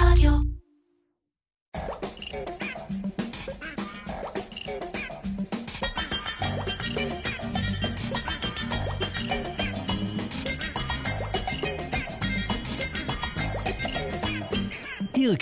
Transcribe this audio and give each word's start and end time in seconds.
רדיו. 0.00 0.32
איר 15.16 15.36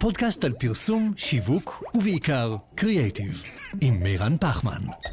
פודקאסט 0.00 0.44
על 0.44 0.52
פרסום, 0.52 1.12
שיווק 1.16 1.84
ובעיקר 1.94 2.56
קריאייטיב, 2.74 3.42
עם 3.80 4.02
מירן 4.02 4.36
פחמן. 4.40 5.11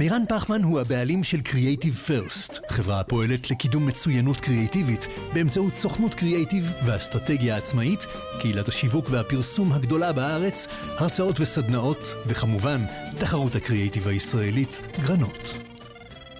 מירן 0.00 0.22
פחמן 0.28 0.62
הוא 0.62 0.80
הבעלים 0.80 1.24
של 1.24 1.38
Creative 1.38 2.08
First, 2.08 2.60
חברה 2.68 3.00
הפועלת 3.00 3.50
לקידום 3.50 3.86
מצוינות 3.86 4.40
קריאיטיבית 4.40 5.06
באמצעות 5.34 5.74
סוכנות 5.74 6.14
קריאיטיב 6.14 6.72
ואסטרטגיה 6.86 7.56
עצמאית, 7.56 8.06
קהילת 8.40 8.68
השיווק 8.68 9.06
והפרסום 9.10 9.72
הגדולה 9.72 10.12
בארץ, 10.12 10.66
הרצאות 10.98 11.40
וסדנאות, 11.40 12.14
וכמובן, 12.26 12.80
תחרות 13.18 13.54
הקריאיטיב 13.54 14.08
הישראלית, 14.08 14.80
גרנות. 15.02 15.54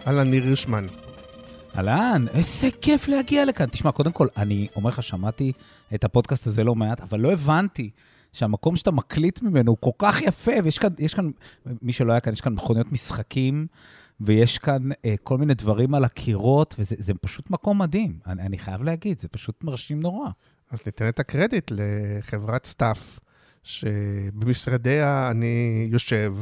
אהלן, 0.07 0.31
ניר 0.31 0.45
הירשמן. 0.45 0.87
אהלן, 1.77 2.25
איזה 2.35 2.69
כיף 2.81 3.09
להגיע 3.09 3.45
לכאן. 3.45 3.67
תשמע, 3.67 3.93
קודם 3.93 4.13
כל, 4.13 4.27
אני 4.37 4.69
אומר 4.77 4.91
לך, 4.91 5.03
שמעתי 5.03 5.53
את 5.95 6.05
הפודקאסט 6.05 6.47
הזה 6.47 6.65
לא 6.65 6.75
מעט, 6.75 7.01
אבל 7.01 7.21
לא 7.21 7.33
הבנתי 7.33 7.91
שהמקום 8.33 8.77
שאתה 8.77 8.91
מקליט 8.91 9.43
ממנו 9.43 9.71
הוא 9.71 9.79
כל 9.81 10.07
כך 10.07 10.23
יפה, 10.23 10.53
ויש 10.65 10.79
כאן, 10.79 10.91
יש 10.99 11.15
כאן, 11.15 11.31
מי 11.83 11.93
שלא 11.93 12.13
היה 12.13 12.21
כאן, 12.21 12.33
יש 12.33 12.41
כאן 12.41 12.53
מכוניות 12.53 12.93
משחקים, 12.93 13.67
ויש 14.21 14.59
כאן 14.59 14.89
אה, 15.05 15.15
כל 15.23 15.39
מיני 15.39 15.55
דברים 15.55 15.95
על 15.95 16.05
הקירות, 16.05 16.75
וזה 16.79 16.97
זה 16.99 17.15
פשוט 17.15 17.51
מקום 17.51 17.79
מדהים. 17.79 18.19
אני, 18.27 18.43
אני 18.43 18.59
חייב 18.59 18.83
להגיד, 18.83 19.19
זה 19.19 19.29
פשוט 19.29 19.65
מרשים 19.65 20.01
נורא. 20.01 20.29
אז 20.71 20.81
ניתן 20.87 21.09
את 21.09 21.21
הקרדיט 21.21 21.73
לחברת 21.75 22.67
סטאפ, 22.67 23.19
שבמשרדיה 23.63 25.31
אני 25.31 25.89
יושב, 25.91 26.35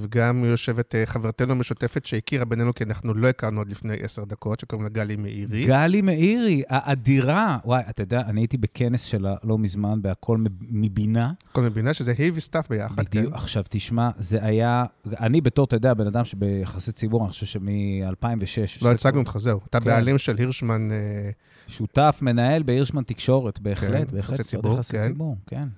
וגם 0.00 0.44
יושבת 0.44 0.94
אה, 0.94 1.06
חברתנו 1.06 1.52
המשותפת 1.52 2.06
שהכירה 2.06 2.44
בינינו, 2.44 2.74
כי 2.74 2.84
אנחנו 2.84 3.14
לא 3.14 3.28
הכרנו 3.28 3.60
עוד 3.60 3.70
לפני 3.70 3.96
עשר 4.00 4.24
דקות, 4.24 4.60
שקוראים 4.60 4.84
לה 4.84 4.90
גלי 4.90 5.16
מאירי. 5.16 5.66
גלי 5.66 6.02
מאירי, 6.02 6.62
האדירה. 6.68 7.58
וואי, 7.64 7.82
אתה 7.90 8.02
יודע, 8.02 8.20
אני 8.20 8.40
הייתי 8.40 8.56
בכנס 8.56 9.02
שלה 9.02 9.34
לא 9.44 9.58
מזמן, 9.58 10.02
בהכל 10.02 10.38
מבינה. 10.60 11.32
הכל 11.50 11.62
מבינה 11.62 11.94
שזה 11.94 12.14
היא 12.18 12.32
וסטאפ 12.34 12.68
ביחד, 12.68 13.04
בדיוק, 13.04 13.26
כן? 13.26 13.34
עכשיו 13.34 13.64
תשמע, 13.68 14.10
זה 14.18 14.44
היה, 14.44 14.84
אני 15.20 15.40
בתור, 15.40 15.64
אתה 15.64 15.76
יודע, 15.76 15.94
בן 15.94 16.06
אדם 16.06 16.24
שביחסי 16.24 16.92
ציבור, 16.92 17.24
אני 17.24 17.30
חושב 17.30 17.46
שמ-2006... 17.46 18.84
לא 18.84 18.90
הצגנו 18.90 19.18
אותך, 19.18 19.36
זהו. 19.38 19.60
אתה 19.70 19.80
כן. 19.80 19.86
בעלים 19.86 20.18
של 20.18 20.36
הירשמן, 20.38 20.88
אה, 20.92 21.30
שותף, 21.68 22.18
מנהל 22.22 22.62
בהירשמן 22.62 23.02
תקשורת, 23.02 23.60
בהחלט, 23.60 24.10
כן, 24.10 24.16
בהחלט. 24.16 24.38
יחסי 24.40 24.44
ציבור, 24.44 24.82
כן. 24.82 25.02
ציבור, 25.02 25.36
כן. 25.46 25.68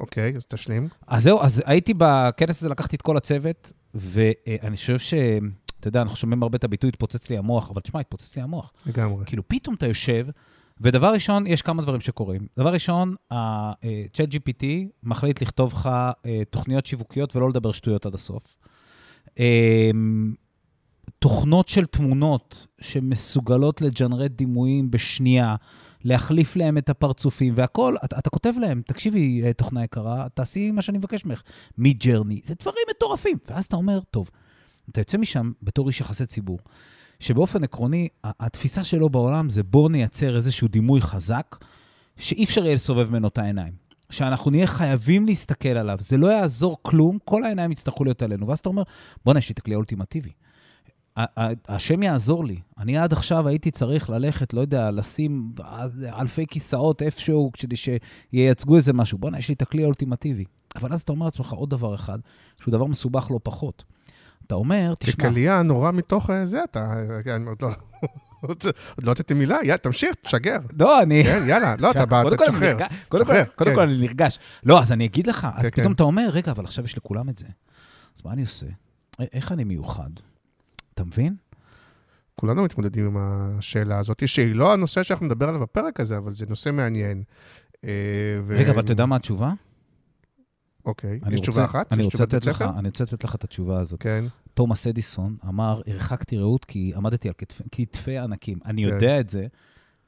אוקיי, 0.00 0.36
אז 0.36 0.46
תשלים. 0.46 0.88
אז 1.06 1.22
זהו, 1.22 1.42
אז 1.42 1.62
הייתי 1.66 1.94
בכנס 1.96 2.58
הזה, 2.58 2.68
לקחתי 2.68 2.96
את 2.96 3.02
כל 3.02 3.16
הצוות, 3.16 3.72
ואני 3.94 4.76
חושב 4.76 4.98
ש... 4.98 5.14
אתה 5.80 5.88
יודע, 5.88 6.02
אנחנו 6.02 6.16
שומעים 6.16 6.42
הרבה 6.42 6.56
את 6.56 6.64
הביטוי, 6.64 6.88
התפוצץ 6.88 7.30
לי 7.30 7.38
המוח, 7.38 7.70
אבל 7.70 7.80
תשמע, 7.80 8.00
התפוצץ 8.00 8.36
לי 8.36 8.42
המוח. 8.42 8.72
לגמרי. 8.86 9.24
כאילו, 9.26 9.48
פתאום 9.48 9.74
אתה 9.74 9.86
יושב, 9.86 10.26
ודבר 10.80 11.12
ראשון, 11.12 11.46
יש 11.46 11.62
כמה 11.62 11.82
דברים 11.82 12.00
שקורים. 12.00 12.46
דבר 12.56 12.72
ראשון, 12.72 13.14
ה-Chat 13.30 14.30
GPT 14.32 14.64
מחליט 15.02 15.42
לכתוב 15.42 15.72
לך 15.72 15.90
אה, 16.26 16.42
תוכניות 16.50 16.86
שיווקיות 16.86 17.36
ולא 17.36 17.48
לדבר 17.48 17.72
שטויות 17.72 18.06
עד 18.06 18.14
הסוף. 18.14 18.56
אה, 19.38 19.90
תוכנות 21.18 21.68
של 21.68 21.86
תמונות 21.86 22.66
שמסוגלות 22.80 23.80
לג'נרט 23.80 24.30
דימויים 24.30 24.90
בשנייה, 24.90 25.56
להחליף 26.04 26.56
להם 26.56 26.78
את 26.78 26.88
הפרצופים 26.88 27.52
והכול, 27.56 27.96
אתה, 28.04 28.18
אתה 28.18 28.30
כותב 28.30 28.52
להם, 28.60 28.82
תקשיבי, 28.86 29.42
אה, 29.44 29.52
תוכנה 29.52 29.84
יקרה, 29.84 30.26
תעשי 30.34 30.70
מה 30.70 30.82
שאני 30.82 30.98
מבקש 30.98 31.24
ממך, 31.24 31.42
מי-ג'רני, 31.78 32.40
זה 32.44 32.54
דברים 32.60 32.84
מטורפים. 32.90 33.36
ואז 33.48 33.64
אתה 33.64 33.76
אומר, 33.76 34.00
טוב, 34.10 34.30
אתה 34.90 35.00
יוצא 35.00 35.18
משם 35.18 35.52
בתור 35.62 35.88
איש 35.88 36.00
יחסי 36.00 36.26
ציבור, 36.26 36.58
שבאופן 37.20 37.64
עקרוני, 37.64 38.08
התפיסה 38.24 38.84
שלו 38.84 39.10
בעולם 39.10 39.50
זה 39.50 39.62
בואו 39.62 39.88
נייצר 39.88 40.36
איזשהו 40.36 40.68
דימוי 40.68 41.00
חזק, 41.00 41.56
שאי 42.16 42.44
אפשר 42.44 42.64
יהיה 42.64 42.74
לסובב 42.74 43.10
ממנו 43.10 43.28
את 43.28 43.38
העיניים. 43.38 43.82
שאנחנו 44.10 44.50
נהיה 44.50 44.66
חייבים 44.66 45.26
להסתכל 45.26 45.68
עליו, 45.68 45.96
זה 46.00 46.16
לא 46.16 46.26
יעזור 46.26 46.78
כלום, 46.82 47.18
כל 47.24 47.44
העיניים 47.44 47.72
יצטרכו 47.72 48.04
להיות 48.04 48.22
עלינו. 48.22 48.48
ואז 48.48 48.58
אתה 48.58 48.68
אומר, 48.68 48.82
בוא'נה, 49.24 49.38
יש 49.38 49.48
לי 49.48 49.52
את 49.52 49.58
הכלי 49.58 49.74
האולטימטיבי. 49.74 50.30
השם 51.68 52.02
יעזור 52.02 52.44
לי. 52.44 52.60
אני 52.78 52.98
עד 52.98 53.12
עכשיו 53.12 53.48
הייתי 53.48 53.70
צריך 53.70 54.10
ללכת, 54.10 54.54
לא 54.54 54.60
יודע, 54.60 54.90
לשים 54.90 55.52
אלפי 56.18 56.46
כיסאות 56.46 57.02
איפשהו 57.02 57.50
כדי 57.58 57.76
שייצגו 57.76 58.76
איזה 58.76 58.92
משהו. 58.92 59.18
בוא'נה, 59.18 59.38
יש 59.38 59.48
לי 59.48 59.54
את 59.54 59.62
הכלי 59.62 59.82
האולטימטיבי. 59.82 60.44
אבל 60.76 60.92
אז 60.92 61.00
אתה 61.00 61.12
אומר 61.12 61.24
לעצמך 61.26 61.52
עוד 61.52 61.70
דבר 61.70 61.94
אחד, 61.94 62.18
שהוא 62.60 62.72
דבר 62.72 62.84
מסובך 62.86 63.30
לא 63.30 63.40
פחות. 63.42 63.84
אתה 64.46 64.54
אומר, 64.54 64.94
תשמע, 64.98 65.12
כקלייה 65.12 65.62
נורא 65.62 65.90
מתוך 65.92 66.30
אה, 66.30 66.46
זה, 66.46 66.64
אתה... 66.64 66.92
אני 67.36 67.46
עוד 67.46 67.62
לא... 67.62 67.68
עוד 68.42 68.64
לא 69.02 69.10
הוצאתי 69.10 69.34
מילה, 69.34 69.58
יאללה, 69.62 69.76
תמשיך, 69.76 70.14
תשגר. 70.22 70.58
לא, 70.80 71.02
אני... 71.02 71.24
כן, 71.24 71.42
יאללה, 71.46 71.74
לא, 71.78 71.90
אתה 71.90 72.06
בא, 72.06 72.22
תשחרר. 72.36 72.76
קודם 73.08 73.24
כל- 73.24 73.32
כן. 73.64 73.74
כל 73.74 73.80
אני 73.80 73.98
נרגש. 74.00 74.38
לא, 74.64 74.82
אז 74.82 74.92
אני 74.92 75.04
אגיד 75.06 75.26
לך, 75.26 75.48
אז 75.54 75.62
כן, 75.62 75.70
פתאום 75.70 75.84
כן. 75.86 75.92
אתה 75.92 76.02
אומר, 76.02 76.28
רגע, 76.32 76.52
אבל 76.52 76.64
עכשיו 76.64 76.84
יש 76.84 76.96
לכולם 76.96 77.28
את 77.28 77.38
זה. 77.38 77.46
אז 78.16 78.22
מה 78.24 78.32
אני 78.32 78.42
עושה? 78.42 78.66
איך 79.32 79.52
אני 79.52 79.64
מיוחד? 79.64 80.10
אתה 80.94 81.04
מבין? 81.04 81.36
כולנו 82.34 82.64
מתמודדים 82.64 83.06
עם 83.06 83.16
השאלה 83.18 83.98
הזאת, 83.98 84.28
שהיא 84.28 84.54
לא 84.54 84.72
הנושא 84.72 85.02
שאנחנו 85.02 85.26
נדבר 85.26 85.48
עליו 85.48 85.60
בפרק 85.60 86.00
הזה, 86.00 86.16
אבל 86.18 86.32
זה 86.34 86.46
נושא 86.48 86.70
מעניין. 86.70 87.22
אה, 87.84 87.90
ו- 88.44 88.54
רגע, 88.58 88.70
אבל 88.70 88.80
אתה 88.80 88.92
יודע 88.92 89.06
מה 89.06 89.16
התשובה? 89.16 89.52
אוקיי, 90.84 91.16
יש 91.16 91.22
רוצה- 91.24 91.36
תשובה 91.40 91.64
אחת? 91.64 91.92
אני 91.92 92.02
רוצה 92.02 92.22
לתת 92.22 92.46
לך? 92.46 92.64
אני 92.78 92.88
רוצה 92.88 93.04
לתת 93.04 93.24
לך 93.24 93.34
את 93.34 93.44
התשובה 93.44 93.80
הזאת. 93.80 94.00
כן, 94.02 94.24
תומאס 94.54 94.86
אדיסון 94.86 95.36
אמר, 95.48 95.80
הרחקתי 95.86 96.38
ראות 96.38 96.64
כי 96.64 96.92
עמדתי 96.96 97.28
על 97.28 97.34
כתפי- 97.38 97.64
כתפי 97.72 98.18
ענקים. 98.18 98.58
אני 98.66 98.84
כן. 98.84 98.88
יודע 98.88 99.20
את 99.20 99.30
זה 99.30 99.46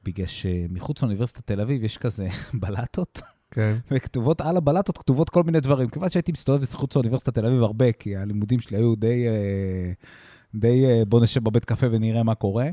בגלל 0.05 0.27
שמחוץ 0.27 1.03
לאוניברסיטת 1.03 1.47
תל 1.47 1.61
אביב 1.61 1.85
יש 1.85 1.99
כזה 1.99 2.27
בלטות, 2.63 3.21
כן. 3.51 3.77
וכתובות 3.91 4.41
על 4.41 4.57
הבלטות 4.57 4.99
כתובות 4.99 5.31
כל 5.31 5.43
מיני 5.43 5.61
דברים. 5.61 5.89
כיוון 5.89 6.11
שהייתי 6.11 6.33
מסתובב 6.33 6.63
מחוץ 6.63 6.97
לאוניברסיטת 6.97 7.35
תל 7.35 7.47
אביב 7.47 7.63
הרבה, 7.63 7.93
כי 7.93 8.17
הלימודים 8.17 8.61
שלי 8.61 8.77
היו 8.77 8.95
די, 8.95 9.27
אה, 9.29 9.93
די 10.55 10.87
אה, 10.87 11.05
בוא 11.05 11.21
נשב 11.21 11.45
בבית 11.45 11.65
קפה 11.65 11.87
ונראה 11.91 12.23
מה 12.23 12.35
קורה. 12.35 12.69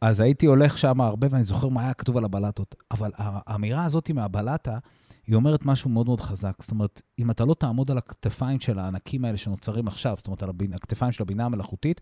אז 0.00 0.20
הייתי 0.20 0.46
הולך 0.46 0.78
שם 0.78 1.00
הרבה, 1.00 1.26
ואני 1.30 1.44
זוכר 1.44 1.68
מה 1.68 1.82
היה 1.82 1.94
כתוב 1.94 2.16
על 2.16 2.24
הבלטות. 2.24 2.74
אבל 2.90 3.10
האמירה 3.16 3.84
הזאת 3.84 4.10
מהבלטה, 4.10 4.78
היא 5.26 5.36
אומרת 5.36 5.66
משהו 5.66 5.90
מאוד 5.90 6.06
מאוד 6.06 6.20
חזק. 6.20 6.52
זאת 6.60 6.70
אומרת, 6.70 7.02
אם 7.18 7.30
אתה 7.30 7.44
לא 7.44 7.54
תעמוד 7.54 7.90
על 7.90 7.98
הכתפיים 7.98 8.60
של 8.60 8.78
הענקים 8.78 9.24
האלה 9.24 9.36
שנוצרים 9.36 9.88
עכשיו, 9.88 10.14
זאת 10.16 10.26
אומרת, 10.26 10.42
על 10.42 10.50
הכתפיים 10.74 11.12
של 11.12 11.22
הבינה 11.22 11.44
המלאכותית, 11.44 12.00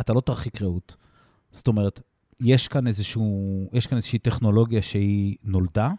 אתה 0.00 0.12
לא 0.12 0.20
תרחיק 0.20 0.62
ראות. 0.62 0.96
זאת 1.52 1.68
אומרת, 1.68 2.00
יש 2.40 2.68
כאן, 2.68 2.86
איזשהו, 2.86 3.68
יש 3.72 3.86
כאן 3.86 3.96
איזושהי 3.96 4.18
טכנולוגיה 4.18 4.82
שהיא 4.82 5.36
נולדה, 5.44 5.90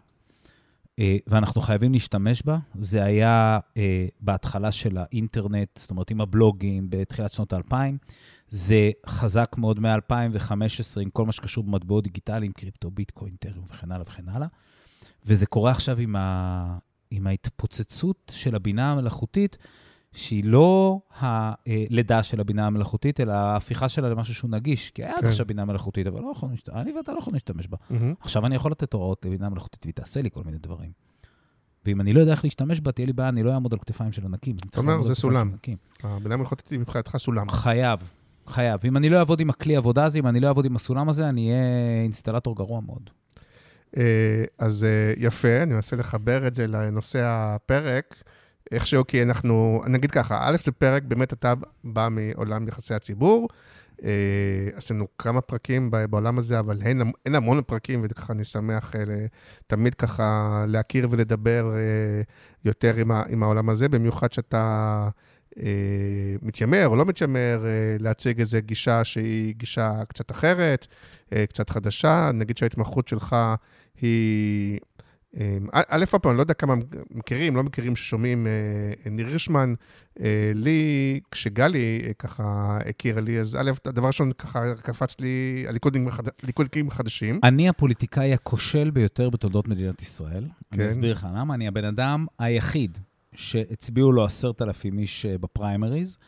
ואנחנו 1.26 1.60
חייבים 1.60 1.92
להשתמש 1.92 2.42
בה. 2.42 2.58
זה 2.78 3.04
היה 3.04 3.58
אה, 3.76 4.06
בהתחלה 4.20 4.72
של 4.72 4.98
האינטרנט, 4.98 5.68
זאת 5.78 5.90
אומרת, 5.90 6.10
עם 6.10 6.20
הבלוגים 6.20 6.86
בתחילת 6.90 7.32
שנות 7.32 7.52
האלפיים. 7.52 7.98
זה 8.48 8.90
חזק 9.06 9.54
מאוד 9.58 9.80
מ-2015 9.80 11.00
עם 11.00 11.10
כל 11.10 11.26
מה 11.26 11.32
שקשור 11.32 11.64
במטבעות 11.64 12.04
דיגיטליים, 12.04 12.52
קריפטו, 12.52 12.90
ביטקוין, 12.90 13.36
טריום 13.40 13.64
וכן 13.70 13.92
הלאה 13.92 14.04
וכן 14.06 14.28
הלאה. 14.28 14.48
וזה 15.26 15.46
קורה 15.46 15.70
עכשיו 15.70 15.98
עם, 15.98 16.16
ה... 16.16 16.78
עם 17.10 17.26
ההתפוצצות 17.26 18.32
של 18.34 18.54
הבינה 18.54 18.92
המלאכותית, 18.92 19.58
שהיא 20.12 20.44
לא 20.44 21.00
הלידה 21.18 22.22
של 22.22 22.40
הבינה 22.40 22.66
המלאכותית, 22.66 23.20
אלא 23.20 23.32
ההפיכה 23.32 23.88
שלה 23.88 24.08
למשהו 24.08 24.34
שהוא 24.34 24.50
נגיש. 24.50 24.90
כי 24.90 25.04
היה 25.04 25.14
עד 25.14 25.20
כן. 25.20 25.26
עכשיו 25.26 25.46
בינה 25.46 25.64
מלאכותית, 25.64 26.06
אבל 26.06 26.20
לא 26.20 26.32
יכולנו, 26.36 26.54
אני 26.72 26.92
ואתה 26.92 27.12
לא 27.12 27.18
יכולים 27.18 27.34
להשתמש 27.34 27.68
בה. 27.68 27.76
מהמם. 27.90 28.14
עכשיו 28.20 28.46
אני 28.46 28.54
יכול 28.54 28.70
לתת 28.70 28.92
הוראות 28.92 29.24
לבינה 29.24 29.48
מלאכותית, 29.48 29.84
והיא 29.84 29.94
תעשה 29.94 30.22
לי 30.22 30.30
כל 30.30 30.40
מיני 30.44 30.58
דברים. 30.58 30.90
ואם 31.86 32.00
אני 32.00 32.12
לא 32.12 32.20
יודע 32.20 32.32
איך 32.32 32.44
להשתמש 32.44 32.80
בה, 32.80 32.92
תהיה 32.92 33.06
לי 33.06 33.12
בעיה, 33.12 33.28
אני 33.28 33.42
לא 33.42 33.52
אעמוד 33.52 33.72
על 33.72 33.78
כתפיים 33.78 34.12
של 34.12 34.24
ענקים. 34.24 34.56
אני 34.62 34.70
צריך 34.70 34.78
אומר, 34.78 34.92
לעמוד 34.92 35.06
על 35.06 35.14
זה 35.14 35.20
סולם. 35.20 35.52
הבינה 36.02 36.34
המלאכותית 36.34 36.68
היא 36.68 36.78
מבחינתך 36.78 37.16
סולם. 37.16 37.50
חייב, 37.50 37.98
חייב. 38.46 38.80
אם 38.84 38.96
אני 38.96 39.08
לא 39.08 39.18
אעבוד 39.18 39.40
עם 39.40 39.50
הכלי 39.50 39.76
עבודה 39.76 40.04
הזה, 40.04 40.18
אם 40.18 40.26
אני 40.26 40.40
לא 40.40 40.48
אעבוד 40.48 40.64
עם 40.64 40.76
הסולם 40.76 41.08
הזה, 41.08 41.28
אני 41.28 41.50
אהיה 41.50 42.02
אינסטלטור 42.02 42.56
גרוע 42.56 42.80
מאוד. 42.80 43.10
אה, 43.96 44.44
אז 44.58 44.84
אה, 44.84 45.12
יפה, 45.16 45.62
אני 45.62 45.74
מנסה 45.74 45.96
לחבר 45.96 46.46
את 46.46 46.54
זה 46.54 46.66
לנושא 46.66 47.20
הפרק. 47.24 48.22
איכשהו, 48.72 49.06
כי 49.06 49.22
אנחנו, 49.22 49.82
נגיד 49.86 50.10
ככה, 50.10 50.38
א', 50.42 50.56
זה 50.64 50.72
פרק, 50.72 51.02
באמת 51.02 51.32
אתה 51.32 51.54
בא 51.84 52.08
מעולם 52.10 52.68
יחסי 52.68 52.94
הציבור. 52.94 53.48
אה, 54.04 54.68
עשינו 54.74 55.06
כמה 55.18 55.40
פרקים 55.40 55.90
בעולם 56.10 56.38
הזה, 56.38 56.58
אבל 56.58 56.82
אין, 56.82 57.02
אין 57.26 57.34
המון 57.34 57.62
פרקים, 57.66 58.00
וככה 58.04 58.32
אני 58.32 58.44
שמח 58.44 58.96
אה, 58.96 59.02
תמיד 59.66 59.94
ככה 59.94 60.64
להכיר 60.68 61.08
ולדבר 61.10 61.72
אה, 61.74 62.22
יותר 62.64 62.96
עם, 62.96 63.10
ה, 63.10 63.22
עם 63.28 63.42
העולם 63.42 63.68
הזה, 63.68 63.88
במיוחד 63.88 64.32
שאתה 64.32 65.08
אה, 65.58 66.36
מתיימר 66.42 66.86
או 66.86 66.96
לא 66.96 67.04
מתיימר 67.04 67.64
אה, 67.64 67.96
להציג 68.00 68.40
איזו 68.40 68.58
גישה 68.60 69.04
שהיא 69.04 69.54
גישה 69.54 70.04
קצת 70.08 70.30
אחרת, 70.30 70.86
אה, 71.32 71.46
קצת 71.46 71.70
חדשה. 71.70 72.30
נגיד 72.34 72.56
שההתמחות 72.56 73.08
שלך 73.08 73.36
היא... 74.00 74.78
אה, 75.36 75.58
א', 75.88 76.04
פעם, 76.06 76.30
אני 76.30 76.36
לא 76.36 76.42
יודע 76.42 76.54
כמה 76.54 76.74
מכירים, 77.10 77.56
לא 77.56 77.62
מכירים 77.62 77.96
ששומעים 77.96 78.46
אה, 78.46 79.10
ניר 79.10 79.26
הירשמן. 79.26 79.74
אה, 80.20 80.52
לי, 80.54 81.20
כשגלי 81.30 82.02
אה, 82.06 82.12
ככה 82.12 82.78
הכירה 82.88 83.20
לי, 83.20 83.40
אז 83.40 83.56
א', 83.56 83.70
הדבר 83.84 84.06
ראשון 84.06 84.32
ככה 84.32 84.74
קפץ 84.74 85.20
לי 85.20 85.64
הליכודניקים 85.68 86.88
החדשים. 86.88 87.40
אני 87.42 87.68
הפוליטיקאי 87.68 88.34
הכושל 88.34 88.90
ביותר 88.90 89.30
בתולדות 89.30 89.68
מדינת 89.68 90.02
ישראל. 90.02 90.44
כן. 90.70 90.80
אני 90.80 90.88
אסביר 90.88 91.12
לך 91.12 91.26
למה. 91.34 91.54
אני 91.54 91.68
הבן 91.68 91.84
אדם 91.84 92.26
היחיד 92.38 92.98
שהצביעו 93.34 94.12
לו 94.12 94.24
עשרת 94.24 94.62
אלפים 94.62 94.98
איש 94.98 95.26
בפריימריז, 95.26 96.18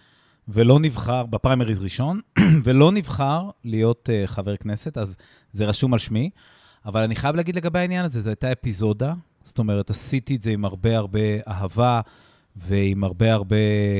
ולא 0.48 0.80
נבחר, 0.80 1.26
בפריימריז 1.26 1.80
ראשון, 1.80 2.20
ולא 2.64 2.92
נבחר 2.92 3.50
להיות 3.64 4.08
חבר 4.26 4.56
כנסת, 4.56 4.98
אז 4.98 5.16
זה 5.52 5.64
רשום 5.64 5.92
על 5.92 5.98
שמי. 5.98 6.30
אבל 6.86 7.00
אני 7.02 7.16
חייב 7.16 7.36
להגיד 7.36 7.56
לגבי 7.56 7.78
העניין 7.78 8.04
הזה, 8.04 8.20
זו 8.20 8.30
הייתה 8.30 8.52
אפיזודה, 8.52 9.14
זאת 9.42 9.58
אומרת, 9.58 9.90
עשיתי 9.90 10.36
את 10.36 10.42
זה 10.42 10.50
עם 10.50 10.64
הרבה 10.64 10.96
הרבה 10.96 11.20
אהבה, 11.48 12.00
ועם 12.56 13.04
הרבה 13.04 13.32
הרבה 13.32 13.56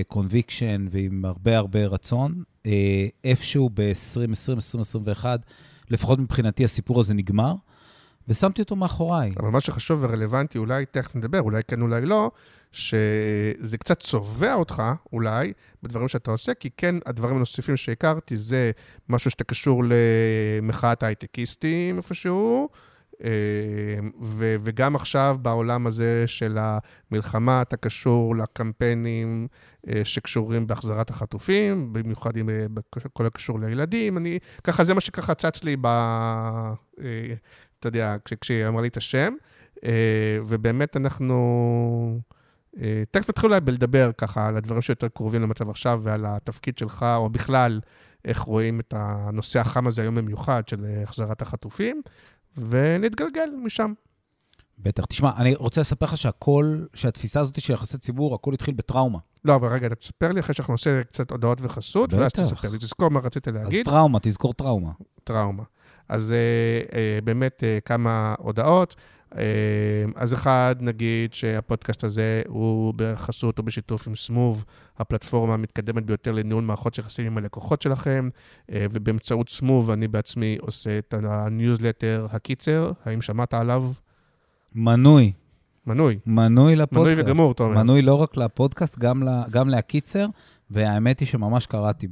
קונביקשן, 0.08 0.86
ועם 0.90 1.24
הרבה 1.24 1.58
הרבה 1.58 1.86
רצון. 1.86 2.42
Uh, 2.64 2.70
איפשהו 3.24 3.70
ב-2020, 3.74 4.52
2021, 4.52 5.40
לפחות 5.90 6.18
מבחינתי 6.18 6.64
הסיפור 6.64 7.00
הזה 7.00 7.14
נגמר. 7.14 7.54
ושמתי 8.28 8.62
אותו 8.62 8.76
מאחוריי. 8.76 9.32
אבל 9.40 9.48
מה 9.48 9.60
שחשוב 9.60 9.98
ורלוונטי, 10.02 10.58
אולי 10.58 10.86
תכף 10.86 11.16
נדבר, 11.16 11.40
אולי 11.40 11.62
כן, 11.68 11.82
אולי 11.82 12.00
לא, 12.06 12.30
שזה 12.72 13.78
קצת 13.78 14.00
צובע 14.00 14.54
אותך, 14.54 14.82
אולי, 15.12 15.52
בדברים 15.82 16.08
שאתה 16.08 16.30
עושה, 16.30 16.54
כי 16.54 16.70
כן, 16.76 16.94
הדברים 17.06 17.36
הנוספים 17.36 17.76
שהכרתי 17.76 18.36
זה 18.36 18.70
משהו 19.08 19.30
שאתה 19.30 19.44
קשור 19.44 19.82
למחאת 19.86 21.02
הייטקיסטים 21.02 21.96
איפשהו, 21.96 22.68
אה, 23.24 23.30
ו- 24.22 24.56
וגם 24.60 24.96
עכשיו 24.96 25.36
בעולם 25.42 25.86
הזה 25.86 26.26
של 26.26 26.58
המלחמה, 26.60 27.62
אתה 27.62 27.76
קשור 27.76 28.36
לקמפיינים 28.36 29.46
אה, 29.88 30.00
שקשורים 30.04 30.66
בהחזרת 30.66 31.10
החטופים, 31.10 31.92
במיוחד 31.92 32.36
עם 32.36 32.50
אה, 32.50 32.66
כל 33.12 33.26
הקשור 33.26 33.60
לילדים. 33.60 34.16
אני, 34.18 34.38
ככה, 34.64 34.84
זה 34.84 34.94
מה 34.94 35.00
שככה 35.00 35.34
צץ 35.34 35.64
לי 35.64 35.76
ב... 35.80 35.88
אתה 37.80 37.88
יודע, 37.88 38.16
כשהיא 38.40 38.66
אמרה 38.66 38.82
לי 38.82 38.88
את 38.88 38.96
השם, 38.96 39.34
ובאמת 40.46 40.96
אנחנו... 40.96 42.20
תכף 43.10 43.28
נתחיל 43.28 43.50
אולי 43.50 43.60
בלדבר 43.60 44.10
ככה 44.18 44.48
על 44.48 44.56
הדברים 44.56 44.82
שיותר 44.82 45.08
קרובים 45.08 45.42
למצב 45.42 45.70
עכשיו 45.70 46.00
ועל 46.02 46.26
התפקיד 46.26 46.78
שלך, 46.78 47.06
או 47.16 47.30
בכלל, 47.30 47.80
איך 48.24 48.40
רואים 48.40 48.80
את 48.80 48.94
הנושא 48.96 49.60
החם 49.60 49.86
הזה 49.86 50.02
היום 50.02 50.14
במיוחד 50.14 50.68
של 50.68 50.84
החזרת 51.02 51.42
החטופים, 51.42 52.02
ונתגלגל 52.56 53.50
משם. 53.64 53.92
בטח. 54.78 55.04
תשמע, 55.04 55.30
אני 55.36 55.54
רוצה 55.54 55.80
לספר 55.80 56.06
לך 56.06 56.16
שהכל, 56.16 56.78
שהתפיסה 56.94 57.40
הזאת 57.40 57.60
של 57.60 57.72
יחסי 57.72 57.98
ציבור, 57.98 58.34
הכל 58.34 58.54
התחיל 58.54 58.74
בטראומה. 58.74 59.18
לא, 59.44 59.54
אבל 59.54 59.68
רגע, 59.68 59.86
אתה 59.86 59.94
תספר 59.94 60.32
לי 60.32 60.40
אחרי 60.40 60.54
שאנחנו 60.54 60.72
נעשה 60.72 61.04
קצת 61.04 61.30
הודעות 61.30 61.58
וחסות, 61.62 62.14
ואז 62.14 62.32
תספר 62.32 62.68
לי, 62.70 62.78
תזכור 62.78 63.08
מה 63.08 63.20
רצית 63.20 63.46
להגיד. 63.46 63.80
אז 63.80 63.84
טראומה, 63.84 64.18
תזכור 64.22 64.52
טראומה. 64.52 64.90
טראומה. 65.24 65.62
אז 66.10 66.32
אה, 66.32 66.98
אה, 66.98 67.18
באמת 67.24 67.64
אה, 67.64 67.78
כמה 67.84 68.34
הודעות. 68.38 68.96
אה, 69.36 69.42
אז 70.16 70.34
אחד, 70.34 70.76
נגיד 70.80 71.34
שהפודקאסט 71.34 72.04
הזה 72.04 72.42
הוא 72.48 72.94
בחסות 72.96 73.58
או 73.58 73.62
בשיתוף 73.62 74.08
עם 74.08 74.14
סמוב, 74.14 74.64
הפלטפורמה 74.98 75.54
המתקדמת 75.54 76.06
ביותר 76.06 76.32
לניהול 76.32 76.64
מערכות 76.64 76.98
יחסים 76.98 77.26
עם 77.26 77.38
הלקוחות 77.38 77.82
שלכם, 77.82 78.28
אה, 78.72 78.86
ובאמצעות 78.92 79.48
סמוב 79.48 79.90
אני 79.90 80.08
בעצמי 80.08 80.58
עושה 80.60 80.98
את 80.98 81.14
הניוזלטר 81.22 82.26
הקיצר, 82.30 82.92
האם 83.04 83.22
שמעת 83.22 83.54
עליו? 83.54 83.84
מנוי. 84.74 85.32
מנוי. 85.86 86.18
מנוי 86.26 86.76
לפודקאסט. 86.76 87.18
מנוי 87.18 87.20
וגמור, 87.20 87.52
אתה 87.52 87.62
אומר. 87.62 87.82
מנוי 87.82 88.02
לא 88.02 88.14
רק 88.14 88.36
לפודקאסט, 88.36 88.98
גם, 88.98 89.22
גם 89.50 89.68
להקיצר. 89.68 90.26
והאמת 90.70 91.20
היא 91.20 91.28
שממש 91.28 91.66
קראתי 91.66 92.06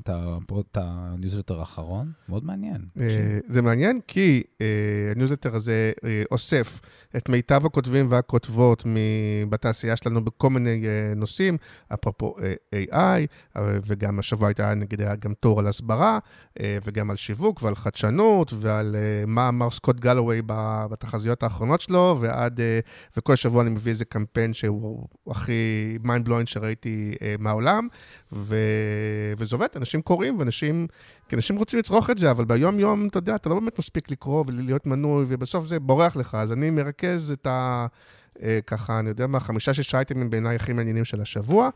את 0.00 0.76
הניוזלטר 0.76 1.60
האחרון, 1.60 2.12
מאוד 2.28 2.44
מעניין. 2.44 2.84
אה, 3.00 3.38
זה 3.46 3.62
מעניין 3.62 4.00
כי 4.06 4.42
אה, 4.60 4.66
הניוזלטר 5.14 5.54
הזה 5.54 5.92
אה, 6.04 6.22
אוסף 6.30 6.80
את 7.16 7.28
מיטב 7.28 7.66
הכותבים 7.66 8.06
והכותבות 8.10 8.84
בתעשייה 9.48 9.96
שלנו 9.96 10.24
בכל 10.24 10.50
מיני 10.50 10.86
נושאים, 11.16 11.56
אפרופו 11.94 12.36
AI, 12.74 13.58
וגם 13.86 14.18
השבוע 14.18 14.48
הייתה 14.48 14.74
נגיד 14.74 15.00
גם 15.18 15.34
תור 15.40 15.60
על 15.60 15.66
הסברה, 15.66 16.18
וגם 16.60 17.10
על 17.10 17.16
שיווק 17.16 17.62
ועל 17.62 17.74
חדשנות, 17.74 18.52
ועל 18.60 18.96
מה 19.26 19.48
אמר 19.48 19.70
סקוט 19.70 20.00
גלווי 20.00 20.42
בתחזיות 20.90 21.42
האחרונות 21.42 21.80
שלו, 21.80 22.18
ועד, 22.20 22.60
וכל 23.16 23.36
שבוע 23.36 23.62
אני 23.62 23.70
מביא 23.70 23.92
איזה 23.92 24.04
קמפיין 24.04 24.54
שהוא 24.54 25.08
הכי 25.26 25.98
mind 26.04 26.28
blowing 26.28 26.46
שראיתי 26.46 27.14
מהעולם. 27.38 27.73
בעולם, 27.74 27.88
ו... 28.32 28.56
וזה 29.38 29.56
עובד, 29.56 29.66
אנשים 29.76 30.02
קוראים, 30.02 30.38
ואנשים, 30.38 30.86
כי 31.28 31.36
אנשים 31.36 31.56
רוצים 31.56 31.78
לצרוך 31.78 32.10
את 32.10 32.18
זה, 32.18 32.30
אבל 32.30 32.44
ביום-יום, 32.44 33.08
אתה 33.08 33.18
יודע, 33.18 33.34
אתה 33.34 33.48
לא 33.48 33.54
באמת 33.54 33.78
מספיק 33.78 34.10
לקרוא 34.10 34.44
ולהיות 34.46 34.86
מנוי, 34.86 35.24
ובסוף 35.28 35.66
זה 35.66 35.80
בורח 35.80 36.16
לך, 36.16 36.34
אז 36.34 36.52
אני 36.52 36.70
מרכז 36.70 37.30
את 37.30 37.46
ה... 37.46 37.86
אה, 38.42 38.58
ככה, 38.66 38.98
אני 38.98 39.08
יודע 39.08 39.26
מה, 39.26 39.40
חמישה-שישה 39.40 39.98
אייטמים 39.98 40.30
בעיניי 40.30 40.56
הכי 40.56 40.72
מעניינים 40.72 41.04
של 41.04 41.20
השבוע, 41.20 41.68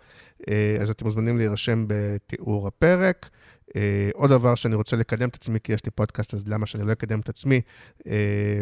אה, 0.48 0.76
אז 0.80 0.90
אתם 0.90 1.04
מוזמנים 1.04 1.38
להירשם 1.38 1.84
בתיאור 1.88 2.66
הפרק. 2.66 3.28
Uh, 3.68 3.70
עוד 4.14 4.30
דבר 4.30 4.54
שאני 4.54 4.74
רוצה 4.74 4.96
לקדם 4.96 5.28
את 5.28 5.34
עצמי, 5.34 5.58
כי 5.64 5.72
יש 5.72 5.84
לי 5.84 5.90
פודקאסט, 5.90 6.34
אז 6.34 6.48
למה 6.48 6.66
שאני 6.66 6.86
לא 6.86 6.92
אקדם 6.92 7.20
את 7.20 7.28
עצמי? 7.28 7.60
Uh, 7.98 8.04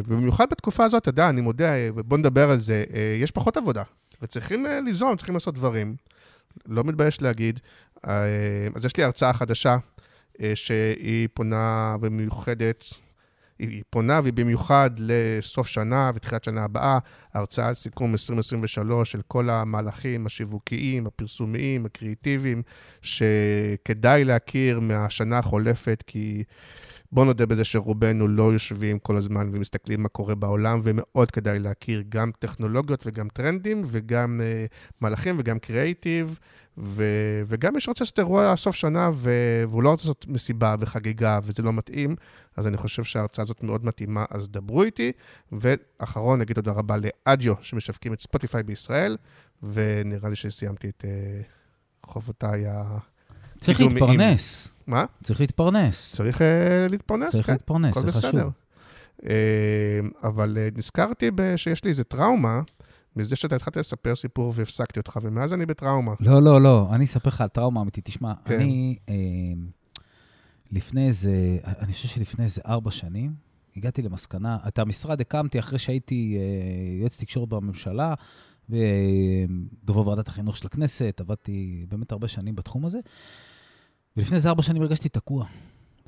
ובמיוחד 0.07 0.47
בתקופה 0.51 0.85
הזאת, 0.85 1.03
אתה 1.03 1.09
יודע, 1.09 1.29
אני 1.29 1.41
מודה, 1.41 1.93
בוא 1.95 2.19
נדבר 2.19 2.51
על 2.51 2.61
זה, 2.61 2.85
uh, 2.89 2.93
יש 3.23 3.31
פחות 3.31 3.57
עבודה, 3.57 3.83
וצריכים 4.23 4.67
uh, 4.67 4.69
ליזום, 4.85 5.17
צריכים 5.17 5.35
לעשות 5.35 5.55
דברים. 5.55 5.97
לא 6.67 6.85
מתבייש 6.85 7.23
להגיד. 7.23 7.61
אה, 8.07 8.69
אז 8.75 8.85
יש 8.85 8.97
לי 8.97 9.05
הרצאה 9.05 9.33
חדשה 9.33 9.77
אה, 10.41 10.53
שהיא 10.55 11.29
פונה 11.35 11.97
במיוחדת, 12.01 12.85
היא 13.59 13.83
פונה 13.91 14.21
והיא 14.23 14.33
במיוחד 14.33 14.91
לסוף 14.99 15.67
שנה 15.67 16.11
ותחילת 16.15 16.45
שנה 16.45 16.65
הבאה, 16.65 16.99
הרצאה 17.35 17.69
על 17.69 17.75
סיכום 17.75 18.13
2023 18.13 19.13
של 19.13 19.21
כל 19.29 19.51
המהלכים 19.51 20.27
השיווקיים, 20.27 21.07
הפרסומיים, 21.07 21.87
הקריאיטיביים, 21.87 22.63
שכדאי 23.03 24.25
להכיר 24.25 24.81
מהשנה 24.81 25.39
החולפת, 25.39 26.03
כי... 26.07 26.45
בוא 27.17 27.25
נודה 27.25 27.47
בזה 27.47 27.65
שרובנו 27.65 28.29
לא 28.29 28.53
יושבים 28.53 28.99
כל 28.99 29.17
הזמן 29.17 29.51
ומסתכלים 29.53 30.03
מה 30.03 30.09
קורה 30.09 30.35
בעולם, 30.35 30.81
ומאוד 30.83 31.31
כדאי 31.31 31.59
להכיר 31.59 32.03
גם 32.09 32.31
טכנולוגיות 32.39 33.07
וגם 33.07 33.29
טרנדים, 33.29 33.83
וגם 33.87 34.41
uh, 34.41 34.73
מהלכים 35.01 35.37
וגם 35.39 35.59
קריאייטיב, 35.59 36.39
ו- 36.79 37.43
וגם 37.47 37.75
מי 37.75 37.81
שרוצה 37.81 38.05
לעשות 38.05 38.19
אירוע 38.19 38.57
סוף 38.57 38.77
שנה, 38.77 39.11
ו- 39.15 39.65
והוא 39.69 39.83
לא 39.83 39.91
רוצה 39.91 40.03
לעשות 40.03 40.27
מסיבה 40.29 40.75
וחגיגה, 40.81 41.41
וזה 41.43 41.63
לא 41.63 41.73
מתאים, 41.73 42.17
אז 42.57 42.67
אני 42.67 42.77
חושב 42.77 43.05
שההרצאה 43.05 43.43
הזאת 43.43 43.63
מאוד 43.63 43.85
מתאימה, 43.85 44.25
אז 44.31 44.49
דברו 44.49 44.83
איתי. 44.83 45.13
ואחרון, 45.53 46.39
נגיד 46.39 46.57
תודה 46.57 46.73
רבה 46.73 46.97
לאדיו, 46.97 47.55
שמשווקים 47.61 48.13
את 48.13 48.21
ספוטיפיי 48.21 48.63
בישראל, 48.63 49.17
ונראה 49.63 50.29
לי 50.29 50.37
שסיימתי 50.37 50.89
את 50.89 51.05
uh, 51.05 52.07
חובותיי 52.07 52.67
ה... 52.67 52.99
צריך 53.67 53.81
להתפרנס. 53.81 54.73
מה? 54.87 55.05
צריך 55.23 55.41
להתפרנס. 55.41 56.13
צריך 56.15 56.39
uh, 56.39 56.43
להתפרנס, 56.91 57.33
צריך 57.33 57.47
כן. 57.47 57.53
להתפרנס, 57.53 57.99
זה 57.99 58.13
חשוב. 58.13 58.41
Uh, 59.21 59.27
אבל 60.23 60.57
uh, 60.57 60.79
נזכרתי 60.79 61.31
שיש 61.57 61.85
לי 61.85 61.91
איזה 61.91 62.05
טראומה. 62.05 62.61
מזה 63.17 63.37
שאתה 63.37 63.57
התחלת 63.57 63.77
לספר 63.77 64.17
סיפור 64.17 64.53
והפסקתי 64.57 64.99
אותך, 64.99 65.19
ומאז 65.23 65.53
אני 65.53 65.67
בטראומה. 65.67 66.15
לא, 66.21 66.43
לא, 66.43 66.63
לא, 66.63 66.89
אני 66.93 67.05
אספר 67.05 67.29
לך 67.29 67.41
על 67.41 67.49
טראומה 67.49 67.81
אמיתית. 67.81 68.05
תשמע, 68.05 68.33
כן. 68.45 68.55
אני 68.55 68.97
אה, 69.09 69.15
לפני 70.73 71.07
איזה, 71.07 71.59
אני 71.65 71.93
חושב 71.93 72.09
שלפני 72.09 72.45
איזה 72.45 72.61
ארבע 72.67 72.91
שנים, 72.91 73.35
הגעתי 73.77 74.03
למסקנה, 74.03 74.59
את 74.69 74.79
המשרד 74.79 75.21
הקמתי 75.21 75.59
אחרי 75.59 75.79
שהייתי 75.79 76.39
אה, 76.39 77.01
יועץ 77.01 77.21
תקשורת 77.21 77.49
בממשלה, 77.49 78.15
ודובר 78.71 80.07
ועדת 80.07 80.29
החינוך 80.29 80.57
של 80.57 80.67
הכנסת, 80.67 81.21
עבדתי 81.21 81.87
באמת 81.89 82.13
הרבה 82.13 82.29
שנים 82.29 82.57
בתחום 82.57 82.85
הזה, 82.85 82.99
ולפני 84.17 84.37
איזה 84.37 84.49
ארבע 84.49 84.63
שנים 84.63 84.83
הרגשתי 84.83 85.09
תקוע. 85.09 85.47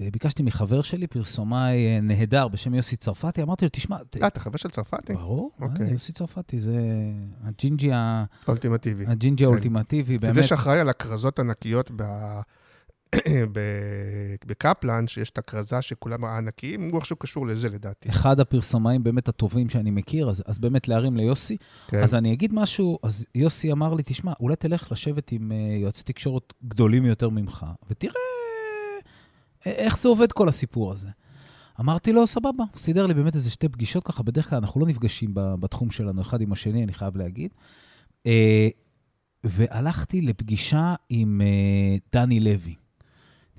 וביקשתי 0.01 0.43
מחבר 0.43 0.83
שלי, 0.83 1.07
פרסומאי 1.07 1.87
אה, 1.87 2.01
נהדר 2.03 2.49
בשם 2.49 2.75
יוסי 2.75 2.97
צרפתי, 2.97 3.43
אמרתי 3.43 3.65
לו, 3.65 3.69
תשמע... 3.73 3.97
אה, 4.23 4.27
אתה 4.27 4.41
חבר 4.41 4.57
של 4.57 4.71
צרפתי? 4.71 5.13
ברור, 5.13 5.51
אוקיי. 5.61 5.87
אה, 5.87 5.93
יוסי 5.93 6.13
צרפתי, 6.13 6.59
זה 6.59 6.77
הג'ינג'י 7.45 7.91
האולטימטיבי. 7.93 9.05
הג'ינג'י 9.07 9.45
כן. 9.45 9.49
האולטימטיבי, 9.51 10.19
באמת. 10.19 10.35
זה 10.35 10.43
שאחראי 10.43 10.81
על 10.81 10.89
הכרזות 10.89 11.39
ענקיות 11.39 11.91
ב- 11.97 12.41
בקפלן, 14.47 15.07
שיש 15.07 15.31
את 15.31 15.39
הכרזה 15.39 15.83
שכולם 15.83 16.25
הענקיים, 16.25 16.91
הוא 16.91 16.99
עכשיו 16.99 17.17
קשור 17.17 17.47
לזה 17.47 17.69
לדעתי. 17.69 18.09
אחד 18.09 18.41
הפרסומאים 18.41 19.03
באמת 19.03 19.29
הטובים 19.29 19.69
שאני 19.69 19.91
מכיר, 19.91 20.31
אז, 20.31 20.43
אז 20.47 20.59
באמת 20.59 20.89
להרים 20.89 21.17
ליוסי. 21.17 21.57
כן. 21.89 22.03
אז 22.03 22.15
אני 22.15 22.33
אגיד 22.33 22.55
משהו, 22.55 22.99
אז 23.03 23.27
יוסי 23.35 23.73
אמר 23.73 23.95
לי, 23.95 24.03
תשמע, 24.07 24.33
אולי 24.41 24.57
תלך 24.57 24.93
לשבת 24.93 25.33
עם 25.33 25.53
uh, 25.53 25.55
יועצי 25.83 26.03
תקשורת 26.03 26.53
גדולים 26.69 27.05
יותר 27.05 27.29
ממך, 27.29 27.67
ותראה 27.91 28.15
אה, 29.67 29.73
איך 29.73 29.99
זה 29.99 30.09
עובד 30.09 30.33
כל 30.33 30.49
הסיפור 30.49 30.93
הזה. 30.93 31.09
אמרתי 31.81 32.13
לו, 32.13 32.27
סבבה, 32.27 32.65
הוא 32.73 32.79
סידר 32.79 33.07
לי 33.07 33.15
באמת 33.15 33.35
איזה 33.35 33.51
שתי 33.51 33.69
פגישות 33.69 34.05
ככה, 34.05 34.23
בדרך 34.23 34.51
כלל 34.51 34.59
אנחנו 34.59 34.81
לא 34.81 34.87
נפגשים 34.87 35.31
בתחום 35.35 35.91
שלנו 35.91 36.23
אחד 36.23 36.41
עם 36.41 36.53
השני, 36.53 36.85
אני 36.85 36.93
חייב 36.93 37.17
להגיד. 37.17 37.51
Uh, 38.25 38.31
והלכתי 39.45 40.21
לפגישה 40.21 40.95
עם 41.09 41.41
דני 42.13 42.41
לוי. 42.41 42.75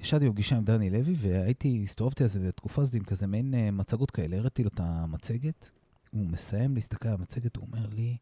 ישבתי 0.02 0.30
בפגישה 0.30 0.58
עם 0.58 0.64
דני 0.64 0.90
לוי, 0.90 1.16
והייתי, 1.20 1.82
הסתובבתי 1.84 2.24
על 2.24 2.30
זה 2.30 2.40
בתקופה 2.40 2.82
הזאת 2.82 2.96
עם 2.96 3.04
כזה 3.04 3.28
מעין 3.28 3.54
uh, 3.54 3.72
מצגות 3.72 4.12
כאלה, 4.12 4.38
הראיתי 4.38 4.64
לו 4.64 4.70
את 4.74 4.80
המצגת, 4.80 5.72
הוא 6.12 6.28
מסיים 6.28 6.76
להסתכל 6.76 7.08
על 7.08 7.14
המצגת, 7.14 7.56
הוא 7.56 7.66
אומר 7.68 7.86
לי, 7.92 8.18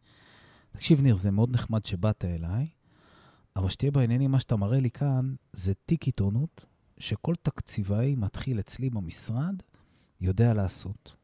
תקשיב, 0.72 1.01
ניר, 1.01 1.15
זה 1.15 1.31
מאוד 1.31 1.51
נחמד 1.51 1.86
שבאת 1.86 2.25
אליי, 2.25 2.67
אבל 3.55 3.69
שתהיה 3.69 3.91
בעניינים, 3.91 4.31
מה 4.31 4.39
שאתה 4.39 4.55
מראה 4.55 4.79
לי 4.79 4.89
כאן, 4.89 5.36
זה 5.53 5.74
תיק 5.86 6.05
עיתונות 6.05 6.65
שכל 6.98 7.36
תקציבאי 7.41 8.15
מתחיל 8.15 8.60
אצלי 8.60 8.89
במשרד 8.89 9.55
יודע 10.22 10.53
לעשות. 10.53 11.15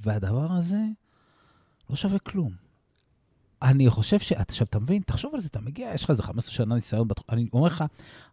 והדבר 0.00 0.52
הזה 0.52 0.82
לא 1.90 1.96
שווה 1.96 2.18
כלום. 2.18 2.63
אני 3.64 3.90
חושב 3.90 4.18
ש... 4.18 4.32
עכשיו, 4.32 4.66
אתה 4.70 4.78
מבין? 4.78 5.02
תחשוב 5.06 5.34
על 5.34 5.40
זה, 5.40 5.48
אתה 5.48 5.60
מגיע, 5.60 5.90
יש 5.94 6.04
לך 6.04 6.10
איזה 6.10 6.22
15 6.22 6.54
שנה 6.54 6.74
ניסיון 6.74 7.08
בתחום. 7.08 7.26
אני 7.32 7.48
אומר 7.52 7.66
לך, 7.66 7.84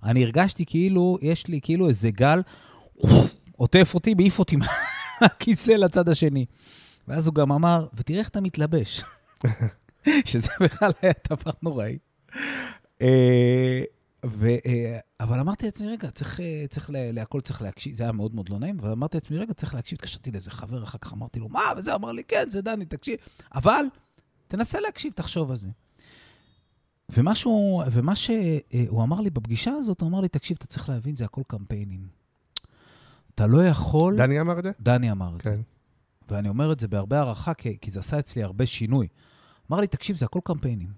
אני 0.04 0.24
הרגשתי 0.24 0.66
כאילו, 0.66 1.18
יש 1.22 1.48
לי 1.48 1.60
כאילו 1.64 1.90
איזה 1.90 2.12
גל, 2.12 2.42
עוטף 3.56 3.92
אותי, 3.94 4.14
מעיף 4.14 4.40
אותי 4.40 4.56
מהכיסא 5.22 5.72
לצד 5.72 6.10
השני. 6.10 6.46
ואז 7.08 7.28
הוא 7.28 7.36
גם 7.36 7.52
אמר, 7.52 7.88
ותראה 7.94 8.20
איך 8.20 8.30
אתה 8.30 8.42
מתלבש. 8.42 9.04
שזה 10.26 10.50
בכלל 10.62 10.92
היה 11.02 11.14
דבר 11.30 11.52
נוראי. 11.62 11.98
אה, 13.02 13.82
ו, 14.26 14.50
אה, 14.66 15.00
אבל 15.20 15.40
אמרתי 15.40 15.66
לעצמי, 15.66 15.88
רגע, 15.88 16.12
צריך, 16.12 16.40
אה, 16.40 16.66
צריך 16.70 16.90
ל- 16.90 17.12
להכל 17.12 17.42
צריך 17.42 17.62
להקשיב, 17.62 17.94
זה 17.96 18.04
היה 18.04 18.12
מאוד 18.12 18.36
מאוד 18.36 18.50
לא 18.50 18.60
נעים, 18.60 18.80
אבל 18.80 18.92
אמרתי 18.92 19.18
לעצמי, 19.18 19.38
רגע, 19.38 19.54
צריך 19.54 19.74
להקשיב, 19.76 19.96
התקשרתי 19.96 20.32
לאיזה 20.32 20.52
חבר, 20.52 20.84
אחר 20.84 20.98
כך 21.02 21.14
אמרתי 21.14 21.40
לו, 21.40 21.50
מה, 21.50 21.62
וזה, 21.78 21.96
אמר 21.96 22.12
לי, 22.12 22.24
כן, 22.24 22.50
זה 22.50 22.62
דני, 22.62 22.86
תקשיב. 22.86 23.16
אבל 23.56 23.86
תנסה 24.52 24.80
להקשיב, 24.80 25.14
תחשוב 25.14 25.50
על 25.50 25.56
זה. 25.56 25.70
ומשהו, 27.10 27.84
ומה 27.92 28.16
שהוא 28.16 29.04
אמר 29.04 29.22
לי 29.22 29.30
בפגישה 29.30 29.72
הזאת, 29.72 30.02
הוא 30.02 30.10
אמר 30.10 30.22
לי, 30.22 30.28
תקשיב, 30.28 30.58
אתה 30.58 30.68
צריך 30.68 30.90
להבין, 30.90 31.16
זה 31.16 31.26
הכל 31.26 31.42
קמפיינים. 31.48 32.08
אתה 33.36 33.48
לא 33.48 33.66
יכול... 33.66 34.18
דני 34.18 34.42
אמר 34.42 34.60
את 34.60 34.64
זה? 34.64 34.72
דני 34.80 35.12
אמר 35.12 35.36
את 35.36 35.42
זה. 35.42 35.50
כן. 35.50 35.62
ואני 36.30 36.50
אומר 36.50 36.72
את 36.72 36.80
זה 36.80 36.88
בהרבה 36.88 37.18
הערכה, 37.18 37.54
כי, 37.54 37.78
כי 37.82 37.92
זה 37.92 38.00
עשה 38.00 38.20
אצלי 38.20 38.44
הרבה 38.44 38.66
שינוי. 38.66 39.08
אמר 39.72 39.80
לי, 39.80 39.88
תקשיב, 39.88 40.16
זה 40.16 40.26
הכל 40.26 40.40
קמפיינים. 40.44 40.94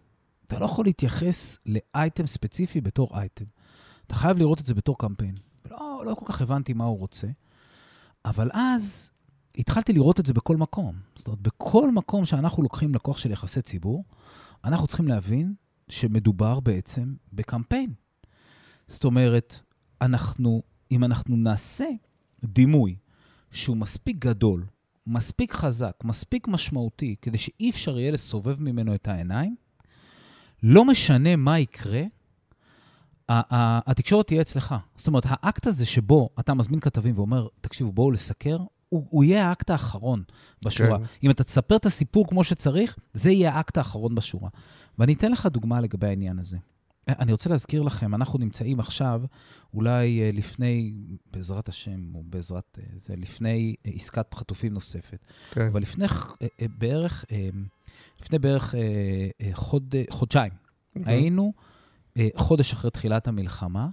אתה 0.45 0.59
לא 0.59 0.65
יכול 0.65 0.85
להתייחס 0.85 1.57
לאייטם 1.65 2.27
ספציפי 2.27 2.81
בתור 2.81 3.09
אייטם. 3.19 3.45
אתה 4.07 4.15
חייב 4.15 4.37
לראות 4.37 4.61
את 4.61 4.65
זה 4.65 4.73
בתור 4.73 4.97
קמפיין. 4.97 5.35
לא, 5.71 6.03
לא 6.05 6.15
כל 6.15 6.25
כך 6.25 6.41
הבנתי 6.41 6.73
מה 6.73 6.83
הוא 6.83 6.99
רוצה, 6.99 7.27
אבל 8.25 8.49
אז 8.53 9.11
התחלתי 9.57 9.93
לראות 9.93 10.19
את 10.19 10.25
זה 10.25 10.33
בכל 10.33 10.57
מקום. 10.57 10.95
זאת 11.15 11.27
אומרת, 11.27 11.41
בכל 11.41 11.91
מקום 11.91 12.25
שאנחנו 12.25 12.63
לוקחים 12.63 12.95
לקוח 12.95 13.17
של 13.17 13.31
יחסי 13.31 13.61
ציבור, 13.61 14.03
אנחנו 14.63 14.87
צריכים 14.87 15.07
להבין 15.07 15.53
שמדובר 15.89 16.59
בעצם 16.59 17.13
בקמפיין. 17.33 17.93
זאת 18.87 19.03
אומרת, 19.03 19.59
אנחנו, 20.01 20.63
אם 20.91 21.03
אנחנו 21.03 21.35
נעשה 21.35 21.85
דימוי 22.43 22.95
שהוא 23.51 23.77
מספיק 23.77 24.17
גדול, 24.17 24.65
מספיק 25.07 25.53
חזק, 25.53 25.93
מספיק 26.03 26.47
משמעותי, 26.47 27.15
כדי 27.21 27.37
שאי 27.37 27.69
אפשר 27.69 27.99
יהיה 27.99 28.11
לסובב 28.11 28.61
ממנו 28.61 28.95
את 28.95 29.07
העיניים, 29.07 29.55
לא 30.63 30.85
משנה 30.85 31.35
מה 31.35 31.59
יקרה, 31.59 32.03
התקשורת 33.29 34.27
תהיה 34.27 34.41
אצלך. 34.41 34.75
זאת 34.95 35.07
אומרת, 35.07 35.23
האקט 35.27 35.67
הזה 35.67 35.85
שבו 35.85 36.29
אתה 36.39 36.53
מזמין 36.53 36.79
כתבים 36.79 37.17
ואומר, 37.17 37.47
תקשיבו, 37.61 37.91
בואו 37.91 38.11
לסקר, 38.11 38.57
הוא, 38.93 39.05
הוא 39.09 39.23
יהיה 39.23 39.49
האקט 39.49 39.69
האחרון 39.69 40.23
בשורה. 40.65 40.97
כן. 40.99 41.03
אם 41.23 41.31
אתה 41.31 41.43
תספר 41.43 41.75
את 41.75 41.85
הסיפור 41.85 42.27
כמו 42.27 42.43
שצריך, 42.43 42.97
זה 43.13 43.31
יהיה 43.31 43.53
האקט 43.53 43.77
האחרון 43.77 44.15
בשורה. 44.15 44.49
ואני 44.99 45.13
אתן 45.13 45.31
לך 45.31 45.45
דוגמה 45.45 45.81
לגבי 45.81 46.07
העניין 46.07 46.39
הזה. 46.39 46.57
אני 47.07 47.31
רוצה 47.31 47.49
להזכיר 47.49 47.81
לכם, 47.81 48.15
אנחנו 48.15 48.39
נמצאים 48.39 48.79
עכשיו, 48.79 49.21
אולי 49.73 50.21
אה, 50.21 50.29
לפני, 50.33 50.93
בעזרת 51.33 51.69
השם, 51.69 52.15
או 52.15 52.23
בעזרת, 52.25 52.79
אה, 52.79 52.83
זה 52.95 53.15
לפני 53.17 53.75
אה, 53.85 53.91
עסקת 53.95 54.33
חטופים 54.33 54.73
נוספת. 54.73 55.25
כן. 55.51 55.67
אבל 55.67 55.81
לפני 55.81 56.05
אה, 56.05 56.47
אה, 56.61 56.65
בערך, 56.77 57.25
אה, 57.31 57.49
לפני 58.21 58.39
בערך 58.39 58.75
אה, 58.75 58.81
אה, 59.41 59.49
חוד, 59.53 59.95
אה, 59.97 60.03
חודשיים, 60.09 60.51
היינו 60.95 61.53
אה, 62.17 62.27
חודש 62.35 62.73
אחרי 62.73 62.91
תחילת 62.91 63.27
המלחמה, 63.27 63.87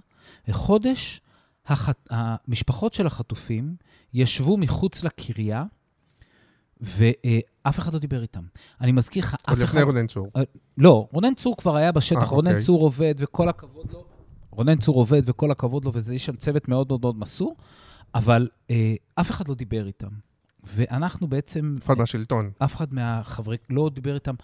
אה, 0.49 0.53
חודש 0.53 1.21
החט... 1.65 2.07
המשפחות 2.09 2.93
של 2.93 3.07
החטופים 3.07 3.75
ישבו 4.13 4.57
מחוץ 4.57 5.03
לקריה, 5.03 5.63
ואף 6.81 7.79
אחד 7.79 7.93
לא 7.93 7.99
דיבר 7.99 8.21
איתם. 8.21 8.43
אני 8.81 8.91
מזכיר 8.91 9.23
לך, 9.23 9.35
עוד 9.47 9.57
אף 9.57 9.63
אחד... 9.63 9.63
לפני 9.63 9.81
רונן 9.81 10.07
צור. 10.07 10.27
אה, 10.35 10.41
לא, 10.77 11.07
רונן 11.11 11.35
צור 11.35 11.57
כבר 11.57 11.75
היה 11.75 11.91
בשטח, 11.91 12.21
אה, 12.21 12.27
רונן 12.27 12.47
אוקיי. 12.47 12.61
צור 12.61 12.81
עובד 12.81 13.15
וכל 13.17 13.49
הכבוד 13.49 13.91
לו. 13.91 14.05
רונן 14.51 14.77
צור 14.77 14.95
עובד 14.95 15.21
וכל 15.29 15.51
הכבוד 15.51 15.85
לו, 15.85 15.93
ויש 15.93 16.25
שם 16.25 16.35
צוות 16.35 16.67
מאוד 16.67 16.87
מאוד 16.87 17.01
מאוד 17.01 17.15
מסור, 17.19 17.55
אבל 18.15 18.49
אה, 18.69 18.95
אף 19.15 19.31
אחד 19.31 19.47
לא 19.47 19.55
דיבר 19.55 19.87
איתם. 19.87 20.09
ואנחנו 20.63 21.27
בעצם, 21.27 21.75
אף 21.79 21.85
אחד 21.85 21.97
מהשלטון. 21.97 22.51
אף 22.63 22.75
אחד 22.75 22.93
מהחברי, 22.93 23.57
לא 23.69 23.89
דיבר 23.93 24.15
איתם 24.15 24.35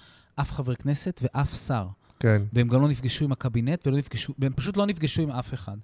אף 0.42 0.52
חבר 0.52 0.76
כנסת 0.76 1.22
ואף 1.24 1.58
שר. 1.58 1.88
כן. 2.20 2.42
והם 2.54 2.68
גם 2.68 2.82
לא 2.82 2.88
נפגשו 2.88 3.26
עם 3.26 3.32
הקבינט, 3.32 3.88
ולא 3.88 3.98
נפגשו, 3.98 4.34
והם 4.40 4.54
פשוט 4.54 4.78
לא 4.78 4.86
נפגשו 4.86 5.22
עם 5.22 5.32
אף 5.32 5.54
אחד. 5.54 5.78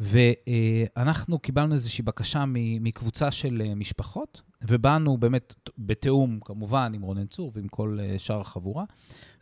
ואנחנו 0.00 1.38
קיבלנו 1.38 1.74
איזושהי 1.74 2.04
בקשה 2.04 2.44
מקבוצה 2.80 3.30
של 3.30 3.62
אה, 3.64 3.74
משפחות, 3.74 4.42
ובאנו 4.62 5.18
באמת 5.18 5.54
בתיאום, 5.78 6.38
כמובן, 6.44 6.92
עם 6.94 7.02
רונן 7.02 7.26
צור 7.26 7.52
ועם 7.54 7.68
כל 7.68 7.98
אה, 8.00 8.18
שאר 8.18 8.40
החבורה, 8.40 8.84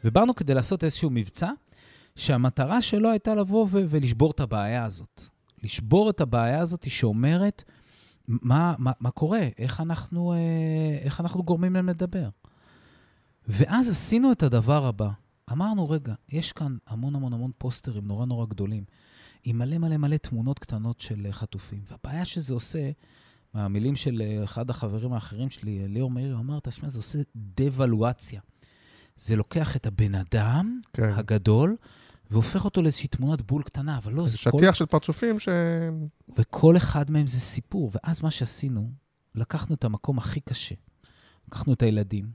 ובאנו 0.05 0.35
כדי 0.35 0.55
לעשות 0.55 0.85
איזשהו 0.85 1.11
מבצע, 1.11 1.51
שהמטרה 2.17 2.83
שלו 2.83 3.11
הייתה 3.11 3.35
לבוא 3.35 3.67
ו- 3.71 3.85
ולשבור 3.89 4.31
את 4.31 4.41
הבעיה 4.41 4.85
הזאת. 4.85 5.23
לשבור 5.63 6.11
את 6.11 6.21
הבעיה 6.21 6.61
הזאת 6.61 6.91
שאומרת, 6.91 7.65
מה, 8.29 8.75
מה, 8.79 8.93
מה 9.01 9.11
קורה? 9.11 9.49
איך 9.59 9.81
אנחנו, 9.81 10.33
אה, 10.33 10.99
איך 11.01 11.21
אנחנו 11.21 11.43
גורמים 11.43 11.75
להם 11.75 11.89
לדבר? 11.89 12.29
ואז 13.49 13.91
עשינו 13.91 14.33
את 14.33 14.43
הדבר 14.43 14.87
הבא. 14.87 15.09
אמרנו, 15.53 15.91
רגע, 15.91 16.15
יש 16.29 16.53
כאן 16.53 16.77
המון 16.87 17.15
המון 17.15 17.33
המון 17.33 17.51
פוסטרים 17.59 18.07
נורא 18.07 18.27
נורא 18.27 18.47
גדולים, 18.47 18.85
עם 19.47 19.59
מלא 19.59 19.79
מלא 19.79 19.97
מלא 19.97 20.17
תמונות 20.17 20.59
קטנות 20.59 21.01
של 21.01 21.27
אה, 21.27 21.33
חטופים. 21.33 21.81
והבעיה 21.91 22.25
שזה 22.25 22.55
עושה, 22.55 22.91
מהמילים 23.55 23.97
של 23.97 24.23
אה, 24.23 24.45
אחד 24.45 24.71
החברים 24.71 25.13
האחרים 25.13 25.51
שלי, 25.51 25.83
אה, 25.83 25.87
ליאור 25.89 26.11
מאיר, 26.11 26.33
הוא 26.33 26.41
אמר, 26.41 26.61
תשמע, 26.61 26.89
זה 26.89 26.99
עושה 26.99 27.19
דוולואציה. 27.37 28.41
זה 29.17 29.37
לוקח 29.37 29.77
את 29.77 29.87
הבן 29.87 30.15
אדם 30.15 30.81
כן. 30.93 31.13
הגדול, 31.15 31.77
והופך 32.31 32.65
אותו 32.65 32.83
לאיזושהי 32.83 33.09
תמונת 33.09 33.43
בול 33.43 33.63
קטנה, 33.63 33.97
אבל 33.97 34.13
לא, 34.13 34.29
זה 34.29 34.39
כל... 34.51 34.59
שטיח 34.59 34.75
של 34.75 34.87
פרצופים 34.87 35.39
ש... 35.39 35.49
וכל 36.37 36.77
אחד 36.77 37.11
מהם 37.11 37.27
זה 37.27 37.41
סיפור. 37.41 37.91
ואז 37.95 38.23
מה 38.23 38.31
שעשינו, 38.31 38.91
לקחנו 39.35 39.75
את 39.75 39.85
המקום 39.85 40.19
הכי 40.19 40.41
קשה. 40.41 40.75
לקחנו 41.49 41.73
את 41.73 41.83
הילדים, 41.83 42.31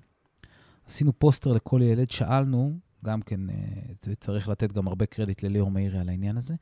עשינו 0.85 1.19
פוסטר 1.19 1.53
לכל 1.53 1.81
ילד, 1.83 2.11
שאלנו, 2.11 2.79
גם 3.05 3.21
כן, 3.21 3.39
צריך 4.19 4.49
לתת 4.49 4.71
גם 4.71 4.87
הרבה 4.87 5.05
קרדיט 5.05 5.43
לליאור 5.43 5.71
מאירי 5.71 5.99
על 5.99 6.09
העניין 6.09 6.37
הזה, 6.37 6.55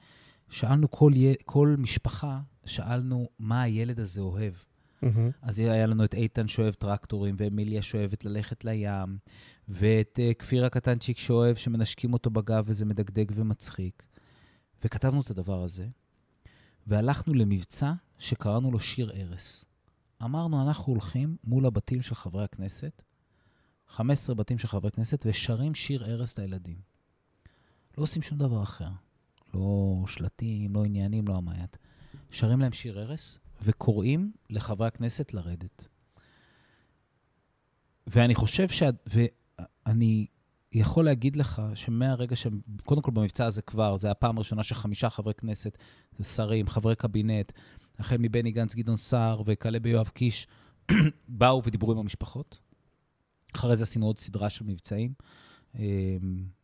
שאלנו 0.49 0.91
כל, 0.91 1.11
י... 1.15 1.35
כל 1.45 1.75
משפחה, 1.77 2.39
שאלנו 2.65 3.29
מה 3.39 3.61
הילד 3.61 3.99
הזה 3.99 4.21
אוהב. 4.21 4.53
מהמם. 5.01 5.31
אז 5.41 5.59
היה 5.59 5.85
לנו 5.85 6.05
את 6.05 6.13
איתן 6.13 6.47
שאוהב 6.47 6.73
טרקטורים, 6.73 7.35
ואמיליה 7.37 7.81
שאוהבת 7.81 8.25
ללכת 8.25 8.65
לים, 8.65 9.17
ואת 9.67 10.19
uh, 10.19 10.33
כפיר 10.33 10.65
הקטנצ'יק 10.65 11.17
שאוהב 11.17 11.55
שמנשקים 11.55 12.13
אותו 12.13 12.29
בגב 12.29 12.63
וזה 12.67 12.85
מדגדג 12.85 13.25
ומצחיק. 13.35 14.03
וכתבנו 14.83 15.21
את 15.21 15.29
הדבר 15.29 15.63
הזה, 15.63 15.87
והלכנו 16.87 17.33
למבצע 17.33 17.93
שקראנו 18.17 18.71
לו 18.71 18.79
שיר 18.79 19.11
ערש. 19.13 19.65
אמרנו, 20.23 20.67
אנחנו 20.67 20.93
הולכים 20.93 21.37
מול 21.43 21.65
הבתים 21.65 22.01
של 22.01 22.15
חברי 22.15 22.43
הכנסת, 22.43 23.01
15 23.87 24.35
בתים 24.35 24.57
של 24.57 24.67
חברי 24.67 24.91
כנסת, 24.91 25.25
ושרים 25.25 25.75
שיר 25.75 26.03
ערש 26.03 26.37
לילדים. 26.37 26.77
לא 27.97 28.03
עושים 28.03 28.21
שום 28.21 28.37
דבר 28.37 28.63
אחר. 28.63 28.89
לא 29.53 30.03
שלטים, 30.07 30.75
לא 30.75 30.85
עניינים, 30.85 31.27
לא 31.27 31.35
המעט. 31.35 31.77
שרים 32.31 32.59
להם 32.59 32.71
שיר 32.71 32.99
ערש, 32.99 33.37
וקוראים 33.61 34.31
לחברי 34.49 34.87
הכנסת 34.87 35.33
לרדת. 35.33 35.87
ואני 38.07 38.35
חושב 38.35 38.69
שה... 38.69 38.89
ואני 39.85 40.27
יכול 40.71 41.05
להגיד 41.05 41.35
לך 41.35 41.61
שמהרגע 41.75 42.35
ש... 42.35 42.47
קודם 42.85 43.01
כל 43.01 43.11
במבצע 43.11 43.45
הזה 43.45 43.61
כבר, 43.61 43.97
זו 43.97 44.09
הפעם 44.09 44.37
הראשונה 44.37 44.63
שחמישה 44.63 45.09
חברי 45.09 45.33
כנסת, 45.33 45.77
שרים, 46.21 46.67
חברי 46.67 46.95
קבינט, 46.95 47.51
החל 47.99 48.17
מבני 48.17 48.51
גנץ, 48.51 48.75
גדעון 48.75 48.97
סער 48.97 49.41
וכלה 49.45 49.79
ביואב 49.79 50.07
קיש, 50.07 50.47
באו 51.27 51.61
ודיברו 51.65 51.91
עם 51.91 51.97
המשפחות. 51.97 52.59
אחרי 53.55 53.75
זה 53.75 53.83
עשינו 53.83 54.05
עוד 54.05 54.17
סדרה 54.17 54.49
של 54.49 54.65
מבצעים. 54.65 55.13
אה, 55.79 56.17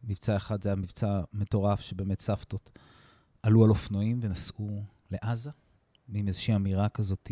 מבצע 0.03 0.35
אחד 0.35 0.61
זה 0.61 0.69
היה 0.69 0.75
מבצע 0.75 1.21
מטורף, 1.33 1.79
שבאמת 1.79 2.19
סבתות 2.19 2.71
עלו 3.43 3.63
על 3.63 3.69
אופנועים 3.69 4.19
ונסעו 4.21 4.83
לעזה, 5.11 5.49
עם 6.13 6.27
איזושהי 6.27 6.55
אמירה 6.55 6.89
כזאת 6.89 7.31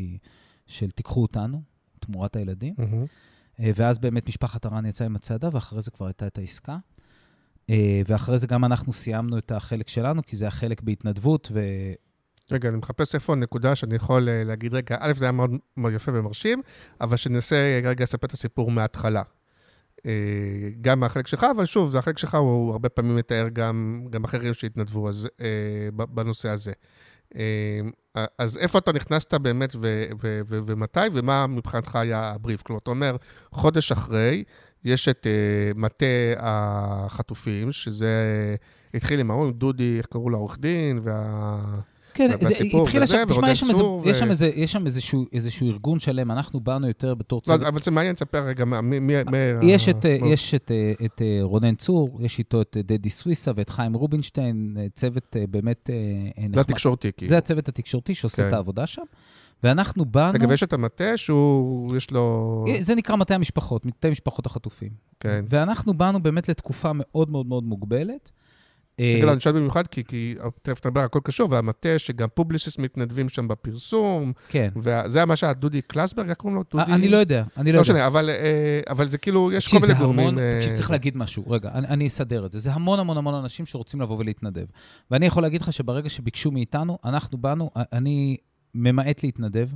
של 0.67 0.91
תיקחו 0.91 1.21
אותנו, 1.21 1.61
תמורת 1.99 2.35
הילדים. 2.35 2.73
Mm-hmm. 2.79 3.63
ואז 3.75 3.99
באמת 3.99 4.27
משפחת 4.27 4.65
הרן 4.65 4.85
יצאה 4.85 5.07
עם 5.07 5.15
הצעדה, 5.15 5.49
ואחרי 5.51 5.81
זה 5.81 5.91
כבר 5.91 6.05
הייתה 6.05 6.27
את 6.27 6.37
העסקה. 6.37 6.77
אה, 7.69 8.01
ואחרי 8.07 8.39
זה 8.39 8.47
גם 8.47 8.65
אנחנו 8.65 8.93
סיימנו 8.93 9.37
את 9.37 9.51
החלק 9.51 9.87
שלנו, 9.87 10.21
כי 10.23 10.35
זה 10.35 10.47
החלק 10.47 10.81
בהתנדבות, 10.81 11.51
ו... 11.53 11.59
רגע, 12.51 12.69
אני 12.69 12.77
מחפש 12.77 13.15
איפה 13.15 13.33
הנקודה 13.33 13.75
שאני 13.75 13.95
יכול 13.95 14.27
להגיד, 14.31 14.73
רגע, 14.73 14.97
א', 14.99 15.13
זה 15.13 15.25
היה 15.25 15.31
מאוד, 15.31 15.51
מאוד 15.77 15.93
יפה 15.93 16.11
ומרשים, 16.15 16.61
אבל 17.01 17.17
שננסה 17.17 17.79
רגע 17.83 18.03
לספר 18.03 18.27
את 18.27 18.31
הסיפור 18.31 18.71
מההתחלה. 18.71 19.21
גם 20.81 20.99
מהחלק 20.99 21.27
שלך, 21.27 21.45
אבל 21.55 21.65
שוב, 21.65 21.91
זה 21.91 21.99
החלק 21.99 22.17
שלך, 22.17 22.35
הוא 22.35 22.71
הרבה 22.71 22.89
פעמים 22.89 23.15
מתאר 23.15 23.47
גם, 23.53 24.05
גם 24.09 24.23
אחרים 24.23 24.53
שהתנדבו 24.53 25.09
אז, 25.09 25.29
בנושא 25.93 26.49
הזה. 26.49 26.71
אז 28.37 28.57
איפה 28.57 28.77
אתה 28.77 28.91
נכנסת 28.91 29.33
באמת 29.33 29.75
ו- 29.75 30.05
ו- 30.23 30.41
ו- 30.45 30.59
ומתי, 30.65 30.99
ומה 31.11 31.47
מבחינתך 31.47 31.95
היה 31.95 32.31
הבריף? 32.31 32.61
כלומר, 32.61 32.79
אתה 32.79 32.91
אומר, 32.91 33.15
חודש 33.51 33.91
אחרי, 33.91 34.43
יש 34.83 35.07
את 35.07 35.27
uh, 35.27 35.77
מטה 35.77 36.05
החטופים, 36.37 37.71
שזה 37.71 38.55
התחיל 38.93 39.19
עם 39.19 39.31
ההוא, 39.31 39.45
עם 39.45 39.51
דודי, 39.51 39.97
איך 39.97 40.05
קראו 40.05 40.29
לו, 40.29 40.37
עורך 40.37 40.57
דין, 40.59 40.99
וה... 41.03 41.61
כן, 42.13 42.31
זה 42.39 42.63
התחיל 42.81 43.05
שם, 43.05 43.23
תשמע, 43.29 43.51
יש 44.55 44.71
שם, 44.71 44.85
איזשהו, 45.33 45.67
ארגון 45.67 45.99
שלם, 45.99 46.31
אנחנו 46.31 46.59
באנו 46.59 46.87
יותר 46.87 47.15
בתור 47.15 47.41
צד... 47.41 47.61
לא, 47.61 47.67
אבל 47.67 47.79
זה 47.79 47.91
מעניין, 47.91 48.15
תספר 48.15 48.43
רגע, 48.43 48.65
מי... 48.65 49.13
יש. 49.61 49.89
את. 49.89 50.05
יש 50.25 50.53
את, 50.53 50.71
את 51.05 51.21
רונן 51.41 51.75
צור, 51.75 52.19
יש 52.21 52.39
איתו 52.39 52.61
את 52.61 52.77
דדי 52.79 53.09
סוויסה 53.09 53.51
ואת 53.55 53.69
חיים 53.69 53.93
רובינשטיין, 53.93 54.77
צוות 54.93 55.35
באמת 55.49 55.89
נחמד. 56.37 56.55
זה 56.55 56.61
התקשורתי, 56.61 57.11
כאילו. 57.17 57.29
זה 57.29 57.37
הצוות 57.37 57.67
התקשורתי 57.67 58.15
שעושה 58.15 58.41
כן. 58.41 58.47
את 58.47 58.53
העבודה 58.53 58.87
שם. 58.87 59.01
ואנחנו 59.63 60.05
באנו... 60.05 60.33
רגע, 60.33 60.47
ויש 60.49 60.63
את 60.63 60.73
המטה 60.73 61.17
שהוא, 61.17 61.95
יש 61.97 62.11
לו... 62.11 62.65
זה 62.79 62.95
נקרא 62.95 63.15
מטה 63.15 63.35
המשפחות, 63.35 63.85
מטה 63.85 64.09
משפחות 64.09 64.45
החטופים. 64.45 64.89
כן. 65.19 65.45
ואנחנו 65.49 65.93
באנו 65.93 66.23
באמת 66.23 66.49
לתקופה 66.49 66.91
מאוד 66.93 67.29
מאוד 67.29 67.45
מאוד 67.45 67.63
מוגבלת. 67.63 68.31
רגע, 68.99 69.25
לא, 69.25 69.31
אני 69.31 69.39
שואל 69.39 69.55
במיוחד, 69.55 69.87
כי, 69.87 70.35
תכף 70.61 70.85
נדבר, 70.85 71.01
הכל 71.01 71.19
קשור, 71.23 71.51
והמטה 71.51 71.99
שגם 71.99 72.27
פובליסיס 72.33 72.77
מתנדבים 72.77 73.29
שם 73.29 73.47
בפרסום. 73.47 74.33
כן. 74.47 74.69
וזה 74.75 75.25
מה 75.25 75.35
שהיה 75.35 75.53
דודי 75.53 75.81
קלסברג, 75.81 76.29
איך 76.29 76.37
קוראים 76.37 76.57
לו? 76.57 76.63
דודי... 76.71 76.91
אני 76.91 77.07
לא 77.07 77.17
יודע, 77.17 77.43
אני 77.57 77.71
לא, 77.71 77.75
לא 77.75 77.81
יודע. 77.81 77.93
לא 77.93 77.99
משנה, 77.99 78.07
אבל, 78.07 78.29
אבל 78.89 79.07
זה 79.07 79.17
כאילו, 79.17 79.51
יש 79.51 79.67
כל 79.67 79.79
מיני 79.79 79.93
גורמים... 79.93 80.37
תקשיב, 80.57 80.73
צריך 80.73 80.91
להגיד 80.91 81.17
משהו, 81.17 81.49
רגע, 81.49 81.69
אני 81.73 82.07
אסדר 82.07 82.45
את 82.45 82.51
זה. 82.51 82.59
זה 82.59 82.73
המון 82.73 82.99
המון 82.99 83.17
המון 83.17 83.33
אנשים 83.35 83.65
שרוצים 83.65 84.01
לבוא 84.01 84.17
ולהתנדב. 84.17 84.65
ואני 85.11 85.25
יכול 85.25 85.43
להגיד 85.43 85.61
לך 85.61 85.73
שברגע 85.73 86.09
שביקשו 86.09 86.51
מאיתנו, 86.51 86.97
אנחנו 87.05 87.37
באנו, 87.37 87.69
אני 87.75 88.37
ממעט 88.75 89.23
להתנדב. 89.23 89.67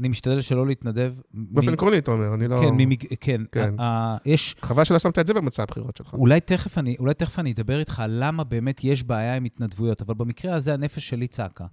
אני 0.00 0.08
משתדל 0.08 0.40
שלא 0.40 0.66
להתנדב. 0.66 1.14
באופן. 1.34 1.72
עקרוני, 1.72 1.98
אתה 1.98 2.10
אומר, 2.10 2.34
אני 2.34 2.48
לא... 2.48 2.60
כן, 2.60 2.74
ממג... 2.76 3.04
כן. 3.20 3.40
כן. 3.52 3.74
ה... 3.78 3.82
ה... 3.82 4.16
יש... 4.26 4.56
חבל 4.62 4.84
שלא 4.84 4.98
שמת 4.98 5.18
את 5.18 5.26
זה 5.26 5.34
במצע 5.34 5.62
הבחירות 5.62 5.96
שלך. 5.96 6.14
אולי 6.14 6.40
תכף, 6.40 6.78
אני, 6.78 6.96
אולי 6.98 7.14
תכף 7.14 7.38
אני 7.38 7.52
אדבר 7.52 7.78
איתך 7.78 8.02
למה 8.08 8.44
באמת 8.44 8.84
יש 8.84 9.04
בעיה 9.04 9.36
עם 9.36 9.44
התנדבויות, 9.44 10.02
אבל 10.02 10.14
במקרה 10.14 10.54
הזה 10.54 10.74
הנפש 10.74 11.08
שלי 11.08 11.26
צעקה. 11.26 11.64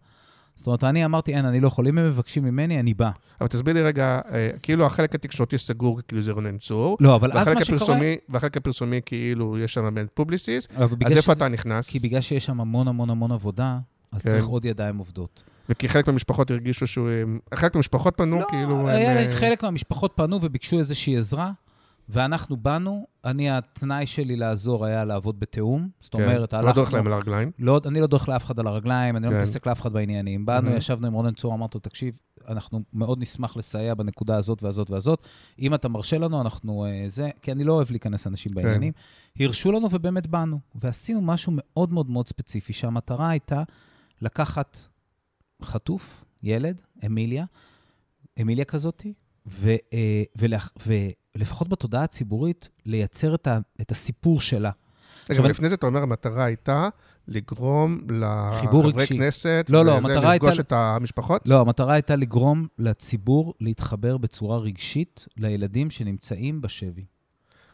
זאת 0.60 0.68
אומרת, 0.68 0.84
אני 0.84 1.06
אמרתי, 1.06 1.36
אין, 1.36 1.46
אני 1.46 1.60
לא 1.60 1.68
יכול. 1.68 1.88
אם 1.88 1.98
הם 1.98 2.06
מבקשים 2.06 2.44
ממני, 2.44 2.80
אני 2.80 2.94
בא. 2.94 3.10
אבל 3.42 3.48
תסביר 3.48 3.74
לי 3.74 3.82
רגע, 3.82 4.20
אה, 4.32 4.50
כאילו 4.62 4.86
החלק 4.86 5.16
התקשורתי 5.16 5.58
סגור, 5.58 6.00
כאילו 6.08 6.22
זה 6.22 6.32
רונן 6.32 6.58
צור. 6.58 6.98
לא, 7.00 7.16
אבל 7.16 7.32
אז 7.38 7.48
מה 7.48 7.66
שקורה... 7.66 8.14
והחלק 8.30 8.58
הפרסומי, 8.58 9.00
כאילו, 9.06 9.58
יש 9.58 9.74
שם 9.74 9.96
באמת 9.96 10.10
פובליסיס. 10.14 10.68
אז 10.76 10.92
איפה 11.12 11.22
שזה... 11.22 11.32
אתה 11.32 11.48
נכנס? 11.48 11.90
כי 11.90 12.00
בגלל 12.00 12.22
שיש 12.22 12.46
שם 12.46 12.62
המון 12.62 12.88
המון 12.88 13.10
המון 13.10 13.32
עבודה, 13.32 13.78
אז 14.12 14.24
כן. 14.24 14.30
צריך 14.30 14.46
עוד 14.46 14.66
ידיים 14.66 14.98
עובדות. 14.98 15.44
וכי 15.70 15.90
חלק 15.90 16.08
מהמשפחות 16.08 16.52
הרגישו 16.52 16.88
שהוא... 16.88 17.10
חלק 17.54 17.76
מהמשפחות 17.76 18.14
פנו, 18.18 18.40
לא, 18.40 18.46
כאילו... 18.50 18.90
היה, 18.90 19.30
הם... 19.30 19.36
חלק 19.36 19.64
מהמשפחות 19.64 20.12
פנו 20.16 20.40
וביקשו 20.42 20.80
איזושהי 20.80 21.18
עזרה, 21.18 21.52
ואנחנו 22.10 22.58
באנו, 22.58 23.08
אני, 23.26 23.52
התנאי 23.52 24.06
שלי 24.06 24.36
לעזור 24.36 24.86
היה 24.86 25.06
לעבוד 25.06 25.40
בתיאום. 25.40 25.90
זאת 26.02 26.16
כן. 26.16 26.24
אומרת, 26.24 26.54
הלכנו... 26.54 26.68
לא 26.68 26.76
דורך 26.76 26.94
להם 26.94 27.08
על 27.08 27.14
הרגליים? 27.14 27.52
לא, 27.60 27.82
אני 27.86 28.02
לא 28.02 28.08
דורך 28.08 28.30
לאף 28.30 28.46
אחד 28.46 28.60
על 28.60 28.68
הרגליים, 28.68 29.18
אני 29.18 29.28
כן. 29.28 29.34
לא 29.34 29.38
מתעסק 29.38 29.68
לאף 29.68 29.82
אחד 29.82 29.94
בעניינים. 29.94 30.46
באנו, 30.46 30.70
mm-hmm. 30.70 30.78
ישבנו 30.78 31.08
עם 31.08 31.14
רונן 31.14 31.34
צור, 31.34 31.54
אמרתי 31.54 31.78
לו, 31.78 31.82
תקשיב, 31.82 32.20
אנחנו 32.48 32.80
מאוד 32.94 33.20
נשמח 33.22 33.58
לסייע 33.58 33.94
בנקודה 33.94 34.38
הזאת 34.38 34.64
והזאת 34.64 34.92
והזאת. 34.92 35.28
אם 35.60 35.74
אתה 35.74 35.90
מרשה 35.90 36.18
לנו, 36.18 36.42
אנחנו 36.42 36.86
זה, 37.08 37.30
כי 37.42 37.52
אני 37.52 37.64
לא 37.64 37.74
אוהב 37.74 37.92
להיכנס 37.92 38.28
אנשים 38.28 38.52
כן. 38.52 38.56
בעניינים. 38.56 38.94
הרשו 39.40 39.72
לנו 39.72 39.88
ובאמת 39.92 40.28
באנו. 40.28 40.60
ועשינו 40.76 41.22
משהו 41.22 41.54
מאוד 41.56 41.94
מאוד 41.94 42.10
מאוד 42.10 42.28
ספציפי, 42.28 42.74
שהמטרה 42.74 43.30
הייתה 43.30 43.64
לקחת 44.22 44.78
חטוף, 45.64 46.26
ילד, 46.44 46.82
אמיליה, 47.06 47.46
אמיליה 48.42 48.66
כזאתי, 48.66 49.14
ו, 49.48 49.70
אה, 49.94 50.24
ולח, 50.36 50.72
ולפחות 51.36 51.70
בתודעה 51.70 52.04
הציבורית, 52.04 52.70
לייצר 52.86 53.36
את, 53.36 53.48
ה, 53.48 53.60
את 53.82 53.92
הסיפור 53.92 54.40
שלה. 54.40 54.72
רגע, 55.30 55.40
אבל 55.40 55.50
לפני 55.50 55.70
זה 55.70 55.76
אתה 55.76 55.86
אומר, 55.86 56.04
המטרה 56.04 56.44
הייתה 56.44 56.90
לגרום 57.28 58.02
לחברי 58.10 59.08
כנסת, 59.08 59.66
לא, 59.70 59.86
לא, 59.86 59.98
המטרה 59.98 60.32
הייתה... 60.32 60.46
לפגוש 60.46 60.60
את 60.60 60.72
המשפחות? 60.72 61.42
לא, 61.46 61.62
המטרה 61.62 61.94
הייתה 61.94 62.16
לגרום 62.16 62.68
לציבור 62.78 63.54
להתחבר 63.60 64.18
בצורה 64.18 64.58
רגשית 64.58 65.26
לילדים 65.38 65.92
שנמצאים 65.92 66.62
בשבי. 66.62 67.06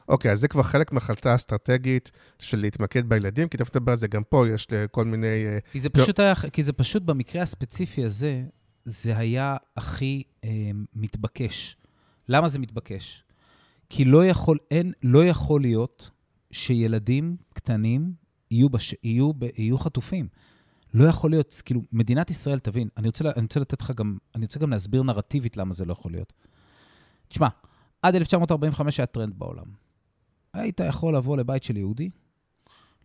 אוקיי, 0.08 0.32
אז 0.32 0.40
זה 0.40 0.48
כבר 0.48 0.64
חלק 0.64 0.92
מהחלטה 0.92 1.36
אסטרטגית 1.36 2.12
של 2.40 2.60
להתמקד 2.60 3.10
בילדים, 3.10 3.48
כי 3.48 3.58
תכף 3.58 3.76
נדבר 3.76 3.92
על 3.92 3.98
זה, 3.98 4.08
גם 4.08 4.24
פה 4.24 4.48
יש 4.48 4.68
כל 4.92 5.06
מיני... 5.06 5.46
אה, 5.46 5.58
כי 5.72 5.80
זה 5.80 5.90
פשוט 5.90 6.20
היה, 6.20 6.36
כי 6.36 6.64
זה 6.64 6.74
פשוט 6.74 7.04
במקרה 7.04 7.42
הספציפי 7.42 8.06
הזה, 8.06 8.44
זה 8.86 9.18
היה 9.18 9.58
הכי 9.78 10.24
אה, 10.44 10.50
מתבקש. 10.94 11.78
למה 12.30 12.48
זה 12.48 12.60
מתבקש? 12.60 13.24
כי 13.90 14.06
לא 14.06 14.26
יכול, 14.26 14.58
אין, 14.72 14.94
לא 15.04 15.26
יכול 15.26 15.62
להיות 15.62 16.10
שילדים 16.52 17.38
קטנים 17.54 18.14
יהיו, 18.52 18.70
בש, 18.70 18.96
יהיו, 19.04 19.34
ב, 19.34 19.44
יהיו 19.58 19.78
חטופים. 19.78 20.28
לא 20.94 21.06
יכול 21.06 21.30
להיות, 21.30 21.62
כאילו, 21.66 21.82
מדינת 21.92 22.30
ישראל, 22.30 22.60
תבין, 22.60 22.90
אני 22.98 23.08
רוצה, 23.08 23.24
אני 23.36 23.42
רוצה 23.42 23.60
לתת 23.60 23.82
לך 23.82 23.92
גם, 23.92 24.18
אני 24.36 24.46
רוצה 24.46 24.60
גם 24.60 24.72
להסביר 24.72 25.04
נרטיבית 25.04 25.58
למה 25.58 25.74
זה 25.74 25.86
לא 25.86 25.92
יכול 25.92 26.12
להיות. 26.12 26.34
תשמע, 27.28 27.48
עד 28.02 28.16
1945 28.16 29.00
היה 29.00 29.06
טרנד 29.06 29.40
בעולם. 29.40 29.85
היית 30.56 30.80
יכול 30.80 31.16
לבוא 31.16 31.38
לבית 31.38 31.64
של 31.64 31.78
יהודי, 31.78 32.10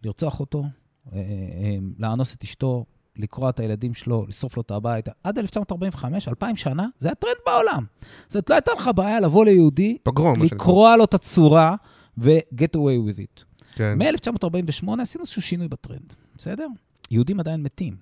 לרצוח 0.04 0.40
אותו, 0.40 0.64
אה, 1.12 1.18
אה, 1.18 1.20
אה, 1.20 1.76
לאנוס 1.98 2.34
את 2.34 2.44
אשתו, 2.44 2.84
לקרוע 3.16 3.50
את 3.50 3.60
הילדים 3.60 3.94
שלו, 3.94 4.26
לשרוף 4.28 4.56
לו 4.56 4.62
את 4.62 4.70
הבית. 4.70 5.08
עד 5.24 5.38
1945, 5.38 6.28
2,000 6.28 6.56
שנה, 6.56 6.86
זה 6.98 7.08
היה 7.08 7.14
טרנד 7.14 7.36
בעולם. 7.46 7.84
זאת 8.28 8.50
לא 8.50 8.54
הייתה 8.54 8.72
לך 8.72 8.90
בעיה 8.96 9.20
לבוא 9.20 9.44
ליהודי, 9.44 9.98
פוגרום, 10.02 10.42
לקרוע 10.42 10.96
לו 10.96 11.04
את 11.04 11.14
הצורה 11.14 11.76
ו-get 12.18 12.76
away 12.76 13.10
with 13.10 13.18
it. 13.18 13.44
כן. 13.74 13.98
מ-1948 13.98 15.02
עשינו 15.02 15.22
איזשהו 15.22 15.42
שינוי 15.42 15.68
בטרנד, 15.68 16.14
בסדר? 16.36 16.66
יהודים 17.10 17.40
עדיין 17.40 17.62
מתים, 17.62 17.96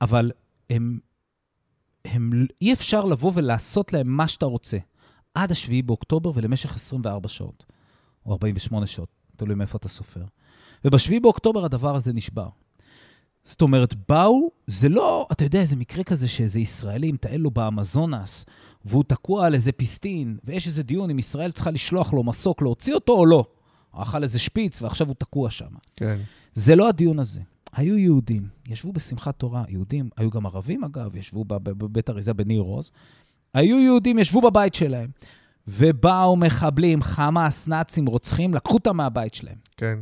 אבל 0.00 0.30
הם, 0.70 0.98
הם, 2.04 2.46
אי 2.60 2.72
אפשר 2.72 3.04
לבוא 3.04 3.32
ולעשות 3.34 3.92
להם 3.92 4.08
מה 4.08 4.28
שאתה 4.28 4.46
רוצה 4.46 4.78
עד 5.34 5.52
ה-7 5.52 5.72
באוקטובר 5.84 6.32
ולמשך 6.34 6.74
24 6.74 7.28
שעות. 7.28 7.64
או 8.26 8.32
48 8.32 8.86
שעות, 8.86 9.08
תלוי 9.36 9.54
מאיפה 9.54 9.78
אתה 9.78 9.88
סופר. 9.88 10.24
וב-7 10.84 11.20
באוקטובר 11.22 11.64
הדבר 11.64 11.96
הזה 11.96 12.12
נשבר. 12.12 12.48
זאת 13.44 13.62
אומרת, 13.62 13.94
באו, 14.08 14.50
זה 14.66 14.88
לא, 14.88 15.26
אתה 15.32 15.44
יודע, 15.44 15.60
איזה 15.60 15.76
מקרה 15.76 16.04
כזה 16.04 16.28
שאיזה 16.28 16.60
ישראלי 16.60 17.12
מטייל 17.12 17.40
לו 17.40 17.50
באמזונס, 17.50 18.46
והוא 18.84 19.04
תקוע 19.04 19.46
על 19.46 19.54
איזה 19.54 19.72
פיסטין, 19.72 20.38
ויש 20.44 20.66
איזה 20.66 20.82
דיון 20.82 21.10
אם 21.10 21.18
ישראל 21.18 21.50
צריכה 21.50 21.70
לשלוח 21.70 22.12
לו 22.12 22.22
מסוק, 22.22 22.62
להוציא 22.62 22.94
אותו 22.94 23.12
או 23.12 23.26
לא. 23.26 23.44
הוא 23.90 24.02
אכל 24.02 24.22
איזה 24.22 24.38
שפיץ 24.38 24.82
ועכשיו 24.82 25.06
הוא 25.06 25.16
תקוע 25.18 25.50
שם. 25.50 25.70
כן. 25.96 26.18
זה 26.54 26.76
לא 26.76 26.88
הדיון 26.88 27.18
הזה. 27.18 27.40
היו 27.72 27.98
יהודים, 27.98 28.48
ישבו 28.68 28.92
בשמחת 28.92 29.38
תורה, 29.38 29.64
יהודים, 29.68 30.08
היו 30.16 30.30
גם 30.30 30.46
ערבים 30.46 30.84
אגב, 30.84 31.16
ישבו 31.16 31.44
בבית 31.44 32.10
אריזה 32.10 32.34
בניר 32.34 32.60
עוז. 32.60 32.90
היו 33.54 33.80
יהודים, 33.80 34.18
ישבו 34.18 34.40
בבית 34.40 34.74
שלהם. 34.74 35.10
ובאו 35.70 36.36
מחבלים, 36.36 37.02
חמאס, 37.02 37.68
נאצים, 37.68 38.06
רוצחים, 38.06 38.54
לקחו 38.54 38.74
אותם 38.74 38.96
מהבית 38.96 39.34
שלהם. 39.34 39.56
כן. 39.76 39.98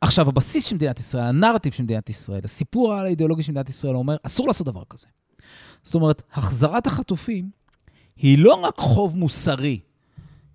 עכשיו, 0.00 0.28
הבסיס 0.28 0.66
של 0.66 0.76
מדינת 0.76 1.00
ישראל, 1.00 1.24
הנרטיב 1.24 1.72
של 1.72 1.82
מדינת 1.82 2.10
ישראל, 2.10 2.40
הסיפור 2.44 2.92
האידיאולוגי 2.92 3.42
של 3.42 3.52
מדינת 3.52 3.68
ישראל 3.68 3.94
אומר, 3.94 4.16
אסור 4.22 4.46
לעשות 4.46 4.66
דבר 4.66 4.82
כזה. 4.90 5.06
זאת 5.82 5.94
אומרת, 5.94 6.22
החזרת 6.32 6.86
החטופים 6.86 7.50
היא 8.16 8.38
לא 8.38 8.54
רק 8.54 8.78
חוב 8.78 9.18
מוסרי 9.18 9.80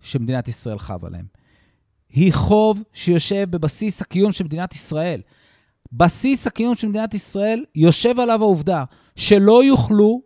שמדינת 0.01 0.47
ישראל 0.47 0.79
חבה 0.79 1.09
להם, 1.09 1.25
היא 2.09 2.33
חוב 2.33 2.83
שיושב 2.93 3.47
בבסיס 3.49 4.01
הקיום 4.01 4.31
של 4.31 4.43
מדינת 4.43 4.75
ישראל. 4.75 5.21
בסיס 5.91 6.47
הקיום 6.47 6.75
של 6.75 6.87
מדינת 6.87 7.13
ישראל 7.13 7.65
יושב 7.75 8.19
עליו 8.19 8.41
העובדה 8.41 8.83
שלא 9.15 9.63
יוכלו, 9.63 10.21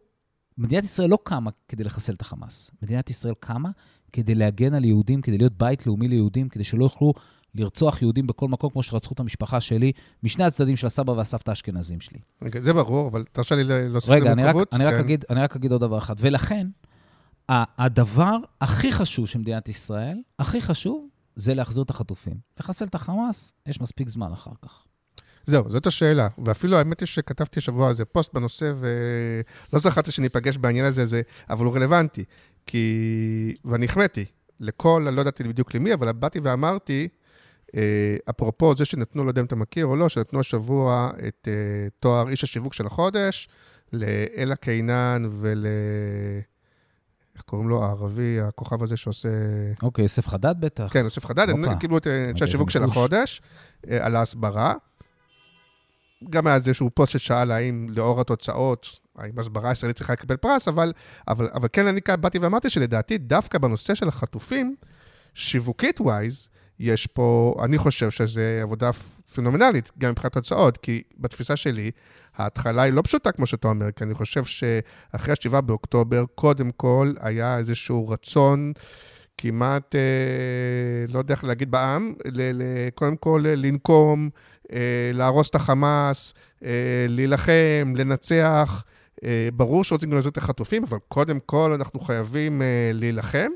מדינת 0.57 0.83
ישראל 0.83 1.09
לא 1.09 1.17
קמה 1.23 1.51
כדי 1.67 1.83
לחסל 1.83 2.13
את 2.13 2.21
החמאס. 2.21 2.71
מדינת 2.81 3.09
ישראל 3.09 3.33
קמה 3.39 3.69
כדי 4.13 4.35
להגן 4.35 4.73
על 4.73 4.85
יהודים, 4.85 5.21
כדי 5.21 5.37
להיות 5.37 5.53
בית 5.57 5.87
לאומי 5.87 6.07
ליהודים, 6.07 6.49
כדי 6.49 6.63
שלא 6.63 6.83
יוכלו 6.83 7.13
לרצוח 7.55 8.01
יהודים 8.01 8.27
בכל 8.27 8.47
מקום, 8.47 8.69
כמו 8.69 8.83
שרצחו 8.83 9.13
את 9.13 9.19
המשפחה 9.19 9.61
שלי, 9.61 9.91
משני 10.23 10.43
הצדדים 10.43 10.75
של 10.75 10.87
הסבא 10.87 11.11
והסבתא 11.11 11.49
האשכנזים 11.49 11.99
שלי. 11.99 12.19
רגע, 12.41 12.61
זה 12.61 12.73
ברור, 12.73 13.07
אבל 13.07 13.23
תרשה 13.31 13.55
לי 13.55 13.63
להוסיף 13.89 14.09
רגע, 14.09 14.31
אני 14.31 14.43
רק, 14.43 14.49
למורכבות. 14.49 14.73
אני, 14.73 14.83
כן. 14.83 15.33
אני 15.33 15.41
רק 15.41 15.55
אגיד 15.55 15.71
עוד 15.71 15.81
דבר 15.81 15.97
אחד. 15.97 16.15
ולכן, 16.19 16.67
הדבר 17.49 18.37
הכי 18.61 18.91
חשוב 18.91 19.27
של 19.27 19.39
מדינת 19.39 19.69
ישראל, 19.69 20.17
הכי 20.39 20.61
חשוב, 20.61 21.07
זה 21.35 21.53
להחזיר 21.53 21.83
את 21.83 21.89
החטופים. 21.89 22.35
לחסל 22.59 22.85
את 22.85 22.95
החמאס, 22.95 23.53
יש 23.65 23.81
מספיק 23.81 24.09
זמן 24.09 24.31
אחר 24.33 24.51
כך. 24.61 24.83
זהו, 25.45 25.69
זאת 25.69 25.87
השאלה. 25.87 26.27
ואפילו 26.45 26.77
האמת 26.77 26.99
היא 26.99 27.07
שכתבתי 27.07 27.59
השבוע 27.59 27.89
איזה 27.89 28.05
פוסט 28.05 28.33
בנושא, 28.33 28.73
ולא 28.79 29.81
זכרתי 29.81 30.11
שניפגש 30.11 30.57
בעניין 30.57 30.85
הזה, 30.85 31.05
זה... 31.05 31.21
אבל 31.49 31.65
הוא 31.65 31.75
רלוונטי. 31.75 32.23
כי... 32.69 33.55
ואני 33.65 33.85
החמאתי 33.85 34.25
לכל, 34.59 35.07
אני 35.07 35.15
לא 35.15 35.21
ידעתי 35.21 35.43
בדיוק 35.43 35.75
למי, 35.75 35.93
אבל 35.93 36.11
באתי 36.11 36.39
ואמרתי, 36.39 37.07
אה, 37.75 38.17
אפרופו 38.29 38.75
זה 38.75 38.85
שנתנו, 38.85 39.23
לא 39.23 39.29
יודע 39.29 39.41
אם 39.41 39.45
אתה 39.45 39.55
מכיר 39.55 39.85
או 39.85 39.95
לא, 39.95 40.09
שנתנו 40.09 40.39
השבוע 40.39 41.11
את 41.27 41.47
אה, 41.47 41.87
תואר 41.99 42.29
איש 42.29 42.43
השיווק 42.43 42.73
של 42.73 42.85
החודש, 42.85 43.49
לאלה 43.93 44.55
קינן 44.55 45.29
ול... 45.31 45.65
איך 47.35 47.41
קוראים 47.41 47.69
לו? 47.69 47.83
הערבי, 47.83 48.39
הכוכב 48.41 48.83
הזה 48.83 48.97
שעושה... 48.97 49.29
אוקיי, 49.83 50.03
יוסף 50.03 50.27
חדד 50.27 50.55
בטח. 50.59 50.87
כן, 50.91 51.03
יוסף 51.03 51.25
חדד, 51.25 51.49
הם. 51.49 51.79
קיבלו 51.79 51.97
את 51.97 52.07
אנשי 52.07 52.43
איזה 52.43 52.45
השיווק 52.45 52.69
של. 52.69 52.83
החודש, 52.83 53.41
אה, 53.89 54.05
על 54.05 54.15
ההסברה. 54.15 54.73
גם 56.29 56.47
היה 56.47 56.55
איזשהו 56.55 56.89
פוסט 56.93 57.11
ששאל 57.11 57.51
האם 57.51 57.87
לאור 57.89 58.21
התוצאות, 58.21 58.99
האם 59.17 59.39
הסברה 59.39 59.71
ישראלית 59.71 59.97
צריכה 59.97 60.13
לקבל 60.13 60.37
פרס, 60.37 60.67
אבל, 60.67 60.93
אבל, 61.27 61.49
אבל 61.53 61.67
כן, 61.73 61.87
אני 61.87 62.01
באתי 62.19 62.39
ואמרתי 62.39 62.69
שלדעתי, 62.69 63.17
דווקא 63.17 63.57
בנושא 63.57 63.95
של 63.95 64.07
החטופים, 64.07 64.75
שיווקית 65.33 66.01
ווייז, 66.01 66.49
יש 66.79 67.07
פה, 67.07 67.55
אני 67.63 67.77
חושב 67.77 68.09
שזו 68.11 68.41
עבודה 68.61 68.91
פנומנלית, 69.35 69.91
גם 69.97 70.11
מבחינת 70.11 70.33
תוצאות, 70.33 70.77
כי 70.77 71.03
בתפיסה 71.17 71.55
שלי, 71.55 71.91
ההתחלה 72.35 72.81
היא 72.81 72.93
לא 72.93 73.01
פשוטה, 73.01 73.31
כמו 73.31 73.47
שאתה 73.47 73.67
אומר, 73.67 73.91
כי 73.91 74.03
אני 74.03 74.13
חושב 74.13 74.43
שאחרי 74.43 75.33
ה-7 75.33 75.61
באוקטובר, 75.61 76.25
קודם 76.35 76.71
כל 76.71 77.13
היה 77.21 77.57
איזשהו 77.57 78.09
רצון 78.09 78.73
כמעט, 79.37 79.95
אה, 79.95 81.13
לא 81.13 81.19
יודע 81.19 81.33
איך 81.33 81.43
להגיד 81.43 81.71
בעם, 81.71 82.13
ל- 82.25 82.61
ל- 82.63 82.89
קודם 82.95 83.15
כל 83.15 83.43
לנקום, 83.47 84.29
להרוס 85.13 85.49
את 85.49 85.55
החמאס, 85.55 86.33
אה, 86.65 86.69
להילחם, 87.09 87.93
לנצח. 87.95 88.83
אה, 89.23 89.49
ברור 89.53 89.83
שרוצים 89.83 90.09
גם 90.09 90.15
להחזיר 90.15 90.31
את 90.31 90.37
החטופים, 90.37 90.83
אבל 90.83 90.97
קודם 91.07 91.39
כל 91.45 91.71
אנחנו 91.75 91.99
חייבים 91.99 92.61
אה, 92.61 92.91
להילחם. 92.93 93.47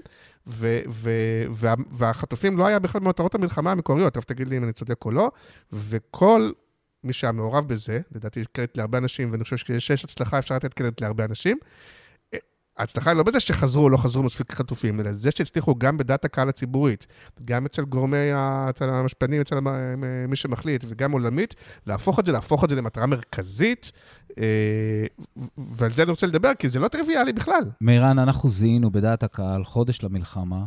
ו- 0.47 0.81
ו- 0.89 1.43
וה- 1.51 1.73
והחטופים 1.91 2.57
לא 2.57 2.67
היה 2.67 2.79
בכלל 2.79 3.01
במטרות 3.01 3.35
המלחמה 3.35 3.71
המקוריות, 3.71 4.13
תכף 4.13 4.23
תגיד 4.23 4.47
לי 4.47 4.57
אם 4.57 4.63
אני 4.63 4.73
צודק 4.73 5.05
או 5.05 5.11
לא, 5.11 5.31
וכל 5.73 6.51
מי 7.03 7.13
שהיה 7.13 7.31
מעורב 7.31 7.67
בזה, 7.67 7.99
לדעתי 8.11 8.39
יש 8.39 8.47
קרדיט 8.51 8.77
להרבה 8.77 8.97
אנשים, 8.97 9.31
ואני 9.31 9.43
חושב 9.43 9.57
שכשיש 9.57 10.03
הצלחה 10.03 10.39
אפשר 10.39 10.55
לתת 10.55 10.73
קרדיט 10.73 11.01
להרבה 11.01 11.25
אנשים. 11.25 11.57
אה, 12.77 12.81
ההצלחה 12.81 13.09
היא 13.09 13.17
לא 13.17 13.23
בזה 13.23 13.39
שחזרו 13.39 13.83
או 13.83 13.89
לא 13.89 13.97
חזרו 13.97 14.23
מספיק 14.23 14.51
חטופים, 14.51 14.99
אלא 14.99 15.13
זה 15.13 15.31
שהצליחו 15.31 15.75
גם 15.75 15.97
בדעת 15.97 16.25
הקהל 16.25 16.49
הציבורית, 16.49 17.07
גם 17.45 17.65
אצל 17.65 17.85
גורמי, 17.85 18.17
אצל 18.69 18.89
המשפנים, 18.89 19.41
אצל 19.41 19.55
מי 20.27 20.35
שמחליט, 20.35 20.85
וגם 20.87 21.11
עולמית, 21.11 21.55
להפוך 21.87 22.19
את 22.19 22.25
זה, 22.25 22.31
להפוך 22.31 22.63
את 22.63 22.69
זה 22.69 22.75
למטרה 22.75 23.05
מרכזית, 23.05 23.91
אה, 24.37 25.05
ועל 25.57 25.91
זה 25.91 26.03
אני 26.03 26.11
רוצה 26.11 26.27
לדבר, 26.27 26.51
כי 26.59 26.69
זה 26.69 26.79
לא 26.79 26.87
טריוויאלי 26.87 27.33
בכלל. 27.33 27.63
מירן, 27.81 28.19
אנחנו 28.19 28.49
זיהינו 28.49 28.91
בדעת 28.91 29.23
הקהל, 29.23 29.63
חודש 29.63 30.03
למלחמה, 30.03 30.65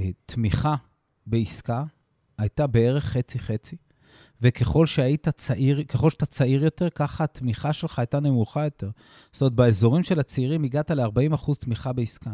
שהתמיכה 0.00 0.74
בעסקה 1.26 1.82
הייתה 2.38 2.66
בערך 2.66 3.04
חצי-חצי, 3.04 3.76
וככל 4.42 4.86
שהיית 4.86 5.28
צעיר, 5.28 5.82
ככל 5.82 6.10
שאתה 6.10 6.26
צעיר 6.26 6.64
יותר, 6.64 6.88
ככה 6.90 7.24
התמיכה 7.24 7.72
שלך 7.72 7.98
הייתה 7.98 8.20
נמוכה 8.20 8.64
יותר. 8.64 8.90
זאת 9.32 9.40
אומרת, 9.40 9.52
באזורים 9.52 10.02
של 10.02 10.20
הצעירים 10.20 10.64
הגעת 10.64 10.90
ל-40% 10.90 11.54
תמיכה 11.60 11.92
בעסקה. 11.92 12.30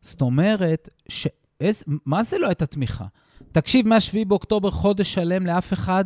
זאת 0.00 0.20
אומרת, 0.20 0.88
ש... 1.08 1.26
איז... 1.60 1.84
מה 2.06 2.22
זה 2.22 2.38
לא 2.38 2.46
הייתה 2.46 2.66
תמיכה? 2.66 3.06
תקשיב, 3.52 3.88
מ-7 3.88 4.24
באוקטובר, 4.28 4.70
חודש 4.70 5.14
שלם 5.14 5.46
לאף 5.46 5.72
אחד, 5.72 6.04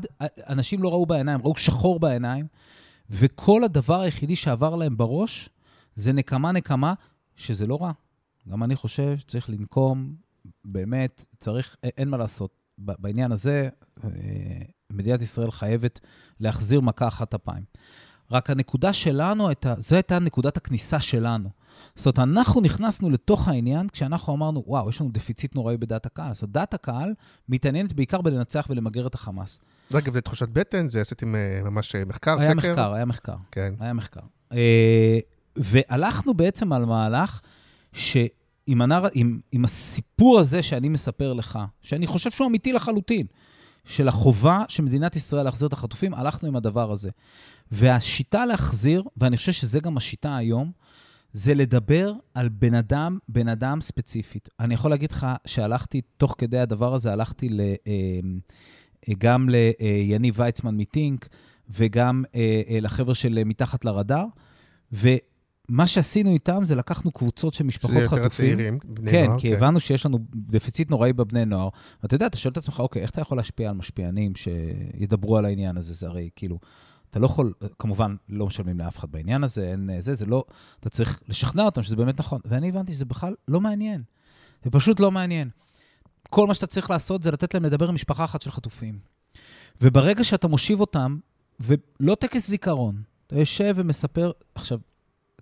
אנשים 0.48 0.82
לא 0.82 0.88
ראו 0.88 1.06
בעיניים, 1.06 1.40
ראו 1.42 1.56
שחור 1.56 2.00
בעיניים, 2.00 2.46
וכל 3.10 3.64
הדבר 3.64 4.00
היחידי 4.00 4.36
שעבר 4.36 4.74
להם 4.74 4.96
בראש 4.96 5.48
זה 5.94 6.12
נקמה 6.12 6.52
נקמה, 6.52 6.94
שזה 7.36 7.66
לא 7.66 7.82
רע. 7.82 7.92
גם 8.48 8.62
אני 8.62 8.76
חושב 8.76 9.18
שצריך 9.18 9.50
לנקום, 9.50 10.14
באמת, 10.64 11.24
צריך, 11.38 11.76
אין 11.82 12.08
מה 12.08 12.16
לעשות. 12.16 12.50
בעניין 12.78 13.32
הזה, 13.32 13.68
אה, 14.04 14.10
מדינת 14.94 15.22
ישראל 15.22 15.50
חייבת 15.50 16.00
להחזיר 16.40 16.80
מכה 16.80 17.08
אחת 17.08 17.34
אפיים. 17.34 17.62
רק 18.30 18.50
הנקודה 18.50 18.92
שלנו 18.92 19.48
הייתה, 19.48 19.74
זו 19.78 19.96
הייתה 19.96 20.18
נקודת 20.18 20.56
הכניסה 20.56 21.00
שלנו. 21.00 21.48
זאת 21.96 22.18
אומרת, 22.18 22.18
אנחנו 22.18 22.60
נכנסנו 22.60 23.10
לתוך 23.10 23.48
העניין 23.48 23.88
כשאנחנו 23.88 24.34
אמרנו, 24.34 24.62
וואו, 24.66 24.88
יש 24.88 25.00
לנו 25.00 25.10
דפיציט 25.12 25.54
נוראי 25.54 25.76
בדעת 25.76 26.06
הקהל. 26.06 26.34
זאת 26.34 26.42
אומרת, 26.42 26.52
דעת 26.52 26.74
הקהל 26.74 27.14
מתעניינת 27.48 27.92
בעיקר 27.92 28.20
בלנצח 28.20 28.66
ולמגר 28.70 29.06
את 29.06 29.14
החמאס. 29.14 29.60
אגב, 29.94 30.12
זה 30.12 30.20
תחושת 30.20 30.48
בטן, 30.48 30.90
זה 30.90 31.00
עשיתם 31.00 31.34
ממש 31.64 31.94
אה, 31.94 32.04
מחקר, 32.04 32.38
היה 32.40 32.50
סקר. 32.50 32.56
מחקר, 32.56 32.94
היה 32.94 33.04
מחקר. 33.04 33.36
כן. 33.52 33.74
היה 33.80 33.92
מחקר. 33.92 34.20
אה, 34.52 35.18
והלכנו 35.56 36.34
בעצם 36.34 36.72
על 36.72 36.84
מהלך 36.84 37.40
שעם 37.92 38.82
הנר... 38.82 39.06
עם, 39.14 39.40
עם 39.52 39.64
הסיפור 39.64 40.40
הזה 40.40 40.62
שאני 40.62 40.88
מספר 40.88 41.32
לך, 41.32 41.58
שאני 41.82 42.06
חושב 42.06 42.30
שהוא 42.30 42.48
אמיתי 42.48 42.72
לחלוטין, 42.72 43.26
של 43.84 44.08
החובה 44.08 44.62
של 44.68 44.82
מדינת 44.82 45.16
ישראל 45.16 45.44
להחזיר 45.44 45.68
את 45.68 45.72
החטופים, 45.72 46.14
הלכנו 46.14 46.48
עם 46.48 46.56
הדבר 46.56 46.92
הזה. 46.92 47.10
והשיטה 47.72 48.46
להחזיר, 48.46 49.02
ואני 49.16 49.36
חושב 49.36 49.52
שזה 49.52 49.80
גם 49.80 49.96
השיטה 49.96 50.36
היום, 50.36 50.72
זה 51.32 51.54
לדבר 51.54 52.12
על 52.34 52.48
בן 52.48 52.74
אדם, 52.74 53.18
בן 53.28 53.48
אדם 53.48 53.80
ספציפית. 53.80 54.48
אני 54.60 54.74
יכול 54.74 54.90
להגיד 54.90 55.12
לך 55.12 55.26
שהלכתי, 55.46 56.00
תוך 56.16 56.34
כדי 56.38 56.58
הדבר 56.58 56.94
הזה, 56.94 57.12
הלכתי 57.12 57.48
ל, 57.48 57.60
אה, 57.60 59.14
גם 59.18 59.48
ליניב 59.48 60.34
ויצמן 60.38 60.76
מטינק, 60.76 61.28
וגם 61.70 62.24
אה, 62.34 62.62
אה, 62.68 62.80
לחבר'ה 62.80 63.14
של 63.14 63.38
אה, 63.38 63.44
מתחת 63.44 63.84
לרדאר, 63.84 64.24
ומה 65.68 65.86
שעשינו 65.86 66.30
איתם 66.30 66.64
זה 66.64 66.74
לקחנו 66.74 67.12
קבוצות 67.12 67.54
של 67.54 67.64
משפחות 67.64 67.90
שזה 67.96 68.08
חטופים. 68.08 68.24
יותר 68.24 68.26
הצעירים, 68.26 68.78
בני 68.84 69.10
כן, 69.10 69.26
נוער. 69.26 69.40
כי 69.40 69.56
הבנו 69.56 69.80
שיש 69.80 70.06
לנו 70.06 70.18
דפיציט 70.34 70.90
נוראי 70.90 71.12
בבני 71.12 71.44
נוער. 71.44 71.68
ואתה 72.02 72.14
יודע, 72.14 72.26
אתה 72.26 72.36
שואל 72.36 72.52
את 72.52 72.56
עצמך, 72.56 72.80
אוקיי, 72.80 73.02
איך 73.02 73.10
אתה 73.10 73.20
יכול 73.20 73.38
להשפיע 73.38 73.70
על 73.70 73.76
משפיענים 73.76 74.32
שידברו 74.34 75.38
על 75.38 75.44
העניין 75.44 75.76
הזה? 75.76 75.94
זה 75.94 76.06
הרי 76.06 76.30
כאילו, 76.36 76.58
אתה 77.10 77.18
לא 77.18 77.26
יכול, 77.26 77.52
כמובן, 77.78 78.16
לא 78.28 78.46
משלמים 78.46 78.78
לאף 78.78 78.98
אחד 78.98 79.10
בעניין 79.10 79.44
הזה, 79.44 79.70
אין 79.70 79.90
אה, 79.90 80.00
זה, 80.00 80.14
זה 80.14 80.26
לא, 80.26 80.44
אתה 80.80 80.90
צריך 80.90 81.20
לשכנע 81.28 81.62
אותם 81.62 81.82
שזה 81.82 81.96
באמת 81.96 82.18
נכון. 82.18 82.40
ואני 82.44 82.68
הבנתי 82.68 82.92
שזה 82.92 83.04
בכלל 83.04 83.34
לא 83.48 83.60
מעניין. 83.60 84.02
זה 84.64 84.70
פשוט 84.70 85.00
לא 85.00 85.10
מעניין. 85.10 85.48
כל 86.30 86.46
מה 86.46 86.54
שאתה 86.54 86.66
צריך 86.66 86.90
לעשות 86.90 87.22
זה 87.22 87.30
לתת 87.30 87.54
להם 87.54 87.64
לדבר 87.64 87.88
עם 87.88 87.94
משפחה 87.94 88.24
אחת 88.24 88.42
של 88.42 88.50
חטופים. 88.50 88.98
וברגע 89.80 90.24
שאתה 90.24 90.48
מושיב 90.48 90.80
אותם, 90.80 91.18
ולא 91.60 92.14
טקס 92.14 92.48
זיכרון, 92.48 93.02
אתה 93.26 93.38
יושב 93.38 93.74
ומספר, 93.76 94.30
עכשיו, 94.54 94.78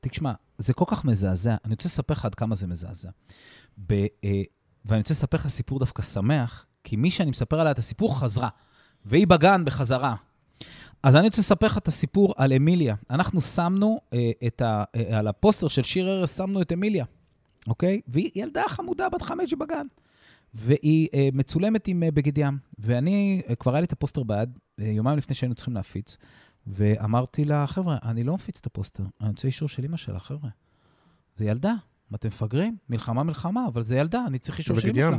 תשמע, 0.09 0.33
זה 0.59 0.75
כל 0.75 0.85
כך 0.89 1.05
מזעזע, 1.05 1.57
אני 1.65 1.75
רוצה 1.75 1.89
לספר 1.89 2.15
לך 2.15 2.25
עד 2.25 2.35
כמה 2.35 2.55
זה 2.55 2.67
מזעזע. 2.67 3.11
ב, 3.87 3.93
אה, 3.93 4.43
ואני 4.85 4.99
רוצה 4.99 5.15
לספר 5.15 5.37
לך 5.37 5.49
סיפור 5.49 5.79
דווקא 5.79 6.03
שמח, 6.03 6.67
כי 6.85 6.97
מי 6.97 7.11
שאני 7.11 7.31
מספר 7.31 7.61
עליה 7.61 7.73
את 7.73 7.79
הסיפור 7.79 8.19
חזרה, 8.21 8.49
והיא 9.05 9.27
בגן 9.27 9.65
בחזרה. 9.65 10.15
אז 11.03 11.17
אני 11.17 11.25
רוצה 11.25 11.41
לספר 11.41 11.67
לך 11.67 11.79
את 11.79 11.89
הסיפור 11.89 12.35
על 12.37 12.53
אמיליה. 12.53 12.95
אנחנו 13.11 13.41
שמנו 13.41 14.01
אה, 14.13 14.31
את 14.47 14.63
ה, 14.63 14.85
אה, 14.97 15.19
על 15.19 15.29
הפוסטר 15.29 15.69
של 15.69 15.83
שיר 15.83 16.09
ארז, 16.09 16.37
שמנו 16.37 16.63
את 16.63 16.73
אמיליה, 16.73 17.05
אוקיי? 17.69 18.01
והיא 18.09 18.31
ילדה 18.35 18.63
חמודה 18.69 19.09
בת 19.09 19.23
חמש 19.23 19.55
בגן. 19.55 19.87
והיא 20.55 21.09
אה, 21.15 21.29
מצולמת 21.33 21.89
עם 21.89 22.03
אה, 22.03 22.11
בגד 22.11 22.39
ים. 22.39 22.59
ואני, 22.79 23.43
אה, 23.49 23.55
כבר 23.55 23.73
היה 23.73 23.81
לי 23.81 23.87
את 23.87 23.93
הפוסטר 23.93 24.23
ביד, 24.23 24.59
אה, 24.81 24.85
יומיים 24.85 25.19
לפני 25.19 25.35
שהיינו 25.35 25.55
צריכים 25.55 25.75
להפיץ, 25.75 26.17
ואמרתי 26.67 27.45
לה, 27.45 27.67
חבר'ה, 27.67 27.99
אני 28.03 28.25
לא 28.25 28.35
מפיץ 28.35 28.59
את 28.61 28.67
הפוסטר, 28.67 29.05
אני 29.21 29.29
רוצה 29.29 29.49
אישור 29.49 29.69
של 29.69 29.85
אמא 29.85 29.97
שלה, 29.97 30.19
חבר'ה. 30.19 30.51
זה 31.37 31.45
ילדה, 31.45 31.75
אתם 32.15 32.29
מפגרים? 32.29 32.77
מלחמה, 32.89 33.23
מלחמה, 33.23 33.67
אבל 33.67 33.83
זה 33.83 33.97
ילדה, 33.97 34.25
אני 34.27 34.39
צריך 34.39 34.59
אישור 34.59 34.81
של 34.81 34.89
אמא 34.89 34.99
ים. 34.99 35.11
שלה. 35.13 35.19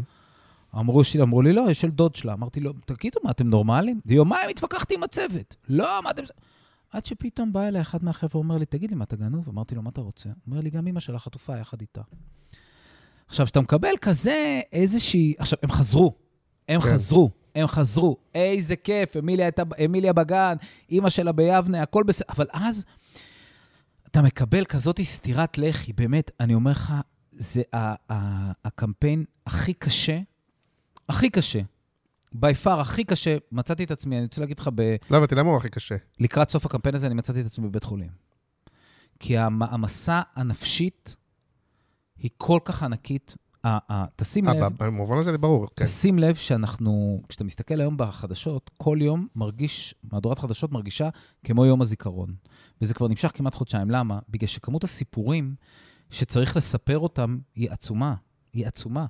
אמרו, 0.79 1.03
שלי, 1.03 1.21
אמרו 1.21 1.41
לי, 1.41 1.53
לא, 1.53 1.65
יש 1.69 1.81
של 1.81 1.89
דוד 1.89 2.15
שלה. 2.15 2.33
אמרתי 2.33 2.59
לו, 2.59 2.73
תגידו, 2.85 3.19
מה, 3.23 3.31
אתם 3.31 3.49
נורמלים? 3.49 3.99
ויומיים 4.05 4.49
התווכחתי 4.49 4.95
עם 4.95 5.03
הצוות. 5.03 5.55
לא, 5.69 5.99
מה 6.03 6.11
אתם... 6.11 6.23
עד 6.91 7.05
שפתאום 7.05 7.53
בא 7.53 7.67
אליי 7.67 7.81
אחד 7.81 8.03
מהחבר'ה, 8.03 8.39
אומר 8.39 8.57
לי, 8.57 8.65
תגיד 8.65 8.89
לי, 8.89 8.95
מה, 8.95 9.03
אתה 9.03 9.15
גנוב? 9.15 9.49
אמרתי 9.49 9.75
לו, 9.75 9.81
מה 9.81 9.89
אתה 9.89 10.01
רוצה? 10.01 10.29
אומר 10.47 10.59
לי, 10.59 10.69
גם 10.69 10.87
אמא 10.87 10.99
שלה 10.99 11.19
חטופה 11.19 11.57
יחד 11.57 11.81
איתה. 11.81 12.01
עכשיו, 13.27 13.45
כשאתה 13.45 13.61
מקבל 13.61 13.93
כזה 14.01 14.61
איזושהי... 14.71 15.33
עכשיו, 15.37 15.59
הם 15.63 15.71
חזרו. 15.71 16.13
הם 16.69 16.81
כן. 16.81 16.87
חזרו. 16.93 17.29
הם 17.55 17.67
חזרו. 17.67 18.17
איזה 18.35 18.75
כיף, 18.75 19.17
אמיליה, 19.17 19.45
הייתה, 19.45 19.63
אמיליה 19.85 20.13
בגן, 20.13 20.55
אימא 20.89 21.09
שלה 21.09 21.31
ביבנה, 21.31 21.81
הכל 21.81 22.03
בסדר. 22.03 22.25
אבל 22.29 22.45
אז 22.53 22.85
אתה 24.07 24.21
מקבל 24.21 24.65
כזאת 24.65 25.01
סטירת 25.01 25.57
לחי, 25.57 25.93
באמת, 25.93 26.31
אני 26.39 26.53
אומר 26.53 26.71
לך, 26.71 26.93
זה 27.31 27.61
ה- 27.73 28.13
ה- 28.13 28.51
הקמפיין 28.65 29.23
הכי 29.47 29.73
קשה, 29.73 30.19
הכי 31.09 31.29
קשה, 31.29 31.59
בי 32.31 32.53
פאר 32.53 32.79
הכי 32.81 33.03
קשה, 33.03 33.37
מצאתי 33.51 33.83
את 33.83 33.91
עצמי, 33.91 34.15
אני 34.17 34.23
רוצה 34.25 34.41
להגיד 34.41 34.59
לך, 34.59 34.69
ב- 34.75 34.95
לא 35.11 35.17
הבנתי, 35.17 35.35
למה 35.35 35.49
הוא 35.49 35.57
הכי 35.57 35.69
קשה? 35.69 35.95
לקראת 36.19 36.49
סוף 36.49 36.65
הקמפיין 36.65 36.95
הזה, 36.95 37.07
אני 37.07 37.15
מצאתי 37.15 37.41
את 37.41 37.45
עצמי 37.45 37.67
בבית 37.67 37.83
חולים. 37.83 38.09
כי 39.19 39.37
המ- 39.37 39.63
המסע 39.63 40.21
הנפשית 40.35 41.15
היא 42.17 42.29
כל 42.37 42.59
כך 42.65 42.83
ענקית. 42.83 43.35
תשים 44.15 44.47
אה, 44.47 44.53
לב, 44.53 44.83
במובן 44.83 45.17
הזה 45.17 45.31
זה 45.31 45.37
ברור, 45.37 45.67
כן. 45.75 45.85
תשים 45.85 46.19
לב 46.19 46.35
שאנחנו, 46.35 47.21
כשאתה 47.29 47.43
מסתכל 47.43 47.81
היום 47.81 47.97
בחדשות, 47.97 48.71
כל 48.77 48.97
יום 49.01 49.27
מרגיש, 49.35 49.95
מהדורת 50.11 50.39
חדשות 50.39 50.71
מרגישה 50.71 51.09
כמו 51.43 51.65
יום 51.65 51.81
הזיכרון. 51.81 52.35
וזה 52.81 52.93
כבר 52.93 53.07
נמשך 53.07 53.31
כמעט 53.33 53.55
חודשיים. 53.55 53.91
למה? 53.91 54.19
בגלל 54.29 54.47
שכמות 54.47 54.83
הסיפורים 54.83 55.55
שצריך 56.09 56.57
לספר 56.57 56.99
אותם 56.99 57.37
היא 57.55 57.71
עצומה. 57.71 58.15
היא 58.53 58.67
עצומה. 58.67 59.05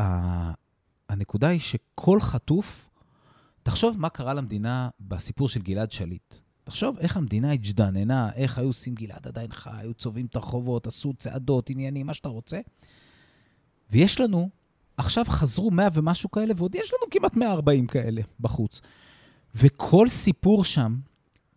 והנקודה 0.00 1.48
היא 1.48 1.60
שכל 1.60 2.20
חטוף, 2.20 2.90
תחשוב 3.62 4.00
מה 4.00 4.08
קרה 4.08 4.34
למדינה 4.34 4.88
בסיפור 5.00 5.48
של 5.48 5.62
גלעד 5.62 5.90
שליט. 5.90 6.34
תחשוב 6.64 6.98
איך 6.98 7.16
המדינה 7.16 7.52
הג'דננה, 7.52 8.32
איך 8.34 8.58
היו 8.58 8.66
עושים 8.66 8.94
גלעד 8.94 9.26
עדיין 9.26 9.52
חי, 9.52 9.70
היו 9.72 9.94
צובעים 9.94 10.26
את 10.26 10.36
הרחובות, 10.36 10.86
עשו 10.86 11.12
צעדות, 11.12 11.70
עניינים, 11.70 12.06
מה 12.06 12.14
שאתה 12.14 12.28
רוצה. 12.28 12.60
ויש 13.90 14.20
לנו, 14.20 14.48
עכשיו 14.96 15.24
חזרו 15.28 15.70
100 15.70 15.88
ומשהו 15.94 16.30
כאלה, 16.30 16.54
ועוד 16.56 16.74
יש 16.74 16.92
לנו 16.92 17.10
כמעט 17.10 17.36
140 17.36 17.86
כאלה 17.86 18.22
בחוץ. 18.40 18.80
וכל 19.54 20.08
סיפור 20.08 20.64
שם, 20.64 20.96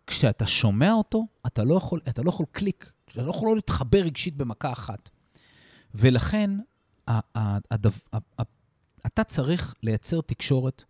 כשאתה 0.06 0.46
שומע 0.46 0.92
אותו, 0.92 1.26
אתה 1.46 1.64
לא 1.64 1.74
יכול, 1.74 2.00
אתה 2.08 2.22
לא 2.22 2.28
יכול 2.28 2.46
קליק, 2.52 2.92
אתה 3.04 3.22
לא 3.22 3.30
יכול 3.30 3.48
לא 3.48 3.54
להתחבר 3.54 3.98
רגשית 3.98 4.36
במכה 4.36 4.72
אחת. 4.72 5.10
ולכן, 5.94 6.50
אתה 9.06 9.24
צריך 9.26 9.74
לייצר 9.82 10.20
תקשורת 10.20 10.84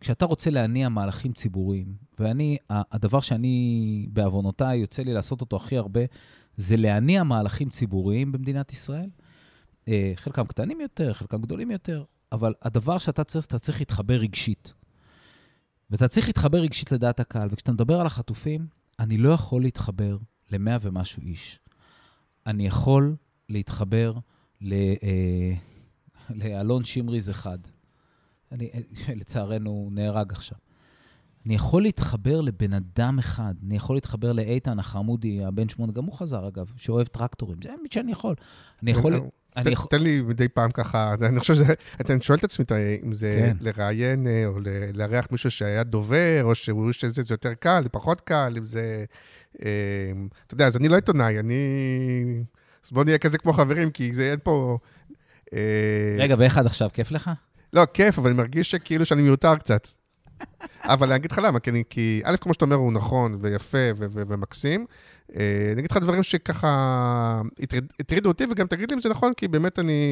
כשאתה 0.00 0.24
רוצה 0.24 0.50
להניע 0.50 0.88
מהלכים 0.88 1.32
ציבוריים. 1.32 1.94
ואני, 2.18 2.56
הדבר 2.70 3.20
שאני, 3.20 4.06
בעוונותיי, 4.12 4.78
יוצא 4.78 5.02
לי 5.02 5.12
לעשות 5.12 5.40
אותו 5.40 5.56
הכי 5.56 5.76
הרבה, 5.76 6.00
זה 6.56 6.76
להניע 6.76 7.22
מהלכים 7.22 7.70
ציבוריים 7.70 8.32
במדינת 8.32 8.72
ישראל. 8.72 9.08
אה, 9.88 10.12
חלקם 10.16 10.44
קטנים 10.46 10.80
יותר, 10.80 11.12
חלקם 11.12 11.42
גדולים 11.42 11.70
יותר, 11.70 12.04
אבל 12.32 12.54
הדבר 12.62 12.98
שאתה 12.98 13.24
צריך, 13.24 13.46
אתה 13.46 13.58
צריך 13.58 13.80
להתחבר 13.80 14.14
רגשית. 14.14 14.74
ואתה 15.90 16.08
צריך 16.08 16.26
להתחבר 16.26 16.58
רגשית 16.58 16.92
לדעת 16.92 17.20
הקהל. 17.20 17.48
וכשאתה 17.52 17.72
מדבר 17.72 18.00
על 18.00 18.06
החטופים, 18.06 18.66
אני 18.98 19.16
לא 19.16 19.28
יכול 19.28 19.62
להתחבר 19.62 20.18
למאה 20.50 20.76
ומשהו 20.80 21.22
איש. 21.22 21.60
אני 22.46 22.66
יכול 22.66 23.16
להתחבר 23.48 24.14
ל- 24.60 24.72
אה, 25.02 25.52
לאלון 26.30 26.84
שמריז 26.84 27.30
אחד. 27.30 27.58
אני, 28.52 28.70
אה, 28.74 28.80
לצערנו, 29.14 29.88
נהרג 29.92 30.32
עכשיו. 30.32 30.58
אני 31.46 31.54
יכול 31.54 31.82
להתחבר 31.82 32.40
לבן 32.40 32.72
אדם 32.72 33.18
אחד, 33.18 33.54
אני 33.66 33.76
יכול 33.76 33.96
להתחבר 33.96 34.32
לאיתן 34.32 34.78
החמודי, 34.78 35.44
הבן 35.44 35.68
שמונה, 35.68 35.92
גם 35.92 36.04
הוא 36.04 36.14
חזר 36.14 36.48
אגב, 36.48 36.72
שאוהב 36.76 37.06
טרקטורים. 37.06 37.58
זה 37.62 37.72
האמת 37.72 37.92
שאני 37.92 38.12
יכול. 38.12 38.34
אני 38.82 38.90
יכול... 38.90 39.12
אני 39.56 39.64
ת- 39.64 39.72
יכול... 39.72 39.86
תן 39.90 40.02
לי 40.02 40.22
מדי 40.22 40.48
פעם 40.48 40.70
ככה, 40.70 41.14
אני 41.28 41.40
חושב 41.40 41.54
שזה, 41.54 41.74
אני 42.10 42.22
שואל 42.22 42.38
את 42.38 42.44
עצמי 42.44 42.64
אם 43.04 43.12
זה 43.12 43.38
כן. 43.40 43.56
לראיין 43.60 44.26
אה, 44.26 44.46
או 44.46 44.58
לארח 44.94 45.26
מישהו 45.30 45.50
שהיה 45.50 45.82
דובר, 45.82 46.40
או 46.42 46.54
שהוא 46.54 46.92
שזה 46.92 47.22
זה 47.22 47.34
יותר 47.34 47.54
קל, 47.54 47.80
זה 47.82 47.88
פחות 47.88 48.20
קל, 48.20 48.54
אם 48.58 48.64
זה... 48.64 49.04
אה, 49.64 50.12
אתה 50.46 50.54
יודע, 50.54 50.66
אז 50.66 50.76
אני 50.76 50.88
לא 50.88 50.94
עיתונאי, 50.94 51.38
אני... 51.38 51.54
אז 52.84 52.90
בוא 52.92 53.04
נהיה 53.04 53.18
כזה 53.18 53.38
כמו 53.38 53.52
חברים, 53.52 53.90
כי 53.90 54.14
זה 54.14 54.30
אין 54.30 54.38
פה... 54.42 54.78
אה, 55.54 56.16
רגע, 56.18 56.34
ואיך 56.38 56.58
עד 56.58 56.66
עכשיו, 56.66 56.88
כיף 56.92 57.10
לך? 57.10 57.30
לא, 57.72 57.86
כיף, 57.94 58.18
אבל 58.18 58.30
אני 58.30 58.36
מרגיש 58.38 58.70
שכאילו 58.70 59.06
שאני 59.06 59.22
מיותר 59.22 59.56
קצת. 59.56 59.88
אבל 60.84 61.06
אני 61.06 61.16
אגיד 61.16 61.32
לך 61.32 61.40
למה, 61.44 61.60
כי, 61.60 61.70
אני, 61.70 61.82
כי 61.90 62.20
א', 62.24 62.36
כמו 62.40 62.54
שאתה 62.54 62.64
אומר, 62.64 62.76
הוא 62.76 62.92
נכון 62.92 63.38
ויפה 63.40 63.78
ו- 63.96 64.06
ו- 64.12 64.22
ומקסים. 64.28 64.86
אה, 65.36 65.40
אני 65.72 65.80
אגיד 65.80 65.90
לך 65.90 65.96
דברים 65.96 66.22
שככה 66.22 67.42
הטריד- 67.62 67.92
הטרידו 68.00 68.28
אותי, 68.28 68.44
וגם 68.50 68.66
תגיד 68.66 68.90
לי 68.90 68.94
אם 68.96 69.00
זה 69.00 69.08
נכון, 69.08 69.32
כי 69.36 69.48
באמת 69.48 69.78
אני 69.78 70.02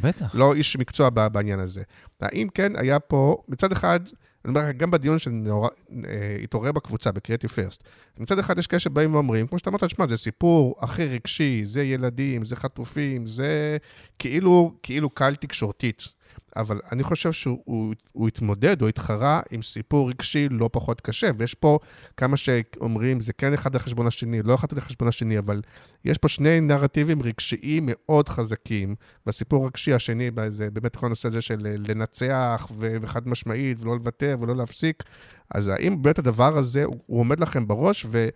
בטח. 0.00 0.34
לא 0.34 0.54
איש 0.54 0.76
מקצוע 0.76 1.10
בעניין 1.10 1.60
הזה. 1.60 1.82
האם 2.20 2.48
כן 2.54 2.72
היה 2.76 3.00
פה, 3.00 3.42
מצד 3.48 3.72
אחד, 3.72 4.00
אני 4.44 4.54
אומר 4.54 4.68
לך, 4.68 4.76
גם 4.76 4.90
בדיון 4.90 5.16
שהתעורר 5.18 6.72
בקבוצה, 6.72 7.12
ב-Creative 7.12 7.50
First, 7.50 7.78
מצד 8.20 8.38
אחד 8.38 8.58
יש 8.58 8.66
כאלה 8.66 8.80
שבאים 8.80 9.14
ואומרים, 9.14 9.46
כמו 9.46 9.58
שאתה 9.58 9.70
אמרת, 9.70 9.90
שמע, 9.90 10.06
זה 10.06 10.16
סיפור 10.16 10.74
הכי 10.80 11.04
רגשי, 11.06 11.62
זה 11.66 11.82
ילדים, 11.82 12.44
זה 12.44 12.56
חטופים, 12.56 13.26
זה 13.26 13.76
כאילו, 14.18 14.72
כאילו 14.82 15.10
קהל 15.10 15.34
תקשורתית. 15.34 16.08
אבל 16.56 16.80
אני 16.92 17.02
חושב 17.02 17.32
שהוא 17.32 17.62
הוא, 17.64 17.94
הוא 18.12 18.28
התמודד 18.28 18.82
או 18.82 18.88
התחרה 18.88 19.40
עם 19.50 19.62
סיפור 19.62 20.08
רגשי 20.08 20.48
לא 20.48 20.70
פחות 20.72 21.00
קשה, 21.00 21.30
ויש 21.36 21.54
פה 21.54 21.78
כמה 22.16 22.36
שאומרים, 22.36 23.20
זה 23.20 23.32
כן 23.32 23.52
אחד 23.52 23.74
על 23.74 23.80
חשבון 23.80 24.06
השני, 24.06 24.42
לא 24.42 24.54
אחד 24.54 24.72
על 24.72 24.80
חשבון 24.80 25.08
השני, 25.08 25.38
אבל 25.38 25.62
יש 26.04 26.18
פה 26.18 26.28
שני 26.28 26.60
נרטיבים 26.60 27.22
רגשיים 27.22 27.82
מאוד 27.86 28.28
חזקים. 28.28 28.94
בסיפור 29.26 29.64
הרגשי 29.64 29.92
השני, 29.92 30.30
זה 30.48 30.70
באמת 30.70 30.96
כל 30.96 31.06
הנושא 31.06 31.28
הזה 31.28 31.42
של 31.42 31.58
לנצח 31.62 32.68
ו- 32.78 32.96
וחד 33.00 33.28
משמעית, 33.28 33.80
ולא 33.80 33.94
לוותר 33.94 34.36
ולא 34.40 34.56
להפסיק. 34.56 35.02
אז 35.54 35.68
האם 35.68 36.02
באמת 36.02 36.18
הדבר 36.18 36.58
הזה, 36.58 36.84
הוא, 36.84 36.96
הוא 37.06 37.20
עומד 37.20 37.40
לכם 37.40 37.68
בראש, 37.68 38.06
ו... 38.08 38.28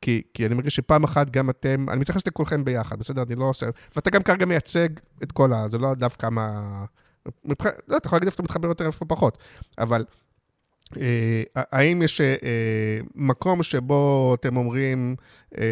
כי, 0.00 0.22
כי 0.34 0.46
אני 0.46 0.54
מרגיש 0.54 0.76
שפעם 0.76 1.04
אחת 1.04 1.30
גם 1.30 1.50
אתם, 1.50 1.86
אני 1.88 2.00
מתייחס 2.00 2.26
לכולכם 2.26 2.64
ביחד, 2.64 2.98
בסדר? 2.98 3.22
אני 3.22 3.34
לא 3.34 3.44
עושה... 3.44 3.66
ואתה 3.96 4.10
גם 4.10 4.22
כרגע 4.22 4.46
מייצג 4.46 4.88
את 5.22 5.32
כל 5.32 5.52
ה... 5.52 5.68
זה 5.68 5.78
לא 5.78 5.94
דווקא 5.94 6.28
מה... 6.28 6.84
מבחינת, 7.44 7.74
לא, 7.88 7.96
אתה 7.96 8.06
יכול 8.06 8.16
להגיד 8.16 8.26
איפה 8.26 8.34
אתה 8.34 8.42
מתחבר 8.42 8.68
יותר, 8.68 8.86
איפה 8.86 9.04
פחות, 9.04 9.38
אבל 9.78 10.04
אה, 10.96 11.42
האם 11.56 12.02
יש 12.02 12.20
אה, 12.20 12.98
מקום 13.14 13.62
שבו 13.62 14.34
אתם 14.40 14.56
אומרים, 14.56 15.16
אה, 15.58 15.64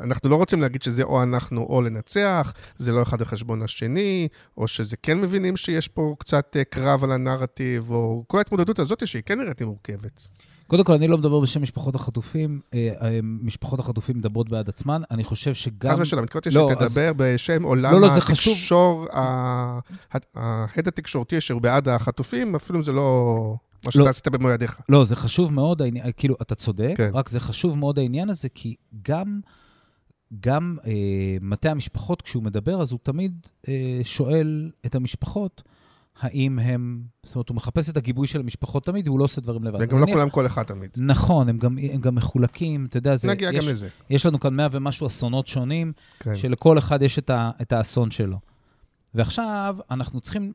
אנחנו 0.00 0.28
לא 0.30 0.36
רוצים 0.36 0.60
להגיד 0.60 0.82
שזה 0.82 1.02
או 1.02 1.22
אנחנו 1.22 1.62
או 1.62 1.82
לנצח, 1.82 2.52
זה 2.78 2.92
לא 2.92 3.02
אחד 3.02 3.20
על 3.20 3.26
חשבון 3.26 3.62
השני, 3.62 4.28
או 4.56 4.68
שזה 4.68 4.96
כן 4.96 5.20
מבינים 5.20 5.56
שיש 5.56 5.88
פה 5.88 6.14
קצת 6.18 6.56
אה, 6.56 6.64
קרב 6.64 7.04
על 7.04 7.12
הנרטיב, 7.12 7.90
או 7.90 8.24
כל 8.26 8.38
ההתמודדות 8.38 8.78
הזאת 8.78 9.06
שהיא 9.06 9.22
כן 9.26 9.40
נראית 9.40 9.60
לי 9.60 9.66
מורכבת. 9.66 10.28
קודם 10.70 10.84
כל, 10.84 10.92
אני 10.92 11.08
לא 11.08 11.18
מדבר 11.18 11.40
בשם 11.40 11.62
משפחות 11.62 11.94
החטופים. 11.94 12.60
אה, 12.74 12.90
אה, 13.02 13.18
משפחות 13.22 13.78
החטופים 13.80 14.16
מדברות 14.16 14.48
בעד 14.48 14.68
עצמן. 14.68 15.02
אני 15.10 15.24
חושב 15.24 15.54
שגם... 15.54 15.92
חס 15.92 15.98
ושלום, 15.98 16.24
התכוונתי 16.24 16.50
לא, 16.50 16.68
שתדבר 16.72 17.12
בשם 17.16 17.62
עולם 17.62 17.92
לא, 17.92 18.00
לא, 18.00 18.08
חשוב. 18.08 18.54
התקשור, 18.54 19.06
ההד 20.34 20.88
התקשורתי 20.88 21.38
אשר 21.38 21.58
בעד 21.58 21.88
החטופים, 21.88 22.54
אפילו 22.54 22.78
אם 22.78 22.84
זה 22.84 22.92
לא 22.92 23.54
מה 23.84 23.92
שאתה. 23.92 24.10
עשית 24.10 24.28
במו 24.28 24.50
ידיך. 24.50 24.80
לא, 24.88 25.04
זה 25.04 25.16
חשוב 25.16 25.52
מאוד, 25.52 25.82
כאילו, 26.16 26.34
אתה 26.42 26.54
צודק, 26.54 26.94
כן. 26.96 27.10
רק 27.14 27.28
זה 27.28 27.40
חשוב 27.40 27.78
מאוד 27.78 27.98
העניין 27.98 28.30
הזה, 28.30 28.48
כי 28.48 28.74
גם, 29.02 29.40
גם 30.40 30.76
אה, 30.86 30.92
מטה 31.40 31.70
המשפחות, 31.70 32.22
כשהוא 32.22 32.42
מדבר, 32.42 32.82
אז 32.82 32.92
הוא 32.92 33.00
תמיד 33.02 33.46
אה, 33.68 34.00
שואל 34.04 34.70
את 34.86 34.94
המשפחות, 34.94 35.62
האם 36.20 36.58
הם, 36.58 37.02
זאת 37.22 37.34
אומרת, 37.34 37.48
הוא 37.48 37.56
מחפש 37.56 37.90
את 37.90 37.96
הגיבוי 37.96 38.26
של 38.26 38.40
המשפחות 38.40 38.84
תמיד, 38.84 39.08
והוא 39.08 39.18
לא 39.18 39.24
עושה 39.24 39.40
דברים 39.40 39.64
לבד. 39.64 39.78
וגם 39.82 39.98
לא 39.98 40.04
אני- 40.04 40.12
כולם 40.12 40.30
כל 40.30 40.46
אחד 40.46 40.62
תמיד. 40.62 40.90
נכון, 40.96 41.48
הם 41.48 41.58
גם, 41.58 41.78
הם 41.92 42.00
גם 42.00 42.14
מחולקים, 42.14 42.86
אתה 42.86 42.98
יודע, 42.98 43.16
זה, 43.16 43.28
נגיע 43.28 43.50
יש, 43.52 43.64
גם 43.64 43.70
לזה. 43.70 43.88
יש 44.10 44.26
לנו 44.26 44.40
כאן 44.40 44.54
מאה 44.54 44.66
ומשהו 44.72 45.06
אסונות 45.06 45.46
שונים, 45.46 45.92
כן. 46.20 46.36
שלכל 46.36 46.78
אחד 46.78 47.02
יש 47.02 47.18
את, 47.18 47.30
ה, 47.30 47.50
את 47.62 47.72
האסון 47.72 48.10
שלו. 48.10 48.38
ועכשיו 49.14 49.76
אנחנו 49.90 50.20
צריכים, 50.20 50.52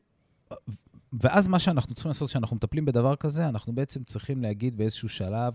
ואז 1.20 1.48
מה 1.48 1.58
שאנחנו 1.58 1.94
צריכים 1.94 2.10
לעשות 2.10 2.28
כשאנחנו 2.28 2.56
מטפלים 2.56 2.84
בדבר 2.84 3.16
כזה, 3.16 3.48
אנחנו 3.48 3.72
בעצם 3.72 4.04
צריכים 4.04 4.42
להגיד 4.42 4.76
באיזשהו 4.76 5.08
שלב, 5.08 5.52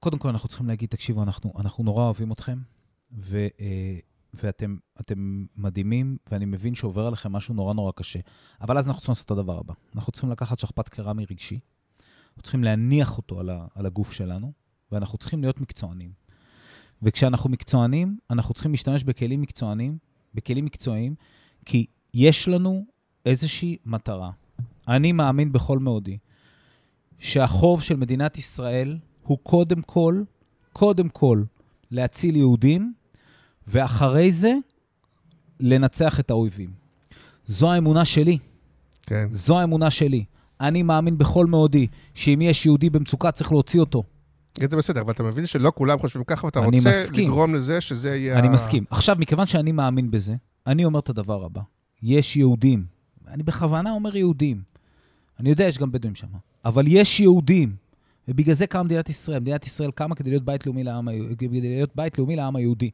קודם 0.00 0.18
כל 0.18 0.28
אנחנו 0.28 0.48
צריכים 0.48 0.68
להגיד, 0.68 0.88
תקשיבו, 0.88 1.22
אנחנו, 1.22 1.52
אנחנו 1.58 1.84
נורא 1.84 2.04
אוהבים 2.04 2.32
אתכם, 2.32 2.58
ו, 3.18 3.46
אה, 3.60 3.98
ואתם 4.34 4.76
אתם 5.00 5.44
מדהימים, 5.56 6.16
ואני 6.30 6.44
מבין 6.44 6.74
שעובר 6.74 7.06
עליכם 7.06 7.32
משהו 7.32 7.54
נורא 7.54 7.74
נורא 7.74 7.92
קשה. 7.92 8.18
אבל 8.60 8.78
אז 8.78 8.88
אנחנו 8.88 9.00
צריכים 9.00 9.12
לעשות 9.12 9.26
את 9.26 9.30
הדבר 9.30 9.58
הבא. 9.58 9.74
אנחנו 9.94 10.12
צריכים 10.12 10.30
לקחת 10.30 10.58
שכפ"ץ 10.58 10.88
קרמי 10.88 11.24
רגשי, 11.30 11.58
אנחנו 12.28 12.42
צריכים 12.42 12.64
להניח 12.64 13.16
אותו 13.16 13.40
על, 13.40 13.50
ה, 13.50 13.66
על 13.74 13.86
הגוף 13.86 14.12
שלנו, 14.12 14.52
ואנחנו 14.92 15.18
צריכים 15.18 15.40
להיות 15.40 15.60
מקצוענים. 15.60 16.12
וכשאנחנו 17.02 17.50
מקצוענים, 17.50 18.18
אנחנו 18.30 18.54
צריכים 18.54 18.72
להשתמש 18.72 19.04
בכלים 19.04 19.40
מקצוענים, 19.40 19.98
בכלים 20.34 20.64
מקצועיים, 20.64 21.14
כי 21.64 21.86
יש 22.14 22.48
לנו 22.48 22.86
איזושהי 23.26 23.76
מטרה. 23.86 24.30
אני 24.88 25.12
מאמין 25.12 25.52
בכל 25.52 25.78
מאודי 25.78 26.18
שהחוב 27.18 27.82
של 27.82 27.96
מדינת 27.96 28.38
ישראל 28.38 28.98
הוא 29.22 29.38
קודם 29.42 29.82
כל, 29.82 30.22
קודם 30.72 31.08
כל, 31.08 31.42
להציל 31.90 32.36
יהודים, 32.36 32.94
ואחרי 33.66 34.32
זה 34.32 34.54
לנצח 35.60 36.20
את 36.20 36.30
האויבים. 36.30 36.70
זו 37.46 37.72
האמונה 37.72 38.04
שלי. 38.04 38.38
כן. 39.02 39.26
זו 39.30 39.58
האמונה 39.58 39.90
שלי. 39.90 40.24
אני 40.60 40.82
מאמין 40.82 41.18
בכל 41.18 41.46
מאודי 41.46 41.86
שאם 42.14 42.38
יש 42.42 42.66
יהודי 42.66 42.90
במצוקה, 42.90 43.32
צריך 43.32 43.52
להוציא 43.52 43.80
אותו. 43.80 44.02
זה 44.60 44.76
בסדר, 44.76 45.00
אבל 45.00 45.12
אתה 45.12 45.22
מבין 45.22 45.46
שלא 45.46 45.72
כולם 45.74 45.98
חושבים 45.98 46.24
ככה, 46.24 46.46
ואתה 46.46 46.60
רוצה 46.60 46.76
מסכים. 46.88 47.28
לגרום 47.28 47.54
לזה 47.54 47.80
שזה 47.80 48.16
יהיה... 48.16 48.38
אני 48.38 48.48
מסכים. 48.48 48.84
עכשיו, 48.90 49.16
מכיוון 49.18 49.46
שאני 49.46 49.72
מאמין 49.72 50.10
בזה, 50.10 50.34
אני 50.66 50.84
אומר 50.84 51.00
את 51.00 51.08
הדבר 51.08 51.44
הבא. 51.44 51.60
יש 52.02 52.36
יהודים, 52.36 52.84
אני 53.28 53.42
בכוונה 53.42 53.90
אומר 53.90 54.16
יהודים, 54.16 54.62
אני 55.40 55.50
יודע, 55.50 55.64
יש 55.64 55.78
גם 55.78 55.92
בדואים 55.92 56.14
שם, 56.14 56.26
אבל 56.64 56.84
יש 56.88 57.20
יהודים, 57.20 57.76
ובגלל 58.28 58.54
זה 58.54 58.66
קמה 58.66 58.82
מדינת 58.82 59.08
ישראל. 59.08 59.40
מדינת 59.40 59.66
ישראל 59.66 59.90
קמה 59.90 60.14
כדי 60.14 60.30
להיות 60.30 60.44
בית 60.44 60.66
לאומי 60.66 60.84
לעם, 60.84 61.08
כדי 61.38 61.60
להיות 61.60 61.90
בית 61.96 62.18
לאומי 62.18 62.36
לעם 62.36 62.56
היהודי. 62.56 62.90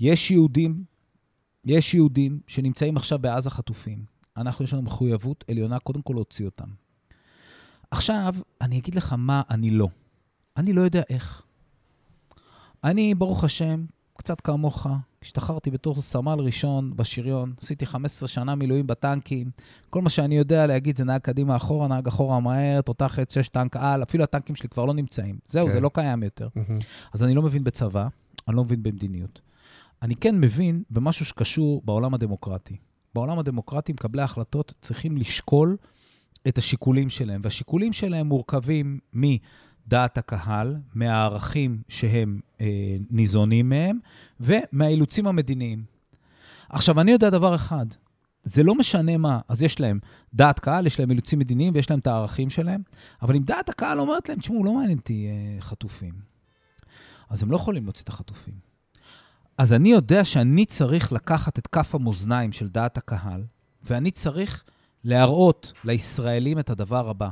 יש 0.00 0.30
יהודים, 0.30 0.84
יש 1.64 1.94
יהודים 1.94 2.40
שנמצאים 2.46 2.96
עכשיו 2.96 3.18
בעזה 3.18 3.50
חטופים. 3.50 4.04
אנחנו, 4.36 4.64
יש 4.64 4.72
לנו 4.72 4.82
מחויבות 4.82 5.44
עליונה 5.50 5.78
קודם 5.78 6.02
כל 6.02 6.12
להוציא 6.12 6.44
אותם. 6.46 6.68
עכשיו, 7.90 8.34
אני 8.60 8.78
אגיד 8.78 8.94
לך 8.94 9.14
מה 9.18 9.42
אני 9.50 9.70
לא. 9.70 9.88
אני 10.56 10.72
לא 10.72 10.80
יודע 10.80 11.02
איך. 11.10 11.42
אני, 12.84 13.14
ברוך 13.14 13.44
השם, 13.44 13.84
קצת 14.16 14.40
כמוך, 14.40 14.86
השתחררתי 15.22 15.70
בתור 15.70 16.02
סמל 16.02 16.38
ראשון 16.38 16.96
בשריון, 16.96 17.54
עשיתי 17.62 17.86
15 17.86 18.28
שנה 18.28 18.54
מילואים 18.54 18.86
בטנקים. 18.86 19.50
כל 19.90 20.02
מה 20.02 20.10
שאני 20.10 20.36
יודע 20.36 20.66
להגיד 20.66 20.96
זה 20.96 21.04
נהג 21.04 21.20
קדימה 21.20 21.56
אחורה, 21.56 21.88
נהג 21.88 22.08
אחורה 22.08 22.40
מהר, 22.40 22.80
תותח 22.80 23.18
עץ 23.18 23.34
6 23.34 23.48
טנק 23.48 23.76
על, 23.76 24.02
אפילו 24.02 24.24
הטנקים 24.24 24.56
שלי 24.56 24.68
כבר 24.68 24.84
לא 24.84 24.94
נמצאים. 24.94 25.38
זהו, 25.46 25.66
כן. 25.66 25.72
זה 25.72 25.80
לא 25.80 25.90
קיים 25.94 26.22
יותר. 26.22 26.48
מהמם. 26.56 26.78
אז 27.12 27.22
אני 27.22 27.34
לא 27.34 27.42
מבין 27.42 27.64
בצבא, 27.64 28.08
אני 28.48 28.56
לא 28.56 28.64
מבין 28.64 28.82
במדיניות. 28.82 29.40
אני 30.02 30.16
כן 30.16 30.40
מבין 30.40 30.82
במשהו 30.90 31.24
שקשור 31.24 31.82
בעולם 31.84 32.14
הדמוקרטי. 32.14 32.76
בעולם 33.14 33.38
הדמוקרטי 33.38 33.92
מקבלי 33.92 34.22
ההחלטות 34.22 34.74
צריכים 34.80 35.16
לשקול 35.16 35.76
את 36.48 36.58
השיקולים 36.58 37.10
שלהם, 37.10 37.40
והשיקולים 37.44 37.92
שלהם 37.92 38.26
מורכבים 38.26 38.98
מדעת 39.12 40.18
הקהל, 40.18 40.76
מהערכים 40.94 41.82
שהם 41.88 42.40
אה, 42.60 42.96
ניזונים 43.10 43.68
מהם, 43.68 43.98
ומהאילוצים 44.40 45.26
המדיניים. 45.26 45.84
עכשיו, 46.68 47.00
אני 47.00 47.10
יודע 47.10 47.30
דבר 47.30 47.54
אחד, 47.54 47.86
זה 48.42 48.62
לא 48.62 48.74
משנה 48.74 49.16
מה, 49.16 49.40
אז 49.48 49.62
יש 49.62 49.80
להם 49.80 49.98
דעת 50.34 50.58
קהל, 50.58 50.86
יש 50.86 51.00
להם 51.00 51.10
אילוצים 51.10 51.38
מדיניים 51.38 51.74
ויש 51.74 51.90
להם 51.90 51.98
את 51.98 52.06
הערכים 52.06 52.50
שלהם, 52.50 52.82
אבל 53.22 53.36
אם 53.36 53.42
דעת 53.42 53.68
הקהל 53.68 54.00
אומרת 54.00 54.28
להם, 54.28 54.38
תשמעו, 54.38 54.64
לא 54.64 54.72
מעניין 54.72 54.98
אותי 54.98 55.26
אה, 55.26 55.60
חטופים, 55.60 56.14
אז 57.30 57.42
הם 57.42 57.50
לא 57.50 57.56
יכולים 57.56 57.84
להוציא 57.84 58.04
את 58.04 58.08
החטופים. 58.08 58.69
אז 59.60 59.72
אני 59.72 59.88
יודע 59.92 60.24
שאני 60.24 60.64
צריך 60.66 61.12
לקחת 61.12 61.58
את 61.58 61.66
כף 61.66 61.94
המאזניים 61.94 62.52
של 62.52 62.68
דעת 62.68 62.96
הקהל, 62.96 63.44
ואני 63.82 64.10
צריך 64.10 64.64
להראות 65.04 65.72
לישראלים 65.84 66.58
את 66.58 66.70
הדבר 66.70 67.08
הבא. 67.08 67.28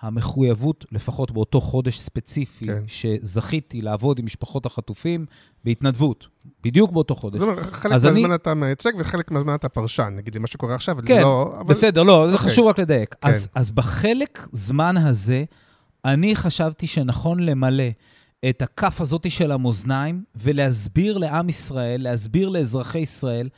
המחויבות, 0.00 0.84
לפחות 0.92 1.30
באותו 1.30 1.60
חודש 1.60 1.98
ספציפי, 2.00 2.66
כן. 2.66 2.72
כן. 2.72 2.82
שזכיתי 2.86 3.80
לעבוד 3.80 4.18
עם 4.18 4.24
משפחות 4.24 4.66
החטופים 4.66 5.26
בהתנדבות, 5.64 6.26
בדיוק 6.64 6.92
באותו 6.92 7.14
חודש. 7.16 7.38
זאת 7.40 7.48
אומרת, 7.48 7.72
חלק 7.72 7.92
אז 7.92 8.04
מהזמן 8.04 8.24
אני- 8.24 8.34
אתה 8.34 8.54
מייצג 8.54 8.92
וחלק 8.98 9.30
מהזמן 9.30 9.54
אתה 9.54 9.68
פרשן, 9.68 10.12
נגיד, 10.16 10.34
למה 10.34 10.46
שקורה 10.46 10.74
עכשיו, 10.74 10.96
כן, 11.06 11.20
לא... 11.20 11.54
אבל- 11.60 11.74
בסדר, 11.74 12.02
לא, 12.02 12.26
זה 12.30 12.34
אוקיי. 12.36 12.50
חשוב 12.50 12.66
רק 12.66 12.78
לדייק. 12.78 13.14
כן. 13.20 13.28
אז, 13.28 13.48
אז 13.54 13.70
בחלק 13.70 14.46
זמן 14.52 14.96
הזה, 14.96 15.44
אני 16.04 16.36
חשבתי 16.36 16.86
שנכון 16.86 17.40
למלא 17.40 17.84
את 18.48 18.62
הכף 18.62 19.00
הזאת 19.00 19.30
של 19.30 19.52
המאזניים 19.52 20.24
ולהסביר 20.36 21.18
לעם 21.18 21.48
ישראל, 21.48 22.02
להסביר 22.02 22.48
לאזרחי 22.48 22.98
ישראל, 22.98 23.48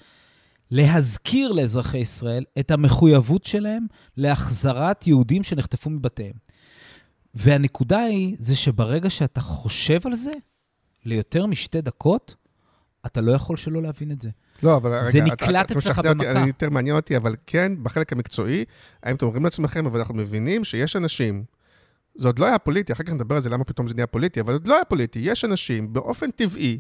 להזכיר 0.71 1.53
לאזרחי 1.53 1.99
ישראל 1.99 2.45
את 2.59 2.71
המחויבות 2.71 3.45
שלהם 3.45 3.87
להחזרת 4.17 5.07
יהודים 5.07 5.43
שנחטפו 5.43 5.91
מבתיהם. 5.91 6.35
והנקודה 7.35 7.99
היא, 7.99 8.37
זה 8.39 8.57
שברגע 8.57 9.11
שאתה 9.11 9.41
חושב 9.41 10.01
על 10.05 10.15
זה, 10.15 10.33
ליותר 11.05 11.47
משתי 11.47 11.81
דקות, 11.81 12.35
אתה 13.07 13.21
לא 13.21 13.33
יכול 13.33 13.57
שלא 13.57 13.83
להבין 13.83 14.13
את 14.13 14.23
זה. 14.23 14.31
לא, 14.63 14.77
אבל 14.77 14.93
רגע, 14.93 15.11
זה 15.11 15.21
נקלט 15.23 15.71
אתה 15.71 15.79
אצלך 15.79 15.99
במכה. 15.99 16.31
אני 16.31 16.47
יותר 16.47 16.71
מעניין 16.71 16.97
אותי, 16.97 17.17
אבל 17.17 17.35
כן, 17.47 17.73
בחלק 17.83 18.13
המקצועי, 18.13 18.65
האם 19.03 19.17
אתם 19.17 19.27
אומרים 19.27 19.45
לעצמכם, 19.45 19.87
אבל 19.87 19.99
אנחנו 19.99 20.15
מבינים 20.15 20.65
שיש 20.65 20.97
אנשים, 20.97 21.45
זה 22.15 22.29
עוד 22.29 22.39
לא 22.39 22.47
היה 22.47 22.59
פוליטי, 22.59 22.93
אחר 22.93 23.03
כך 23.03 23.13
נדבר 23.13 23.37
על 23.37 23.43
זה, 23.43 23.51
למה 23.51 23.65
פתאום 23.65 23.89
זה 23.89 23.95
נהיה 23.95 24.07
פוליטי, 24.07 24.41
אבל 24.41 24.53
עוד 24.53 24.67
לא 24.67 24.75
היה 24.75 24.85
פוליטי, 24.85 25.19
יש 25.19 25.45
אנשים 25.45 25.93
באופן 25.93 26.31
טבעי, 26.31 26.79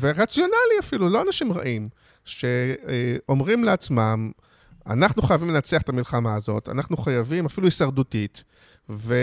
ורציונלי 0.00 0.78
אפילו, 0.80 1.08
לא 1.08 1.22
אנשים 1.22 1.52
רעים, 1.52 1.86
שאומרים 2.24 3.64
לעצמם, 3.64 4.30
אנחנו 4.86 5.22
חייבים 5.22 5.50
לנצח 5.50 5.82
את 5.82 5.88
המלחמה 5.88 6.34
הזאת, 6.34 6.68
אנחנו 6.68 6.96
חייבים, 6.96 7.46
אפילו 7.46 7.66
הישרדותית, 7.66 8.44
ו... 8.90 9.14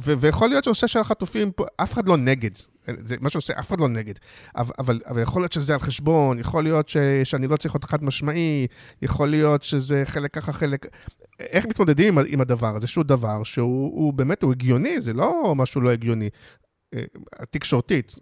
ו... 0.00 0.18
ויכול 0.18 0.48
להיות 0.48 0.64
שנושא 0.64 0.86
של 0.86 0.98
החטופים, 0.98 1.50
אף 1.76 1.92
אחד 1.92 2.08
לא 2.08 2.16
נגד. 2.16 2.50
זה 2.86 3.16
מה 3.20 3.30
שעושה, 3.30 3.58
אף 3.58 3.68
אחד 3.68 3.80
לא 3.80 3.88
נגד. 3.88 4.14
אבל, 4.56 4.72
אבל, 4.78 5.00
אבל 5.06 5.22
יכול 5.22 5.42
להיות 5.42 5.52
שזה 5.52 5.74
על 5.74 5.80
חשבון, 5.80 6.38
יכול 6.38 6.64
להיות 6.64 6.88
ש... 6.88 6.96
שאני 7.24 7.46
לא 7.46 7.56
צריך 7.56 7.74
להיות 7.74 7.84
חד 7.84 8.04
משמעי, 8.04 8.66
יכול 9.02 9.28
להיות 9.28 9.62
שזה 9.62 10.02
חלק 10.04 10.34
ככה, 10.34 10.52
חלק... 10.52 10.86
איך 11.40 11.66
מתמודדים 11.66 12.18
עם, 12.18 12.24
עם 12.28 12.40
הדבר 12.40 12.76
הזה, 12.76 12.86
שהוא 12.86 13.04
דבר 13.04 13.42
שהוא 13.42 14.02
הוא 14.02 14.12
באמת, 14.12 14.42
הוא 14.42 14.52
הגיוני, 14.52 15.00
זה 15.00 15.12
לא 15.12 15.54
משהו 15.56 15.80
לא 15.80 15.90
הגיוני. 15.90 16.30
אה, 16.94 17.04
תקשורתית. 17.50 18.14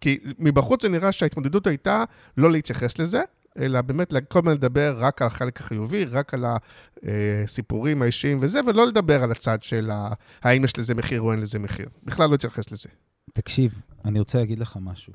כי 0.00 0.18
מבחוץ 0.38 0.82
זה 0.82 0.88
נראה 0.88 1.12
שההתמודדות 1.12 1.66
הייתה 1.66 2.04
לא 2.36 2.52
להתייחס 2.52 2.98
לזה, 2.98 3.22
אלא 3.58 3.80
באמת 3.80 4.14
כל 4.28 4.38
הזמן 4.38 4.52
לדבר 4.52 4.96
רק 4.98 5.22
על 5.22 5.28
החלק 5.28 5.60
החיובי, 5.60 6.04
רק 6.04 6.34
על 6.34 6.44
הסיפורים 7.02 8.02
האישיים 8.02 8.38
וזה, 8.40 8.60
ולא 8.66 8.86
לדבר 8.86 9.22
על 9.22 9.30
הצד 9.32 9.62
של 9.62 9.90
האם 10.42 10.64
יש 10.64 10.78
לזה 10.78 10.94
מחיר 10.94 11.20
או 11.20 11.32
אין 11.32 11.40
לזה 11.40 11.58
מחיר. 11.58 11.88
בכלל 12.04 12.26
לא 12.26 12.32
להתייחס 12.32 12.72
לזה. 12.72 12.88
תקשיב, 13.32 13.80
אני 14.04 14.18
רוצה 14.18 14.38
להגיד 14.38 14.58
לך 14.58 14.78
משהו. 14.80 15.12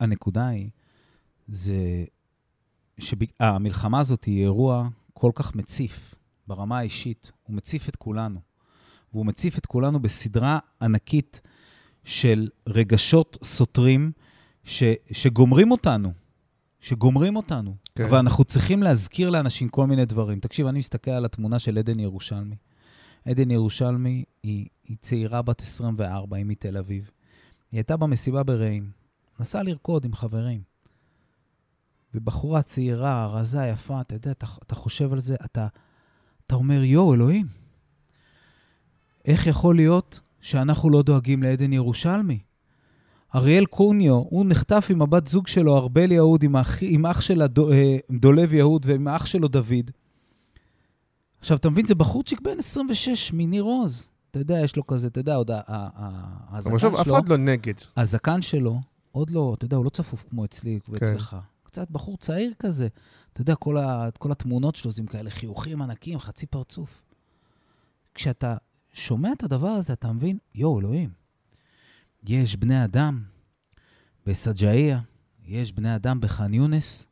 הנקודה 0.00 0.48
היא, 0.48 0.70
זה 1.48 2.04
שהמלחמה 2.98 4.00
הזאת 4.00 4.24
היא 4.24 4.42
אירוע 4.42 4.88
כל 5.14 5.30
כך 5.34 5.54
מציף 5.54 6.14
ברמה 6.46 6.78
האישית. 6.78 7.32
הוא 7.42 7.56
מציף 7.56 7.88
את 7.88 7.96
כולנו. 7.96 8.40
והוא 9.12 9.26
מציף 9.26 9.58
את 9.58 9.66
כולנו 9.66 10.02
בסדרה 10.02 10.58
ענקית 10.82 11.40
של 12.04 12.48
רגשות 12.66 13.38
סותרים 13.42 14.12
ש, 14.64 14.82
שגומרים 15.12 15.70
אותנו. 15.70 16.12
שגומרים 16.80 17.36
אותנו. 17.36 17.76
כן. 17.84 18.02
כן. 18.02 18.08
אבל 18.08 18.18
אנחנו 18.18 18.44
צריכים 18.44 18.82
להזכיר 18.82 19.30
לאנשים 19.30 19.68
כל 19.68 19.86
מיני 19.86 20.04
דברים. 20.04 20.40
תקשיב, 20.40 20.66
אני 20.66 20.78
מסתכל 20.78 21.10
על 21.10 21.24
התמונה 21.24 21.58
של 21.58 21.78
עדן 21.78 22.00
ירושלמי. 22.00 22.56
עדן 23.24 23.50
ירושלמי 23.50 24.24
היא, 24.42 24.66
היא 24.84 24.96
צעירה 25.00 25.42
בת 25.42 25.60
24, 25.60 26.36
היא 26.36 26.44
מתל 26.46 26.76
אביב. 26.76 27.10
היא 27.72 27.78
הייתה 27.78 27.96
במסיבה 27.96 28.42
ברעים, 28.42 28.90
נסעה 29.40 29.62
לרקוד 29.62 30.04
עם 30.04 30.14
חברים. 30.14 30.73
ובחורה 32.14 32.62
צעירה, 32.62 33.26
רזה, 33.26 33.66
יפה, 33.66 34.00
אתה 34.00 34.14
יודע, 34.14 34.30
אתה, 34.30 34.46
אתה 34.66 34.74
חושב 34.74 35.12
על 35.12 35.20
זה, 35.20 35.34
אתה, 35.44 35.66
אתה 36.46 36.54
אומר, 36.54 36.82
יואו, 36.82 37.14
אלוהים, 37.14 37.46
איך 39.24 39.46
יכול 39.46 39.76
להיות 39.76 40.20
שאנחנו 40.40 40.90
לא 40.90 41.02
דואגים 41.02 41.42
לעדן 41.42 41.72
ירושלמי? 41.72 42.38
אריאל 43.34 43.66
קוניו, 43.66 44.14
הוא 44.14 44.44
נחטף 44.48 44.86
עם 44.90 45.02
הבת 45.02 45.26
זוג 45.26 45.46
שלו, 45.46 45.76
ארבל 45.76 46.12
יהוד, 46.12 46.42
עם, 46.42 46.56
אח, 46.56 46.78
עם 46.80 47.06
אח 47.06 47.20
שלה 47.20 47.44
אה, 47.72 47.96
דולב 48.10 48.52
יהוד 48.52 48.86
ועם 48.88 49.08
האח 49.08 49.26
שלו 49.26 49.48
דוד. 49.48 49.90
עכשיו, 51.40 51.56
אתה 51.56 51.70
מבין, 51.70 51.84
זה 51.86 51.94
בחורצ'יק 51.94 52.40
בן 52.40 52.58
26 52.58 53.32
מניר 53.32 53.62
עוז. 53.62 54.08
אתה 54.30 54.38
יודע, 54.38 54.60
יש 54.60 54.76
לו 54.76 54.86
כזה, 54.86 55.08
אתה 55.08 55.20
יודע, 55.20 55.34
עוד 55.34 55.50
ה- 55.50 55.54
ה- 55.56 55.60
ה- 55.68 56.48
אבל 56.50 56.58
הזקן 56.58 56.74
עכשיו, 56.74 57.00
אף 57.00 57.04
שלו, 57.04 57.18
אחד 57.18 57.28
לא 57.28 57.36
נגד. 57.36 57.74
הזקן 57.96 58.42
שלו, 58.42 58.80
עוד 59.12 59.30
לא, 59.30 59.54
אתה 59.58 59.64
יודע, 59.64 59.76
הוא 59.76 59.84
לא 59.84 59.90
צפוף 59.90 60.24
כמו 60.30 60.44
אצלי 60.44 60.78
ואצלך. 60.88 61.36
קצת 61.74 61.90
בחור 61.90 62.16
צעיר 62.16 62.54
כזה. 62.58 62.88
אתה 63.32 63.40
יודע, 63.40 63.54
כל, 63.54 63.76
ה, 63.78 64.08
כל 64.18 64.32
התמונות 64.32 64.76
שלו 64.76 64.90
זה 64.90 65.02
עם 65.02 65.06
כאלה 65.06 65.30
חיוכים 65.30 65.82
ענקים, 65.82 66.18
חצי 66.18 66.46
פרצוף. 66.46 67.02
כשאתה 68.14 68.56
שומע 68.92 69.32
את 69.32 69.42
הדבר 69.42 69.68
הזה, 69.68 69.92
אתה 69.92 70.12
מבין, 70.12 70.38
יואו, 70.54 70.80
אלוהים, 70.80 71.10
יש 72.22 72.56
בני 72.56 72.84
אדם 72.84 73.24
בסג'אעיה, 74.26 75.00
יש 75.44 75.72
בני 75.72 75.96
אדם 75.96 76.20
בח'אן 76.20 76.54
יונס. 76.54 77.08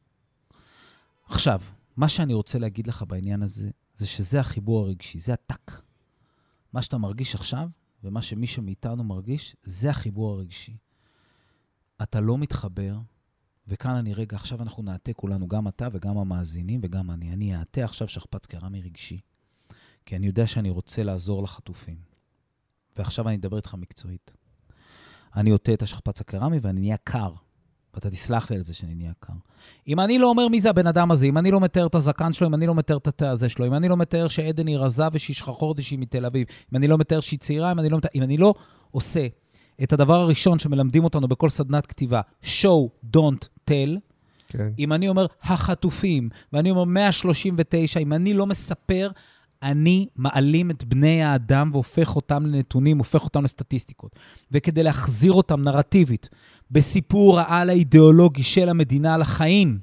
עכשיו, 1.25 1.61
מה 1.97 2.09
שאני 2.09 2.35
רוצה 2.35 2.59
להגיד 2.59 2.87
לך 2.87 3.05
בעניין 3.09 3.43
הזה, 3.43 3.71
זה 3.95 4.07
שזה 4.07 4.41
החיבור 4.41 4.85
הרגשי, 4.85 5.19
זה 5.19 5.33
הטאק. 5.33 5.83
מה 6.73 6.83
שאתה 6.83 6.99
מרגיש 6.99 7.35
עכשיו, 7.35 7.69
ומה 8.05 8.23
שמישהו 8.23 8.63
מאיתנו 8.63 9.05
מרגיש, 9.05 9.57
זה 9.63 9.91
החיבור 9.91 10.35
הרגשי. 10.35 10.77
אתה 12.03 12.21
לא 12.21 12.39
מתחבר, 12.39 12.99
וכאן 13.69 13.95
אני 13.95 14.15
רגע, 14.15 14.37
עכשיו 14.37 14.63
אנחנו 14.63 14.83
נעטה 14.83 15.13
כולנו, 15.13 15.49
גם 15.49 15.69
אתה 15.69 15.89
וגם 15.93 16.19
המאזינים 16.19 16.81
וגם 16.83 17.11
אני. 17.11 17.33
אני 17.33 17.57
אעטה 17.57 17.85
עכשיו 17.85 18.09
שכפ"ץ 18.09 18.47
קרמי 18.47 18.83
רגשי, 18.83 19.21
כי 20.07 20.17
אני 20.17 20.27
יודע 20.27 20.47
שאני 20.47 20.71
רוצה 20.71 21.03
לעזור 21.03 21.43
לחטופים. 21.43 21.97
ועכשיו 22.97 23.29
אני 23.29 23.37
אדבר 23.37 23.57
איתך 23.57 23.75
מקצועית. 23.75 24.37
אני 25.37 25.51
עוטה 25.51 25.75
את 25.75 25.83
השכפ"ץ 25.83 26.21
הקרמי 26.21 26.59
ואני 26.63 26.81
נהיה 26.81 26.97
קר. 26.97 27.35
ואתה 27.95 28.11
תסלח 28.11 28.51
לי 28.51 28.57
על 28.57 28.63
זה 28.63 28.75
שאני 28.75 28.95
נהיה 28.95 29.13
קר. 29.21 29.33
אם 29.89 30.01
אני 30.01 30.19
לא 30.19 30.29
אומר 30.29 30.49
מי 30.49 30.61
זה 30.61 30.71
הבן 30.71 30.87
אדם 30.87 31.11
הזה, 31.11 31.27
אם 31.27 31.39
אני 31.39 31.51
לא 31.51 31.61
מתאר 31.61 31.87
את 31.87 31.95
הזקן 31.95 32.33
שלו, 32.33 32.47
אם 32.47 32.55
אני 32.55 32.67
לא 32.67 32.75
מתאר 32.75 32.97
את 32.97 33.23
הזה 33.23 33.49
שלו, 33.49 33.67
אם 33.67 33.75
אני 33.75 33.89
לא 33.89 33.97
מתאר 33.97 34.29
שעדן 34.29 34.67
היא 34.67 34.79
רזה 34.79 35.05
ושהיא 35.13 35.37
שחרחורת 35.37 35.79
ושהיא 35.79 35.99
מתל 35.99 36.27
אביב, 36.27 36.47
אם 36.73 36.77
אני 36.77 36.89
לא 36.89 36.99
מתאר 36.99 37.21
שהיא 37.21 37.39
צעירה, 37.39 37.73
אם 37.73 37.79
אני 37.79 37.89
לא, 37.89 37.99
מתאר, 37.99 38.11
אם 38.15 38.23
אני 38.23 38.37
לא 38.37 38.55
עושה 38.91 39.27
את 39.83 39.93
הדבר 39.93 40.21
הראשון 40.21 40.59
שמלמדים 40.59 41.05
אותנו 41.05 41.29
בכל 41.29 41.49
סדנת 41.49 41.87
כתיבה, 41.87 42.21
show, 42.45 43.09
don't 43.17 43.49
tell, 43.71 43.99
כן. 44.49 44.71
אם 44.79 44.93
אני 44.93 45.09
אומר 45.09 45.27
החטופים, 45.43 46.29
ואני 46.53 46.71
אומר 46.71 46.85
139, 46.85 48.01
אם 48.01 48.13
אני 48.13 48.35
לא 48.35 48.47
מספר, 48.47 49.11
אני 49.63 50.07
מעלים 50.17 50.71
את 50.71 50.85
בני 50.85 51.23
האדם 51.23 51.71
והופך 51.73 52.17
אותם 52.17 52.47
לנתונים, 52.47 52.99
הופך 52.99 53.25
אותם 53.25 53.45
לסטטיסטיקות. 53.45 54.17
וכדי 54.53 54.83
להחזיר 54.83 55.33
אותם 55.33 55.63
נרטיבית 55.63 56.29
בסיפור 56.71 57.41
העל 57.41 57.71
האידיאולוגי 57.71 58.43
של 58.43 58.69
המדינה 58.69 59.19
לחיים, 59.19 59.79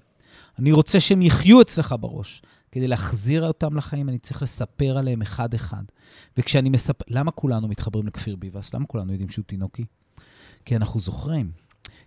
אני 0.60 0.72
רוצה 0.72 1.00
שהם 1.00 1.22
יחיו 1.22 1.62
אצלך 1.62 1.96
בראש. 2.00 2.42
כדי 2.72 2.88
להחזיר 2.88 3.46
אותם 3.48 3.78
לחיים, 3.78 4.10
אני 4.10 4.18
צריך 4.18 4.42
לספר 4.42 4.98
עליהם 4.98 5.22
אחד-אחד. 5.22 5.84
וכשאני 6.38 6.70
מספר... 6.70 7.06
למה 7.10 7.32
כולנו 7.32 7.68
מתחברים 7.68 8.08
לכפיר 8.08 8.36
ביבס? 8.36 8.74
למה 8.74 8.86
כולנו 8.86 9.12
יודעים 9.12 9.30
שהוא 9.30 9.46
תינוקי? 9.48 9.86
כי 10.66 10.76
אנחנו 10.76 11.00
זוכרים. 11.00 11.52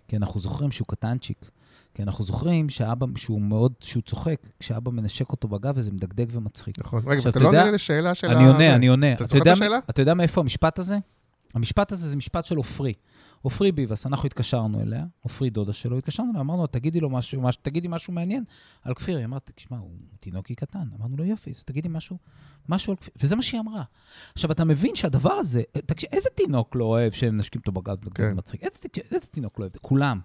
כי 0.07 0.17
אנחנו 0.17 0.39
זוכרים 0.39 0.71
שהוא 0.71 0.87
קטנצ'יק. 0.87 1.45
כי 1.93 2.03
אנחנו 2.03 2.23
זוכרים 2.23 2.69
שאבא, 2.69 3.05
שהוא 3.15 3.41
מאוד, 3.41 3.73
שהוא 3.81 4.03
צוחק, 4.03 4.47
כשאבא 4.59 4.91
מנשק 4.91 5.31
אותו 5.31 5.47
בגב 5.47 5.73
וזה 5.77 5.91
מדגדג 5.91 6.25
ומצחיק. 6.31 6.79
נכון. 6.79 7.03
רגע, 7.07 7.29
אתה 7.29 7.39
לא 7.39 7.47
עונה 7.47 7.71
לשאלה 7.71 8.15
של 8.15 8.27
אני 8.27 8.43
ה- 8.43 8.47
עונה, 8.47 8.57
זה. 8.59 8.75
אני 8.75 8.87
עונה. 8.87 9.13
אתה 9.13 9.25
זוכר 9.27 9.41
את 9.41 9.47
השאלה? 9.47 9.79
אתה 9.89 10.01
יודע 10.01 10.13
מאיפה 10.13 10.41
המשפט 10.41 10.79
הזה? 10.79 10.97
המשפט 11.53 11.91
הזה 11.91 12.09
זה 12.09 12.17
משפט 12.17 12.45
של 12.45 12.57
עופרי. 12.57 12.93
עופרי 13.41 13.71
ביבס, 13.71 14.05
אנחנו 14.05 14.25
התקשרנו 14.27 14.81
אליה, 14.81 15.05
עופרי 15.21 15.49
דודה 15.49 15.73
שלו, 15.73 15.97
התקשרנו 15.97 16.29
אליה, 16.29 16.41
אמרנו 16.41 16.61
לה, 16.61 16.67
תגידי 16.67 16.99
לו 16.99 17.09
משהו, 17.09 17.41
מש, 17.41 17.55
תגידי 17.55 17.87
משהו 17.87 18.13
מעניין 18.13 18.43
על 18.83 18.93
כפיר. 18.93 19.17
היא 19.17 19.25
אמרה, 19.25 19.39
תשמע, 19.55 19.77
הוא 19.77 19.91
תינוקי 20.19 20.55
קטן. 20.55 20.87
אמרנו 20.99 21.17
לו, 21.17 21.23
יופי, 21.23 21.49
אז 21.49 21.63
תגידי 21.63 21.89
משהו, 21.91 22.17
משהו 22.69 22.91
על 22.93 22.97
כפיר. 22.97 23.13
וזה 23.21 23.35
מה 23.35 23.41
שהיא 23.41 23.61
אמרה. 23.61 23.83
עכשיו, 24.33 24.51
אתה 24.51 24.63
מבין 24.63 24.95
שהדבר 24.95 25.33
הזה, 25.33 25.61
תקשיב, 25.85 26.09
איזה 26.13 26.29
תינוק 26.35 26.75
לא 26.75 26.85
אוהב 26.85 27.11
שהם 27.11 27.37
נשקים 27.37 27.59
אותו 27.59 27.71
בגב 27.71 28.03
כן. 28.03 28.09
כן. 28.13 28.33
מצחיק? 28.37 28.63
איזה, 28.63 28.87
איזה 29.11 29.27
תינוק 29.27 29.59
לא 29.59 29.63
אוהב? 29.63 29.77
כולם. 29.81 30.19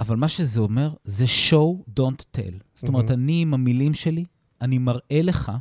אבל 0.00 0.16
מה 0.16 0.28
שזה 0.28 0.60
אומר, 0.60 0.94
זה 1.04 1.24
show, 1.24 1.90
don't 2.00 2.36
tell. 2.36 2.62
זאת 2.74 2.88
אומרת, 2.88 3.10
מהמם. 3.10 3.22
אני 3.22 3.42
עם 3.42 3.54
המילים 3.54 3.94
שלי, 3.94 4.24
אני 4.60 4.78
מראה 4.78 5.22
לך 5.22 5.52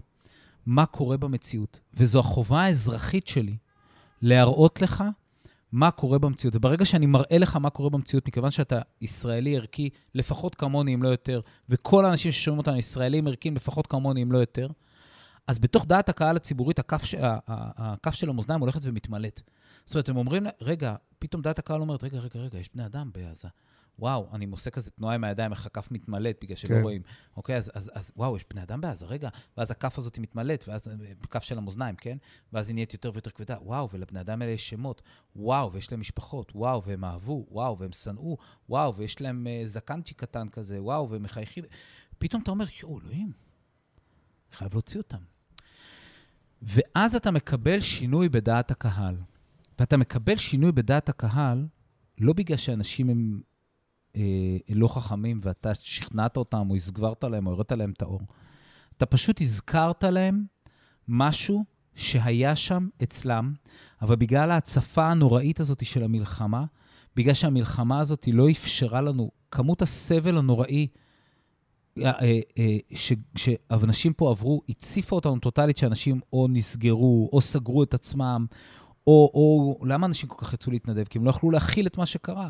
מה 0.66 0.86
קורה 0.86 1.18
במציאות. 1.18 1.80
וזו 1.94 2.20
החובה 2.20 2.62
האזרחית 2.62 3.28
שלי, 3.28 3.58
להראות 4.22 4.82
לך 4.82 5.04
מה 5.72 5.92
קורה 5.92 6.20
במציאות. 6.20 6.56
וברגע 6.56 6.86
שאני 6.86 7.06
מראה 7.06 7.38
לך 7.38 7.56
מה 7.56 7.70
קורה 7.70 7.90
במציאות, 7.90 8.28
מכיוון 8.28 8.52
שאתה 8.52 8.82
ישראלי 9.02 9.56
ערכי, 9.56 9.90
לפחות 10.16 10.56
כמוני, 10.56 10.94
אם 10.94 11.04
לא 11.04 11.10
יותר, 11.10 11.42
וכל 11.70 12.06
האנשים 12.06 12.32
ששומעים 12.32 12.58
אותנו 12.58 12.78
ישראלים 12.78 13.28
ערכיים, 13.28 13.56
לפחות 13.56 13.88
כמוני, 13.88 14.24
אם 14.24 14.32
לא 14.32 14.38
יותר, 14.38 14.68
אז 15.48 15.60
בתוך 15.60 15.86
דעת 15.86 16.10
הקהל 16.10 16.36
הציבורית, 16.36 16.80
הכף, 16.80 17.04
ה- 17.22 17.38
הכף 17.48 18.14
של 18.14 18.30
המאזניים 18.30 18.62
הולכת 18.62 18.80
ומתמלאת. 18.84 19.42
זאת 19.86 19.96
אומרת, 19.96 20.10
הם 20.10 20.18
אומרים, 20.18 20.48
רגע, 20.62 20.96
פתאום 21.20 21.42
דעת 21.42 21.60
הקהל 21.60 21.82
אומרת, 21.82 22.04
רגע, 22.04 22.20
רגע, 22.20 22.40
רגע, 22.40 22.60
יש 22.60 22.70
בני 22.74 22.86
אדם 22.86 23.10
בעזה. 23.14 23.48
וואו, 24.00 24.30
אני 24.34 24.48
עושה 24.52 24.70
כזה 24.70 24.92
תנועה 24.92 25.16
עם 25.16 25.24
הידיים, 25.24 25.52
איך 25.52 25.66
הכף 25.66 25.92
מתמלאת 25.92 26.38
בגלל 26.42 26.56
שלא 26.56 26.76
כן. 26.76 26.82
רואים. 26.82 27.02
אוקיי, 27.38 27.56
אז, 27.56 27.72
אז, 27.74 27.92
אז 27.94 28.12
וואו, 28.16 28.36
יש 28.36 28.46
בני 28.50 28.64
אדם 28.64 28.82
בעזה, 28.82 29.06
רגע. 29.06 29.30
ואז 29.58 29.72
הכף 29.72 29.98
הזאת 29.98 30.18
מתמלאת, 30.20 30.64
ואז 30.68 30.88
אה, 30.88 30.94
כף 31.30 31.44
של 31.44 31.58
המאזניים, 31.58 31.96
כן? 31.96 32.18
ואז 32.54 32.70
היא 32.70 32.74
נהיית 32.74 32.94
יותר 32.94 33.12
ויותר 33.14 33.32
כבדה. 33.32 33.58
וואו, 33.62 33.90
ולבני 33.92 34.22
אדם 34.22 34.42
האלה 34.42 34.52
יש 34.54 34.70
שמות. 34.70 35.02
וואו, 35.36 35.74
ויש 35.74 35.92
להם 35.92 36.00
משפחות. 36.00 36.52
וואו, 36.56 36.84
והם 36.84 37.04
אהבו. 37.04 37.46
וואו, 37.52 37.80
והם 37.80 37.92
שנאו. 37.92 38.38
וואו, 38.70 38.96
ויש 38.96 39.22
להם 39.22 39.48
uh, 39.48 39.68
זקנצ'י 39.68 40.14
קטן 40.14 40.48
כזה. 40.50 40.82
וואו, 40.82 41.10
והם 41.10 41.24
מחייכים. 41.24 41.64
פתאום 42.18 42.42
אתה 42.42 42.52
אומר, 42.52 42.66
יואו, 42.84 43.00
אלוהים, 43.00 43.32
אני 44.50 44.58
חייב 44.58 44.74
להוציא 44.74 45.00
אותם. 45.00 45.22
ואז 46.62 47.16
אתה 47.16 47.32
מקבל 47.32 47.80
שינוי 47.80 48.30
בדעת 48.30 48.72
הקהל. 48.72 49.16
ואתה 49.80 49.98
מקבל 49.98 50.36
שינוי 50.36 50.72
בדעת 50.72 51.10
הקהל 51.10 51.68
לא 52.18 52.34
בגלל 52.34 52.58
שאנשים 52.58 53.10
הם 53.10 53.42
אה, 53.42 53.57
לא 54.70 54.88
חכמים 54.88 55.40
ואתה 55.44 55.76
שכנעת 55.76 56.38
אותם 56.38 56.70
או 56.70 56.76
הסגברת 56.76 57.24
להם 57.24 57.48
או 57.48 57.52
הראת 57.52 57.72
להם 57.72 57.92
את 57.92 58.02
האור. 58.02 58.22
אתה 58.98 59.06
פשוט 59.06 59.42
הזכרת 59.42 60.04
להם 60.04 60.46
משהו 61.08 61.66
שהיה 61.96 62.56
שם 62.56 62.88
אצלם, 63.04 63.54
אבל 64.02 64.16
בגלל 64.16 64.52
ההצפה 64.52 65.08
הנוראית 65.08 65.60
הזאת 65.60 65.86
של 65.86 66.04
המלחמה, 66.04 66.66
בגלל 67.16 67.34
שהמלחמה 67.34 68.00
הזאת 68.00 68.28
לא 68.34 68.50
אפשרה 68.50 69.02
לנו, 69.02 69.32
כמות 69.52 69.82
הסבל 69.82 70.38
הנוראי 70.38 70.88
אה, 71.98 72.12
אה, 72.22 72.40
אה, 72.60 72.78
שאנשים 73.36 74.14
פה 74.14 74.30
עברו, 74.30 74.62
הציפה 74.70 75.16
אותנו 75.16 75.40
טוטאלית, 75.40 75.78
שאנשים 75.78 76.20
או 76.34 76.48
נסגרו, 76.50 77.30
או 77.34 77.42
סגרו 77.42 77.84
את 77.84 77.94
עצמם, 77.94 78.46
או, 79.08 79.32
או 79.34 79.86
למה 79.86 80.08
אנשים 80.08 80.30
כל 80.30 80.46
כך 80.46 80.54
יצאו 80.54 80.72
להתנדב? 80.72 81.04
כי 81.04 81.18
הם 81.18 81.26
לא 81.26 81.30
יכלו 81.30 81.52
להכיל 81.52 81.88
את 81.88 81.98
מה 81.98 82.06
שקרה. 82.06 82.50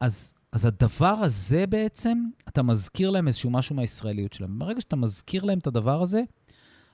אז, 0.00 0.34
אז 0.52 0.64
הדבר 0.64 1.14
הזה 1.20 1.66
בעצם, 1.66 2.18
אתה 2.48 2.62
מזכיר 2.62 3.10
להם 3.10 3.28
איזשהו 3.28 3.50
משהו 3.50 3.76
מהישראליות 3.76 4.32
שלהם. 4.32 4.58
ברגע 4.58 4.80
שאתה 4.80 4.96
מזכיר 4.96 5.44
להם 5.44 5.58
את 5.58 5.66
הדבר 5.66 6.02
הזה, 6.02 6.22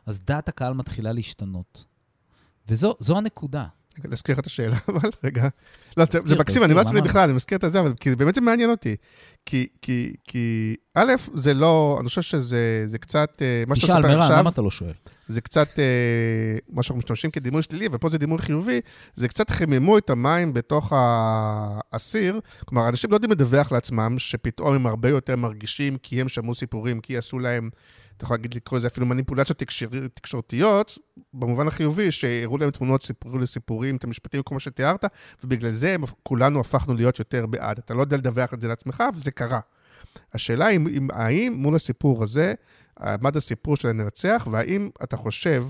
אז 0.07 0.21
דעת 0.21 0.49
הקהל 0.49 0.73
מתחילה 0.75 1.13
להשתנות. 1.13 1.85
וזו 2.69 2.95
זו 2.99 3.17
הנקודה. 3.19 3.65
להזכיר 4.05 4.33
לך 4.35 4.39
את 4.39 4.47
השאלה, 4.47 4.77
אבל 4.89 5.11
רגע. 5.25 5.49
לא, 5.97 6.05
זה- 6.05 6.37
מקסים, 6.37 6.65
אני 6.65 6.75
לא 6.75 6.83
למה? 6.93 7.01
בכלל, 7.01 7.23
אני 7.23 7.33
מזכיר 7.33 7.59
את 7.59 7.73
זה, 7.73 7.81
אבל 7.81 7.95
כי 8.01 8.17
באמת 8.17 8.35
זה 8.35 8.41
מעניין 8.41 8.71
אותי. 8.71 8.97
כי, 9.47 9.67
כי, 9.83 10.15
כי, 10.25 10.75
א', 10.95 11.13
זה 11.35 11.55
לא, 11.55 11.97
אני 12.01 12.09
חושב 12.09 12.23
שזה 12.23 12.83
זה 12.87 12.99
קצת, 12.99 13.43
אה, 13.43 13.65
מה 13.67 13.77
שאתה 13.77 13.87
תשאל, 13.87 13.97
מספר 13.99 14.09
מירן, 14.09 14.23
עכשיו, 14.23 14.39
למה 14.39 14.51
אתה 14.51 14.63
לא 14.63 14.71
שואל? 14.71 14.93
זה 15.27 15.41
קצת, 15.41 15.79
אה, 15.79 15.85
מה 16.69 16.83
שאנחנו 16.83 16.99
משתמשים 16.99 17.31
כדימוי 17.31 17.63
שלילי, 17.63 17.89
ופה 17.93 18.09
זה 18.09 18.19
דימוי 18.19 18.39
חיובי, 18.39 18.81
זה 19.15 19.29
קצת 19.29 19.51
חיממו 19.51 19.99
את 19.99 20.11
המים 20.11 20.53
בתוך 20.53 20.93
האסיר. 20.97 22.41
כלומר, 22.67 22.89
אנשים 22.89 23.11
לא 23.11 23.17
יודעים 23.17 23.33
לדווח 23.33 23.73
לעצמם 23.73 24.15
שפתאום 24.19 24.75
הם 24.75 24.87
הרבה 24.87 25.09
יותר 25.09 25.37
מרגישים 25.37 25.97
כי 25.97 26.21
הם 26.21 26.29
שמעו 26.29 26.55
סיפורים, 26.55 27.01
כי 27.01 27.17
עשו 27.17 27.39
להם, 27.39 27.71
אתה 28.17 28.25
יכול 28.25 28.37
להגיד, 28.37 28.55
לקרוא 28.55 28.79
לזה 28.79 28.87
אפילו 28.87 29.07
מניפולציות 29.07 29.59
תקשר, 29.59 29.87
תקשורתיות, 30.15 30.99
במובן 31.35 31.69
החיובי, 31.69 32.13
שהראו 32.13 32.59
להם 32.59 32.71
תמונות, 32.71 33.03
סיפרו 33.03 33.39
לי 33.39 33.47
סיפורים, 33.47 33.97
את 33.97 34.05
המשפטים 34.05 34.43
כמו 34.47 34.61
שתיארת, 34.61 35.05
ובגלל 35.45 35.73
זה 35.73 35.95
הם, 35.95 36.03
כולנו 36.23 36.61
הפכנו 36.61 36.95
להיות 36.95 37.19
יותר 37.19 37.47
בעד. 37.47 37.79
אתה 37.79 37.95
לא 37.95 38.01
יודע 38.01 38.17
לדווח 38.17 38.55
את 38.55 38.61
זה 38.61 38.69
לעצמך, 38.69 39.03
וזה 39.17 39.31
קרה. 39.31 39.61
השאלה 40.35 40.67
היא, 40.67 40.79
אם- 40.79 41.09
האם 41.13 41.53
מול 41.53 41.77
הסיפור 41.77 42.23
הזה, 42.23 42.55
עמד 43.01 43.37
הסיפור 43.37 43.77
של 43.77 43.89
הנרצח, 43.89 44.49
והאם 44.51 44.91
אתה 45.05 45.17
חושב, 45.17 45.65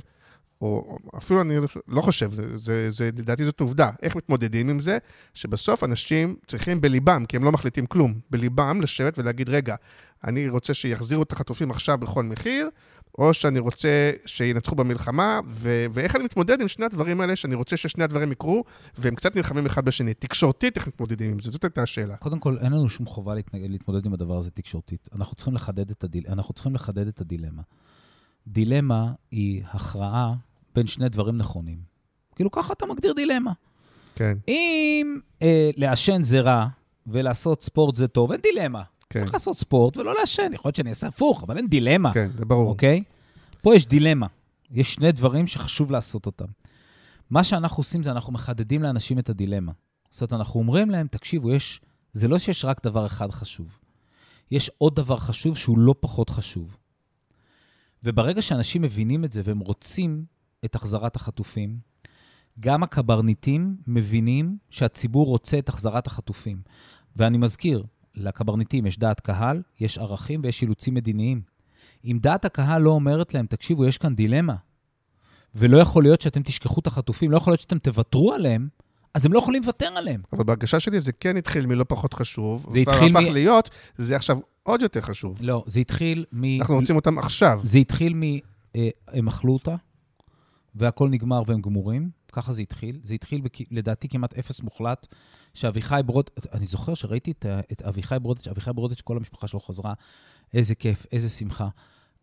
או 0.61 0.98
אפילו 1.16 1.40
אני 1.40 1.54
לא 1.88 2.00
חושב, 2.00 2.30
זה, 2.30 2.59
זה, 2.59 2.90
זה, 2.90 3.11
לדעתי 3.18 3.44
זאת 3.44 3.61
עובדה, 3.61 3.90
איך 4.02 4.16
מתמודדים 4.16 4.68
עם 4.68 4.80
זה, 4.80 4.98
שבסוף 5.34 5.84
אנשים 5.84 6.36
צריכים 6.46 6.80
בליבם, 6.80 7.24
כי 7.28 7.36
הם 7.36 7.44
לא 7.44 7.52
מחליטים 7.52 7.86
כלום, 7.86 8.14
בליבם 8.30 8.80
לשבת 8.80 9.18
ולהגיד, 9.18 9.48
רגע, 9.48 9.74
אני 10.24 10.48
רוצה 10.48 10.74
שיחזירו 10.74 11.22
את 11.22 11.32
החטופים 11.32 11.70
עכשיו 11.70 11.98
בכל 11.98 12.22
מחיר, 12.24 12.70
או 13.18 13.34
שאני 13.34 13.59
רוצה 13.59 14.11
שינצחו 14.26 14.74
במלחמה, 14.74 15.40
ו- 15.46 15.86
ואיך 15.90 16.16
אני 16.16 16.24
מתמודד 16.24 16.61
עם 16.61 16.68
שני 16.68 16.84
הדברים 16.84 17.20
האלה, 17.20 17.36
שאני 17.36 17.54
רוצה 17.54 17.76
ששני 17.76 18.04
הדברים 18.04 18.32
יקרו, 18.32 18.64
והם 18.98 19.14
קצת 19.14 19.36
נלחמים 19.36 19.66
אחד 19.66 19.84
בשני. 19.84 20.14
תקשורתית, 20.14 20.76
איך 20.76 20.86
מתמודדים 20.86 21.30
עם 21.30 21.40
זה? 21.40 21.50
זאת 21.50 21.64
הייתה 21.64 21.82
השאלה. 21.82 22.16
קודם 22.16 22.38
כל, 22.38 22.59
אין 22.59 22.72
לנו 22.72 22.88
שום 22.88 23.07
חובה 23.07 23.34
להתנגד, 23.34 23.70
להתמודד 23.70 24.07
עם 24.07 24.14
הדבר 24.14 24.36
הזה 24.36 24.50
תקשורתית. 24.50 25.09
אנחנו 25.14 25.36
צריכים 25.36 25.54
לחדד 25.54 25.90
את, 25.90 26.04
הדיל... 26.04 26.24
אנחנו 26.28 26.54
צריכים 26.54 26.74
לחדד 26.74 27.07
את 27.07 27.20
הדילמה. 27.20 27.62
דילמה 28.46 29.12
היא 29.30 29.62
הכרעה 29.70 30.34
בין 30.77 30.87
שני 30.87 31.09
דברים 31.09 31.39
נכונים. 31.39 31.79
כאילו, 32.35 32.51
ככה 32.51 32.72
אתה 32.72 32.87
מגדיר 32.87 33.12
דילמה. 33.12 33.53
כן, 34.14 34.39
אם 34.49 35.18
אה, 35.43 35.70
לעשן 35.77 36.22
זה 36.22 36.41
רע 36.41 36.66
ולעשות 37.07 37.62
ספורט 37.62 37.95
זה 37.95 38.09
טוב, 38.09 38.33
אין 38.33 38.41
דילמה. 38.41 38.83
כן, 39.11 39.20
צריך 39.20 39.33
לעשות 39.33 39.59
ספורט 39.59 39.97
ולא 39.97 40.14
לעשן. 40.14 40.51
יכול 40.53 40.68
להיות 40.68 40.77
שאני 40.77 40.91
אעשה 40.91 41.09
הפוך, 41.09 41.43
אבל 41.43 41.57
אין 41.57 41.68
דילמה. 41.68 42.12
כן, 42.14 42.31
זה 42.39 42.45
ברור. 42.45 42.68
אוקיי? 42.70 43.03
פה 43.62 43.74
יש 43.74 43.87
דילמה. 43.87 44.27
יש 44.70 44.95
שני 44.95 45.12
דברים 45.12 45.47
שחשוב 45.47 45.91
לעשות 45.91 46.27
אותם. 46.27 46.45
מה 47.31 47.45
שאנחנו 47.45 47.81
עושים 47.81 48.03
זה 48.03 48.11
אנחנו 48.11 48.33
מחדדים 48.33 48.83
לאנשים 48.83 49.18
את 49.18 49.29
הדילמה. 49.29 49.72
זאת 50.11 50.20
אומרת, 50.20 50.33
אנחנו 50.33 50.61
אומרים 50.61 50.91
להם, 50.91 51.07
תקשיבו, 51.07 51.51
יש, 51.51 51.81
זה 52.12 52.29
לא 52.29 52.39
שיש 52.39 52.64
רק 52.64 52.85
דבר 52.85 53.07
אחד 53.07 53.31
חשוב. 53.31 53.79
יש 54.51 54.70
עוד 54.79 54.97
דבר 54.97 55.16
חשוב 55.16 55.57
שהוא 55.57 55.79
לא 55.79 55.95
פחות 56.01 56.31
חשוב. 56.31 56.77
וברגע 58.05 58.43
שאנשים 58.43 58.83
מבינים 58.83 59.24
את 59.24 59.33
זה 59.33 59.41
והם 59.45 59.59
רוצים 59.59 60.24
את 60.66 60.74
החזרת 60.74 61.16
החטופים, 61.16 61.78
גם 62.60 62.82
הקברניטים 62.82 63.76
מבינים 63.86 64.56
שהציבור 64.70 65.26
רוצה 65.26 65.58
את 65.58 65.68
החזרת 65.68 66.06
החטופים. 66.06 66.60
ואני 67.16 67.38
מזכיר, 67.38 67.84
לקברניטים 68.14 68.86
יש 68.86 68.98
דעת 68.98 69.20
קהל, 69.20 69.62
יש 69.80 69.98
ערכים 69.98 70.40
ויש 70.44 70.62
אילוצים 70.62 70.94
מדיניים. 70.94 71.40
אם 72.04 72.18
דעת 72.22 72.44
הקהל 72.44 72.82
לא 72.82 72.90
אומרת 72.90 73.34
להם, 73.34 73.46
תקשיבו, 73.46 73.84
יש 73.84 73.98
כאן 73.98 74.14
דילמה, 74.14 74.54
ולא 75.54 75.78
יכול 75.78 76.02
להיות 76.02 76.20
שאתם 76.20 76.42
תשכחו 76.42 76.80
את 76.80 76.86
החטופים, 76.86 77.30
לא 77.30 77.36
יכול 77.36 77.50
להיות 77.50 77.60
שאתם 77.60 77.78
תוותרו 77.78 78.32
עליהם, 78.32 78.68
אז 79.14 79.26
הם 79.26 79.32
לא 79.32 79.38
יכולים 79.38 79.62
לוותר 79.62 79.86
עליהם. 79.86 80.20
אבל 80.32 80.44
בהרגשה 80.44 80.80
שלי 80.80 81.00
זה 81.00 81.12
כן 81.12 81.36
התחיל 81.36 81.66
מלא 81.66 81.84
פחות 81.88 82.14
חשוב. 82.14 82.66
זה 82.72 82.78
התחיל 82.78 83.16
והפך 83.16 83.28
מ- 83.30 83.32
להיות, 83.32 83.70
זה 83.96 84.16
עכשיו 84.16 84.38
עוד 84.62 84.82
יותר 84.82 85.00
חשוב. 85.00 85.38
לא, 85.40 85.64
זה 85.66 85.80
התחיל 85.80 86.24
מ... 86.32 86.60
אנחנו 86.60 86.74
רוצים 86.74 86.96
אותם 86.96 87.18
עכשיו. 87.18 87.60
זה 87.62 87.78
התחיל 87.78 88.14
מ... 88.14 88.22
אה, 88.76 88.88
הם 89.08 89.28
אכלו 89.28 89.52
אותה, 89.52 89.76
והכל 90.77 91.09
נגמר 91.09 91.43
והם 91.47 91.61
גמורים. 91.61 92.11
ככה 92.33 92.53
זה 92.53 92.62
התחיל. 92.62 93.01
זה 93.03 93.14
התחיל, 93.14 93.41
בכ... 93.41 93.61
לדעתי, 93.70 94.09
כמעט 94.09 94.39
אפס 94.39 94.61
מוחלט, 94.61 95.07
שאביחי 95.55 96.01
ברוד... 96.07 96.31
אני 96.53 96.66
זוכר 96.66 96.95
שראיתי 96.95 97.31
את, 97.31 97.47
את 97.72 97.83
אביחי 97.83 98.16
ברודץ', 98.22 98.49
אביחי 98.49 98.72
ברודץ', 98.72 99.01
כל 99.01 99.16
המשפחה 99.16 99.49
שלו 99.49 99.61
חזרה, 99.61 99.95
איזה 100.55 100.74
כיף, 100.74 101.07
איזה 101.12 101.29
שמחה. 101.29 101.68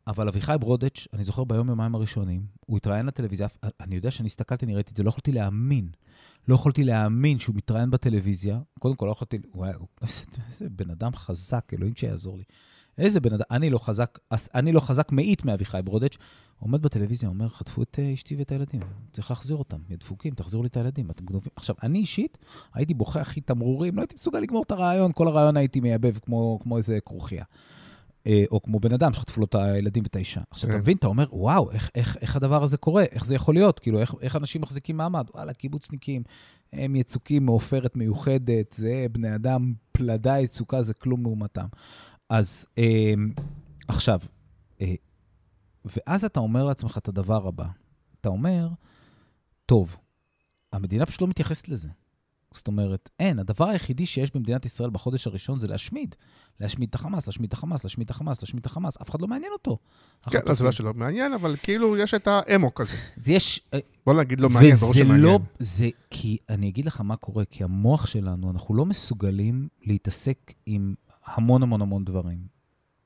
אבל 0.07 0.27
אביחי 0.27 0.55
ברודץ', 0.59 1.07
אני 1.13 1.23
זוכר 1.23 1.43
ביום 1.43 1.69
יומיים 1.69 1.95
הראשונים, 1.95 2.45
הוא 2.65 2.77
התראיין 2.77 3.05
לטלוויזיה, 3.05 3.47
אני 3.79 3.95
יודע 3.95 4.11
שאני 4.11 4.27
הסתכלתי, 4.27 4.65
אני 4.65 4.75
ראיתי 4.75 4.91
את 4.91 4.97
זה, 4.97 5.03
לא 5.03 5.09
יכולתי 5.09 5.31
להאמין. 5.31 5.89
לא 6.47 6.55
יכולתי 6.55 6.83
להאמין 6.83 7.39
שהוא 7.39 7.55
מתראיין 7.55 7.91
בטלוויזיה. 7.91 8.59
קודם 8.79 8.95
כל, 8.95 9.05
לא 9.05 9.11
יכולתי... 9.11 9.37
הוא 9.51 9.65
היה... 9.65 9.73
איזה, 10.01 10.23
איזה 10.47 10.69
בן 10.69 10.89
אדם 10.89 11.15
חזק, 11.15 11.71
אלוהים 11.73 11.95
שיעזור 11.95 12.37
לי. 12.37 12.43
איזה 12.97 13.19
בן 13.19 13.33
אדם, 13.33 13.43
אני 13.51 13.69
לא 13.69 13.77
חזק, 13.77 14.19
אני 14.55 14.71
לא 14.71 14.79
חזק 14.79 15.11
מאית 15.11 15.45
מאביחי 15.45 15.79
ברודץ', 15.83 16.17
עומד 16.59 16.81
בטלוויזיה, 16.81 17.29
אומר, 17.29 17.49
חטפו 17.49 17.83
את 17.83 17.99
אה, 17.99 18.13
אשתי 18.13 18.35
ואת 18.35 18.51
הילדים, 18.51 18.81
צריך 19.11 19.29
להחזיר 19.29 19.57
אותם, 19.57 19.77
הם 19.89 19.95
דפוקים, 19.95 20.33
תחזירו 20.33 20.63
לי 20.63 20.67
את 20.67 20.77
הילדים, 20.77 21.11
אתם 21.11 21.25
גנובים. 21.25 21.51
עכשיו, 21.55 21.75
אני 21.83 21.99
אישית, 21.99 22.37
הייתי 22.73 22.93
בוכה 22.93 23.21
הכי 23.21 23.41
תמרורים, 23.41 23.95
לא 23.95 24.01
הייתי 24.01 24.15
מסוגל 24.15 24.39
לגמור 24.39 24.63
את 24.63 24.71
הרעיון, 24.71 25.11
כל 25.11 25.27
הרעיון 25.27 25.57
הייתי 25.57 25.79
מייבב 25.79 26.17
כמו, 26.17 26.59
כמו 26.63 26.77
איזה 26.77 26.99
כרוכיה. 27.05 27.43
אה, 28.27 28.43
או 28.51 28.61
כמו 28.61 28.79
בן 28.79 28.93
אדם 28.93 29.13
שחטפו 29.13 29.41
לו 29.41 29.45
את 29.45 29.55
הילדים 29.55 30.03
ואת 30.03 30.15
האישה. 30.15 30.41
עכשיו, 30.51 30.69
אתה 30.69 30.77
כן. 30.77 30.81
מבין, 30.81 30.97
אתה 30.97 31.07
אומר, 31.07 31.25
וואו, 31.31 31.71
איך, 31.71 31.89
איך, 31.95 32.17
איך 32.21 32.35
הדבר 32.35 32.63
הזה 32.63 32.77
קורה? 32.77 33.03
איך 33.03 33.25
זה 33.25 33.35
יכול 33.35 33.55
להיות? 33.55 33.79
כאילו, 33.79 33.99
איך, 33.99 34.15
איך 34.21 34.35
אנשים 34.35 34.61
מחזיקים 34.61 34.97
מעמד? 34.97 35.25
וואלה, 35.35 35.53
קיבוצניקים, 35.53 36.23
הם 36.73 36.95
יצוקים 36.95 37.45
מעופרת 37.45 37.97
מיוחדת, 37.97 38.73
זה 38.77 39.05
בני 39.11 39.35
אדם, 39.35 39.73
פלדה 39.91 40.39
יצוקה, 40.39 40.81
זה 40.81 40.93
כלום 40.93 41.23
לעומתם. 41.23 41.65
אז 42.33 42.65
אה, 42.77 43.13
עכשיו, 43.87 44.19
אה, 44.81 44.93
ואז 45.85 46.25
אתה 46.25 46.39
אומר 46.39 46.65
לעצמך 46.65 46.97
את 46.97 47.07
הדבר 47.07 47.47
הבא. 47.47 47.65
אתה 48.21 48.29
אומר, 48.29 48.67
טוב, 49.65 49.97
המדינה 50.71 51.05
פשוט 51.05 51.21
לא 51.21 51.27
מתייחסת 51.27 51.69
לזה. 51.69 51.89
זאת 52.53 52.67
אומרת, 52.67 53.09
אין, 53.19 53.39
הדבר 53.39 53.69
היחידי 53.69 54.05
שיש 54.05 54.35
במדינת 54.35 54.65
ישראל 54.65 54.89
בחודש 54.89 55.27
הראשון 55.27 55.59
זה 55.59 55.67
להשמיד. 55.67 56.15
להשמיד 56.59 56.89
את 56.89 56.95
החמאס, 56.95 57.27
להשמיד 57.27 57.47
את 57.47 57.53
החמאס, 57.53 57.83
להשמיד 57.83 58.05
את 58.05 58.11
החמאס, 58.11 58.41
להשמיד 58.41 58.59
את 58.59 58.65
החמאס. 58.65 58.97
אף 59.01 59.09
אחד 59.09 59.21
לא 59.21 59.27
מעניין 59.27 59.51
אותו. 59.51 59.77
כן, 60.29 60.39
לא, 60.45 60.53
זה 60.53 60.63
לא 60.63 60.71
שלא 60.71 60.93
מעניין, 60.93 61.33
אבל 61.33 61.55
כאילו 61.63 61.97
יש 61.97 62.13
את 62.13 62.27
האמוק 62.27 62.81
הזה. 62.81 62.95
אז 63.17 63.29
יש... 63.29 63.61
אה, 63.73 63.79
בוא 64.05 64.13
נגיד 64.13 64.41
לא 64.41 64.49
מעניין, 64.49 64.75
ברור 64.75 64.91
וזה 64.91 64.99
שמעניין. 64.99 65.21
לא... 65.21 65.39
זה 65.59 65.89
כי, 66.09 66.37
אני 66.49 66.69
אגיד 66.69 66.85
לך 66.85 67.01
מה 67.01 67.15
קורה, 67.15 67.45
כי 67.45 67.63
המוח 67.63 68.05
שלנו, 68.05 68.51
אנחנו 68.51 68.75
לא 68.75 68.85
מסוגלים 68.85 69.67
להתעסק 69.83 70.53
עם 70.65 70.93
המון 71.25 71.63
המון 71.63 71.81
המון 71.81 72.05
דברים. 72.05 72.39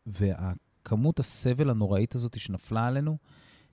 והכמות 0.06 1.20
הסבל 1.20 1.70
הנוראית 1.70 2.16
הזאת 2.16 2.40
שנפלה 2.40 2.88
עלינו, 2.88 3.18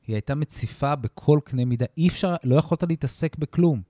היא 0.07 0.15
הייתה 0.17 0.35
מציפה 0.35 0.97
בכל 0.97 1.39
קנה 1.45 1.65
מידה. 1.65 1.87
אי 1.97 2.09
אפשר, 2.09 2.35
לא 2.45 2.55
יכולת 2.57 2.83
להתעסק 2.83 3.37
בכלום. 3.39 3.83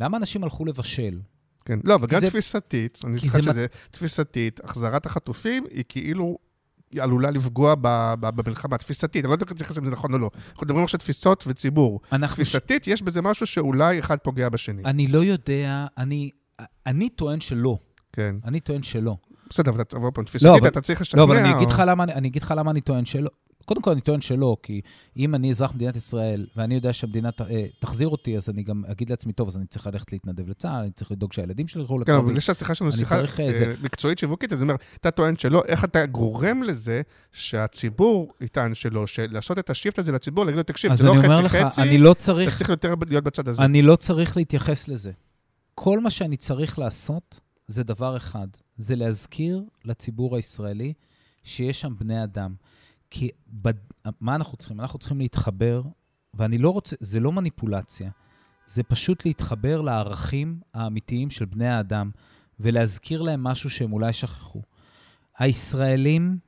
למה 0.00 0.16
אנשים 0.16 0.44
הלכו 0.44 0.64
לבשל? 0.64 1.20
כן, 1.64 1.78
לא, 1.84 1.98
וגם 2.02 2.20
זה- 2.20 2.26
תפיסתית, 2.26 3.00
אני 3.04 3.18
חושב 3.18 3.32
זה 3.32 3.42
שזה 3.42 3.66
תפיסתית, 3.90 4.60
החזרת 4.64 5.06
החטופים 5.06 5.64
היא 5.70 5.84
כאילו... 5.88 6.38
היא 6.92 7.02
עלולה 7.02 7.30
לפגוע 7.30 7.74
במלחמה, 8.20 8.78
תפיסתית, 8.78 9.24
אני 9.24 9.28
לא 9.28 9.34
יודע 9.34 9.42
איך 9.44 9.52
להתייחס 9.52 9.78
אם 9.78 9.84
זה 9.84 9.90
נכון 9.90 10.12
או 10.12 10.18
לא. 10.18 10.30
אנחנו 10.50 10.64
מדברים 10.64 10.84
עכשיו 10.84 11.00
תפיסות 11.00 11.44
וציבור. 11.46 12.00
תפיסתית, 12.28 12.86
יש 12.86 13.02
בזה 13.02 13.22
משהו 13.22 13.46
שאולי 13.46 13.98
אחד 13.98 14.16
פוגע 14.18 14.48
בשני. 14.48 14.82
אני 14.84 15.06
לא 15.06 15.24
יודע, 15.24 15.86
אני, 15.98 16.30
אני 16.86 17.08
טוען 17.08 17.40
שלא. 17.40 17.78
כן. 18.12 18.36
אני 18.44 18.60
טוען 18.60 18.82
שלא. 18.82 19.16
בסדר, 19.50 19.70
אבל 19.70 19.80
אתה 19.80 19.96
עוד 19.96 20.14
פעם, 20.14 20.24
תפיסתית, 20.24 20.50
אבל- 20.60 20.68
אתה 20.68 20.80
צריך 20.80 21.00
לשכנע. 21.00 21.18
לא, 21.20 21.24
אבל 21.24 21.36
אני 21.38 21.52
אגיד 22.26 22.42
לך 22.42 22.52
למה, 22.56 22.70
אני 22.70 22.80
טוען 22.80 23.04
שלא. 23.04 23.30
קודם 23.64 23.82
כל, 23.82 23.90
אני 23.90 24.00
טוען 24.00 24.20
שלא, 24.20 24.56
כי 24.62 24.80
אם 25.16 25.34
אני 25.34 25.50
אזרח 25.50 25.74
מדינת 25.74 25.96
ישראל, 25.96 26.46
ואני 26.56 26.74
יודע 26.74 26.92
שהמדינה 26.92 27.30
ת- 27.30 27.40
אה, 27.40 27.66
תחזיר 27.80 28.08
אותי, 28.08 28.36
אז 28.36 28.50
אני 28.50 28.62
גם 28.62 28.82
אגיד 28.92 29.10
לעצמי, 29.10 29.32
טוב, 29.32 29.48
אז 29.48 29.56
אני 29.56 29.66
צריך 29.66 29.86
ללכת 29.86 30.12
להתנדב 30.12 30.48
לצה"ל, 30.48 30.80
אני 30.82 30.90
צריך 30.90 31.10
לדאוג 31.10 31.32
שהילדים 31.32 31.68
שלי 31.68 31.80
ילכו 31.82 31.94
כן, 31.94 32.00
לקרבי. 32.00 32.26
אבל 32.30 32.36
יש 32.38 32.50
השיחה 32.50 32.74
שלנו 32.74 32.92
שיחה 32.92 33.16
צריך, 33.16 33.40
אה, 33.40 33.52
זה- 33.52 33.74
מקצועית 33.82 34.18
שיווקית, 34.18 34.52
אז 34.52 34.58
אני 34.58 34.70
אומר, 34.70 34.74
אתה 35.00 35.10
טוען 35.10 35.36
שלא, 35.36 35.62
איך 35.66 35.84
אתה 35.84 36.06
גורם 36.06 36.62
לזה 36.62 37.02
שהציבור 37.32 38.32
יטען 38.40 38.74
שלא, 38.74 39.06
שלעשות 39.06 39.58
את 39.58 39.70
השיפט 39.70 39.98
הזה 39.98 40.12
לציבור, 40.12 40.44
להגיד 40.44 40.56
לו, 40.56 40.62
תקשיב, 40.62 40.94
זה 40.94 41.04
לא 41.04 41.14
חצי-חצי, 41.14 41.98
לא 41.98 42.12
אתה 42.12 42.20
צריך, 42.20 42.56
צריך 42.56 42.68
יותר 42.70 42.94
להיות 43.08 43.24
בצד 43.24 43.48
הזה. 43.48 43.64
אני 43.64 43.82
לא 43.82 43.96
צריך 43.96 44.36
להתייחס 44.36 44.88
לזה. 44.88 45.10
כל 45.74 46.00
מה 46.00 46.10
שאני 46.10 46.36
צריך 46.36 46.78
לעשות 46.78 47.40
זה 47.70 47.84
דבר 47.84 48.16
אחד, 48.16 48.48
זה 48.76 48.96
להזכיר 48.96 49.64
לציבור 49.84 50.36
הישראלי 50.36 50.92
שיש 51.42 51.80
שם 51.80 51.94
בני 51.98 52.24
אדם. 52.24 52.54
כי 53.10 53.30
בד... 53.48 53.74
מה 54.20 54.34
אנחנו 54.34 54.56
צריכים? 54.56 54.80
אנחנו 54.80 54.98
צריכים 54.98 55.18
להתחבר, 55.18 55.82
ואני 56.34 56.58
לא 56.58 56.70
רוצה, 56.70 56.96
זה 57.00 57.20
לא 57.20 57.32
מניפולציה, 57.32 58.10
זה 58.66 58.82
פשוט 58.82 59.26
להתחבר 59.26 59.80
לערכים 59.80 60.60
האמיתיים 60.74 61.30
של 61.30 61.44
בני 61.44 61.68
האדם, 61.68 62.10
ולהזכיר 62.60 63.22
להם 63.22 63.44
משהו 63.44 63.70
שהם 63.70 63.92
אולי 63.92 64.12
שכחו. 64.12 64.62
הישראלים 65.38 66.38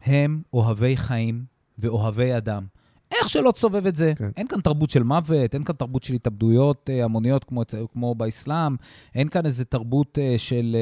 הם 0.00 0.42
אוהבי 0.52 0.96
חיים 0.96 1.44
ואוהבי 1.78 2.36
אדם. 2.36 2.66
איך 3.12 3.28
שלא 3.28 3.50
תסובב 3.50 3.86
את 3.86 3.96
זה. 3.96 4.12
כן. 4.18 4.28
אין 4.36 4.46
כאן 4.46 4.60
תרבות 4.60 4.90
של 4.90 5.02
מוות, 5.02 5.54
אין 5.54 5.64
כאן 5.64 5.74
תרבות 5.74 6.04
של 6.04 6.14
התאבדויות 6.14 6.90
אה, 6.90 7.04
המוניות 7.04 7.44
כמו, 7.44 7.62
כמו 7.92 8.14
באסלאם, 8.14 8.76
אין 9.14 9.28
כאן 9.28 9.46
איזה 9.46 9.64
תרבות 9.64 10.18
אה, 10.18 10.34
של, 10.38 10.76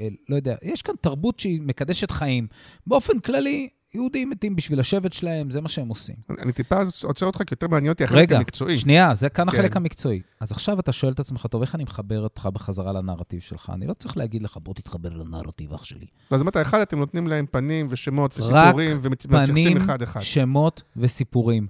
אה, 0.00 0.08
לא 0.28 0.36
יודע, 0.36 0.56
יש 0.62 0.82
כאן 0.82 0.94
תרבות 1.00 1.38
שהיא 1.38 1.60
מקדשת 1.62 2.10
חיים. 2.10 2.46
באופן 2.86 3.18
כללי, 3.18 3.68
יהודים 3.94 4.30
מתים 4.30 4.56
בשביל 4.56 4.80
השבט 4.80 5.12
שלהם, 5.12 5.50
זה 5.50 5.60
מה 5.60 5.68
שהם 5.68 5.88
עושים. 5.88 6.16
אני- 6.42 6.52
טיפה 6.52 6.76
עוצר 7.04 7.26
אותך, 7.26 7.38
כי 7.38 7.52
יותר 7.52 7.68
מעניין 7.68 7.92
אותי 7.92 8.04
החלק 8.04 8.18
רגע, 8.18 8.36
המקצועי. 8.36 8.78
שנייה, 8.78 9.14
זה 9.14 9.28
כאן 9.28 9.50
כן. 9.50 9.56
החלק 9.58 9.76
המקצועי. 9.76 10.20
אז 10.40 10.52
עכשיו 10.52 10.80
אתה 10.80 10.92
שואל 10.92 11.12
את 11.12 11.20
עצמך, 11.20 11.46
טוב, 11.50 11.62
איך 11.62 11.74
אני 11.74 11.84
מחבר 11.84 12.20
אותך 12.20 12.48
בחזרה 12.52 12.92
לנרטיב 12.92 13.40
שלך? 13.40 13.70
אני 13.74 13.86
לא 13.86 13.94
צריך 13.94 14.16
להגיד 14.16 14.42
לך, 14.42 14.56
בוא 14.62 14.74
תתחבר 14.74 15.08
לנרטיב, 15.16 15.72
אח 15.72 15.84
שלי. 15.84 16.06
אז 16.30 16.42
אמרת, 16.42 16.56
אחד, 16.56 16.80
אתם 16.80 16.98
נותנים 16.98 17.26
להם 17.28 17.46
פנים 17.50 17.86
ושמות 17.88 18.32
רק 18.38 18.38
וסיפורים, 18.40 18.98
ומתייחסים 19.02 19.46
פנים, 19.54 19.76
אחד-אחד. 19.76 20.20
שמות 20.20 20.82
וסיפורים. 20.96 21.66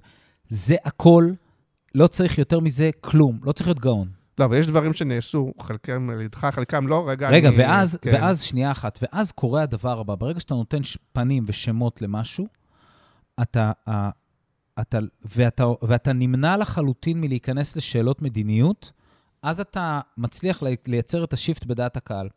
זה 0.49 0.75
הכל, 0.85 1.31
לא 1.95 2.07
צריך 2.07 2.37
יותר 2.37 2.59
מזה 2.59 2.89
כלום, 3.01 3.39
לא 3.43 3.51
צריך 3.51 3.67
להיות 3.67 3.79
גאון. 3.79 4.20
לא, 4.41 4.45
אבל 4.45 4.57
יש 4.57 4.67
דברים 4.67 4.93
שנעשו, 4.93 5.53
חלקם 5.61 6.09
על 6.09 6.21
ידך, 6.21 6.37
חלקם 6.51 6.87
לא, 6.87 7.09
רגע, 7.09 7.29
רגע, 7.29 7.49
אני... 7.49 7.57
ואז, 7.57 7.99
כן. 8.01 8.11
ואז, 8.13 8.41
שנייה 8.41 8.71
אחת, 8.71 8.99
ואז 9.01 9.31
קורה 9.31 9.61
הדבר 9.63 9.99
הבא. 9.99 10.15
ברגע 10.15 10.39
שאתה 10.39 10.53
נותן 10.53 10.79
פנים 11.13 11.43
ושמות 11.47 12.01
למשהו, 12.01 12.47
אתה, 13.41 13.71
אתה, 14.81 14.99
ואתה, 15.35 15.65
ואתה 15.81 16.13
נמנע 16.13 16.57
לחלוטין 16.57 17.21
מלהיכנס 17.21 17.75
לשאלות 17.75 18.21
מדיניות, 18.21 18.91
אז 19.43 19.59
אתה 19.59 19.99
מצליח 20.17 20.63
לי- 20.63 20.75
לייצר 20.87 21.23
את 21.23 21.33
השיפט 21.33 21.65
בדעת 21.65 21.97
הקהל. 21.97 22.29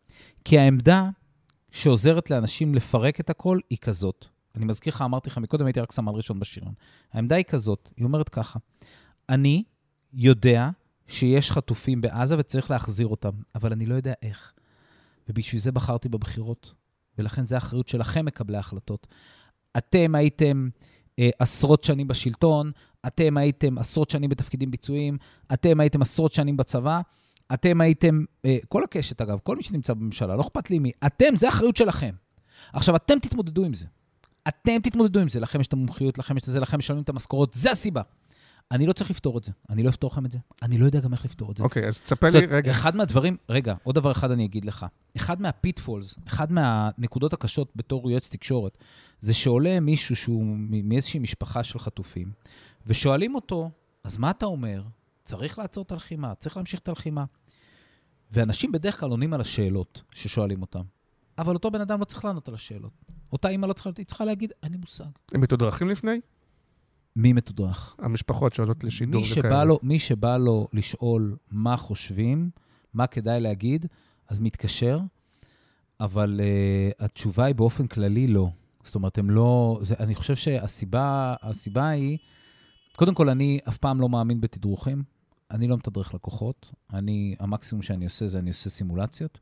כי 0.45 0.59
העמדה 0.59 1.09
שעוזרת 1.71 2.31
לאנשים 2.31 2.75
לפרק 2.75 3.21
את 3.21 3.31
הכל 3.31 3.59
היא 3.71 3.79
כזאת. 3.81 4.27
אני 4.57 4.65
מזכיר 4.65 4.93
לך, 4.95 5.03
אמרתי 5.03 5.31
לך 5.31 5.39
מקודם, 5.39 5.67
הייתי 5.67 5.81
רק 5.81 5.93
סמל 5.93 6.13
ראשון 6.13 6.41
בשירון. 6.41 6.75
העמדה 7.13 7.37
היא 7.37 7.45
כזאת, 7.45 7.91
היא 7.97 8.05
אומרת 8.05 8.29
ככה, 8.29 8.59
אני 9.29 9.65
יודע 10.13 10.71
שיש 11.07 11.51
חטופים 11.51 12.01
בעזה 12.01 12.39
וצריך 12.39 12.71
להחזיר 12.71 13.07
אותם, 13.07 13.31
אבל 13.55 13.73
אני 13.73 13.87
לא 13.87 13.95
יודע 13.95 14.13
איך. 14.23 14.53
ובשביל 15.29 15.61
זה 15.61 15.73
בחרתי 15.73 16.09
בבחירות, 16.09 16.73
ולכן 17.19 17.47
זו 17.47 17.55
האחריות 17.55 17.89
שלכם, 17.89 18.25
מקבלי 18.25 18.57
ההחלטות. 18.57 19.07
אתם 19.79 20.15
הייתם 20.15 20.69
אה, 21.19 21.31
עשרות 21.39 21.85
שנים 21.85 22.09
בשלטון, 22.09 22.73
אתם 23.07 23.37
הייתם 23.37 23.79
עשרות 23.79 24.11
שנים 24.11 24.31
בתפקידים 24.31 24.71
ביצועיים, 24.71 25.19
אתם 25.53 25.81
הייתם 25.81 26.03
עשרות 26.03 26.33
שנים 26.33 26.57
בצבא, 26.57 27.01
אתם 27.55 27.81
הייתם, 27.81 28.25
אה, 28.45 28.57
כל 28.69 28.85
הקשת 28.85 29.21
אגב, 29.21 29.39
כל 29.43 29.57
מי 29.57 29.63
שנמצא 29.63 29.95
בממשלה, 29.95 30.37
לא 30.37 30.41
אכפת 30.41 30.71
לי 30.71 30.79
מי, 30.79 30.91
אתם, 31.07 31.37
זה 31.37 31.47
האחריות 31.47 31.77
שלכם. 31.77 32.15
עכשיו, 32.73 32.97
אתם 32.97 33.19
תתמודדו 33.19 33.65
עם 33.65 33.75
זה. 33.75 33.87
אתם 34.49 34.79
תתמודדו 34.83 35.21
עם 35.21 35.29
זה, 35.29 35.41
לכם 35.41 35.61
יש 35.61 35.67
את 35.67 35.73
המומחיות, 35.73 36.19
לכם 36.19 36.37
יש 36.37 36.43
את 36.43 36.49
זה, 36.49 36.61
לכם 36.61 36.79
משלמים 36.79 37.03
את 37.03 37.09
המשכורות, 37.09 37.53
זה 37.53 37.71
הסיבה. 37.71 38.03
אני 38.71 38.87
לא 38.87 38.93
צריך 38.93 39.11
לפתור 39.11 39.39
את 39.39 39.45
זה, 39.45 39.53
אני 39.71 39.83
לא 39.83 39.89
אפתור 39.89 40.11
לכם 40.11 40.27
את 40.27 40.33
זה, 40.33 40.39
אני 40.63 40.79
לא 40.79 40.87
יודע 40.87 41.01
גם 41.01 41.13
איך 41.13 41.25
לפתור 41.25 41.53
את 41.53 41.57
זה. 41.57 41.65
אוקיי, 41.65 41.89
אז 41.89 42.01
תספר 42.01 42.31
לי, 42.31 42.47
רגע, 42.47 42.71
אחד 42.71 42.97
מהדברים, 42.97 43.37
רגע, 43.49 43.75
עוד 43.83 43.95
דבר 43.95 44.13
אחד 44.13 44.31
אני 44.31 44.45
אגיד 44.45 44.65
לך. 44.65 44.87
אחד 45.17 45.41
מהפיטפולס, 45.41 46.15
אחד 46.27 46.53
מהנקודות 46.53 47.33
הקשות 47.33 47.73
בתור 47.77 48.11
יועץ 48.11 48.29
תקשורת, 48.29 48.79
זה 49.21 49.35
שעולה 49.35 49.81
מישהו 49.81 50.17
שהוא 50.17 50.45
מאיזושהי 50.69 51.21
משפחה 51.21 51.63
של 51.63 51.79
חטופים, 51.79 52.33
ושואלים 52.87 53.35
אותו, 53.35 53.71
אז 54.05 54.17
מה 54.17 54.31
אתה 54.31 54.47
אומר? 54.47 54.83
צריך 55.23 55.59
לעצור 55.59 55.85
את 55.85 55.93
הלחימה, 55.93 56.35
צריך 56.35 56.57
להמשיך 56.57 56.81
את 56.81 56.89
הלחימה. 56.89 57.25
ואנשים 58.31 58.73
בדרך 58.73 59.01
כלל 59.01 59.11
עונים 59.11 59.35
על 59.35 59.41
השאלות 59.41 60.03
ששואלים 60.13 60.63
אותם, 60.63 60.83
אבל 61.39 61.55
אותו 61.55 61.71
בן 61.71 61.81
אדם 61.81 62.01
לא 62.01 62.05
צריך 62.05 62.25
לענות 62.25 62.49
על 62.49 62.55
השאלות. 62.55 62.93
אותה 63.33 63.49
אימא 63.49 63.67
לא 63.67 63.73
צריכה, 63.73 63.91
היא 63.97 64.07
צריכה 64.07 64.25
להגיד, 64.25 64.53
אין 64.63 64.73
לי 64.73 64.79
מושג. 64.79 65.05
הם 65.33 65.41
מתודרכים 65.41 65.91
לפני? 65.91 66.21
מי 67.17 67.33
מתודרך? 67.33 67.97
המשפחות 67.99 68.55
שעולות 68.55 68.85
לשידור 68.85 69.23
מי 69.23 69.33
וכאלה. 69.33 69.49
שבא, 69.49 69.65
לו, 69.65 69.79
מי 69.83 69.99
שבא 69.99 70.37
לו 70.37 70.69
לשאול 70.73 71.37
מה 71.51 71.77
חושבים, 71.77 72.51
מה 72.95 73.07
כדאי 73.07 73.41
להגיד, 73.41 73.87
אז 74.29 74.41
מתקשר, 74.41 75.01
אבל 76.01 76.41
uh, 76.41 77.05
התשובה 77.05 77.45
היא 77.45 77.55
באופן 77.55 77.87
כללי 77.87 78.27
לא. 78.27 78.49
זאת 78.85 78.95
אומרת, 78.95 79.19
הם 79.19 79.31
לא... 79.31 79.79
זה, 79.83 79.95
אני 79.99 80.15
חושב 80.15 80.37
שהסיבה 80.37 81.35
הסיבה 81.43 81.89
היא, 81.89 82.19
קודם 82.97 83.15
כל, 83.15 83.29
אני 83.29 83.59
אף 83.69 83.77
פעם 83.77 84.01
לא 84.01 84.09
מאמין 84.09 84.41
בתדרוכים. 84.41 85.03
אני 85.51 85.69
לא 85.69 85.77
מתדרך 85.77 86.15
לקוחות. 86.15 86.71
אני, 86.93 87.35
המקסימום 87.41 87.83
שאני 87.83 88.05
עושה 88.05 88.27
זה 88.27 88.39
אני 88.39 88.51
עושה 88.51 88.71
סימולציות. 88.71 89.41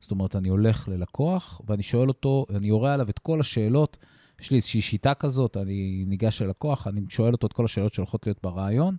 זאת 0.00 0.10
אומרת, 0.10 0.36
אני 0.36 0.48
הולך 0.48 0.88
ללקוח 0.88 1.60
ואני 1.66 1.82
שואל 1.82 2.08
אותו, 2.08 2.46
אני 2.56 2.68
יורה 2.68 2.94
עליו 2.94 3.10
את 3.10 3.18
כל 3.18 3.40
השאלות. 3.40 3.98
יש 4.40 4.50
לי 4.50 4.56
איזושהי 4.56 4.80
שיטה 4.80 5.14
כזאת, 5.14 5.56
אני 5.56 6.04
ניגש 6.06 6.42
ללקוח, 6.42 6.86
אני 6.86 7.00
שואל 7.08 7.32
אותו 7.32 7.46
את 7.46 7.52
כל 7.52 7.64
השאלות 7.64 7.94
שהולכות 7.94 8.26
להיות 8.26 8.38
ברעיון, 8.42 8.96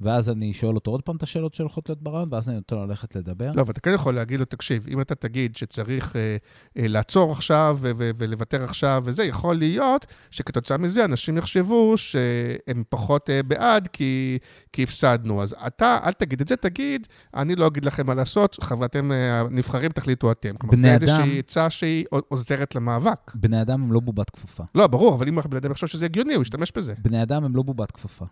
ואז 0.00 0.30
אני 0.30 0.52
שואל 0.52 0.74
אותו 0.74 0.90
עוד 0.90 1.02
פעם 1.02 1.16
את 1.16 1.22
השאלות 1.22 1.54
שהולכות 1.54 1.88
להיות 1.88 2.02
ברעיון, 2.02 2.28
ואז 2.32 2.48
אני 2.48 2.56
נותן 2.56 2.76
לו 2.76 2.86
ללכת 2.86 3.16
לדבר. 3.16 3.52
לא, 3.54 3.60
אבל 3.62 3.70
אתה 3.70 3.80
כן 3.80 3.94
יכול 3.94 4.14
להגיד 4.14 4.38
לו, 4.38 4.44
תקשיב, 4.44 4.86
אם 4.90 5.00
אתה 5.00 5.14
תגיד 5.14 5.56
שצריך 5.56 6.16
אה, 6.16 6.36
אה, 6.78 6.88
לעצור 6.88 7.32
עכשיו 7.32 7.78
ו- 7.80 7.90
ו- 7.98 8.10
ולוותר 8.16 8.64
עכשיו 8.64 9.02
וזה, 9.06 9.24
יכול 9.24 9.56
להיות 9.56 10.06
שכתוצאה 10.30 10.78
מזה 10.78 11.04
אנשים 11.04 11.38
יחשבו 11.38 11.94
שהם 11.96 12.82
פחות 12.88 13.30
אה, 13.30 13.42
בעד 13.42 13.88
כי, 13.88 14.38
כי 14.72 14.82
הפסדנו. 14.82 15.42
אז 15.42 15.54
אתה, 15.66 15.98
אל 16.04 16.12
תגיד 16.12 16.40
את 16.40 16.48
זה, 16.48 16.56
תגיד, 16.56 17.06
אני 17.34 17.56
לא 17.56 17.66
אגיד 17.66 17.84
לכם 17.84 18.06
מה 18.06 18.14
לעשות, 18.14 18.58
ואתם 18.78 19.12
אה, 19.12 19.40
הנבחרים, 19.40 19.90
תחליטו 19.90 20.32
אתם. 20.32 20.56
כלומר, 20.56 20.76
זה 20.76 20.94
איזושהי 20.94 21.38
עצה 21.38 21.70
שהיא 21.70 22.04
עוזרת 22.28 22.74
למאבק. 22.74 23.32
בני 23.34 23.62
אדם 23.62 23.82
הם 23.82 23.92
לא 23.92 24.00
בובת 24.00 24.30
כפפה. 24.30 24.64
לא, 24.74 24.86
ברור, 24.86 25.14
אבל 25.14 25.28
אם 25.28 25.38
הבן 25.38 25.56
אדם 25.56 25.70
יחשוב 25.70 25.88
שזה 25.88 26.04
הגיוני, 26.04 26.34
הוא 26.34 26.42
ישתמש 26.42 26.72
בזה. 26.76 26.94
בני 26.98 27.22
אדם 27.22 27.44
הם 27.44 27.56
לא 27.56 27.62
בובת 27.62 27.92
כפפה, 27.92 28.24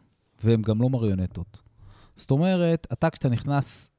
והם 0.45 0.63
גם 0.63 0.83
לא 0.83 0.91
מריונטות. 0.91 1.63
זאת 2.17 2.31
אומרת, 2.31 2.87
אתה 2.93 3.11
כשאתה 3.11 3.29
נכנס 3.29 3.91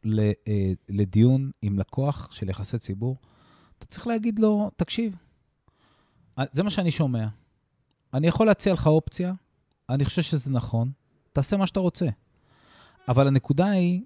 אה, 0.47 0.71
לדיון 0.89 1.51
עם 1.61 1.79
לקוח 1.79 2.31
של 2.31 2.49
יחסי 2.49 2.77
ציבור, 2.77 3.17
אתה 3.77 3.85
צריך 3.85 4.07
להגיד 4.07 4.39
לו, 4.39 4.71
תקשיב, 4.75 5.15
אה, 6.39 6.43
זה 6.51 6.63
מה 6.63 6.69
שאני 6.69 6.91
שומע. 6.91 7.27
אני 8.13 8.27
יכול 8.27 8.45
להציע 8.47 8.73
לך 8.73 8.87
אופציה, 8.87 9.33
אני 9.89 10.05
חושב 10.05 10.21
שזה 10.21 10.51
נכון, 10.51 10.91
תעשה 11.33 11.57
מה 11.57 11.67
שאתה 11.67 11.79
רוצה. 11.79 12.05
אבל 13.07 13.27
הנקודה 13.27 13.65
היא, 13.65 14.01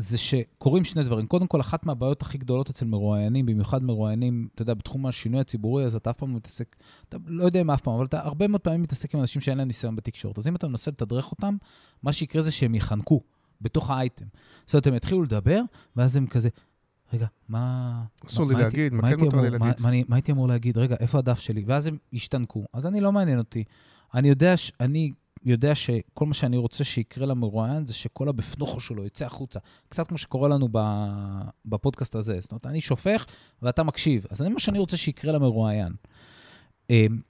זה 0.00 0.18
שקורים 0.18 0.84
שני 0.84 1.02
דברים. 1.02 1.26
קודם 1.26 1.46
כל, 1.46 1.60
אחת 1.60 1.86
מהבעיות 1.86 2.22
הכי 2.22 2.38
גדולות 2.38 2.70
אצל 2.70 2.86
מרואיינים, 2.86 3.46
במיוחד 3.46 3.82
מרואיינים, 3.82 4.48
אתה 4.54 4.62
יודע, 4.62 4.74
בתחום 4.74 5.06
השינוי 5.06 5.40
הציבורי, 5.40 5.84
אז 5.84 5.94
אתה 5.94 6.10
אף 6.10 6.16
פעם 6.16 6.30
לא 6.30 6.36
מתעסק, 6.36 6.76
אתה 7.08 7.16
לא 7.26 7.44
יודע 7.44 7.60
אם 7.60 7.70
אף 7.70 7.80
פעם, 7.80 7.94
אבל 7.94 8.04
אתה 8.04 8.20
הרבה 8.20 8.48
מאוד 8.48 8.60
פעמים 8.60 8.82
מתעסק 8.82 9.14
עם 9.14 9.20
אנשים 9.20 9.42
שאין 9.42 9.58
להם 9.58 9.66
ניסיון 9.66 9.96
בתקשורת. 9.96 10.38
אז 10.38 10.48
אם 10.48 10.56
אתה 10.56 10.68
מנסה 10.68 10.90
לתדרך 10.90 11.30
אותם, 11.30 11.56
מה 12.02 12.12
שיקרה 12.12 12.42
זה 12.42 12.50
שהם 12.50 12.74
יחנקו 12.74 13.20
בתוך 13.60 13.90
האייטם. 13.90 14.26
זאת 14.66 14.74
אומרת, 14.74 14.86
הם 14.86 14.94
יתחילו 14.94 15.22
לדבר, 15.22 15.60
ואז 15.96 16.16
הם 16.16 16.26
כזה, 16.26 16.48
רגע, 17.12 17.26
מה... 17.48 18.02
אסור 18.26 18.46
לי 18.48 18.54
להגיד, 18.54 18.94
מה 18.94 19.16
כן 19.16 19.24
מותר 19.24 19.40
לי 19.40 19.50
להגיד? 19.50 19.80
מה 19.80 20.16
הייתי 20.16 20.32
אמור 20.32 20.48
להגיד? 20.48 20.78
רגע, 20.78 20.96
איפה 21.00 21.18
הדף 21.18 21.38
שלי? 21.38 21.64
ואז 21.66 21.86
הם 21.86 21.96
ישתנקו. 22.12 22.64
אז 22.72 22.86
אני 22.86 23.00
לא 23.00 23.12
מעניין 23.12 23.38
אותי. 23.38 23.64
אני 24.14 24.28
יודע. 24.28 24.54
אני 24.80 25.12
יודע 25.44 25.74
שכל 25.74 26.26
מה 26.26 26.34
שאני 26.34 26.56
רוצה 26.56 26.84
שיקרה 26.84 27.26
למרואיין 27.26 27.86
זה 27.86 27.94
שכל 27.94 28.28
הבפנוכו 28.28 28.80
שלו 28.80 29.06
יצא 29.06 29.26
החוצה. 29.26 29.60
קצת 29.88 30.06
כמו 30.06 30.18
שקורה 30.18 30.48
לנו. 30.48 30.68
בפודקאסט 31.64 32.14
הזה. 32.14 32.40
זאת 32.40 32.52
אומרת, 32.52 32.66
אני 32.66 32.80
שופך 32.80 33.26
ואתה 33.62 33.82
מקשיב. 33.82 34.26
אז 34.30 34.38
זה 34.38 34.48
מה 34.48 34.60
שאני 34.60 34.78
רוצה 34.78 34.96
שיקרה 34.96 35.32
למרואיין. 35.32 35.92
אמ, 36.90 37.20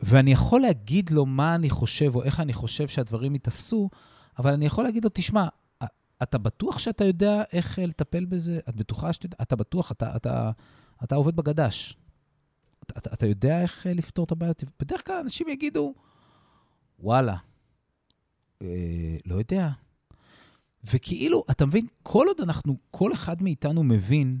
ואני 0.00 0.32
יכול 0.32 0.60
להגיד 0.60 1.10
לו 1.10 1.26
מה 1.26 1.54
אני 1.54 1.70
חושב, 1.70 2.16
או 2.16 2.22
איך 2.22 2.40
אני 2.40 2.52
חושב 2.52 2.88
שהדברים 2.88 3.32
ייתפסו, 3.32 3.90
אבל 4.38 4.52
אני 4.52 4.66
יכול 4.66 4.84
להגיד 4.84 5.04
לו, 5.04 5.10
תשמע, 5.14 5.48
אתה 6.22 6.38
בטוח 6.38 6.78
שאתה 6.78 7.04
יודע 7.04 7.42
איך 7.52 7.78
אה, 7.78 7.86
לטפל 7.86 8.24
בזה? 8.24 8.60
את 8.68 8.76
בטוחה 8.76 9.12
שאתה 9.12 9.26
יודע? 9.26 9.36
אתה 9.42 9.56
בטוח, 9.56 9.92
אתה, 9.92 10.16
אתה, 10.16 10.50
אתה 11.04 11.14
עובד 11.14 11.36
בגדש. 11.36 11.96
אתה, 12.82 13.10
אתה 13.14 13.26
יודע 13.26 13.62
איך 13.62 13.86
אה, 13.86 13.94
לפתור 13.94 14.24
את 14.24 14.32
הבעיות? 14.32 14.64
בדרך 14.80 15.06
כלל 15.06 15.20
אנשים 15.20 15.48
יגידו, 15.48 15.94
וואלה, 16.98 17.36
אה, 18.62 19.16
לא 19.26 19.34
יודע. 19.34 19.70
וכאילו, 20.84 21.44
אתה 21.50 21.66
מבין, 21.66 21.86
כל 22.02 22.26
עוד 22.28 22.40
אנחנו, 22.40 22.76
כל 22.90 23.12
אחד 23.12 23.42
מאיתנו 23.42 23.82
מבין 23.84 24.40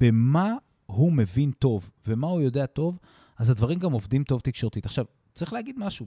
במה 0.00 0.54
הוא 0.86 1.12
מבין 1.12 1.50
טוב 1.50 1.90
ומה 2.06 2.26
הוא 2.26 2.40
יודע 2.40 2.66
טוב, 2.66 2.98
אז 3.38 3.50
הדברים 3.50 3.78
גם 3.78 3.92
עובדים 3.92 4.24
טוב 4.24 4.40
תקשורתית. 4.40 4.86
עכשיו, 4.86 5.04
צריך 5.34 5.52
להגיד 5.52 5.78
משהו, 5.78 6.06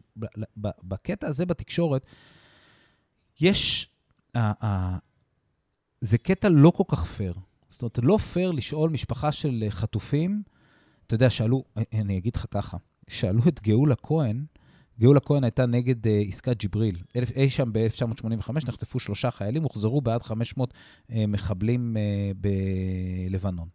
בקטע 0.57 1.27
הזה 1.27 1.45
בתקשורת, 1.45 2.05
יש, 3.39 3.89
זה 6.01 6.17
קטע 6.17 6.49
לא 6.49 6.71
כל 6.71 6.83
כך 6.87 7.05
פייר. 7.05 7.33
זאת 7.69 7.81
אומרת, 7.81 7.99
לא 8.03 8.17
פייר 8.17 8.51
לשאול 8.51 8.89
משפחה 8.89 9.31
של 9.31 9.65
חטופים, 9.69 10.43
אתה 11.07 11.15
יודע, 11.15 11.29
שאלו, 11.29 11.63
אני 11.93 12.17
אגיד 12.17 12.35
לך 12.35 12.45
ככה, 12.51 12.77
שאלו 13.07 13.41
את 13.47 13.61
גאולה 13.61 13.95
כהן, 13.95 14.45
גאולה 14.99 15.19
כהן 15.19 15.43
הייתה 15.43 15.65
נגד 15.65 16.07
uh, 16.07 16.09
עסקת 16.27 16.57
ג'יבריל. 16.57 16.97
אי 17.35 17.49
שם 17.49 17.73
ב-1985 17.73 18.51
נחטפו 18.51 18.99
שלושה 18.99 19.31
חיילים, 19.31 19.63
הוחזרו 19.63 20.01
בעד 20.01 20.21
500 20.21 20.73
uh, 20.73 21.13
מחבלים 21.27 21.97
uh, 21.97 22.37
בלבנון. 23.29 23.67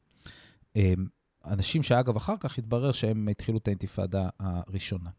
Uh, 0.79 0.81
אנשים 1.45 1.83
שאגב, 1.83 2.17
אחר 2.17 2.35
כך 2.41 2.59
התברר 2.59 2.93
שהם 2.93 3.29
התחילו 3.29 3.59
את 3.59 3.69
האינתיפאדה 3.69 4.29
הראשונה. 4.41 5.11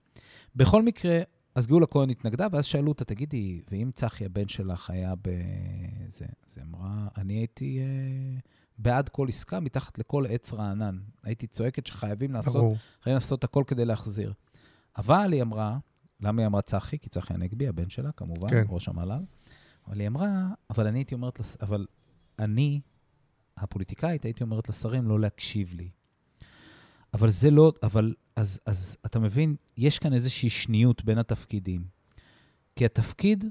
בכל 0.55 0.83
מקרה, 0.83 1.19
אז 1.55 1.67
גאולה 1.67 1.85
כהן 1.85 2.09
התנגדה, 2.09 2.47
ואז 2.51 2.65
שאלו 2.65 2.87
אותה, 2.87 3.05
תגידי, 3.05 3.61
ואם 3.71 3.91
צחי 3.93 4.25
הבן 4.25 4.47
שלך 4.47 4.89
היה 4.89 5.13
בזה? 5.21 6.25
אז 6.47 6.57
היא 6.57 6.63
אמרה, 6.63 7.07
אני 7.17 7.33
הייתי 7.33 7.79
uh, 7.79 8.41
בעד 8.77 9.09
כל 9.09 9.27
עסקה 9.29 9.59
מתחת 9.59 9.99
לכל 9.99 10.25
עץ 10.29 10.53
רענן. 10.53 10.97
הייתי 11.23 11.47
צועקת 11.47 11.87
שחייבים 11.87 12.31
לעשות 12.33 12.55
ברור. 12.55 12.75
חייבים 13.03 13.13
לעשות 13.13 13.43
הכל 13.43 13.63
כדי 13.67 13.85
להחזיר. 13.85 14.33
אבל 14.97 15.33
היא 15.33 15.41
אמרה, 15.41 15.77
למה 16.19 16.41
היא 16.41 16.47
אמרה 16.47 16.61
צחי? 16.61 16.99
כי 16.99 17.09
צחי 17.09 17.33
הנגבי, 17.33 17.67
הבן 17.67 17.89
שלה, 17.89 18.11
כמובן, 18.11 18.49
כן. 18.49 18.63
ראש 18.69 18.87
המל"ל. 18.87 19.23
אבל 19.87 19.99
היא 19.99 20.07
אמרה, 20.07 20.47
אבל 20.69 20.87
אני 20.87 20.99
הייתי 20.99 21.15
אומרת, 21.15 21.39
לס... 21.39 21.57
אבל 21.61 21.85
אני, 22.39 22.81
הפוליטיקאית, 23.57 24.25
הייתי 24.25 24.43
אומרת 24.43 24.69
לשרים 24.69 25.07
לא 25.07 25.19
להקשיב 25.19 25.73
לי. 25.73 25.89
אבל 27.13 27.29
זה 27.29 27.51
לא, 27.51 27.73
אבל, 27.83 28.13
אז, 28.35 28.59
אז 28.65 28.97
אתה 29.05 29.19
מבין, 29.19 29.55
יש 29.77 29.99
כאן 29.99 30.13
איזושהי 30.13 30.49
שניות 30.49 31.05
בין 31.05 31.17
התפקידים. 31.17 31.85
כי 32.75 32.85
התפקיד, 32.85 33.45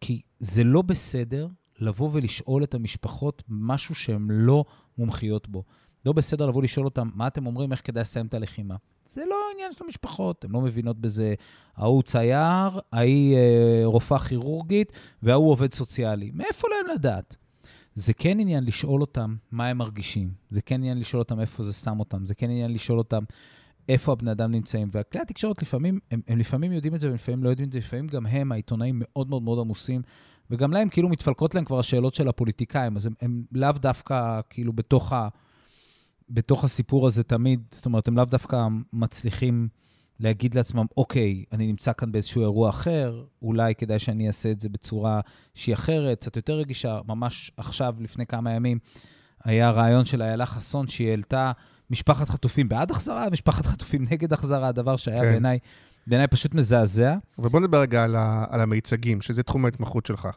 כי 0.00 0.22
זה 0.38 0.64
לא 0.64 0.82
בסדר 0.82 1.48
לבוא 1.78 2.10
ולשאול 2.12 2.64
את 2.64 2.74
המשפחות 2.74 3.42
משהו 3.48 3.94
שהן 3.94 4.28
לא 4.30 4.64
מומחיות 4.98 5.48
בו. 5.48 5.64
לא 6.04 6.12
בסדר 6.12 6.46
לבוא 6.46 6.62
לשאול 6.62 6.86
אותם, 6.86 7.10
מה 7.14 7.26
אתם 7.26 7.46
אומרים, 7.46 7.72
איך 7.72 7.86
כדאי 7.86 8.00
לסיים 8.00 8.26
את 8.26 8.34
הלחימה? 8.34 8.76
זה 9.08 9.24
לא 9.30 9.36
עניין 9.54 9.72
של 9.72 9.84
המשפחות, 9.84 10.44
הן 10.44 10.50
לא 10.50 10.60
מבינות 10.60 11.00
בזה. 11.00 11.34
ההוא 11.76 12.02
צייר, 12.02 12.80
ההיא 12.92 13.36
אה, 13.36 13.82
רופאה 13.84 14.18
כירורגית, 14.18 14.92
וההוא 15.22 15.50
עובד 15.50 15.72
סוציאלי. 15.72 16.30
מאיפה 16.34 16.68
להם 16.68 16.94
לדעת? 16.94 17.36
זה 17.94 18.14
כן 18.14 18.40
עניין 18.40 18.64
לשאול 18.64 19.00
אותם 19.00 19.36
מה 19.50 19.66
הם 19.66 19.78
מרגישים. 19.78 20.32
זה 20.50 20.62
כן 20.62 20.74
עניין 20.74 20.98
לשאול 20.98 21.22
אותם 21.22 21.40
איפה 21.40 21.62
זה 21.62 21.72
שם 21.72 22.00
אותם. 22.00 22.26
זה 22.26 22.34
כן 22.34 22.50
עניין 22.50 22.72
לשאול 22.72 22.98
אותם 22.98 23.24
איפה 23.88 24.12
הבני 24.12 24.32
אדם 24.32 24.50
נמצאים. 24.50 24.88
וכלי 24.92 25.20
התקשורת 25.20 25.62
לפעמים, 25.62 25.98
הם, 26.10 26.20
הם 26.28 26.38
לפעמים 26.38 26.72
יודעים 26.72 26.94
את 26.94 27.00
זה 27.00 27.10
ולפעמים 27.10 27.44
לא 27.44 27.48
יודעים 27.48 27.68
את 27.68 27.72
זה. 27.72 27.78
לפעמים 27.78 28.06
גם 28.06 28.26
הם, 28.26 28.52
העיתונאים, 28.52 29.02
מאוד 29.04 29.30
מאוד 29.30 29.42
מאוד 29.42 29.58
עמוסים. 29.58 30.02
וגם 30.50 30.72
להם 30.72 30.88
כאילו 30.88 31.08
מתפלקות 31.08 31.54
להם 31.54 31.64
כבר 31.64 31.78
השאלות 31.78 32.14
של 32.14 32.28
הפוליטיקאים, 32.28 32.96
אז 32.96 33.06
הם, 33.06 33.14
הם 33.20 33.44
לאו 33.52 33.72
דווקא 33.72 34.40
כאילו 34.50 34.72
בתוך, 34.72 35.12
ה, 35.12 35.28
בתוך 36.30 36.64
הסיפור 36.64 37.06
הזה 37.06 37.22
תמיד, 37.22 37.60
זאת 37.70 37.86
אומרת, 37.86 38.08
הם 38.08 38.16
לאו 38.16 38.24
דווקא 38.24 38.66
מצליחים 38.92 39.68
להגיד 40.20 40.54
לעצמם, 40.54 40.86
אוקיי, 40.96 41.44
אני 41.52 41.66
נמצא 41.66 41.92
כאן 41.92 42.12
באיזשהו 42.12 42.42
אירוע 42.42 42.70
אחר, 42.70 43.24
אולי 43.42 43.74
כדאי 43.74 43.98
שאני 43.98 44.26
אעשה 44.26 44.50
את 44.50 44.60
זה 44.60 44.68
בצורה 44.68 45.20
שהיא 45.54 45.74
אחרת, 45.74 46.20
קצת 46.20 46.36
יותר 46.36 46.54
רגישה. 46.54 47.00
ממש 47.08 47.52
עכשיו, 47.56 47.94
לפני 48.00 48.26
כמה 48.26 48.52
ימים, 48.52 48.78
היה 49.44 49.70
רעיון 49.70 50.04
של 50.04 50.22
איילה 50.22 50.46
חסון, 50.46 50.88
שהיא 50.88 51.10
העלתה 51.10 51.52
משפחת 51.90 52.28
חטופים 52.28 52.68
בעד 52.68 52.90
החזרה, 52.90 53.30
משפחת 53.30 53.66
חטופים 53.66 54.06
נגד 54.10 54.32
החזרה, 54.32 54.72
דבר 54.72 54.96
שהיה 54.96 55.22
כן. 55.22 55.30
בעיניי, 55.30 55.58
בעיניי 56.06 56.26
פשוט 56.26 56.54
מזעזע. 56.54 57.16
אבל 57.38 57.48
בוא 57.48 57.60
נדבר 57.60 57.80
רגע 57.80 58.04
על, 58.04 58.16
ה, 58.16 58.44
על 58.48 58.60
המיצגים, 58.60 59.20
שזה 59.20 59.42
תחום 59.42 59.64
ההתמחות 59.64 60.06
שלך, 60.06 60.28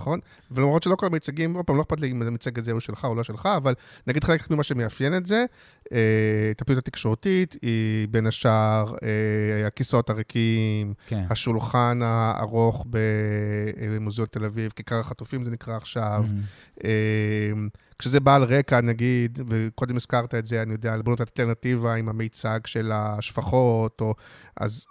נכון? 0.00 0.18
ולמרות 0.50 0.82
שלא 0.82 0.94
כל 0.94 1.06
המיצגים, 1.06 1.54
עוד 1.54 1.64
פעם, 1.64 1.76
לא 1.76 1.82
אכפת 1.82 2.00
לי 2.00 2.10
אם 2.10 2.22
המיצג 2.22 2.58
הזה 2.58 2.72
הוא 2.72 2.80
שלך 2.80 3.04
או 3.04 3.14
לא 3.14 3.22
שלך, 3.22 3.48
אבל 3.56 3.74
נגיד 4.06 4.24
חלק 4.24 4.50
ממה 4.50 4.62
שמאפיין 4.62 5.16
את 5.16 5.26
זה, 5.26 5.44
אה, 5.92 6.48
את 6.50 6.60
הפעילות 6.60 6.88
התקשורתית 6.88 7.56
היא 7.62 8.08
בין 8.10 8.26
השאר 8.26 8.94
אה, 9.02 9.66
הכיסאות 9.66 10.10
הריקים, 10.10 10.94
כן. 11.06 11.24
השולחן 11.30 12.00
הארוך 12.02 12.86
במוזיאון 12.90 14.28
תל 14.30 14.44
אביב, 14.44 14.72
כיכר 14.76 15.00
החטופים 15.00 15.44
זה 15.44 15.50
נקרא 15.50 15.76
עכשיו. 15.76 16.24
Mhm. 16.28 16.84
אה, 16.84 17.52
כשזה 17.98 18.20
בא 18.20 18.36
על 18.36 18.42
רקע, 18.42 18.80
נגיד, 18.80 19.40
וקודם 19.48 19.96
הזכרת 19.96 20.34
את 20.34 20.46
זה, 20.46 20.62
אני 20.62 20.72
יודע, 20.72 20.94
על 20.94 21.02
בנות 21.02 21.20
אלטרנטיבה 21.20 21.94
עם 21.94 22.08
המיצג 22.08 22.58
של 22.66 22.92
השפחות, 22.92 24.00
או... 24.00 24.14
אז 24.56 24.86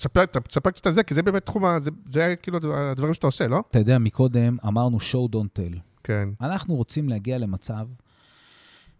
תספר, 0.00 0.26
תספר 0.26 0.70
קצת 0.70 0.86
על 0.86 0.92
זה, 0.92 1.02
כי 1.02 1.14
זה 1.14 1.22
באמת 1.22 1.46
תחום, 1.46 1.64
זה, 1.78 1.90
זה 2.10 2.34
כאילו 2.42 2.58
הדברים 2.74 3.14
שאתה 3.14 3.26
עושה, 3.26 3.48
לא? 3.48 3.62
אתה 3.70 3.78
יודע, 3.78 3.98
מקודם 3.98 4.56
אמרנו 4.66 4.98
show 4.98 5.34
don't 5.34 5.58
tell. 5.58 5.78
כן. 6.04 6.28
אנחנו 6.40 6.74
רוצים 6.74 7.08
להגיע 7.08 7.38
למצב 7.38 7.86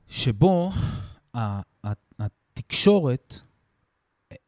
שבו 0.09 0.73
התקשורת, 2.55 3.39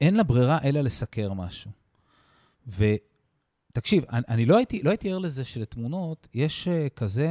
אין 0.00 0.14
לה 0.14 0.22
ברירה 0.22 0.58
אלא 0.64 0.80
לסקר 0.80 1.32
משהו. 1.32 1.70
ותקשיב, 2.66 4.04
אני, 4.10 4.22
אני 4.28 4.46
לא, 4.46 4.56
הייתי, 4.56 4.82
לא 4.82 4.90
הייתי 4.90 5.12
ער 5.12 5.18
לזה 5.18 5.44
שלתמונות 5.44 6.28
יש 6.34 6.68
uh, 6.68 6.90
כזה, 6.94 7.28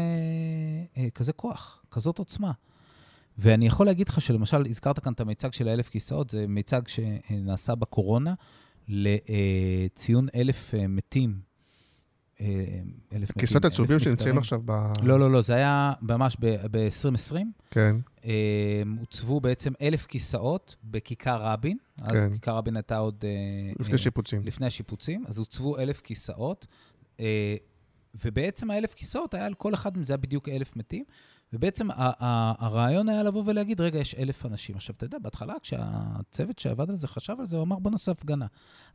uh, 0.95 0.99
כזה 1.13 1.34
כוח, 1.34 1.84
כזאת 1.91 2.17
עוצמה. 2.17 2.51
ואני 3.38 3.67
יכול 3.67 3.86
להגיד 3.86 4.09
לך 4.09 4.22
שלמשל, 4.22 4.65
הזכרת 4.69 4.99
כאן 4.99 5.13
את 5.13 5.19
המיצג 5.19 5.53
של 5.53 5.67
האלף 5.67 5.89
כיסאות, 5.89 6.30
זה 6.30 6.45
מיצג 6.47 6.82
שנעשה 6.88 7.76
בקורונה 7.76 8.34
לציון 8.88 10.27
אלף 10.36 10.73
מתים. 10.89 11.51
אה, 12.41 12.45
אלף 13.13 13.29
מתים. 13.29 13.39
כיסאות 13.39 13.65
אלף 13.65 13.73
עצובים 13.73 13.99
שנמצאים 13.99 14.13
נפטרים. 14.13 14.38
עכשיו 14.38 14.61
ב... 14.65 14.71
לא, 15.03 15.19
לא, 15.19 15.32
לא, 15.32 15.41
זה 15.41 15.55
היה 15.55 15.93
ממש 16.01 16.38
ב-2020. 16.39 17.36
כן, 17.71 17.95
אה, 18.25 18.82
הוצבו 18.99 19.41
בעצם 19.41 19.73
אלף 19.82 20.05
כיסאות 20.05 20.75
בכיכר 20.84 21.41
רבין. 21.41 21.77
אז 22.01 22.19
כן. 22.19 22.34
כיכר 22.34 22.55
רבין 22.55 22.75
הייתה 22.75 22.97
עוד... 22.97 23.23
אה, 23.23 23.71
לפני 23.79 23.93
אה, 23.93 23.97
שיפוצים. 23.97 24.45
לפני 24.45 24.67
השיפוצים. 24.67 25.23
אז 25.27 25.38
הוצבו 25.38 25.77
אלף 25.77 26.01
כיסאות, 26.01 26.67
אה, 27.19 27.55
ובעצם 28.25 28.71
האלף 28.71 28.93
כיסאות 28.93 29.34
היה 29.34 29.45
על 29.45 29.53
כל 29.53 29.73
אחד 29.73 29.97
מזה, 29.97 30.17
בדיוק 30.17 30.49
אלף 30.49 30.75
מתים. 30.75 31.03
ובעצם 31.54 31.88
הרעיון 32.60 33.10
היה 33.10 33.24
לבוא 33.24 33.43
ולהגיד, 33.45 33.82
רגע, 33.82 33.99
יש 33.99 34.16
אלף 34.16 34.45
אנשים. 34.45 34.76
עכשיו, 34.76 34.95
אתה 34.95 35.06
יודע, 35.06 35.18
בהתחלה, 35.20 35.54
כשהצוות 35.62 36.60
שעבד 36.60 36.89
על 36.89 36.95
זה 36.95 37.08
חשב 37.08 37.36
על 37.39 37.45
זה, 37.45 37.58
הוא 37.58 37.64
אמר, 37.64 37.80
בוא 37.80 37.91
נעשה 37.91 38.12
הפגנה. 38.12 38.45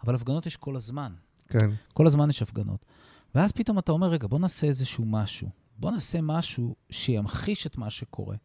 אבל 0.05 0.15
הפגנות 0.15 0.47
יש 0.47 0.57
כל 0.57 0.77
הזמן. 0.77 1.13
כן, 1.49 1.71
כל 1.93 2.07
הזמן 2.07 2.31
יש 2.31 2.43
הפגנות. 2.43 2.87
ואז 3.35 3.53
פתאום 3.53 3.79
אתה 3.79 3.93
אומר, 3.93 4.09
רגע, 4.09 4.27
בוא 4.27 4.39
נעשה 4.39 4.67
איזשהו 4.67 5.05
משהו. 5.05 5.49
בוא 5.79 5.91
נעשה 5.91 6.21
משהו 6.23 6.77
שימחיש 6.91 7.67
את 7.67 7.79
מה 7.79 7.91
שקורה. 7.91 8.37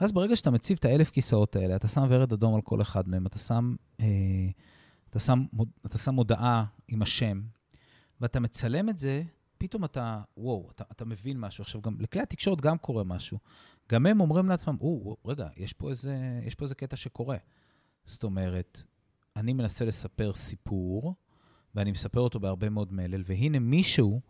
ואז 0.00 0.12
ברגע 0.12 0.36
שאתה 0.36 0.50
מציב 0.50 0.78
את 0.80 0.84
האלף 0.84 1.10
כיסאות 1.10 1.56
האלה, 1.56 1.76
אתה 1.76 1.88
שם 1.88 2.06
ורד 2.08 2.32
אדום 2.32 2.54
על 2.54 2.60
כל 2.60 2.82
אחד 2.82 3.08
מהם, 3.08 3.26
אתה 3.26 3.38
שם, 3.38 3.74
אה, 4.00 4.06
אתה 5.10 5.18
שם, 5.18 5.44
אתה 5.86 5.98
שם 5.98 6.14
מודעה 6.14 6.64
עם 6.88 7.02
השם, 7.02 7.40
ואתה 8.20 8.40
מצלם 8.40 8.88
את 8.88 8.98
זה, 8.98 9.22
פתאום 9.60 9.84
אתה, 9.84 10.20
וואו, 10.36 10.68
אתה, 10.70 10.84
אתה 10.92 11.04
מבין 11.04 11.40
משהו. 11.40 11.62
עכשיו, 11.62 11.80
גם 11.80 11.96
לכלי 12.00 12.22
התקשורת 12.22 12.60
גם 12.60 12.78
קורה 12.78 13.04
משהו. 13.04 13.38
גם 13.92 14.06
הם 14.06 14.20
אומרים 14.20 14.48
לעצמם, 14.48 14.76
או, 14.80 15.16
רגע, 15.24 15.48
יש 15.56 15.72
פה, 15.72 15.90
איזה, 15.90 16.40
יש 16.46 16.54
פה 16.54 16.64
איזה 16.64 16.74
קטע 16.74 16.96
שקורה. 16.96 17.36
זאת 18.06 18.24
אומרת, 18.24 18.82
אני 19.36 19.52
מנסה 19.52 19.84
לספר 19.84 20.32
סיפור, 20.34 21.14
ואני 21.74 21.90
מספר 21.90 22.20
אותו 22.20 22.40
בהרבה 22.40 22.70
מאוד 22.70 22.92
מלל, 22.92 23.22
והנה 23.26 23.58
מישהו 23.58 24.20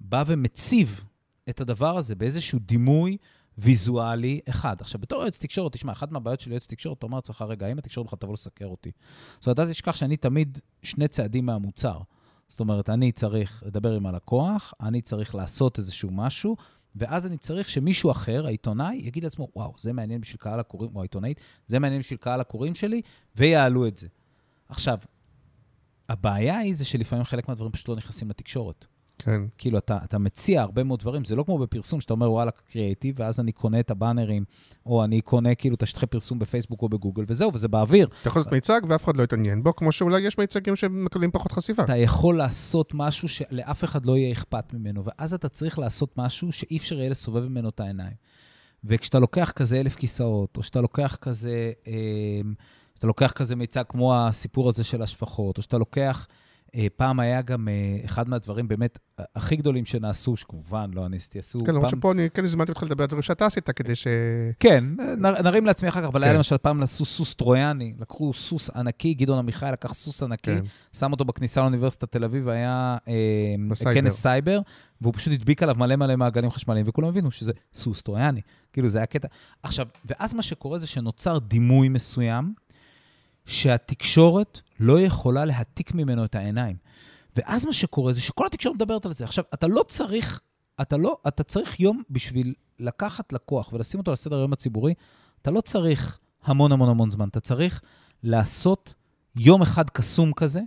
בא 0.00 0.24
ומציב 0.26 1.04
את 1.48 1.60
הדבר 1.60 1.96
הזה 1.96 2.14
באיזשהו 2.14 2.58
דימוי 2.58 3.16
ויזואלי 3.58 4.40
אחד. 4.48 4.76
עכשיו, 4.80 5.00
בתור 5.00 5.22
יועץ 5.22 5.38
תקשורת, 5.38 5.72
תשמע, 5.72 5.92
אחת 5.92 6.12
מהבעיות 6.12 6.40
של 6.40 6.50
יועץ 6.50 6.66
תקשורת, 6.66 6.98
אתה 6.98 7.06
אומר 7.06 7.16
לעצמך, 7.18 7.44
רגע, 7.48 7.66
האם 7.66 7.78
התקשורת 7.78 8.06
בכלל 8.06 8.18
תבוא 8.18 8.32
לסקר 8.32 8.66
אותי? 8.66 8.90
זאת 9.38 9.46
אומרת, 9.46 9.58
אל 9.58 9.70
תשכח 9.70 9.96
שאני 9.96 10.16
תמיד 10.16 10.58
שני 10.82 11.08
צעדים 11.08 11.46
מהמוצר. 11.46 12.00
זאת 12.52 12.60
אומרת, 12.60 12.90
אני 12.90 13.12
צריך 13.12 13.62
לדבר 13.66 13.92
עם 13.92 14.06
הלקוח, 14.06 14.74
אני 14.80 15.02
צריך 15.02 15.34
לעשות 15.34 15.78
איזשהו 15.78 16.10
משהו, 16.10 16.56
ואז 16.96 17.26
אני 17.26 17.38
צריך 17.38 17.68
שמישהו 17.68 18.10
אחר, 18.10 18.46
העיתונאי, 18.46 18.96
יגיד 18.96 19.24
לעצמו, 19.24 19.48
וואו, 19.56 19.74
זה 19.78 19.92
מעניין 19.92 20.20
בשביל 20.20 20.36
קהל 20.36 20.60
הקוראים, 20.60 20.96
או 20.96 21.00
העיתונאית, 21.00 21.40
זה 21.66 21.78
מעניין 21.78 22.00
בשביל 22.00 22.18
קהל 22.18 22.40
הקוראים 22.40 22.74
שלי, 22.74 23.02
ויעלו 23.36 23.86
את 23.86 23.98
זה. 23.98 24.08
עכשיו, 24.68 24.98
הבעיה 26.08 26.58
היא 26.58 26.74
זה 26.74 26.84
שלפעמים 26.84 27.24
חלק 27.24 27.48
מהדברים 27.48 27.72
פשוט 27.72 27.88
לא 27.88 27.96
נכנסים 27.96 28.30
לתקשורת. 28.30 28.86
כן. 29.22 29.42
כאילו, 29.58 29.78
אתה, 29.78 29.98
אתה 30.04 30.18
מציע 30.18 30.62
הרבה 30.62 30.84
מאוד 30.84 31.00
דברים, 31.00 31.24
זה 31.24 31.36
לא 31.36 31.42
כמו 31.42 31.58
בפרסום, 31.58 32.00
שאתה 32.00 32.12
אומר, 32.12 32.32
וואלה, 32.32 32.50
קריאייטיב, 32.50 33.14
ואז 33.18 33.40
אני 33.40 33.52
קונה 33.52 33.80
את 33.80 33.90
הבאנרים, 33.90 34.44
או 34.86 35.04
אני 35.04 35.20
קונה 35.20 35.54
כאילו 35.54 35.74
את 35.74 35.82
השטחי 35.82 36.06
פרסום 36.06 36.38
בפייסבוק 36.38 36.82
או 36.82 36.88
בגוגל, 36.88 37.24
וזהו, 37.28 37.50
וזה 37.54 37.68
באוויר. 37.68 38.08
אתה 38.20 38.28
יכול 38.28 38.40
לעשות 38.40 38.52
מיצג 38.52 38.80
ואף 38.88 39.04
אחד 39.04 39.16
לא 39.16 39.22
יתעניין 39.22 39.62
בו, 39.62 39.76
כמו 39.76 39.92
שאולי 39.92 40.20
יש 40.20 40.38
מיצגים 40.38 40.76
שמקבלים 40.76 41.30
פחות 41.30 41.52
חשיפה. 41.52 41.84
אתה 41.84 41.96
יכול 41.96 42.36
לעשות 42.36 42.92
משהו 42.94 43.28
שלאף 43.28 43.84
אחד 43.84 44.06
לא 44.06 44.16
יהיה 44.16 44.32
אכפת 44.32 44.74
ממנו, 44.74 45.04
ואז 45.04 45.34
אתה 45.34 45.48
צריך 45.48 45.78
לעשות 45.78 46.18
משהו 46.18 46.52
שאי 46.52 46.76
אפשר 46.76 46.98
יהיה 46.98 47.10
לסובב 47.10 47.48
ממנו 47.48 47.68
את 47.68 47.80
העיניים. 47.80 48.14
וכשאתה 48.84 49.18
לוקח 49.18 49.50
כזה 49.50 49.80
אלף 49.80 49.96
כיסאות, 49.96 50.56
או 50.56 50.62
שאתה 50.62 50.80
לוקח 50.80 51.16
כזה, 51.20 51.72
אה, 51.86 51.92
שאתה 52.94 53.06
לוקח 53.06 53.32
כזה 53.32 53.56
מיצג 53.56 53.82
כמו 53.88 54.16
הסיפור 54.16 54.68
הזה 54.68 54.84
של 54.84 55.02
השפחות, 55.02 55.58
או 55.58 55.62
שאתה 55.62 55.78
לוקח, 55.78 56.26
פעם 56.96 57.20
היה 57.20 57.42
גם 57.42 57.68
אה, 57.68 58.04
אחד 58.04 58.28
מהדברים 58.28 58.68
באמת 58.68 58.98
הכי 59.36 59.56
גדולים 59.56 59.84
שנעשו, 59.84 60.36
שכמובן 60.36 60.90
לא 60.94 61.06
אני 61.06 61.16
עשיתי, 61.16 61.38
עשו 61.38 61.58
כן, 61.64 61.74
למרות 61.74 61.90
פעם... 61.90 61.98
שפה 61.98 62.12
אני 62.12 62.30
כן 62.34 62.44
הזמנתי 62.44 62.70
אותך 62.70 62.82
לדבר 62.82 63.04
על 63.04 63.08
דברים 63.08 63.22
שאתה 63.22 63.46
עשית, 63.46 63.70
כדי 63.70 63.96
ש... 63.96 64.06
כן, 64.60 64.84
נרים 65.44 65.66
לעצמי 65.66 65.88
אחר 65.88 66.00
כך, 66.00 66.06
אבל 66.06 66.22
היה 66.22 66.32
כן. 66.32 66.36
למשל 66.36 66.58
פעם 66.58 66.82
עשו 66.82 67.04
סוס 67.04 67.34
טרויאני, 67.34 67.94
לקחו 67.98 68.32
סוס 68.32 68.70
ענקי, 68.70 69.14
גדעון 69.14 69.38
עמיחי 69.38 69.66
לקח 69.72 69.92
סוס 69.92 70.22
ענקי, 70.22 70.56
כן. 70.56 70.64
שם 70.92 71.12
אותו 71.12 71.24
בכניסה 71.24 71.60
לאוניברסיטת 71.60 72.12
תל 72.12 72.24
אביב, 72.24 72.48
היה 72.48 72.96
אה, 73.08 73.14
בסייבר. 73.70 74.00
כנס 74.00 74.22
סייבר, 74.22 74.60
והוא 75.00 75.14
פשוט 75.14 75.32
הדביק 75.32 75.62
עליו 75.62 75.74
מלא 75.78 75.96
מלא 75.96 76.16
מעגלים 76.16 76.50
חשמליים, 76.50 76.84
וכולם 76.88 77.08
הבינו 77.08 77.30
שזה 77.30 77.52
סוס 77.74 78.02
טרויאני. 78.02 78.40
כאילו, 78.72 78.88
זה 78.88 78.98
היה 78.98 79.06
קטע. 79.06 79.28
עכשיו, 79.62 79.86
ואז 80.04 80.34
מה 80.34 80.42
שקורה 80.42 80.78
זה 80.78 80.86
שנוצר 80.86 81.38
דימוי 81.38 81.88
מסוים, 81.88 82.54
שהתקשורת 83.44 84.60
לא 84.80 85.00
יכולה 85.00 85.44
להעתיק 85.44 85.94
ממנו 85.94 86.24
את 86.24 86.34
העיניים. 86.34 86.76
ואז 87.36 87.64
מה 87.64 87.72
שקורה 87.72 88.12
זה 88.12 88.20
שכל 88.20 88.46
התקשורת 88.46 88.76
מדברת 88.76 89.06
על 89.06 89.12
זה. 89.12 89.24
עכשיו, 89.24 89.44
אתה 89.54 89.66
לא 89.66 89.84
צריך, 89.88 90.40
אתה 90.80 90.96
לא, 90.96 91.16
אתה 91.28 91.42
צריך 91.42 91.80
יום 91.80 92.02
בשביל 92.10 92.54
לקחת 92.80 93.32
לקוח 93.32 93.72
ולשים 93.72 94.00
אותו 94.00 94.10
על 94.10 94.16
סדר 94.16 94.36
היום 94.36 94.52
הציבורי, 94.52 94.94
אתה 95.42 95.50
לא 95.50 95.60
צריך 95.60 96.18
המון 96.44 96.72
המון 96.72 96.88
המון 96.88 97.10
זמן. 97.10 97.28
אתה 97.28 97.40
צריך 97.40 97.80
לעשות 98.22 98.94
יום 99.36 99.62
אחד 99.62 99.90
קסום 99.90 100.32
כזה, 100.32 100.60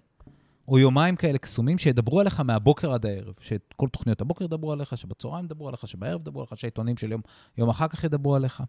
או 0.68 0.80
יומיים 0.80 1.16
כאלה 1.16 1.38
קסומים, 1.38 1.78
שידברו 1.78 2.20
עליך 2.20 2.39
מהבוקר 2.39 2.93
עד 2.93 3.05
הערב. 3.05 3.34
שכל 3.39 3.88
תוכניות 3.91 4.22
הבוקר 4.22 4.45
ידברו 4.45 4.72
עליך, 4.72 4.97
שבצהריים 4.97 5.45
ידברו 5.45 5.68
עליך, 5.68 5.88
שבערב 5.88 6.22
ידברו 6.22 6.41
עליך, 6.41 6.57
שהעיתונים 6.57 6.97
של 6.97 7.11
יום, 7.11 7.22
יום 7.57 7.70
אחר 7.70 7.88
כך 7.88 8.03
ידברו 8.03 8.36
עליך. 8.36 8.63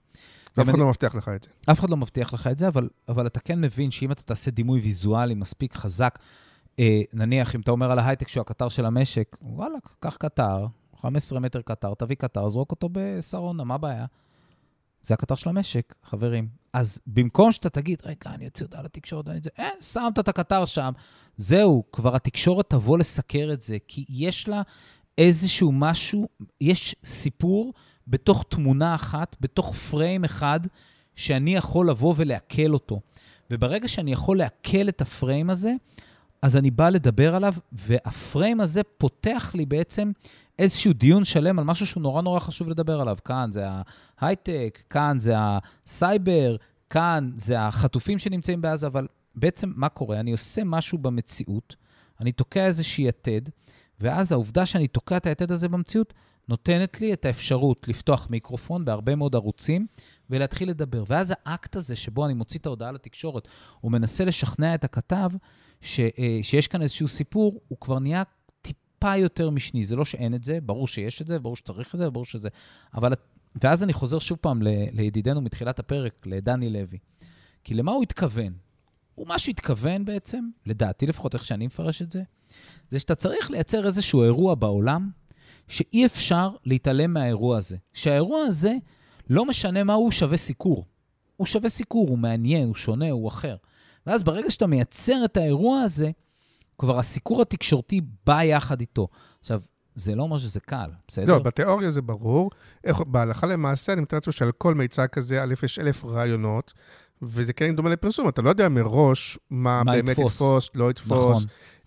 ואף 0.57 0.69
אחד 0.69 0.79
לא 0.79 0.87
מבטיח 0.89 1.15
לך 1.15 1.29
את 1.29 1.43
זה. 1.43 1.51
אף 1.73 1.81
אחד 1.81 1.91
לא 1.91 1.97
מבטיח 1.97 2.35
לך 2.35 2.47
את 2.47 2.59
זה, 2.59 2.69
אבל, 2.69 2.89
אבל 3.09 3.27
אתה 3.27 3.41
כן 3.41 3.61
מבין 3.61 3.91
שאם 3.91 4.13
אתה 4.13 4.23
תעשה 4.23 4.51
דימוי 4.51 4.81
ויזואלי 4.81 5.35
מספיק 5.35 5.75
חזק, 5.75 6.19
אה, 6.79 7.01
נניח, 7.13 7.55
אם 7.55 7.61
אתה 7.61 7.71
אומר 7.71 7.91
על 7.91 7.99
ההייטק 7.99 8.29
שהוא 8.29 8.41
הקטר 8.41 8.69
של 8.69 8.87
המשק, 8.87 9.37
וואלה, 9.43 9.79
קח 10.01 10.17
קטר, 10.17 10.67
15 11.01 11.41
מטר 11.41 11.61
קטר, 11.63 11.95
תביא 11.95 12.17
קטר, 12.17 12.49
זרוק 12.49 12.71
אותו 12.71 12.89
בשרונה, 12.93 13.65
מה 13.65 13.75
הבעיה? 13.75 14.07
זה 15.07 15.15
הקטר 15.15 15.35
של 15.35 15.49
המשק, 15.49 15.95
חברים. 16.05 16.49
אז 16.73 17.01
במקום 17.07 17.53
שאתה 17.53 17.71
תגיד, 17.71 18.03
רגע, 18.05 18.35
אני 18.35 18.47
אוציא 18.47 18.67
הודעה 18.67 18.83
לתקשורת, 18.83 19.29
אני 19.29 19.39
את 19.39 19.45
זה, 19.45 19.51
אין, 19.59 19.73
שמת 19.81 20.19
את 20.19 20.29
הקטר 20.29 20.65
שם, 20.65 20.93
זהו, 21.37 21.85
כבר 21.93 22.17
התקשורת 22.17 22.71
תבוא 22.71 22.99
לסקר 22.99 23.51
את 23.53 23.63
זה, 23.63 23.77
כי 23.89 24.05
יש 24.09 24.49
לה 24.49 24.63
איזשהו 25.19 25.73
משהו, 25.73 26.29
יש 26.61 26.97
סיפור 27.05 27.73
בתוך 28.07 28.45
תמונה 28.49 28.95
אחת, 28.95 29.37
בתוך 29.41 29.75
פריים 29.75 30.25
אחד, 30.25 30.61
שאני 31.15 31.57
יכול 31.57 31.91
לבוא 31.91 32.15
ולעכל 32.17 32.73
אותו. 32.73 33.01
וברגע 33.51 33.89
שאני 33.89 34.13
יכול 34.13 34.39
לעכל 34.39 34.89
את 34.89 35.01
הפריים 35.01 35.51
הזה, 35.51 35.73
אז 36.43 36.57
אני 36.57 36.71
בא 36.71 36.89
לדבר 36.89 37.35
עליו, 37.35 37.55
והפריים 37.73 38.61
הזה 38.61 38.83
פותח 38.83 39.53
לי 39.55 39.67
בעצם 39.67 40.13
איזשהו 40.59 40.93
דיון 40.93 41.25
שלם 41.25 41.59
על 41.59 41.65
משהו 41.65 41.87
שהוא 41.87 42.03
נורא 42.03 42.23
נורא 42.23 42.41
חשוב 42.41 42.69
לדבר 42.69 43.01
עליו. 43.01 43.17
כאן 43.25 43.49
זה 43.53 43.65
ההייטק, 44.19 44.83
כאן 44.91 45.19
זה 45.19 45.35
הסייבר, 45.37 46.57
כאן 46.91 47.31
זה 47.37 47.61
החטופים 47.61 48.19
שנמצאים 48.19 48.61
בעזה, 48.61 48.87
אבל 48.87 49.07
בעצם 49.35 49.73
מה 49.77 49.89
קורה? 49.89 50.21
אני 50.21 50.33
עושה 50.33 50.65
משהו 50.65 50.99
במציאות, 50.99 51.77
אני 52.21 52.33
תוקע 52.33 52.67
איזושהי 52.67 53.09
יתד, 53.09 53.41
ואז 54.01 54.33
העובדה 54.33 54.67
שאני 54.67 54.89
תוקע 54.89 55.17
את 55.17 55.27
היתד 55.27 55.53
הזה 55.53 55.69
במציאות, 55.69 56.15
נותנת 56.49 57.01
לי 57.01 57.13
את 57.13 57.25
האפשרות 57.25 57.89
לפתוח 57.89 58.31
מיקרופון 58.31 58.85
בהרבה 58.85 59.15
מאוד 59.15 59.35
ערוצים 59.35 59.87
ולהתחיל 60.31 60.71
לדבר. 60.71 61.05
ואז 61.07 61.35
האקט 61.45 61.77
הזה 61.77 61.97
שבו 61.97 62.27
אני 62.27 62.35
מוציא 62.35 62.61
את 62.61 62.67
ההודעה 62.67 62.93
לתקשורת, 62.93 63.49
הוא 63.81 63.93
מנסה 63.93 64.25
לשכנע 64.25 64.75
את 64.75 64.85
הכתב 64.85 65.31
ש, 65.81 66.01
אה, 66.01 66.39
שיש 66.43 66.69
כאן 66.69 66.83
איזשהו 66.83 67.09
סיפור, 67.09 67.61
הוא 67.69 67.79
כבר 67.81 67.99
נהיה 67.99 68.23
טיפה 68.63 69.17
יותר 69.17 69.51
משני. 69.51 69.85
זה 69.85 69.97
לא 69.97 70.05
שאין 70.05 70.35
את 70.35 70.45
זה, 70.45 70.59
ברור 70.63 70.89
שיש 70.89 71.23
את 71.23 71.27
זה, 71.27 71.39
ברור 71.39 71.57
שצריך 71.57 71.95
את 71.95 71.99
זה, 71.99 72.11
ברור 72.11 72.25
שזה... 72.25 72.49
אבל... 72.95 73.13
ואז 73.63 73.83
אני 73.83 73.93
חוזר 73.93 74.19
שוב 74.19 74.39
פעם 74.41 74.63
ל, 74.63 74.69
לידידנו 74.93 75.41
מתחילת 75.41 75.79
הפרק, 75.79 76.27
לדני 76.27 76.71
לוי. 76.71 76.99
כי 77.65 77.75
למה 77.75 77.93
הוא 77.93 78.03
התכוון? 78.03 78.53
הוא 79.15 79.29
מה 79.29 79.39
שהתכוון 79.39 80.05
בעצם, 80.05 80.49
לדעתי 80.67 81.07
לפחות 81.07 81.35
איך 81.35 81.45
שאני 81.45 81.67
מפרש 81.67 82.03
את 82.03 82.13
זה, 82.13 82.23
זה 82.89 82.99
שאתה 82.99 83.15
צריך 83.15 83.51
לייצר 83.51 83.87
איזשהו 83.87 84.23
אירוע 84.23 84.55
בעולם, 84.55 85.11
שאי 85.69 86.07
אפשר 86.07 86.51
להתעלם 86.65 87.13
מהאירוע 87.13 87.59
הזה. 87.59 87.77
שהאירוע 87.93 88.43
הזה, 88.43 88.75
לא 89.31 89.45
משנה 89.45 89.85
מה 89.85 89.95
הוא, 89.95 90.11
שווה 90.11 90.37
סיקור. 90.37 90.85
הוא 91.37 91.47
שווה 91.47 91.69
סיקור, 91.69 92.09
הוא 92.09 92.19
מעניין, 92.19 92.67
הוא 92.67 92.75
שונה, 92.75 93.11
הוא 93.11 93.29
אחר. 93.29 93.57
ואז 94.07 94.23
ברגע 94.23 94.51
שאתה 94.51 94.67
מייצר 94.67 95.25
את 95.25 95.37
האירוע 95.37 95.81
הזה, 95.81 96.11
כבר 96.79 96.99
הסיקור 96.99 97.43
התקשורתי 97.43 98.01
בא 98.27 98.43
יחד 98.43 98.81
איתו. 98.81 99.09
עכשיו, 99.41 99.61
זה 99.95 100.15
לא 100.15 100.23
אומר 100.23 100.39
שזה 100.39 100.61
קל, 100.61 100.91
בסדר? 101.09 101.33
לא, 101.33 101.39
בתיאוריה 101.39 101.91
זה 101.91 102.03
ברור. 102.03 102.51
איך, 102.85 103.01
בהלכה 103.01 103.47
למעשה, 103.47 103.93
אני 103.93 104.01
מתאר 104.01 104.17
לעצמי 104.17 104.33
שעל 104.33 104.53
כל 104.53 104.75
מיצג 104.75 105.07
כזה, 105.07 105.43
א', 105.43 105.55
יש 105.63 105.79
אלף 105.79 106.05
רעיונות, 106.05 106.73
וזה 107.23 107.53
כן 107.53 107.77
דומה 107.77 107.91
לפרסום, 107.91 108.29
אתה 108.29 108.43
לא 108.43 108.49
יודע 108.49 108.69
מראש 108.69 109.39
מה, 109.51 109.83
מה 109.85 109.93
באמת 109.93 110.09
יתפוס. 110.09 110.33
יתפוס, 110.33 110.71
לא 110.75 110.91
יתפוס. 110.91 111.11
נכון. 111.11 111.43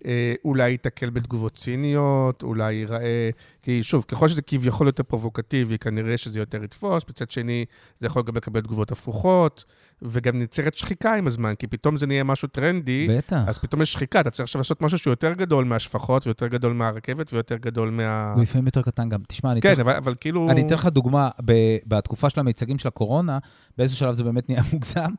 אה, 0.06 0.34
אולי 0.46 0.70
ייתקל 0.70 1.10
בתגובות 1.10 1.54
ציניות, 1.54 2.44
אולי 2.44 2.74
ייראה... 2.74 3.30
כי 3.62 3.84
שוב, 3.84 4.06
ככל 4.08 4.28
שזה 4.28 4.42
כביכול 4.42 4.88
יותר 4.88 5.04
פרובוקטיבי, 5.04 5.78
כנראה 5.78 6.18
שזה 6.18 6.40
יותר 6.40 6.64
יתפוס. 6.64 7.04
מצד 7.10 7.32
שני, 7.32 7.66
זה 8.00 8.08
יכול 8.08 8.24
גם 8.24 8.36
לקבל 8.36 8.62
תגובות 8.62 8.92
הפוכות, 8.92 9.66
וגם 10.02 10.40
נוצרת 10.40 10.76
שחיקה 10.76 11.16
עם 11.16 11.28
הזמן, 11.28 11.56
כי 11.56 11.68
פתאום 11.68 11.98
זה 11.98 12.08
נהיה 12.08 12.24
משהו 12.24 12.48
טרנדי, 12.48 13.08
בטח. 13.18 13.44
אז 13.48 13.58
פתאום 13.58 13.82
יש 13.82 13.94
שחיקה. 13.94 14.22
אתה 14.22 14.30
צריך 14.30 14.44
עכשיו 14.44 14.60
לעשות 14.60 14.82
משהו 14.82 14.98
שהוא 14.98 15.12
יותר 15.12 15.34
גדול 15.34 15.66
מהשפחות, 15.66 16.28
ויותר 16.28 16.48
גדול 16.48 16.74
מהרכבת, 16.74 17.34
ויותר 17.34 17.58
גדול 17.58 17.90
מה... 17.90 18.34
הוא 18.34 18.44
לפעמים 18.44 18.66
יותר 18.66 18.82
קטן 18.82 19.10
גם. 19.10 19.20
תשמע, 19.28 19.52
אני 19.52 19.60
אתן 19.60 19.76
כן, 19.76 19.80
אבל, 19.80 19.94
אבל 19.94 20.16
כאילו... 20.20 20.50
אני 20.52 20.68
אתן 20.68 20.76
לך 20.76 20.86
דוגמה, 20.86 21.30
ב- 21.46 21.78
בתקופה 21.88 22.30
של 22.30 22.40
המיצגים 22.40 22.78
של 22.78 22.88
הקורונה, 22.88 23.38
באיזשהו 23.78 24.00
שלב 24.00 24.14
זה 24.14 24.24
באמת 24.24 24.50
נהיה 24.50 24.62
מוגזם, 24.74 25.12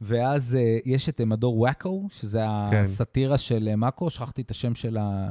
ואז 0.00 0.58
uh, 0.58 0.82
יש 0.88 1.08
את 1.08 1.20
uh, 1.20 1.24
מדור 1.24 1.58
וואקו, 1.58 2.06
שזה 2.10 2.42
כן. 2.70 2.76
הסאטירה 2.82 3.38
של 3.38 3.68
uh, 3.72 3.76
מאקו, 3.76 4.10
שכחתי 4.10 4.42
את 4.42 4.50
השם 4.50 4.74
של 4.74 4.98
אני 4.98 5.30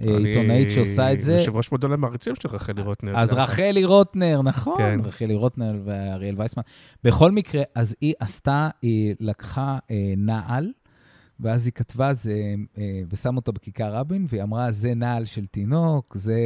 העיתונאית 0.00 0.70
שעושה 0.70 1.12
את 1.12 1.20
זה. 1.20 1.32
יושב 1.32 1.56
ראש 1.56 1.72
מודל 1.72 1.92
המעריצים 1.92 2.34
של 2.34 2.48
רחלי 2.48 2.82
רוטנר. 2.82 3.18
אז 3.18 3.30
דרך 3.30 3.38
רחלי 3.38 3.84
רוטנר, 3.84 4.42
נכון, 4.42 4.78
כן. 4.78 5.00
רחלי 5.04 5.34
רוטנר 5.34 5.74
ואריאל 5.84 6.34
וייסמן. 6.38 6.62
בכל 7.04 7.30
מקרה, 7.30 7.62
אז 7.74 7.96
היא 8.00 8.14
עשתה, 8.20 8.68
היא 8.82 9.14
לקחה 9.20 9.78
אה, 9.90 10.14
נעל, 10.16 10.70
ואז 11.40 11.66
היא 11.66 11.72
כתבה 11.72 12.12
זה, 12.12 12.54
אה, 12.78 13.00
ושם 13.10 13.36
אותו 13.36 13.52
בכיכר 13.52 13.94
רבין, 13.94 14.26
והיא 14.28 14.42
אמרה, 14.42 14.72
זה 14.72 14.94
נעל 14.94 15.24
של 15.24 15.46
תינוק, 15.46 16.16
זה 16.16 16.38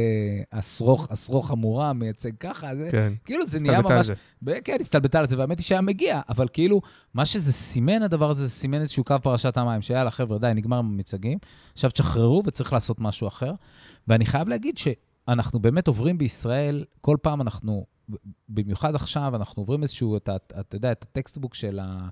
השרוך, 0.51 1.07
השרוך 1.11 1.51
המורם, 1.51 1.99
מייצג 1.99 2.31
ככה, 2.39 2.75
זה... 2.75 2.87
כן. 2.91 3.13
כאילו 3.25 3.45
זה 3.45 3.59
נהיה 3.59 3.71
הסתלבטה 3.71 3.93
על 3.93 3.97
ממש... 3.97 4.07
זה. 4.07 4.13
ב- 4.41 4.59
כן, 4.63 4.77
הסתלבטה 4.79 5.19
על 5.19 5.27
זה, 5.27 5.37
והאמת 5.37 5.59
היא 5.59 5.65
שהיה 5.65 5.81
מגיע, 5.81 6.21
אבל 6.29 6.47
כאילו, 6.53 6.81
מה 7.13 7.25
שזה 7.25 7.51
סימן, 7.51 8.03
הדבר 8.03 8.29
הזה, 8.29 8.45
זה 8.45 8.49
סימן 8.51 8.81
איזשהו 8.81 9.03
קו 9.03 9.15
פרשת 9.23 9.57
המים, 9.57 9.81
שיאללה, 9.81 10.11
חבר'ה, 10.11 10.37
די, 10.37 10.51
נגמר 10.55 10.77
עם 10.77 10.85
המיצגים, 10.85 11.37
עכשיו 11.73 11.91
תשחררו 11.91 12.43
וצריך 12.45 12.73
לעשות 12.73 12.99
משהו 12.99 13.27
אחר. 13.27 13.51
ואני 14.07 14.25
חייב 14.25 14.49
להגיד 14.49 14.77
שאנחנו 14.77 15.59
באמת 15.59 15.87
עוברים 15.87 16.17
בישראל, 16.17 16.85
כל 17.01 17.17
פעם 17.21 17.41
אנחנו, 17.41 17.85
במיוחד 18.49 18.95
עכשיו, 18.95 19.35
אנחנו 19.35 19.61
עוברים 19.61 19.81
איזשהו, 19.81 20.17
אתה, 20.17 20.35
אתה 20.35 20.75
יודע, 20.75 20.91
את 20.91 21.03
הטקסטבוק 21.03 21.53
של, 21.53 21.79
ה, 21.79 22.09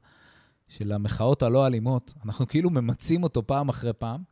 של 0.67 0.91
המחאות 0.91 1.43
הלא 1.43 1.67
אלימות, 1.67 2.13
אנחנו 2.25 2.47
כאילו 2.47 2.69
ממצים 2.69 3.23
אותו 3.23 3.47
פעם 3.47 3.69
אחרי 3.69 3.93
פעם, 3.93 4.23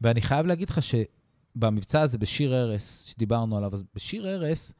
ואני 0.00 0.20
חייב 0.20 0.46
להגיד 0.46 0.70
לך 0.70 0.80
שבמבצע 0.82 2.00
הזה, 2.00 2.18
בשירי 2.18 2.54
ביבס, 2.54 3.04
שדיברנו 3.04 3.56
עליו, 3.56 3.74
אז 3.74 3.84
בשיר 3.94 4.28
הרס, 4.28 4.74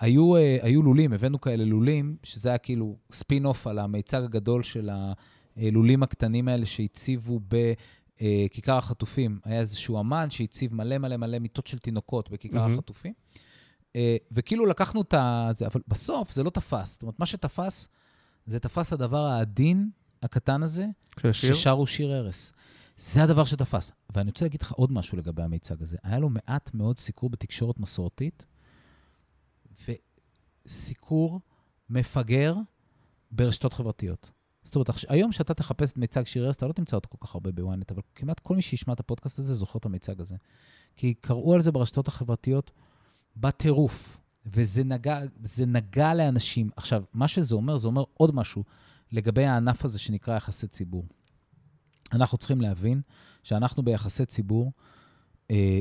היו, 0.00 0.36
אה, 0.36 0.56
היו 0.62 0.82
לולים, 0.82 1.12
הבאנו 1.12 1.40
כאלה 1.40 1.64
לולים, 1.64 2.16
שזה 2.22 2.48
היה 2.48 2.58
כאילו 2.58 2.96
ספין-אוף 3.12 3.66
על 3.66 3.78
המיצג 3.78 4.22
הגדול 4.22 4.62
של 4.62 4.90
הלולים 5.56 6.02
הקטנים 6.02 6.48
האלה 6.48 6.66
שהציבו 6.66 7.40
בכיכר 7.48 8.76
החטופים. 8.76 9.38
היה 9.44 9.60
איזשהו 9.60 10.00
אמן 10.00 10.30
שהציב 10.30 10.74
מלא 10.74 10.98
מלא 10.98 11.16
מלא 11.16 11.38
מיטות 11.38 11.66
של 11.66 11.78
תינוקות 11.78 12.30
בכיכר 12.30 12.58
מהמם. 12.58 12.74
החטופים. 12.74 13.12
אה, 13.96 14.16
וכאילו 14.32 14.66
לקחנו 14.66 15.02
את 15.02 15.14
זה, 15.56 15.66
אבל 15.66 15.80
בסוף 15.88 16.32
זה 16.32 16.42
לא 16.42 16.50
תפס. 16.50 16.92
זאת 16.92 17.02
אומרת, 17.02 17.18
מה 17.18 17.26
שתפס, 17.26 17.88
זה 18.46 18.60
תפס 18.60 18.92
הדבר 18.92 19.24
העדין, 19.24 19.90
הקטן 20.22 20.62
הזה, 20.62 20.86
של 21.20 21.28
השיר? 21.28 21.54
ששרו 21.54 21.86
שיר 21.86 22.12
הרס. 22.12 22.52
זה 22.96 23.22
הדבר 23.22 23.44
שתפס. 23.44 23.92
ואני 24.14 24.30
רוצה 24.30 24.44
להגיד 24.44 24.62
לך 24.62 24.72
עוד 24.72 24.92
משהו 24.92 25.18
לגבי 25.18 25.42
המיצג 25.42 25.82
הזה. 25.82 25.96
היה 26.02 26.18
לו 26.18 26.28
מעט 26.28 26.74
מאוד 26.74 26.98
סיקור 26.98 27.30
בתקשורת 27.30 27.78
מסורתית, 27.78 28.46
וסיקור 30.66 31.40
מפגר 31.90 32.56
ברשתות 33.30 33.72
חברתיות. 33.72 34.30
זאת 34.62 34.76
אומרת, 34.76 34.88
היום 35.08 35.32
שאתה 35.32 35.54
תחפש 35.54 35.92
את 35.92 35.96
מיצג 35.96 36.26
שיר 36.26 36.44
הרס, 36.44 36.56
אתה 36.56 36.66
לא 36.66 36.72
תמצא 36.72 36.96
אותו 36.96 37.08
כל 37.08 37.26
כך 37.26 37.34
הרבה 37.34 37.52
בוויינט, 37.52 37.90
אבל 37.90 38.02
כמעט 38.14 38.40
כל 38.40 38.56
מי 38.56 38.62
שישמע 38.62 38.94
את 38.94 39.00
הפודקאסט 39.00 39.38
הזה 39.38 39.54
זוכר 39.54 39.78
את 39.78 39.84
המיצג 39.84 40.20
הזה. 40.20 40.36
כי 40.96 41.14
קראו 41.14 41.54
על 41.54 41.60
זה 41.60 41.72
ברשתות 41.72 42.08
החברתיות 42.08 42.70
בטירוף, 43.36 44.18
וזה 44.46 44.84
נגע, 44.84 45.20
נגע 45.66 46.14
לאנשים. 46.14 46.70
עכשיו, 46.76 47.04
מה 47.12 47.28
שזה 47.28 47.54
אומר, 47.54 47.76
זה 47.76 47.88
אומר 47.88 48.04
עוד 48.14 48.34
משהו 48.34 48.64
לגבי 49.12 49.44
הענף 49.44 49.84
הזה 49.84 49.98
שנקרא 49.98 50.36
יחסי 50.36 50.66
ציבור. 50.66 51.04
אנחנו 52.12 52.38
צריכים 52.38 52.60
להבין 52.60 53.00
שאנחנו 53.42 53.82
ביחסי 53.82 54.26
ציבור 54.26 54.72
אה, 55.50 55.80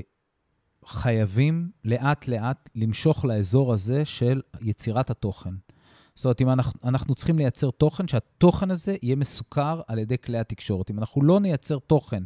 חייבים 0.85 1.71
לאט-לאט 1.85 2.69
למשוך 2.75 3.25
לאזור 3.25 3.73
הזה 3.73 4.05
של 4.05 4.41
יצירת 4.61 5.09
התוכן. 5.09 5.53
זאת 6.15 6.25
אומרת, 6.25 6.41
אם 6.41 6.49
אנחנו, 6.49 6.79
אנחנו 6.83 7.15
צריכים 7.15 7.37
לייצר 7.37 7.71
תוכן, 7.71 8.07
שהתוכן 8.07 8.71
הזה 8.71 8.95
יהיה 9.01 9.15
מסוכר 9.15 9.81
על 9.87 9.99
ידי 9.99 10.17
כלי 10.17 10.37
התקשורת. 10.37 10.91
אם 10.91 10.99
אנחנו 10.99 11.21
לא 11.21 11.39
נייצר 11.39 11.79
תוכן 11.79 12.23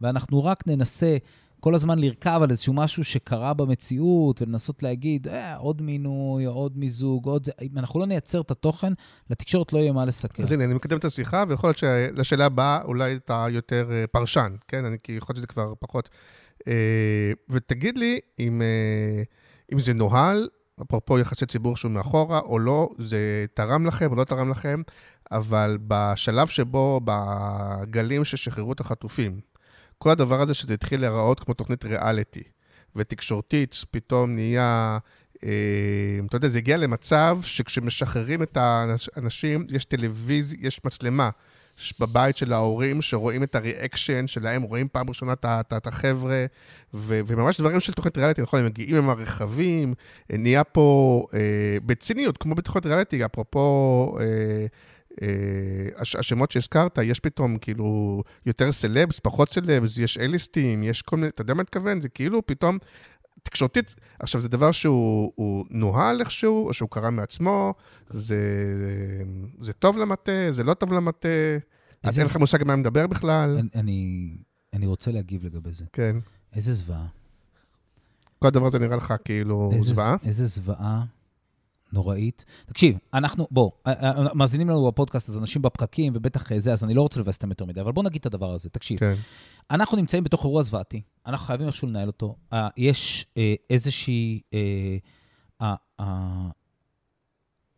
ואנחנו 0.00 0.44
רק 0.44 0.66
ננסה 0.66 1.16
כל 1.60 1.74
הזמן 1.74 1.98
לרכב 1.98 2.40
על 2.42 2.50
איזשהו 2.50 2.72
משהו 2.72 3.04
שקרה 3.04 3.54
במציאות 3.54 4.42
ולנסות 4.42 4.82
להגיד, 4.82 5.28
אה, 5.28 5.56
עוד 5.56 5.82
מינוי, 5.82 6.44
עוד 6.44 6.78
מיזוג, 6.78 7.26
עוד 7.26 7.46
זה, 7.46 7.52
אם 7.62 7.78
אנחנו 7.78 8.00
לא 8.00 8.06
נייצר 8.06 8.40
את 8.40 8.50
התוכן, 8.50 8.92
לתקשורת 9.30 9.72
לא 9.72 9.78
יהיה 9.78 9.92
מה 9.92 10.04
לסכם. 10.04 10.42
אז 10.42 10.52
הנה, 10.52 10.64
אני 10.64 10.74
מקדם 10.74 10.98
את 10.98 11.04
השיחה, 11.04 11.44
ויכול 11.48 11.68
להיות 11.68 11.78
שלשאלה 11.78 12.44
הבאה 12.44 12.82
אולי 12.82 13.16
אתה 13.16 13.46
יותר 13.50 13.88
אה, 13.92 14.06
פרשן, 14.06 14.54
כן? 14.68 14.84
אני, 14.84 14.96
כי 15.02 15.12
יכול 15.12 15.32
להיות 15.32 15.36
שזה 15.36 15.46
כבר 15.46 15.72
פחות. 15.80 16.08
אה, 16.68 17.32
ותגיד 17.50 17.98
לי 17.98 18.20
אם, 18.38 18.62
אה, 18.62 19.22
אם 19.72 19.78
זה 19.78 19.94
נוהל, 19.94 20.48
אפרופו 20.82 21.18
יחסי 21.18 21.46
ציבור 21.46 21.76
שהוא 21.76 21.90
מאחורה, 21.90 22.38
או 22.38 22.58
לא, 22.58 22.88
זה 22.98 23.44
תרם 23.54 23.86
לכם 23.86 24.10
או 24.10 24.16
לא 24.16 24.24
תרם 24.24 24.50
לכם, 24.50 24.82
אבל 25.32 25.78
בשלב 25.86 26.46
שבו, 26.46 27.00
בגלים 27.04 28.24
ששחררו 28.24 28.72
את 28.72 28.80
החטופים, 28.80 29.40
כל 29.98 30.10
הדבר 30.10 30.40
הזה 30.40 30.54
שזה 30.54 30.74
התחיל 30.74 31.00
להיראות 31.00 31.40
כמו 31.40 31.54
תוכנית 31.54 31.84
ריאליטי, 31.84 32.42
ותקשורתית, 32.96 33.84
פתאום 33.90 34.34
נהיה... 34.34 34.98
אה, 35.44 36.18
אתה 36.26 36.36
יודע, 36.36 36.48
זה 36.48 36.58
הגיע 36.58 36.76
למצב 36.76 37.38
שכשמשחררים 37.42 38.42
את 38.42 38.56
האנשים, 38.56 39.66
יש 39.68 39.84
טלוויזיה, 39.84 40.58
יש 40.62 40.80
מצלמה 40.84 41.30
בבית 42.00 42.36
של 42.36 42.52
ההורים 42.52 43.02
שרואים 43.02 43.42
את 43.42 43.54
הריאקשן 43.54 44.26
שלהם, 44.26 44.62
רואים 44.62 44.88
פעם 44.92 45.08
ראשונה 45.08 45.32
את 45.76 45.86
החבר'ה, 45.86 46.46
ו- 46.94 47.20
וממש 47.26 47.60
דברים 47.60 47.80
של 47.80 47.92
תוכנית 47.92 48.18
ריאליטי, 48.18 48.42
נכון, 48.42 48.60
הם 48.60 48.66
מגיעים 48.66 48.96
עם 48.96 49.10
הרכבים, 49.10 49.94
נהיה 50.30 50.64
פה 50.64 51.26
אה, 51.34 51.78
בציניות, 51.86 52.38
כמו 52.38 52.54
בתוכנית 52.54 52.86
ריאליטי, 52.86 53.24
אפרופו... 53.24 54.18
אה, 54.20 54.66
הש- 55.96 56.16
השמות 56.16 56.50
שהזכרת, 56.50 56.98
יש 57.02 57.20
פתאום 57.20 57.58
כאילו 57.58 58.22
יותר 58.46 58.72
סלבס, 58.72 59.20
פחות 59.20 59.52
סלבס, 59.52 59.98
יש 59.98 60.18
אליסטים, 60.18 60.82
יש 60.82 61.02
כל 61.02 61.16
מיני, 61.16 61.28
אתה 61.28 61.42
יודע 61.42 61.54
מה 61.54 61.60
אני 61.60 61.62
מתכוון? 61.64 62.00
זה 62.00 62.08
כאילו 62.08 62.46
פתאום 62.46 62.78
תקשורתית, 63.42 63.94
עכשיו 64.18 64.40
זה 64.40 64.48
דבר 64.48 64.72
שהוא 64.72 65.32
הוא 65.34 65.64
נוהל 65.70 66.20
איכשהו, 66.20 66.68
או 66.68 66.74
שהוא 66.74 66.88
קרה 66.90 67.10
מעצמו, 67.10 67.74
זה, 68.08 68.38
זה 69.60 69.72
טוב 69.72 69.98
למטה, 69.98 70.32
זה 70.50 70.64
לא 70.64 70.74
טוב 70.74 70.92
למטה, 70.92 71.28
אז 72.02 72.18
אין 72.18 72.26
לך 72.26 72.36
מושג 72.36 72.64
מה 72.64 72.76
מדבר 72.76 73.06
בכלל, 73.06 73.56
אני, 73.58 73.68
אני, 73.74 74.30
אני 74.72 74.86
רוצה 74.86 75.12
להגיב 75.12 75.44
לגבי 75.44 75.72
זה. 75.72 75.84
כן. 75.92 76.16
איזה 76.54 76.72
זוועה. 76.72 77.06
כל 78.38 78.46
הדבר 78.46 78.66
הזה 78.66 78.78
נראה 78.78 78.96
לך 78.96 79.14
כאילו 79.24 79.70
איזה, 79.72 79.94
זוועה. 79.94 80.16
איזה 80.24 80.46
זוועה 80.46 81.04
נוראית. 81.92 82.44
תקשיב, 82.66 82.98
אנחנו, 83.14 83.46
בוא, 83.50 83.70
ה- 83.84 84.08
ה- 84.08 84.34
מאזינים 84.34 84.68
לנו 84.68 84.86
בפודקאסט, 84.86 85.28
אז 85.28 85.38
אנשים 85.38 85.62
בפקקים 85.62 86.12
ובטח 86.16 86.56
זה, 86.58 86.72
אז 86.72 86.84
אני 86.84 86.94
לא 86.94 87.02
רוצה 87.02 87.20
לבאס 87.20 87.36
אותם 87.36 87.50
יותר 87.50 87.64
מדי, 87.64 87.80
אבל 87.80 87.92
בוא 87.92 88.04
נגיד 88.04 88.20
את 88.20 88.26
הדבר 88.26 88.54
הזה. 88.54 88.70
תקשיב, 88.70 88.98
כן, 88.98 89.14
אנחנו 89.70 89.96
נמצאים 89.96 90.24
בתוך 90.24 90.44
אירוע 90.44 90.62
זוועתי, 90.62 91.02
אנחנו 91.26 91.46
חייבים 91.46 91.66
איכשהו 91.66 91.88
לנהל 91.88 92.06
אותו. 92.06 92.36
יש 92.76 93.26
איזושהי... 93.70 94.40
Uh, 95.62 95.64
uh, 96.00 96.04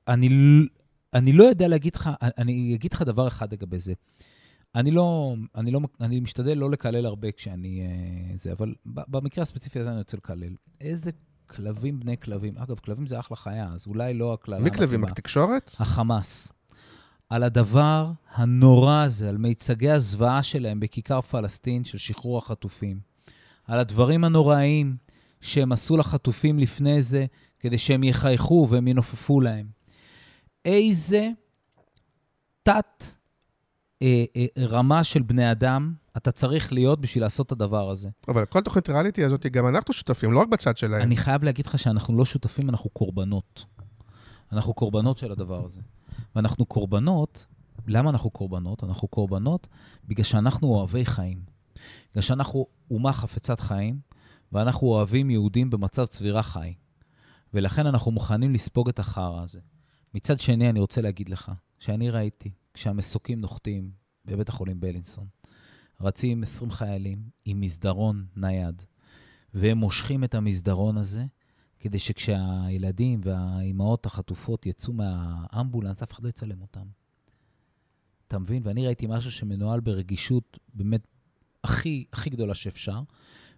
אני, 0.09 0.29
אני 1.15 1.33
לא 1.33 1.45
יודע 1.45 1.69
להגיד 1.69 1.95
לך, 1.95 2.11
אני 2.23 2.75
אגיד 2.75 2.93
לך 2.93 3.03
דבר 3.03 3.29
אחד 3.29 3.53
לגבי 3.53 3.79
זה. 3.79 3.93
אני 4.75 4.91
לא, 4.91 5.35
אני 5.55 5.71
לא, 5.71 5.81
אני 6.01 6.21
משתדל 6.21 6.59
לא 6.59 6.71
לקלל 6.71 7.07
הרבה 7.07 7.33
כשאני 7.33 7.83
uh, 8.35 8.39
זה, 8.39 8.53
אבל 8.53 8.75
במקרה 8.87 9.43
הספציפי 9.43 9.81
הזה 9.81 9.91
אני 9.91 9.99
רוצה 9.99 10.17
לקלל. 10.17 10.55
איזה 10.81 11.11
כלבים 11.49 12.01
בני 12.01 12.17
כלבים. 12.17 12.59
אגב, 12.59 12.79
כלבים 12.79 13.07
זה 13.07 13.19
אחלה 13.19 13.37
חיה, 13.37 13.69
אז 13.73 13.87
אולי 13.87 14.15
לא 14.15 14.33
הקללה 14.33 14.61
מי 14.61 14.71
כלבים? 14.71 15.05
התקשורת? 15.05 15.75
החמאס, 15.79 16.53
על 17.29 17.43
הדבר 17.43 18.11
הנורא 18.35 19.03
הזה, 19.03 19.29
על 19.29 19.37
מיצגי 19.37 19.91
הזוועה 19.91 20.43
שלהם 20.43 20.81
בכיכר 20.81 21.21
פלסטין 21.21 21.85
של 21.85 21.99
שחרור 21.99 22.39
החטופים, 22.39 23.01
על 23.65 23.79
הדברים 23.79 24.25
הנוראיים 24.25 24.97
שהם 25.41 25.73
עשו 25.73 25.97
לחטופים 25.97 26.59
לפני 26.59 27.03
זה, 27.03 27.27
כדי 27.61 27.79
שהם 27.79 28.05
יחייכו 28.05 28.67
והם 28.71 28.89
ינופפו 28.89 29.41
להם. 29.41 29.67
איזה 30.65 31.31
תת 32.63 33.05
אה, 34.03 34.25
אה, 34.37 34.47
רמה 34.59 35.05
של 35.05 35.23
בני 35.23 35.51
אדם 35.53 35.95
אתה 36.19 36.33
צריך 36.33 36.73
להיות 36.73 37.01
בשביל 37.01 37.25
לעשות 37.25 37.47
את 37.47 37.53
הדבר 37.53 37.91
הזה. 37.91 38.09
אבל 38.29 38.45
כל 38.45 38.61
תוכנית 38.61 38.89
ריאליטי 38.89 39.25
הזאת, 39.25 39.47
גם 39.47 39.67
אנחנו 39.67 39.95
שותפים, 39.95 40.33
לא 40.33 40.41
רק 40.41 40.49
בצד 40.49 40.77
שלהם. 40.77 41.03
אני 41.03 41.17
חייב 41.17 41.45
להגיד 41.45 41.67
לך 41.67 41.79
שאנחנו 41.79 42.17
לא 42.17 42.25
שותפים, 42.25 42.71
אנחנו 42.71 42.91
קורבנות. 42.91 43.65
אנחנו 44.53 44.75
קורבנות 44.75 45.19
של 45.19 45.33
הדבר 45.33 45.65
הזה. 45.65 45.81
ואנחנו 46.37 46.67
קורבנות, 46.67 47.47
למה 47.87 48.11
אנחנו 48.11 48.31
קורבנות? 48.31 48.85
אנחנו 48.85 49.09
קורבנות 49.09 49.69
בגלל 50.09 50.25
שאנחנו 50.25 50.69
אוהבי 50.69 51.07
חיים. 51.07 51.43
בגלל 52.11 52.23
שאנחנו 52.23 52.67
אומה 52.91 53.13
חפצת 53.13 53.61
חיים, 53.61 54.01
ואנחנו 54.53 54.87
אוהבים 54.87 55.31
יהודים 55.31 55.71
במצב 55.71 56.07
צבירה 56.07 56.43
חי. 56.43 56.75
ולכן 57.55 57.87
אנחנו 57.87 58.11
מוכנים 58.11 58.55
לספוג 58.55 58.89
את 58.89 58.99
החרא 58.99 59.43
הזה. 59.43 59.61
מצד 60.15 60.41
שני, 60.41 60.71
אני 60.71 60.81
רוצה 60.81 61.01
להגיד 61.01 61.29
לך, 61.29 61.53
שאני 61.79 62.11
ראיתי, 62.11 62.51
כשהמסוקים 62.75 63.41
נוחתים 63.41 63.91
בבית 64.25 64.49
החולים 64.49 64.81
בלינסון, 64.81 65.27
רצים 66.01 66.43
20 66.43 66.71
חיילים 66.71 67.23
עם 67.45 67.61
מסדרון 67.61 68.27
נייד, 68.37 68.83
והם 69.55 69.79
מושכים 69.79 70.25
את 70.25 70.35
המסדרון 70.35 70.97
הזה, 70.97 71.25
כדי 71.81 71.99
שכשהילדים 71.99 73.21
והאימהות 73.23 74.07
החטופות 74.07 74.67
יצאו 74.67 74.93
מהאמבולנס, 74.93 76.03
אף 76.03 76.13
אחד 76.13 76.23
לא 76.25 76.29
יצלם 76.29 76.63
אותם. 76.63 76.87
אתה 78.29 78.39
מבין? 78.39 78.63
ואני 78.65 78.87
ראיתי 78.87 79.07
משהו 79.09 79.31
שמנוהל 79.31 79.81
ברגישות 79.81 80.59
באמת 80.75 81.07
הכי, 81.65 82.05
הכי 82.13 82.31
גדולה 82.31 82.55
שאפשר, 82.55 83.01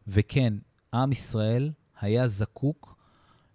וכן, 0.06 0.54
עם 0.94 1.12
ישראל 1.12 1.72
היה 2.00 2.26
זקוק 2.26 2.96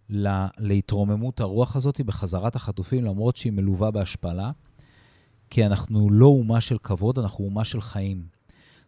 לה, 0.10 0.48
להתרוממות 0.58 1.40
הרוח 1.40 1.76
הזאת 1.76 2.02
בחזרת 2.02 2.56
החטופים, 2.56 3.04
למרות 3.04 3.36
שהיא 3.36 3.54
מלווה 3.54 3.92
בהשפלה, 3.92 4.52
כי 5.50 5.66
אנחנו 5.66 6.10
לא 6.10 6.26
אומה 6.26 6.62
של 6.62 6.78
כבוד, 6.78 7.20
אנחנו 7.20 7.46
אומה 7.46 7.66
של 7.66 7.82
חיים. 7.82 8.35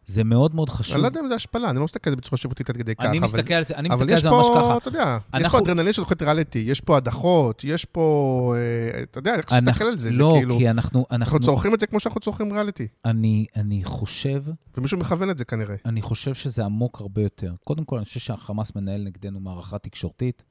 זה 0.08 0.24
מאוד 0.24 0.56
מאוד 0.56 0.70
חשוב. 0.70 0.94
אני 0.94 1.02
לא 1.02 1.08
יודע 1.08 1.20
אם 1.20 1.30
זה 1.30 1.36
השפלה, 1.36 1.70
אני 1.70 1.80
לא 1.80 1.84
מסתכל 1.84 2.10
על 2.10 2.12
זה 2.12 2.16
בצורה 2.16 2.38
שיפוטית 2.38 2.70
עד 2.70 2.78
כדי 2.78 2.96
ככה. 2.96 3.10
אני 3.10 3.20
מסתכל 3.20 3.54
על 3.54 3.64
זה, 3.64 3.76
אני 3.76 3.90
מסתכל 3.90 4.14
על 4.14 4.20
זה 4.20 4.30
ממש 4.30 4.46
ככה. 4.56 4.60
אבל 4.60 4.76
יש 4.76 4.76
פה, 4.76 4.78
אתה 4.78 4.88
יודע, 4.88 5.18
יש 5.40 5.48
פה 5.52 5.60
אדרנלין 5.60 5.94
של 5.94 6.02
תוכנית 6.02 6.22
ריאליטי, 6.22 6.60
יש 6.60 6.82
פה 6.82 6.98
הדחות, 6.98 7.64
יש 7.64 7.86
פה, 7.86 8.56
אה, 8.58 9.04
אתה 9.04 9.20
יודע, 9.20 9.36
איך 9.36 9.50
שתסתכל 9.50 9.84
על 9.84 9.98
זה, 9.98 10.12
לא, 10.12 10.32
זה 10.34 10.40
כאילו... 10.40 10.58
כי 10.58 10.70
אנחנו... 10.70 11.06
אנחנו 11.12 11.40
צורכים 11.40 11.74
את 11.74 11.80
זה 11.80 11.88
כמו 11.88 12.00
שאנחנו 12.00 12.22
צורכים 12.22 12.54
ריאליטי. 12.54 12.88
אני, 13.06 13.46
אני 13.56 13.84
חושב... 13.84 14.44
ומישהו 14.78 14.98
מכוון 14.98 15.30
את 15.30 15.38
זה 15.38 15.46
כנראה. 15.46 15.76
אני 15.86 16.02
חושב 16.02 16.34
שזה 16.34 16.66
עמוק 16.66 17.02
הרבה 17.02 17.22
יותר. 17.22 17.54
קודם 17.64 17.84
כל, 17.86 17.96
אני 17.96 18.06
חושב 18.06 18.20
שהחמאס 18.20 18.76
מנהל 18.76 19.04
נגדנו 19.04 19.40
מערכה 19.40 19.78
תקשורתית. 19.78 20.44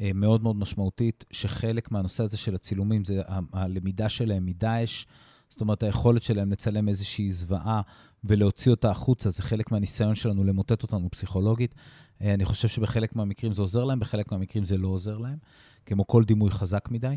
אה, 0.00 0.10
מאוד 0.14 0.42
מאוד 0.42 0.56
משמעותית, 0.56 1.24
שחלק 1.30 1.90
מהנושא 1.90 2.24
הזה 2.24 2.36
של 2.36 2.54
הצילומים 2.54 3.04
זה 3.04 3.22
הלמידה 3.52 4.08
שלהם 4.08 4.46
מדאעש, 4.46 5.06
זאת 5.48 5.60
אומרת, 5.60 5.82
היכולת 5.82 6.22
שלהם 6.22 6.52
לצלם 6.52 6.88
איזושהי 6.88 7.32
זוועה 7.32 7.80
ולהוציא 8.28 8.70
אותה 8.70 8.90
החוצה, 8.90 9.30
זה 9.30 9.42
חלק 9.42 9.72
מהניסיון 9.72 10.14
שלנו 10.14 10.44
למוטט 10.44 10.82
אותנו 10.82 11.10
פסיכולוגית. 11.10 11.74
אה, 12.22 12.34
אני 12.34 12.44
חושב 12.44 12.68
שבחלק 12.68 13.16
מהמקרים 13.16 13.52
זה 13.52 13.62
עוזר 13.62 13.84
להם, 13.84 14.00
בחלק 14.00 14.32
מהמקרים 14.32 14.64
זה 14.64 14.78
לא 14.78 14.88
עוזר 14.88 15.18
להם, 15.18 15.38
כמו 15.86 16.06
כל 16.06 16.24
דימוי 16.24 16.50
חזק 16.50 16.88
מדי. 16.90 17.16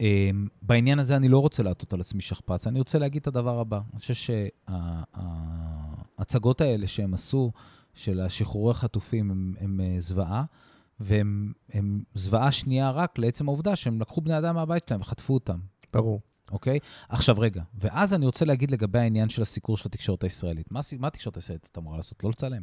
אה, 0.00 0.30
בעניין 0.62 0.98
הזה 0.98 1.16
אני 1.16 1.28
לא 1.28 1.38
רוצה 1.38 1.62
להטות 1.62 1.92
על 1.92 2.00
עצמי 2.00 2.22
שכפ"ץ, 2.22 2.66
אני 2.66 2.78
רוצה 2.78 2.98
להגיד 2.98 3.20
את 3.20 3.26
הדבר 3.26 3.60
הבא. 3.60 3.80
אני 3.92 4.00
חושב 4.00 4.32
שההצגות 6.18 6.60
האלה 6.60 6.86
שהם 6.86 7.14
עשו, 7.14 7.52
של 7.94 8.20
השחרורי 8.20 8.70
החטופים, 8.70 9.30
הם, 9.30 9.54
הם 9.60 9.80
זוועה. 9.98 10.44
והם 11.00 11.52
זוועה 12.14 12.52
שנייה 12.52 12.90
רק 12.90 13.18
לעצם 13.18 13.48
העובדה 13.48 13.76
שהם 13.76 14.00
לקחו 14.00 14.20
בני 14.20 14.38
אדם 14.38 14.54
מהבית 14.54 14.88
שלהם 14.88 15.00
וחטפו 15.00 15.34
אותם. 15.34 15.58
ברור. 15.92 16.20
אוקיי? 16.52 16.78
עכשיו 17.08 17.38
רגע, 17.38 17.62
ואז 17.80 18.14
אני 18.14 18.26
רוצה 18.26 18.44
להגיד 18.44 18.70
לגבי 18.70 18.98
העניין 18.98 19.28
של 19.28 19.42
הסיקור 19.42 19.76
של 19.76 19.88
התקשורת 19.88 20.22
הישראלית. 20.22 20.72
מה, 20.72 20.80
מה 20.98 21.06
התקשורת 21.06 21.36
הישראלית 21.36 21.78
אמורה 21.78 21.96
לעשות? 21.96 22.24
לא 22.24 22.30
לצלם. 22.30 22.62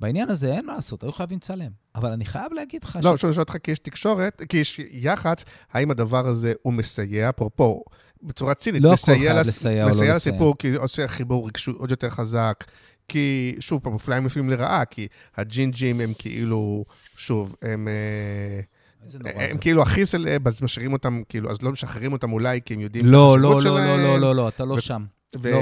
בעניין 0.00 0.30
הזה 0.30 0.52
אין 0.52 0.66
מה 0.66 0.74
לעשות, 0.74 1.02
היו 1.02 1.12
חייבים 1.12 1.36
לצלם. 1.36 1.70
אבל 1.94 2.12
אני 2.12 2.24
חייב 2.24 2.52
להגיד 2.52 2.84
לך... 2.84 2.98
לא, 3.02 3.14
אפשר 3.14 3.30
לשאול 3.30 3.42
אותך 3.42 3.56
כי 3.62 3.70
יש 3.70 3.78
תקשורת, 3.78 4.42
כי 4.48 4.56
יש 4.56 4.80
יח"צ, 4.90 5.44
האם 5.72 5.90
הדבר 5.90 6.26
הזה 6.26 6.52
הוא 6.62 6.72
מסייע, 6.72 7.28
אפרופו, 7.28 7.84
בצורה 8.22 8.54
צינית, 8.54 8.82
לא 8.82 8.92
מסייע, 8.92 9.32
חייב 9.32 9.46
לסייע 9.46 9.84
או 9.84 9.88
לא 9.88 9.94
מסייע 9.94 10.14
לסייע. 10.14 10.34
לסיפור, 10.34 10.58
כי 10.58 10.74
עושה 10.74 11.08
חיבור 11.08 11.48
רגשי 11.48 11.70
עוד 11.70 11.90
יותר 11.90 12.10
חזק, 12.10 12.64
כי, 13.08 13.56
שוב 13.60 13.80
פעם, 13.82 13.92
מופלאים 13.92 14.26
לפעמים 14.26 14.50
לרעה, 14.50 14.84
כי 14.84 15.08
הג'ינג'ים 15.36 16.00
הם 16.00 16.12
כאילו, 16.18 16.84
שוב, 17.16 17.54
הם... 17.62 17.88
אה, 17.88 18.60
איזה 19.04 19.18
נורא 19.18 19.32
הם. 19.36 19.58
כאילו 19.58 19.82
הכי 19.82 20.06
סלב, 20.06 20.46
אז 20.48 20.62
משאירים 20.62 20.92
אותם, 20.92 21.22
כאילו, 21.28 21.50
אז 21.50 21.62
לא 21.62 21.72
משחררים 21.72 22.12
אותם 22.12 22.32
אולי 22.32 22.60
כי 22.64 22.74
הם 22.74 22.80
יודעים 22.80 23.06
לא, 23.06 23.34
את 23.34 23.40
לא, 23.40 23.52
החשיבות 23.52 23.64
לא, 23.64 23.80
שלהם. 23.80 24.00
לא, 24.00 24.06
לא, 24.06 24.20
לא, 24.20 24.34
לא, 24.34 24.48
אתה 24.48 24.64
לא 24.64 24.80
שם. 24.80 25.04
ו- 25.38 25.50
לא, 25.50 25.60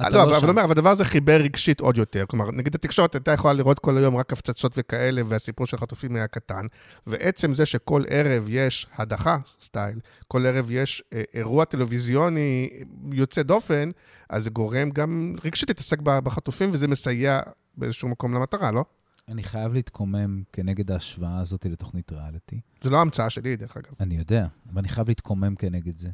אתה 0.00 0.08
לא, 0.10 0.22
אבל 0.22 0.30
לא 0.30 0.36
אבל 0.36 0.40
שם. 0.40 0.48
אומר, 0.48 0.64
אבל 0.64 0.70
הדבר 0.70 0.90
הזה 0.90 1.04
חיבר 1.04 1.36
רגשית 1.36 1.80
עוד 1.80 1.96
יותר. 1.98 2.24
כלומר, 2.28 2.50
נגיד 2.50 2.74
התקשורת 2.74 3.14
הייתה 3.14 3.32
יכולה 3.32 3.54
לראות 3.54 3.78
כל 3.78 3.98
היום 3.98 4.16
רק 4.16 4.32
הפצצות 4.32 4.72
וכאלה, 4.76 5.22
והסיפור 5.28 5.66
של 5.66 5.76
החטופים 5.76 6.16
היה 6.16 6.26
קטן. 6.26 6.66
ועצם 7.06 7.54
זה 7.54 7.66
שכל 7.66 8.02
ערב 8.08 8.46
יש 8.48 8.86
הדחה, 8.96 9.36
סטייל, 9.60 9.98
כל 10.28 10.46
ערב 10.46 10.70
יש 10.70 11.02
אה, 11.12 11.22
אירוע 11.34 11.64
טלוויזיוני 11.64 12.70
יוצא 13.12 13.42
דופן, 13.42 13.90
אז 14.30 14.44
זה 14.44 14.50
גורם 14.50 14.90
גם 14.90 15.34
רגשית 15.44 15.68
להתעסק 15.68 15.98
בחטופים, 16.02 16.70
וזה 16.72 16.88
מסייע 16.88 17.40
באיזשהו 17.76 18.08
מקום 18.08 18.34
למטרה, 18.34 18.70
לא? 18.72 18.84
אני 19.28 19.42
חייב 19.42 19.72
להתקומם 19.72 20.42
כנגד 20.52 20.90
ההשוואה 20.90 21.38
הזאת 21.38 21.66
לתוכנית 21.66 22.12
ריאליטי. 22.12 22.60
זה 22.80 22.90
לא 22.90 23.00
המצאה 23.00 23.30
שלי, 23.30 23.56
דרך 23.56 23.76
אגב. 23.76 23.92
אני 24.00 24.16
יודע, 24.16 24.46
אבל 24.70 24.78
אני 24.78 24.88
חייב 24.88 25.08
להתקומם 25.08 25.54
כנגד 25.54 25.98
זה. 25.98 26.10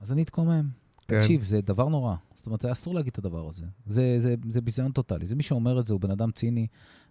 אז 0.00 0.12
אני 0.12 0.22
אתקומם. 0.22 0.68
כן. 1.08 1.20
תקשיב, 1.20 1.42
זה 1.42 1.60
דבר 1.60 1.88
נורא. 1.88 2.14
זאת 2.34 2.46
אומרת, 2.46 2.60
זה 2.60 2.72
אסור 2.72 2.94
להגיד 2.94 3.10
את 3.12 3.18
הדבר 3.18 3.48
הזה. 3.48 3.66
זה, 3.86 4.16
זה, 4.18 4.34
זה 4.48 4.60
ביזיון 4.60 4.92
טוטאלי. 4.92 5.26
זה 5.26 5.34
מי 5.34 5.42
שאומר 5.42 5.80
את 5.80 5.86
זה, 5.86 5.92
הוא 5.92 6.00
בן 6.00 6.10
אדם 6.10 6.30
ציני 6.30 6.66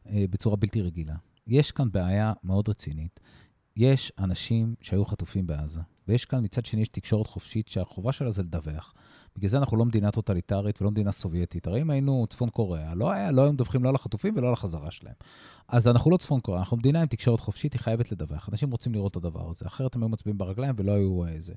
אה, 0.10 0.26
בצורה 0.30 0.56
בלתי 0.56 0.82
רגילה. 0.82 1.16
יש 1.48 1.72
כאן 1.72 1.92
בעיה 1.92 2.34
מאוד 2.44 2.70
רצינית. 2.70 3.20
יש 3.78 4.12
אנשים 4.20 4.76
שהיו 4.82 5.06
חטופים 5.06 5.48
בעזה, 5.48 5.82
ויש 6.08 6.26
כאן 6.26 6.44
מצד 6.44 6.66
שני, 6.66 6.82
יש 6.82 6.88
תקשורת 6.88 7.28
חופשית 7.28 7.68
שהחובה 7.68 8.12
שלה 8.12 8.32
זה 8.32 8.42
לדווח. 8.42 8.94
בגלל 9.38 9.50
זה 9.50 9.58
אנחנו 9.58 9.78
לא 9.78 9.86
מדינה 9.86 10.12
טוטליטרית 10.12 10.82
ולא 10.82 10.92
מדינה 10.92 11.12
סובייטית. 11.12 11.68
הרי 11.68 11.82
אם 11.82 11.90
היינו 11.90 12.26
צפון 12.30 12.50
קוריאה, 12.50 12.96
לא, 12.96 13.12
היה, 13.12 13.32
לא 13.32 13.42
היו 13.42 13.54
מדווחים 13.54 13.84
לא 13.84 13.90
על 13.90 13.96
החטופים 13.96 14.34
ולא 14.38 14.48
על 14.48 14.54
החזרה 14.54 14.92
שלהם. 14.92 15.14
אז 15.68 15.88
אנחנו 15.88 16.12
לא 16.12 16.18
צפון 16.18 16.40
קוריאה, 16.40 16.62
אנחנו 16.62 16.78
מדינה 16.78 17.02
עם 17.02 17.08
תקשורת 17.08 17.40
חופשית, 17.40 17.74
היא 17.74 17.80
חייבת 17.80 18.12
לדווח. 18.12 18.50
אנשים 18.50 18.72
רוצים 18.72 18.94
לראות 18.94 19.12
את 19.12 19.16
הדבר 19.16 19.50
הזה, 19.50 19.68
אחרת 19.68 19.96
הם 19.96 20.04
היו 20.04 20.10
מצביעים 20.10 20.38
ברגליים 20.38 20.76
ולא 20.78 20.92
היו 20.92 21.28
איזה. 21.28 21.54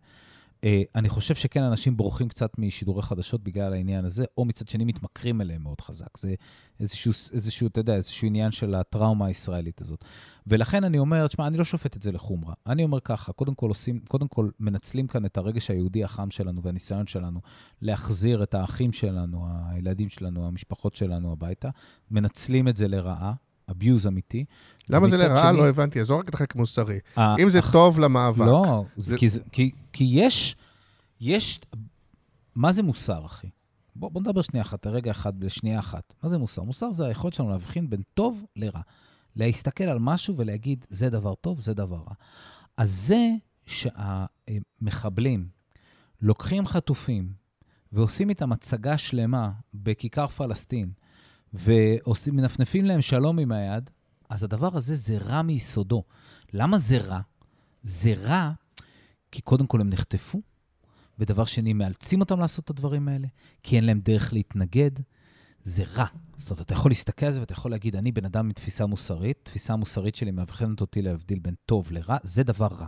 אה, 0.65 0.83
אני 0.95 1.09
חושב 1.09 1.35
שכן, 1.35 1.63
אנשים 1.63 1.97
בורחים 1.97 2.29
קצת 2.29 2.59
משידורי 2.59 3.03
חדשות 3.03 3.45
בגלל 3.45 3.73
העניין 3.73 4.05
הזה, 4.05 4.25
או 4.39 4.45
מצד 4.45 4.69
שני 4.69 4.85
מתמכרים 4.85 5.41
אליהם 5.41 5.63
מאוד 5.63 5.81
חזק. 5.81 6.19
זה 6.19 6.35
איזשהו, 6.81 7.13
איזשהו, 7.33 7.67
אתה 7.67 7.81
יודע, 7.81 7.95
איזשהו 7.95 8.27
עניין 8.27 8.51
של 8.51 8.75
הטראומה 8.75 9.27
הישראלית 9.27 9.81
הזאת. 9.81 10.05
ולכן 10.47 10.85
אני 10.85 10.99
אומר, 10.99 11.27
תשמע, 11.27 11.47
אני 11.47 11.57
לא 11.57 11.65
שופט 11.65 11.97
את 11.97 12.03
זה 12.03 12.13
לחומרה. 12.13 12.55
אני 12.67 12.85
אומר 12.85 13.01
ככה, 13.01 13.33
קודם 13.33 13.55
כל 13.55 13.69
עושים, 13.69 14.01
קודם 14.09 14.29
כל 14.29 14.51
מנצלים 14.61 15.07
כאן 15.07 15.27
את 15.27 15.37
הרגש 15.37 15.71
היהודי 15.71 16.05
החם 16.05 16.31
שלנו 16.31 16.63
והניסיון 16.63 17.07
שלנו 17.07 17.41
להחזיר 17.83 18.43
את 18.43 18.55
האחים 18.55 18.93
שלנו, 18.93 19.47
הילדים 19.69 20.09
שלנו, 20.09 20.47
המשפחות 20.47 20.95
שלנו 20.95 21.33
הביתה, 21.33 21.69
מנצלים 22.11 22.69
את 22.69 22.77
זה 22.77 22.89
לרעה. 22.89 23.33
Abuse 23.71 24.09
אמיתי. 24.09 24.45
למה 24.91 25.09
זה 25.09 25.17
לרעה? 25.17 25.49
שני- 25.49 25.57
לא 25.59 25.69
הבנתי. 25.69 26.01
עזור 26.01 26.19
רק 26.21 26.29
את 26.29 26.35
החלק 26.35 26.55
מוסרי. 26.55 26.99
ה- 27.17 27.37
אם 27.43 27.51
זה 27.51 27.59
הח- 27.59 27.73
טוב 27.73 28.01
למאבק. 28.01 28.47
לא, 28.47 28.85
זה- 28.97 29.11
זה... 29.11 29.19
כי, 29.19 29.29
זה- 29.29 29.41
כי, 29.53 29.71
כי 29.93 30.05
יש, 30.11 30.57
יש, 31.21 31.61
מה 32.55 32.73
זה 32.73 32.83
מוסר, 32.83 33.27
אחי? 33.27 33.47
בוא, 33.97 34.11
בוא 34.11 34.21
נדבר 34.21 34.43
שנייה 34.43 34.62
אחת, 34.64 34.87
רגע 34.87 35.11
אחד, 35.11 35.41
בשנייה 35.41 35.79
אחת. 35.79 36.14
מה 36.23 36.29
זה 36.29 36.39
מוסר? 36.39 36.62
מוסר 36.62 36.91
זה 36.91 37.07
היכולת 37.07 37.35
שלנו 37.35 37.51
להבחין 37.51 37.91
בין 37.91 38.03
טוב 38.14 38.45
לרע. 38.57 38.81
להסתכל 39.37 39.85
על 39.85 39.99
משהו 39.99 40.37
ולהגיד, 40.37 40.85
זה 40.89 41.11
דבר 41.11 41.35
טוב, 41.35 41.61
זה 41.61 41.75
דבר 41.75 41.97
רע. 41.97 42.14
אז 42.77 42.91
זה 42.91 43.31
שהמחבלים 43.67 45.49
לוקחים 46.23 46.67
חטופים 46.67 47.33
ועושים 47.93 48.29
איתם 48.29 48.53
הצגה 48.53 48.99
שלמה 48.99 49.51
בכיכר 49.75 50.27
פלסטין, 50.27 50.91
ועושים, 51.53 52.37
מנפנפים 52.37 52.85
להם 52.85 53.03
שלום 53.03 53.39
עם 53.39 53.53
היד, 53.53 53.91
אז 54.29 54.45
הדבר 54.45 54.77
הזה 54.77 54.95
זה 54.95 55.19
רע 55.19 55.43
מיסודו. 55.43 56.03
למה 56.53 56.79
זה 56.79 56.99
רע? 56.99 57.21
זה 57.83 58.15
רע 58.15 58.53
כי 59.33 59.43
קודם 59.43 59.67
כל 59.67 59.81
הם 59.81 59.91
נחטפו, 59.91 60.43
ודבר 61.19 61.45
שני, 61.45 61.73
מאלצים 61.73 62.21
אותם 62.21 62.41
לעשות 62.41 62.65
את 62.65 62.71
הדברים 62.71 63.09
האלה, 63.09 63.27
כי 63.63 63.77
אין 63.77 63.85
להם 63.85 64.01
דרך 64.01 64.33
להתנגד. 64.33 64.91
זה 65.63 65.85
רע. 65.85 66.07
זאת 66.37 66.51
אומרת, 66.51 66.67
אתה 66.67 66.75
יכול 66.75 66.91
להסתכל 66.91 67.27
על 67.27 67.33
זה 67.33 67.41
ואתה 67.41 67.53
יכול 67.53 67.71
להגיד, 67.71 67.97
אני 67.97 68.13
בן 68.13 68.25
אדם 68.25 68.45
עם 68.45 68.53
תפיסה 68.53 68.87
מוסרית, 68.87 69.39
תפיסה 69.43 69.73
המוסרית 69.73 70.15
שלי 70.15 70.31
מאבחנת 70.31 70.81
אותי 70.81 71.03
להבדיל 71.03 71.39
בין 71.39 71.55
טוב 71.67 71.93
לרע, 71.93 72.17
זה 72.23 72.43
דבר 72.43 72.67
רע. 72.67 72.87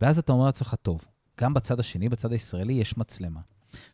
ואז 0.00 0.18
אתה 0.18 0.32
אומר 0.32 0.46
לעצמך, 0.46 0.74
טוב, 0.82 1.04
גם 1.40 1.54
בצד 1.54 1.80
השני, 1.80 2.08
בצד 2.08 2.32
הישראלי, 2.32 2.72
יש 2.72 2.98
מצלמה. 2.98 3.40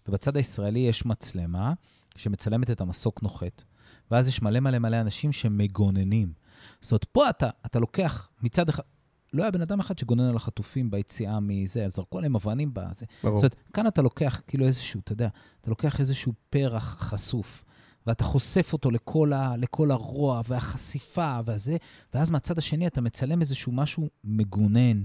ובצד 0.08 0.36
הישראלי 0.36 0.78
יש 0.78 1.06
מצלמה 1.06 1.72
שמצלמת 2.16 2.70
את 2.70 2.80
המסוק 2.80 3.22
נוחת, 3.22 3.62
ואז 4.10 4.28
יש 4.28 4.42
מלא 4.42 4.60
מלא 4.60 4.78
מלא 4.78 5.00
אנשים 5.00 5.32
שמגוננים. 5.32 6.32
זאת 6.80 6.92
אומרת, 6.92 7.04
פה 7.04 7.30
אתה, 7.30 7.50
אתה 7.66 7.78
לוקח 7.78 8.28
מצד 8.42 8.68
אחד, 8.68 8.82
לא 9.32 9.42
היה 9.42 9.50
בן 9.50 9.60
אדם 9.60 9.80
אחד 9.80 9.98
שגונן 9.98 10.24
על 10.28 10.36
החטופים 10.36 10.90
ביציאה 10.90 11.40
מזה, 11.40 11.86
זרקו 11.94 12.18
עליהם 12.18 12.36
אבנים 12.36 12.70
בזה. 12.74 13.06
ברור. 13.24 13.36
זאת 13.36 13.42
אומרת, 13.42 13.56
כאן 13.72 13.86
אתה 13.86 14.02
לוקח 14.02 14.40
כאילו 14.46 14.66
איזשהו, 14.66 15.00
אתה 15.00 15.12
יודע, 15.12 15.28
אתה 15.60 15.70
לוקח 15.70 16.00
איזשהו 16.00 16.32
פרח 16.50 16.96
חשוף, 16.98 17.64
ואתה 18.06 18.24
חושף 18.24 18.72
אותו 18.72 18.90
לכל, 18.90 19.32
ה, 19.32 19.56
לכל 19.56 19.90
הרוע 19.90 20.40
והחשיפה 20.48 21.40
והזה, 21.44 21.76
ואז 22.14 22.30
מהצד 22.30 22.58
השני 22.58 22.86
אתה 22.86 23.00
מצלם 23.00 23.40
איזשהו 23.40 23.72
משהו 23.72 24.08
מגונן, 24.24 25.02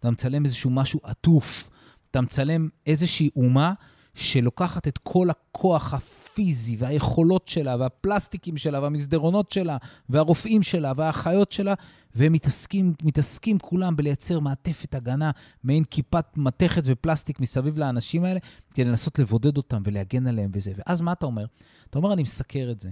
אתה 0.00 0.10
מצלם 0.10 0.44
איזשהו 0.44 0.70
משהו 0.70 1.00
עטוף, 1.02 1.70
אתה 2.10 2.20
מצלם 2.20 2.68
איזושהי 2.86 3.30
אומה 3.36 3.72
שלוקחת 4.16 4.88
את 4.88 4.98
כל 4.98 5.30
הכוח 5.30 5.94
הפיזי 5.94 6.76
והיכולות 6.78 7.48
שלה, 7.48 7.76
והפלסטיקים 7.76 8.56
שלה, 8.56 8.80
והמסדרונות 8.80 9.50
שלה, 9.50 9.76
והרופאים 10.08 10.62
שלה, 10.62 10.92
והאחיות 10.96 11.52
שלה, 11.52 11.74
והם 12.14 12.32
מתעסקים, 12.32 12.92
מתעסקים 13.02 13.58
כולם 13.58 13.96
בלייצר 13.96 14.40
מעטפת 14.40 14.94
הגנה, 14.94 15.30
מעין 15.64 15.84
כיפת 15.84 16.24
מתכת 16.36 16.82
ופלסטיק 16.84 17.40
מסביב 17.40 17.78
לאנשים 17.78 18.24
האלה, 18.24 18.40
כדי 18.70 18.84
לנסות 18.84 19.18
לבודד 19.18 19.56
אותם 19.56 19.82
ולהגן 19.84 20.26
עליהם 20.26 20.50
וזה. 20.54 20.72
ואז 20.76 21.00
מה 21.00 21.12
אתה 21.12 21.26
אומר? 21.26 21.46
אתה 21.90 21.98
אומר, 21.98 22.12
אני 22.12 22.22
מסקר 22.22 22.68
את 22.70 22.80
זה. 22.80 22.90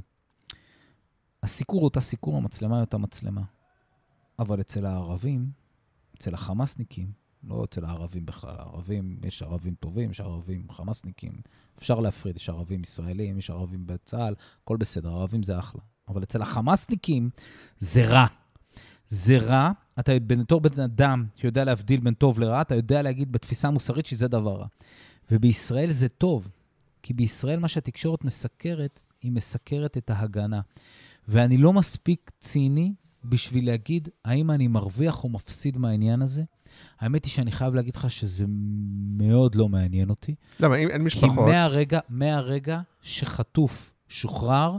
הסיקור 1.43 1.81
הוא 1.81 1.85
אותה 1.85 2.01
סיקור, 2.01 2.37
המצלמה 2.37 2.77
היא 2.77 2.81
אותה 2.81 2.99
מצלמה. 2.99 3.43
אבל 4.39 4.61
אצל 4.61 4.87
הערבים, 4.87 5.51
אצל 6.17 6.35
החמאסניקים, 6.35 7.24
לא 7.49 7.65
אצל 7.65 7.85
הערבים 7.85 8.27
בכלל, 8.27 8.55
הערבים, 8.59 9.19
יש 9.23 9.43
ערבים 9.43 9.75
טובים, 9.75 10.11
יש 10.11 10.21
ערבים 10.21 10.67
חמאסניקים, 10.73 11.33
אפשר 11.79 12.01
להפריד, 12.01 12.37
יש 12.37 12.49
ערבים 12.49 12.83
ישראלים, 12.83 13.39
יש 13.39 13.51
ערבים 13.51 13.87
בצה"ל, 13.87 14.35
הכל 14.63 14.77
בסדר, 14.77 15.11
ערבים 15.11 15.43
זה 15.43 15.59
אחלה. 15.59 15.81
אבל 16.09 16.23
אצל 16.23 16.43
החמאסניקים 16.43 17.31
זה 17.79 18.05
רע. 18.07 18.27
זה 19.09 19.39
רע, 19.39 19.71
אתה 19.99 20.13
בתור 20.27 20.61
בן 20.61 20.81
אדם 20.81 21.27
שיודע 21.37 21.65
להבדיל 21.65 22.01
בין 22.01 22.15
טוב 22.15 22.41
לרע, 22.41 22.61
אתה 22.61 22.75
יודע 22.75 23.03
להגיד 23.03 23.33
בתפיסה 23.33 23.69
המוסרית 23.69 24.07
שזה 24.07 24.29
דבר 24.29 24.57
רע. 24.57 24.67
ובישראל 25.31 25.91
זה 25.91 26.09
טוב, 26.09 26.51
כי 27.03 27.15
בישראל 27.15 27.59
מה 27.59 27.69
שהתקשורת 27.69 28.25
מסקרת, 28.25 29.01
היא 29.23 29.33
מסקרת 29.33 29.97
את 29.97 30.11
ההגנה. 30.11 30.61
ואני 31.29 31.57
לא 31.57 31.73
מספיק 31.73 32.31
ציני 32.41 32.95
בשביל 33.25 33.67
להגיד 33.67 34.09
האם 34.25 34.51
אני 34.51 34.69
מרוויח 34.69 35.25
או 35.25 35.29
מפסיד 35.29 35.79
מהעניין 35.79 36.23
הזה. 36.23 36.45
האמת 36.99 37.25
היא 37.25 37.33
שאני 37.33 37.53
חייב 37.53 37.75
להגיד 37.75 37.97
לך 37.97 38.11
שזה 38.11 38.45
מאוד 39.17 39.55
לא 39.55 39.69
מעניין 39.69 40.11
אותי. 40.11 40.35
למה, 40.61 40.77
אין 40.77 40.91
כי 40.91 40.99
משפחות... 40.99 41.49
מהרגע, 41.49 42.01
מהרגע 42.09 42.81
שחטוף 43.03 43.95
שוחרר, 44.09 44.77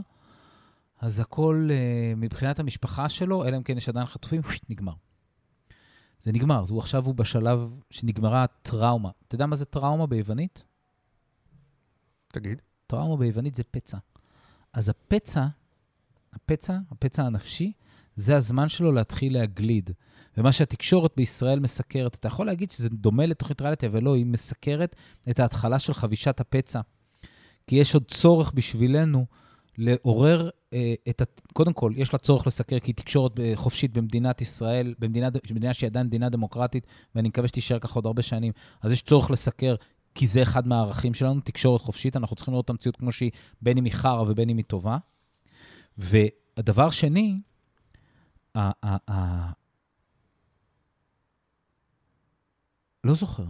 אז 1.00 1.20
הכל 1.20 1.68
אה, 1.70 2.12
מבחינת 2.16 2.58
המשפחה 2.58 3.08
שלו, 3.08 3.44
אלא 3.44 3.56
אם 3.56 3.62
כן 3.62 3.76
יש 3.76 3.88
עדיין 3.88 4.06
חטופים, 4.06 4.42
נגמר. 4.70 4.92
זה 6.20 6.32
נגמר, 6.32 6.62
הוא 6.68 6.78
עכשיו 6.78 7.04
הוא 7.04 7.14
בשלב 7.14 7.80
שנגמרה 7.90 8.44
הטראומה. 8.44 9.10
אתה 9.28 9.34
יודע 9.34 9.46
מה 9.46 9.56
זה 9.56 9.64
טראומה 9.64 10.06
ביוונית? 10.06 10.64
תגיד. 12.28 12.62
טראומה 12.86 13.16
ביוונית 13.16 13.54
זה 13.54 13.62
פצע. 13.70 13.98
אז 14.72 14.88
הפצע, 14.88 15.46
הפצע, 16.32 16.78
הפצע 16.90 17.24
הנפשי, 17.24 17.72
זה 18.14 18.36
הזמן 18.36 18.68
שלו 18.68 18.92
להתחיל 18.92 19.32
להגליד. 19.32 19.90
ומה 20.36 20.52
שהתקשורת 20.52 21.12
בישראל 21.16 21.60
מסקרת, 21.60 22.14
אתה 22.14 22.28
יכול 22.28 22.46
להגיד 22.46 22.70
שזה 22.70 22.88
דומה 22.88 23.26
לתוכנית 23.26 23.60
ריאליטי, 23.62 23.86
אבל 23.86 24.02
לא, 24.02 24.14
היא 24.14 24.26
מסקרת 24.26 24.96
את 25.30 25.40
ההתחלה 25.40 25.78
של 25.78 25.94
חבישת 25.94 26.40
הפצע. 26.40 26.80
כי 27.66 27.76
יש 27.76 27.94
עוד 27.94 28.04
צורך 28.08 28.52
בשבילנו 28.54 29.26
לעורר 29.78 30.50
אה, 30.72 30.94
את 31.08 31.20
ה... 31.20 31.24
קודם 31.52 31.72
כל, 31.72 31.92
יש 31.96 32.12
לה 32.12 32.18
צורך 32.18 32.46
לסקר, 32.46 32.78
כי 32.78 32.90
היא 32.90 32.94
תקשורת 32.94 33.40
אה, 33.40 33.52
חופשית 33.54 33.92
במדינת 33.92 34.40
ישראל, 34.40 34.94
במדינה, 34.98 35.28
במדינה 35.50 35.74
שהיא 35.74 35.88
עדיין 35.88 36.06
מדינה 36.06 36.28
דמוקרטית, 36.28 36.86
ואני 37.14 37.28
מקווה 37.28 37.48
שתישאר 37.48 37.78
ככה 37.78 37.94
עוד 37.94 38.06
הרבה 38.06 38.22
שנים, 38.22 38.52
אז 38.82 38.92
יש 38.92 39.02
צורך 39.02 39.30
לסקר, 39.30 39.74
כי 40.14 40.26
זה 40.26 40.42
אחד 40.42 40.68
מהערכים 40.68 41.14
שלנו, 41.14 41.40
תקשורת 41.40 41.80
חופשית, 41.80 42.16
אנחנו 42.16 42.36
צריכים 42.36 42.52
לראות 42.52 42.64
את 42.64 42.70
המציאות 42.70 42.96
כמו 42.96 43.12
שהיא, 43.12 43.30
בין 43.62 43.78
אם 43.78 43.84
היא 43.84 43.92
חרא 43.92 44.22
ובין 44.22 44.50
אם 44.50 44.56
היא 44.56 44.64
טובה. 44.64 44.98
והדבר 45.98 46.90
שני, 46.90 47.40
ה- 48.54 48.86
ה- 48.86 49.10
ה- 49.10 49.52
לא 53.06 53.14
זוכר. 53.14 53.44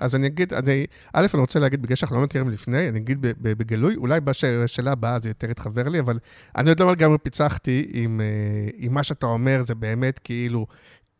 אז 0.00 0.14
אני 0.14 0.26
אגיד, 0.26 0.54
אני, 0.54 0.86
א', 1.12 1.26
אני 1.34 1.40
רוצה 1.40 1.58
להגיד, 1.58 1.82
בגלל 1.82 1.96
שאנחנו 1.96 2.16
לא 2.16 2.22
מכירים 2.22 2.50
לפני, 2.50 2.88
אני 2.88 2.98
אגיד 2.98 3.18
בגלוי, 3.40 3.96
אולי 3.96 4.20
בשאלה 4.20 4.92
הבאה 4.92 5.18
זה 5.18 5.28
יותר 5.30 5.50
יתחבר 5.50 5.88
לי, 5.88 6.00
אבל 6.00 6.18
אני 6.56 6.70
יודע 6.70 6.84
מה 6.84 6.92
לגמרי 6.92 7.18
פיצחתי 7.18 7.90
עם, 7.92 8.20
אה, 8.20 8.70
עם 8.76 8.94
מה 8.94 9.02
שאתה 9.02 9.26
אומר, 9.26 9.62
זה 9.62 9.74
באמת 9.74 10.18
כאילו, 10.18 10.66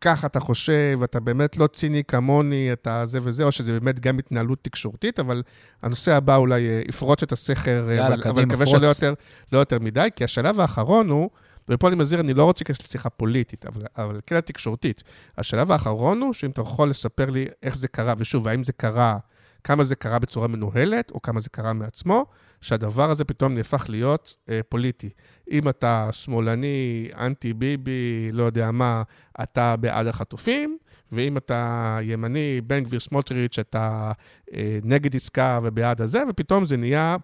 ככה 0.01 0.27
אתה 0.27 0.39
חושב, 0.39 0.99
אתה 1.03 1.19
באמת 1.19 1.57
לא 1.57 1.67
ציני 1.67 2.03
כמוני, 2.03 2.73
אתה 2.73 3.05
זה 3.05 3.19
וזה, 3.23 3.43
או 3.43 3.51
שזה 3.51 3.71
באמת 3.71 3.99
גם 3.99 4.19
התנהלות 4.19 4.59
תקשורתית, 4.61 5.19
אבל 5.19 5.43
הנושא 5.81 6.15
הבא 6.15 6.35
אולי 6.35 6.67
אה, 6.67 6.81
יפרוץ 6.89 7.23
את 7.23 7.31
הסכר, 7.31 7.89
אה, 7.89 7.93
יאללה, 7.93 8.07
אבל, 8.07 8.21
קדימה, 8.21 8.31
אבל 8.31 8.45
מקווה. 8.45 8.65
שלא 8.65 8.87
יותר, 8.87 9.13
לא 9.51 9.57
יותר 9.57 9.79
מדי, 9.79 10.09
כי 10.15 10.23
השלב 10.23 10.59
האחרון 10.59 11.09
הוא, 11.09 11.29
ופה 11.69 11.87
אני 11.87 11.95
מזהיר, 11.95 12.21
אני 12.21 12.33
לא 12.33 12.43
רוצה 12.43 12.63
להיכנס 12.63 12.79
לשיחה 12.79 13.09
פוליטית, 13.09 13.65
אבל, 13.65 13.85
אבל 13.97 14.19
כן 14.25 14.35
התקשורתית. 14.35 15.03
השלב 15.37 15.71
האחרון 15.71 16.21
הוא 16.21 16.33
שאם 16.33 16.49
אתה 16.49 16.61
יכול 16.61 16.89
לספר 16.89 17.29
לי 17.29 17.45
איך 17.63 17.77
זה 17.77 17.87
קרה, 17.87 18.13
ושוב, 18.17 18.47
האם 18.47 18.63
זה 18.63 18.73
קרה, 18.73 19.17
כמה 19.63 19.83
זה 19.83 19.95
קרה 19.95 20.19
בצורה 20.19 20.47
מנוהלת, 20.47 21.11
או 21.11 21.21
כמה 21.21 21.39
זה 21.39 21.49
קרה 21.49 21.73
מעצמו, 21.73 22.25
שהדבר 22.61 23.09
הזה 23.09 23.25
פתאום 23.25 23.53
נהפך 23.53 23.85
להיות 23.89 24.35
אה, 24.49 24.59
פוליטי. 24.69 25.09
אם 25.51 25.69
אתה 25.69 26.09
שמאלני, 26.11 27.09
אנטי 27.17 27.53
ביבי, 27.53 28.29
לא 28.31 28.43
יודע 28.43 28.71
מה, 28.71 29.03
אתה 29.43 29.75
בעד 29.75 30.07
החטופים, 30.07 30.77
ואם 31.11 31.37
אתה 31.37 31.99
ימני, 32.01 32.61
בן 32.61 32.83
גביר 32.83 32.99
סמוטריץ', 32.99 33.59
אתה 33.59 34.11
אה, 34.53 34.79
נגד 34.83 35.15
עסקה 35.15 35.59
ובעד 35.63 36.01
הזה, 36.01 36.23
ופתאום 36.29 36.65
זה 36.65 36.77
נהיה 36.77 37.17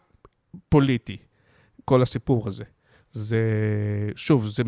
פוליטי, 0.69 1.17
כל 1.85 2.01
הסיפור 2.01 2.47
הזה. 2.47 2.63
זה, 3.11 3.41
שוב, 4.15 4.47
זה, 4.47 4.63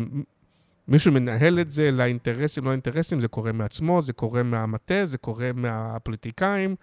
מישהו 0.88 1.12
מנהל 1.12 1.60
את 1.60 1.70
זה 1.70 1.90
לאינטרסים, 1.90 2.64
לא 2.64 2.72
אינטרסים, 2.72 3.20
זה 3.20 3.28
קורה 3.28 3.52
מעצמו, 3.52 4.02
זה 4.02 4.12
קורה 4.12 4.42
מהמטה, 4.42 5.04
זה 5.04 5.18
קורה 5.18 5.50
מהפוליטיקאים. 5.54 6.76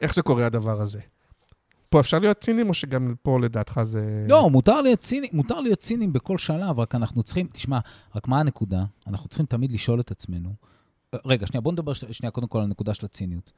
איך 0.00 0.14
זה 0.14 0.22
קורה 0.22 0.46
הדבר 0.46 0.80
הזה? 0.80 1.00
פה 1.88 2.00
אפשר 2.00 2.18
להיות 2.18 2.40
ציניים, 2.40 2.68
או 2.68 2.74
שגם 2.74 3.14
פה 3.22 3.40
לדעתך 3.40 3.80
זה... 3.82 4.26
לא, 4.28 4.50
מותר 4.50 4.80
להיות 4.80 5.00
ציני- 5.00 5.28
מותר 5.32 5.60
להיות 5.60 5.78
ציניים 5.78 6.12
בכל 6.12 6.38
שלב, 6.38 6.78
רק 6.80 6.94
אנחנו 6.94 7.22
צריכים, 7.22 7.46
תשמע, 7.52 7.78
רק 8.16 8.28
מה 8.28 8.40
הנקודה? 8.40 8.84
אנחנו 9.06 9.28
צריכים 9.28 9.46
תמיד 9.46 9.72
לשאול 9.72 10.00
את 10.00 10.10
עצמנו, 10.10 10.54
רגע, 11.26 11.46
שנייה, 11.46 11.60
בוא 11.60 11.72
נדבר 11.72 11.94
שנייה 11.94 12.30
קודם 12.30 12.46
כל 12.46 12.58
על 12.58 12.64
הנקודה 12.64 12.94
של 12.94 13.06
הציניות. 13.06 13.52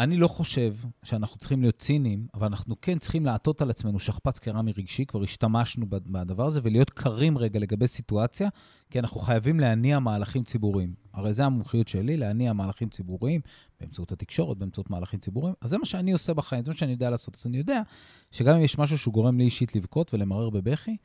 אני 0.00 0.16
לא 0.16 0.28
חושב 0.28 0.74
שאנחנו 1.02 1.38
צריכים 1.38 1.60
להיות 1.60 1.78
ציניים, 1.78 2.26
אבל 2.34 2.46
אנחנו 2.46 2.80
כן 2.80 2.98
צריכים 2.98 3.26
לעטות 3.26 3.62
על 3.62 3.70
עצמנו 3.70 3.98
שכפ"ץ 3.98 4.38
קרמי 4.38 4.72
רגשי, 4.72 5.04
כבר 5.04 5.22
השתמשנו 5.22 5.86
בדבר 5.90 6.46
הזה, 6.46 6.60
ולהיות 6.62 6.90
קרים 6.90 7.38
רגע 7.38 7.58
לגבי 7.58 7.86
סיטואציה, 7.86 8.48
כי 8.90 8.98
אנחנו 8.98 9.20
חייבים 9.20 9.60
להניע 9.60 9.98
מהלכים 9.98 10.44
ציבוריים. 10.44 10.94
הרי 11.12 11.34
זו 11.34 11.42
המומחיות 11.42 11.88
שלי, 11.88 12.16
להניע 12.16 12.52
מהלכים 12.52 12.88
ציבוריים, 12.88 13.40
באמצעות 13.80 14.12
התקשורת, 14.12 14.58
באמצעות 14.58 14.90
מהלכים 14.90 15.20
ציבוריים. 15.20 15.54
אז 15.60 15.70
זה 15.70 15.78
מה 15.78 15.84
שאני 15.84 16.12
עושה 16.12 16.34
בחיים, 16.34 16.64
זה 16.64 16.70
מה 16.70 16.76
שאני 16.76 16.92
יודע 16.92 17.10
לעשות. 17.10 17.34
אז 17.34 17.46
אני 17.46 17.58
יודע 17.58 17.82
שגם 18.30 18.56
אם 18.56 18.62
יש 18.62 18.78
משהו 18.78 18.98
שהוא 18.98 19.14
גורם 19.14 19.38
לי 19.38 19.44
אישית 19.44 19.76
לבכות 19.76 20.14
ולמרר 20.14 20.50
בבכי, 20.50 20.96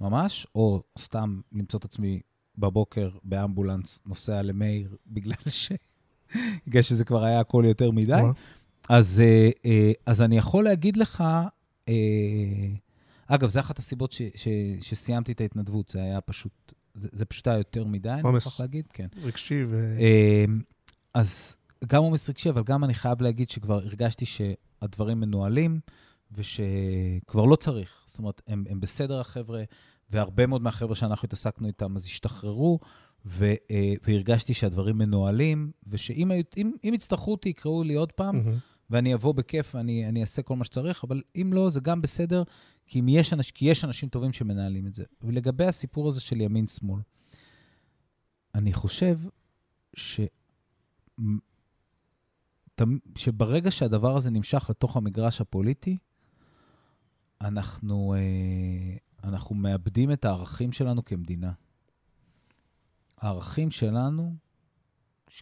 ממש, 0.00 0.46
או 0.54 0.82
סתם 0.98 1.40
למצוא 1.52 1.78
את 1.78 1.84
עצמי 1.84 2.20
בבוקר 2.58 3.10
באמבולנס 3.24 4.00
נוסע 4.06 4.42
למאיר, 4.42 4.96
בגלל 5.06 5.34
ש... 5.48 5.72
בגלל 6.66 6.82
שזה 6.82 7.04
כבר 7.04 7.24
היה 7.24 7.40
הכל 7.40 7.64
יותר 7.66 7.90
מדי. 7.90 8.22
אז, 8.88 9.22
אה, 9.24 9.50
אה, 9.64 9.92
אז 10.06 10.22
אני 10.22 10.38
יכול 10.38 10.64
להגיד 10.64 10.96
לך, 10.96 11.24
אה, 11.88 11.94
אגב, 13.26 13.48
זו 13.48 13.60
אחת 13.60 13.78
הסיבות 13.78 14.12
ש, 14.12 14.22
ש, 14.34 14.48
שסיימתי 14.80 15.32
את 15.32 15.40
ההתנדבות, 15.40 15.88
זה 15.88 16.02
היה 16.02 16.20
פשוט, 16.20 16.72
זה, 16.94 17.08
זה 17.12 17.24
פשוט 17.24 17.46
היה 17.46 17.58
יותר 17.58 17.84
מדי, 17.84 18.08
אני. 18.08 18.22
מוכרח 18.22 18.60
להגיד, 18.60 18.84
כן. 18.92 19.06
רגשי 19.22 19.64
ו... 19.64 19.94
אה, 19.98 20.44
אז 21.14 21.56
גם 21.86 22.02
עומס 22.02 22.28
רגשי, 22.28 22.50
אבל 22.50 22.62
גם 22.62 22.84
אני 22.84 22.94
חייב 22.94 23.22
להגיד 23.22 23.50
שכבר 23.50 23.74
הרגשתי 23.74 24.26
שהדברים 24.26 25.20
מנוהלים, 25.20 25.80
ושכבר 26.32 27.44
לא 27.44 27.56
צריך. 27.56 28.02
זאת 28.06 28.18
אומרת, 28.18 28.42
הם, 28.46 28.64
הם 28.70 28.80
בסדר, 28.80 29.20
החבר'ה, 29.20 29.62
והרבה 30.10 30.46
מאוד 30.46 30.62
מהחבר'ה 30.62 30.94
שאנחנו 30.94 31.26
התעסקנו 31.26 31.66
איתם 31.66 31.96
אז 31.96 32.04
השתחררו, 32.04 32.78
ו, 33.26 33.44
אה, 33.70 33.94
והרגשתי 34.04 34.54
שהדברים 34.54 34.98
מנוהלים, 34.98 35.70
ושאם 35.86 36.30
אם, 36.56 36.72
אם 36.84 36.94
יצטרכו 36.94 37.30
אותי, 37.30 37.48
יקראו 37.48 37.82
לי 37.82 37.94
עוד 37.94 38.12
פעם, 38.12 38.36
מהמם. 38.36 38.58
ואני 38.90 39.14
אבוא 39.14 39.34
בכיף 39.34 39.74
ואני 39.74 40.08
אני 40.08 40.20
אעשה 40.20 40.42
כל 40.42 40.56
מה 40.56 40.64
שצריך, 40.64 41.04
אבל 41.04 41.22
אם 41.36 41.52
לא, 41.52 41.70
זה 41.70 41.80
גם 41.80 42.02
בסדר, 42.02 42.42
כי, 42.86 43.00
אם 43.00 43.08
יש, 43.08 43.32
אנש, 43.32 43.50
כי 43.50 43.70
יש 43.70 43.84
אנשים 43.84 44.08
טובים 44.08 44.32
שמנהלים 44.32 44.86
את 44.86 44.94
זה. 44.94 45.04
ולגבי 45.22 45.64
הסיפור 45.64 46.08
הזה 46.08 46.20
של 46.20 46.40
ימין-שמאל, 46.40 47.00
אני 48.54 48.72
חושב 48.72 49.18
ש... 49.94 50.20
שברגע 53.16 53.70
שהדבר 53.70 54.16
הזה 54.16 54.30
נמשך 54.30 54.66
לתוך 54.70 54.96
המגרש 54.96 55.40
הפוליטי, 55.40 55.98
אנחנו, 57.40 58.14
אה, 58.14 58.96
אנחנו 59.24 59.54
מאבדים 59.54 60.12
את 60.12 60.24
הערכים 60.24 60.72
שלנו 60.72 61.04
כמדינה. 61.04 61.52
הערכים 63.22 63.70
שלנו 63.70 64.34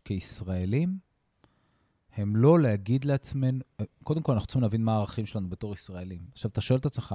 כישראלים, 0.05 0.99
הם 2.17 2.37
לא 2.37 2.61
להגיד 2.61 3.05
לעצמנו, 3.05 3.59
קודם 4.05 4.23
כל 4.23 4.33
אנחנו 4.33 4.47
צריכים 4.47 4.63
להבין 4.63 4.85
מה 4.85 4.95
הערכים 4.95 5.27
שלנו 5.27 5.49
בתור 5.49 5.75
ישראלים. 5.75 6.21
עכשיו, 6.33 6.51
אתה 6.51 6.61
שואל 6.61 6.79
את 6.79 6.87
עצמך, 6.87 7.15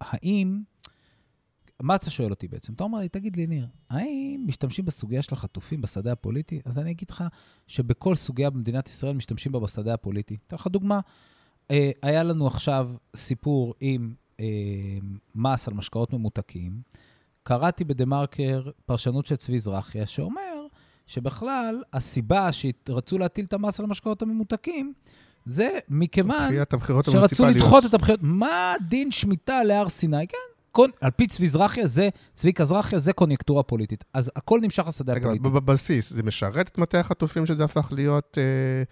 האם, 0.00 0.62
מה 1.80 1.96
אתה 1.96 2.10
שואל 2.10 2.30
אותי 2.30 2.48
בעצם? 2.48 2.72
אתה 2.72 2.84
אומר 2.84 2.98
לי, 2.98 3.08
תגיד 3.08 3.36
לי, 3.36 3.46
ניר, 3.46 3.66
האם 3.90 4.44
משתמשים 4.46 4.84
בסוגיה 4.84 5.22
של 5.22 5.34
החטופים 5.34 5.80
בשדה 5.80 6.12
הפוליטי? 6.12 6.60
אז 6.64 6.78
אני 6.78 6.90
אגיד 6.90 7.10
לך 7.10 7.24
שבכל 7.66 8.14
סוגיה 8.14 8.50
במדינת 8.50 8.88
ישראל 8.88 9.12
משתמשים 9.12 9.52
בה 9.52 9.60
בשדה 9.60 9.94
הפוליטי. 9.94 10.36
אתן 10.46 10.56
לך 10.56 10.66
דוגמה, 10.66 11.00
אה, 11.70 11.90
היה 12.02 12.22
לנו 12.22 12.46
עכשיו 12.46 12.92
סיפור 13.16 13.74
עם 13.80 14.14
אה, 14.40 14.44
מס 15.34 15.68
על 15.68 15.74
משקאות 15.74 16.12
ממותקים. 16.12 16.82
קראתי 17.44 17.84
בדה-מרקר 17.84 18.62
פרשנות 18.86 19.26
של 19.26 19.36
צבי 19.36 19.58
זרחיה, 19.58 20.06
שאומר 20.06 20.66
שבכלל 21.06 21.82
הסיבה 21.92 22.50
שרצו 22.52 23.18
להטיל 23.18 23.44
את 23.44 23.52
המס 23.52 23.80
על 23.80 23.86
המשקאות 23.86 24.22
הממותקים, 24.22 24.92
זה 25.44 25.78
מכיוון 25.88 26.50
שרצו 27.10 27.44
לדחות 27.46 27.86
את 27.86 27.94
הבחירות. 27.94 28.20
מה 28.22 28.74
דין 28.88 29.10
שמיטה 29.10 29.64
להר 29.64 29.88
סיני? 29.88 30.26
כן, 30.26 30.36
קון, 30.72 30.90
על 31.00 31.10
פי 31.10 31.26
צבי 31.26 31.48
זרחיה, 31.48 31.86
זה, 31.86 32.08
צביקה 32.34 32.64
זרחיה, 32.64 32.98
זה 32.98 33.12
קוניונקטורה 33.12 33.62
פוליטית. 33.62 34.04
אז 34.14 34.30
הכל 34.36 34.60
נמשך 34.62 34.84
לשדה 34.86 35.12
הפוליטי. 35.12 35.38
בבסיס, 35.38 36.12
זה 36.12 36.22
משרת 36.22 36.68
את 36.68 36.78
מטה 36.78 37.00
החטופים 37.00 37.46
שזה 37.46 37.64
הפך 37.64 37.88
להיות, 37.92 38.38
אה, 38.38 38.82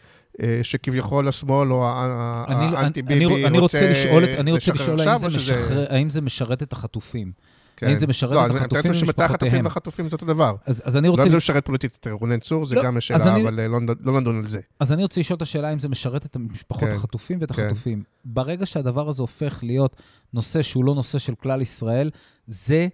אה, 0.47 0.61
שכביכול 0.63 1.29
השמאל 1.29 1.73
או 1.73 1.85
האנטי-ביבי 1.87 3.25
רוצה, 3.25 3.59
רוצה 3.59 3.91
לשאול, 3.91 4.25
אני 4.25 4.53
רוצה 4.53 4.73
לשאול 4.73 5.01
האם 5.01 5.19
זה, 5.19 5.37
משחרר, 5.37 5.87
האם 5.95 6.11
זה 6.11 6.21
משרת 6.21 6.63
את 6.63 6.73
החטופים. 6.73 7.33
כן. 7.77 7.87
האם 7.87 7.97
זה 7.97 8.07
משרת 8.07 8.31
לא, 8.31 8.47
את 8.47 8.51
החטופים 8.51 8.91
ומשפחותיהם? 8.91 8.93
לא, 8.93 8.99
אני 8.99 9.09
חושב 9.09 9.35
החטופים 9.35 9.65
והחטופים 9.65 10.09
זה 10.09 10.17
אותו 10.17 10.27
דבר. 10.27 10.55
אז, 10.67 10.83
אז 10.85 10.97
אני 10.97 11.09
רוצה... 11.09 11.25
לא 11.25 11.31
זה 11.31 11.37
משרת 11.37 11.67
פוליטית 11.67 11.97
את 12.01 12.07
רונן 12.11 12.39
צור, 12.39 12.67
זה 12.67 12.75
לא, 12.75 12.83
גם 12.83 13.01
שאלה, 13.01 13.35
אני... 13.35 13.43
אבל 13.43 13.61
אה, 13.61 13.69
לא, 13.69 13.79
לא 14.01 14.21
נדון 14.21 14.39
על 14.39 14.47
זה. 14.47 14.61
אז 14.81 14.93
אני 14.93 15.03
רוצה 15.03 15.21
לשאול 15.21 15.37
את 15.37 15.43
השאלה 15.43 15.73
אם 15.73 15.79
זה 15.79 15.89
משרת 15.89 16.27
את 16.27 16.37
משפחות 16.37 16.89
כן, 16.89 16.95
החטופים 16.95 17.39
ואת 17.41 17.53
כן. 17.53 17.63
החטופים. 17.63 18.03
ברגע 18.25 18.67
שהדבר 18.67 19.09
הזה 19.09 19.23
הופך 19.23 19.61
להיות 19.63 19.97
נושא 20.33 20.63
שהוא 20.63 20.85
לא 20.85 20.95
נושא 20.95 21.19
של 21.19 21.35
כלל 21.35 21.63
ישראל, 21.63 22.11
זה 22.47 22.89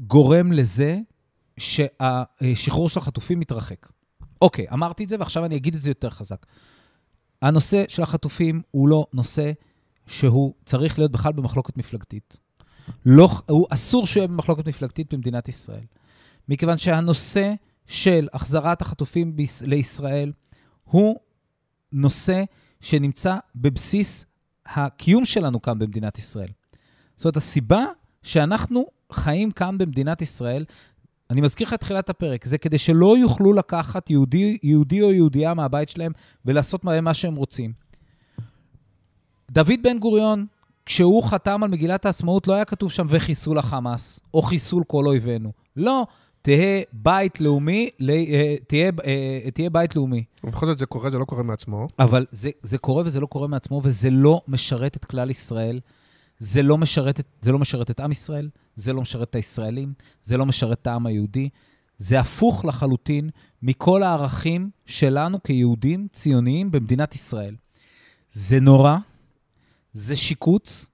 גורם 0.00 0.52
לזה 0.52 0.98
שהשחרור 1.56 2.88
של 2.88 3.00
החטופים 3.00 3.40
מתרחק. 3.40 3.88
אוקיי, 4.42 4.66
אמרתי 4.72 5.04
את 5.04 5.08
זה, 5.08 5.16
ועכשיו 5.18 5.44
אני 5.44 5.56
אגיד 5.56 5.74
את 5.74 5.80
זה 5.80 5.90
יותר 5.90 6.10
חזק. 6.10 6.46
הנושא 7.42 7.84
של 7.88 8.02
החטופים 8.02 8.62
הוא 8.70 8.88
לא 8.88 9.06
נושא 9.12 9.52
שהוא 10.06 10.54
צריך 10.64 10.98
להיות 10.98 11.12
בכלל 11.12 11.32
במחלוקת 11.32 11.78
מפלגתית. 11.78 12.38
לא, 13.06 13.28
הוא 13.48 13.66
אסור 13.70 14.06
שהוא 14.06 14.20
יהיה 14.20 14.28
במחלוקת 14.28 14.66
מפלגתית 14.66 15.14
במדינת 15.14 15.48
ישראל. 15.48 15.84
מכיוון 16.48 16.78
שהנושא 16.78 17.52
של 17.86 18.28
החזרת 18.32 18.82
החטופים 18.82 19.36
ביש, 19.36 19.62
לישראל 19.62 20.32
הוא 20.84 21.16
נושא 21.92 22.44
שנמצא 22.80 23.36
בבסיס 23.56 24.24
הקיום 24.66 25.24
שלנו 25.24 25.62
כאן 25.62 25.78
במדינת 25.78 26.18
ישראל. 26.18 26.48
זאת 27.16 27.24
אומרת, 27.24 27.36
הסיבה 27.36 27.84
שאנחנו 28.22 28.86
חיים 29.12 29.50
כאן 29.50 29.78
במדינת 29.78 30.22
ישראל, 30.22 30.64
אני 31.30 31.40
מזכיר 31.40 31.66
לך 31.66 31.74
את 31.74 31.80
תחילת 31.80 32.10
הפרק, 32.10 32.44
זה 32.44 32.58
כדי 32.58 32.78
שלא 32.78 33.18
יוכלו 33.18 33.52
לקחת 33.52 34.10
יהודי, 34.10 34.58
יהודי 34.62 35.02
או 35.02 35.12
יהודייה 35.12 35.54
מהבית 35.54 35.88
שלהם 35.88 36.12
ולעשות 36.44 36.84
מה 36.84 37.14
שהם 37.14 37.36
רוצים. 37.36 37.72
דוד 39.50 39.82
בן 39.82 39.98
גוריון 39.98 40.46
כשהוא 40.90 41.22
חתם 41.22 41.62
על 41.62 41.70
מגילת 41.70 42.06
העצמאות, 42.06 42.48
לא 42.48 42.54
היה 42.54 42.64
כתוב 42.64 42.90
שם 42.90 43.06
וחיסול 43.08 43.58
החמאס, 43.58 44.20
או 44.34 44.42
חיסול 44.42 44.84
כל 44.86 45.06
אויבינו. 45.06 45.52
לא, 45.76 46.06
תהא 46.42 46.82
בית 46.92 47.40
לאומי, 47.40 47.90
אה, 48.10 48.56
תהיה, 48.66 48.90
אה, 49.04 49.50
תהיה 49.50 49.70
בית 49.70 49.96
לאומי. 49.96 50.24
ובכל 50.44 50.66
זאת 50.66 50.78
זה 50.78 50.86
קורה, 50.86 51.10
זה 51.10 51.18
לא 51.18 51.24
קורה 51.24 51.42
מעצמו. 51.42 51.88
אבל 51.98 52.26
זה, 52.30 52.50
זה 52.62 52.78
קורה 52.78 53.02
וזה 53.06 53.20
לא 53.20 53.26
קורה 53.26 53.48
מעצמו, 53.48 53.80
וזה 53.84 54.10
לא 54.10 54.40
משרת 54.48 54.96
את 54.96 55.04
כלל 55.04 55.30
ישראל. 55.30 55.80
זה 56.38 56.62
לא, 56.62 56.78
משרת 56.78 57.20
את, 57.20 57.26
זה 57.42 57.52
לא 57.52 57.58
משרת 57.58 57.90
את 57.90 58.00
עם 58.00 58.10
ישראל, 58.10 58.48
זה 58.74 58.92
לא 58.92 59.00
משרת 59.00 59.30
את 59.30 59.34
הישראלים, 59.34 59.92
זה 60.22 60.36
לא 60.36 60.46
משרת 60.46 60.78
את 60.82 60.86
העם 60.86 61.06
היהודי. 61.06 61.48
זה 61.98 62.20
הפוך 62.20 62.64
לחלוטין 62.64 63.30
מכל 63.62 64.02
הערכים 64.02 64.70
שלנו 64.86 65.42
כיהודים 65.42 66.08
ציוניים 66.12 66.70
במדינת 66.70 67.14
ישראל. 67.14 67.54
זה 68.32 68.60
נורא, 68.60 68.96
זה 69.92 70.16
שיקוץ, 70.16 70.88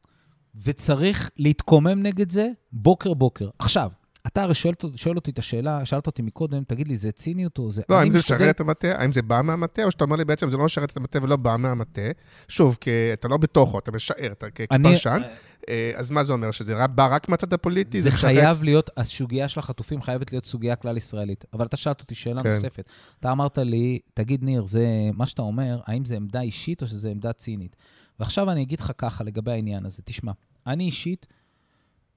וצריך 0.64 1.30
להתקומם 1.36 2.02
נגד 2.02 2.30
זה 2.30 2.48
בוקר-בוקר. 2.72 3.48
עכשיו, 3.58 3.90
אתה 4.26 4.42
הרי 4.42 4.54
שואל, 4.54 4.74
שואל 4.96 5.16
אותי 5.16 5.30
את 5.30 5.38
השאלה, 5.38 5.84
שאלת 5.84 6.06
אותי 6.06 6.22
מקודם, 6.22 6.64
תגיד 6.64 6.88
לי, 6.88 6.96
זה 6.96 7.12
ציניות 7.12 7.58
או 7.58 7.70
זה... 7.70 7.82
לא, 7.88 8.00
האם 8.00 8.10
זה 8.12 8.18
משרת 8.18 8.54
את 8.54 8.60
המטה? 8.60 8.88
האם 8.94 9.12
זה 9.12 9.22
בא 9.22 9.40
מהמטה, 9.44 9.84
או 9.84 9.90
שאתה 9.90 10.04
אומר 10.04 10.16
לי 10.16 10.24
בעצם 10.24 10.50
זה 10.50 10.56
לא 10.56 10.64
משרת 10.64 10.90
את 10.90 10.96
המטה 10.96 11.18
ולא 11.22 11.36
בא 11.36 11.56
מהמטה? 11.58 12.02
שוב, 12.48 12.78
כי 12.80 12.90
אתה 13.12 13.28
לא 13.28 13.36
בתוכו, 13.36 13.78
אתה 13.78 13.92
משער, 13.92 14.32
אתה 14.32 14.50
כפרשן. 14.50 15.22
אה, 15.68 15.92
אז 15.94 16.10
מה 16.10 16.24
זה 16.24 16.32
אומר? 16.32 16.50
שזה 16.50 16.86
בא 16.86 17.14
רק 17.14 17.28
מהצד 17.28 17.52
הפוליטי? 17.52 18.00
זה, 18.00 18.10
זה 18.10 18.16
חייב 18.16 18.62
להיות, 18.62 18.90
הסוגיה 18.96 19.48
של 19.48 19.60
החטופים 19.60 20.02
חייבת 20.02 20.32
להיות 20.32 20.44
סוגיה 20.44 20.76
כלל-ישראלית. 20.76 21.44
אבל 21.52 21.66
אתה 21.66 21.76
שאלת 21.76 22.00
אותי 22.00 22.14
שאלה 22.14 22.42
כן. 22.42 22.52
נוספת. 22.52 22.88
אתה 23.20 23.32
אמרת 23.32 23.58
לי, 23.58 23.98
תגיד, 24.14 24.42
ניר, 24.42 24.66
זה, 24.66 24.86
מה 25.14 25.26
שאתה 25.26 25.42
אומר, 25.42 25.80
האם 25.86 26.04
זה 26.04 26.16
עמדה 26.16 26.40
אישית 26.40 26.82
או 26.82 26.86
שזה 26.86 27.08
עמדה 27.08 27.32
צינית? 27.32 27.76
ועכשיו 28.20 28.50
אני 28.50 28.62
אגיד 28.62 28.80
לך 28.80 28.92
ככה 28.98 29.24
לגבי 29.24 29.52
העניין 29.52 29.86
הזה. 29.86 30.02
תשמע, 30.02 30.32
אני 30.66 30.84
אישית, 30.84 31.26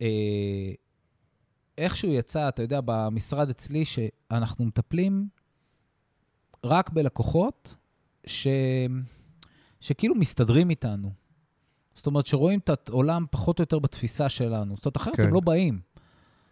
אה, 0.01 0.07
איכשהו 1.77 2.11
יצא, 2.11 2.49
אתה 2.49 2.61
יודע, 2.61 2.79
במשרד 2.85 3.49
אצלי, 3.49 3.85
שאנחנו 3.85 4.65
מטפלים 4.65 5.27
רק 6.63 6.89
בלקוחות 6.89 7.75
ש... 8.25 8.47
שכאילו 9.79 10.15
מסתדרים 10.15 10.69
איתנו. 10.69 11.11
זאת 11.95 12.07
אומרת, 12.07 12.25
שרואים 12.25 12.59
את 12.59 12.89
העולם 12.89 13.25
פחות 13.31 13.59
או 13.59 13.61
יותר 13.61 13.79
בתפיסה 13.79 14.29
שלנו. 14.29 14.75
זאת 14.75 14.85
אומרת, 14.85 14.97
אחרת 14.97 15.15
כן. 15.15 15.23
הם 15.23 15.33
לא 15.33 15.39
באים. 15.39 15.79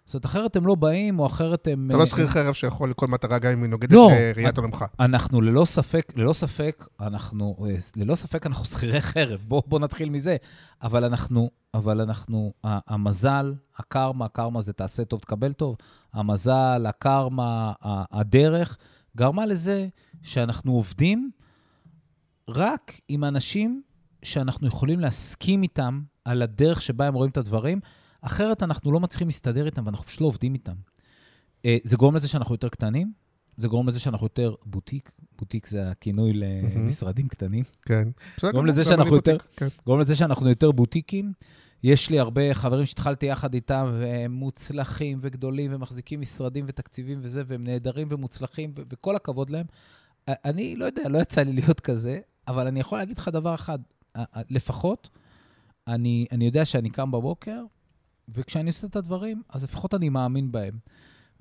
זאת 0.08 0.14
אומרת, 0.14 0.26
אחרת 0.26 0.56
הם 0.56 0.68
לא 0.68 0.76
באים, 0.76 1.20
או 1.20 1.26
אחרת 1.26 1.68
הם... 1.72 1.88
אתה 1.90 1.98
לא 1.98 2.06
שכיר 2.06 2.28
חרב 2.28 2.54
שיכול 2.54 2.90
לכל 2.90 3.08
מטרה, 3.08 3.40
גם 3.40 3.52
אם 3.52 3.62
היא 3.64 3.70
נוגדת 3.70 3.92
לא, 3.92 4.10
ראיית 4.36 4.58
עולמך. 4.58 4.86
אנחנו 5.00 5.42
ללא 5.42 5.66
ספק, 5.66 6.14
ללא 6.16 6.34
ספק, 6.34 6.88
אנחנו, 7.00 7.66
ללא 7.96 8.16
ספק 8.16 8.46
אנחנו 8.46 8.66
שכירי 8.66 9.02
חרב, 9.02 9.46
בואו 9.48 9.64
בוא 9.68 9.80
נתחיל 9.80 10.10
מזה. 10.10 10.38
אבל 10.84 11.04
אנחנו, 11.04 11.50
אבל 11.74 12.02
אנחנו, 12.02 12.54
המזל, 12.64 13.54
הקרמה, 13.78 14.26
הקרמה 14.26 14.62
זה 14.62 14.74
תעשה 14.74 15.06
טוב, 15.06 15.20
תקבל 15.20 15.54
טוב, 15.54 15.76
המזל, 16.14 16.86
הקרמה, 16.90 17.74
הדרך, 18.12 18.78
גרמה 19.18 19.46
לזה 19.46 19.88
שאנחנו 20.24 20.74
עובדים 20.74 21.32
רק 22.50 23.00
עם 23.08 23.24
אנשים 23.24 23.82
שאנחנו 24.24 24.68
יכולים 24.68 25.00
להסכים 25.00 25.64
איתם 25.64 26.02
על 26.26 26.42
הדרך 26.42 26.82
שבה 26.82 27.08
הם 27.08 27.14
רואים 27.14 27.32
את 27.32 27.38
הדברים. 27.38 27.80
אחרת 28.22 28.64
אנחנו 28.64 28.92
לא 28.92 29.00
מצליחים 29.00 29.28
להסתדר 29.28 29.66
איתם 29.66 29.86
ואנחנו 29.86 30.06
פשוט 30.06 30.22
לא 30.22 30.26
עובדים 30.26 30.54
איתם. 30.54 30.76
אה, 31.66 31.78
זה 31.84 31.96
גורם 31.96 32.16
לזה 32.16 32.28
שאנחנו 32.28 32.56
יותר 32.56 32.70
קטנים, 32.70 33.12
זה 33.58 33.68
גורם 33.68 33.88
לזה 33.88 34.00
שאנחנו 34.00 34.26
יותר 34.26 34.56
בוטיק, 34.66 35.12
בוטיק 35.40 35.68
זה 35.68 35.90
הכינוי 35.90 36.34
למשרדים 36.34 37.28
קטנים. 37.28 37.64
כן. 37.86 38.08
גורם 38.52 38.66
לזה 38.66 38.84
שאנחנו 38.84 39.16
יותר, 39.16 39.38
כן. 39.56 39.68
גורם 39.86 40.00
לזה 40.00 40.16
שאנחנו 40.16 40.50
יותר 40.50 40.72
בוטיקים. 40.72 41.34
יש 41.84 42.10
לי 42.10 42.20
הרבה 42.20 42.54
חברים 42.54 42.86
שהתחלתי 42.86 43.26
יחד 43.26 43.54
איתם, 43.54 43.92
והם 44.00 44.32
מוצלחים 44.32 45.20
וגדולים, 45.22 45.74
ומחזיקים 45.74 46.22
משרדים 46.22 46.66
ותקציבים 46.68 47.20
וזה, 47.22 47.44
והם 47.48 47.64
נהדרים 47.64 48.08
ומוצלחים, 48.12 48.74
ו- 48.78 48.82
וכל 48.90 49.16
הכבוד 49.16 49.50
להם. 49.50 49.66
אני 50.28 50.76
לא 50.76 50.86
יודע, 50.86 51.10
לא 51.10 51.18
יצא 51.18 51.42
לי 51.42 51.54
להיות 51.54 51.80
כזה, 51.80 52.20
אבל 52.48 52.68
אני 52.68 52.80
יכול 52.80 52.98
להגיד 52.98 53.18
לך 53.18 53.28
דבר 53.28 53.56
אחד, 53.56 53.80
לפחות, 54.50 55.10
אני, 55.88 56.26
אני 56.32 56.46
יודע 56.46 56.66
שאני 56.66 56.90
קם 56.90 57.12
בבוקר, 57.12 57.64
וכשאני 58.30 58.70
עושה 58.70 58.88
את 58.88 58.96
הדברים, 58.96 59.42
אז 59.50 59.64
לפחות 59.64 59.94
אני 59.94 60.10
מאמין 60.10 60.52
בהם. 60.52 60.80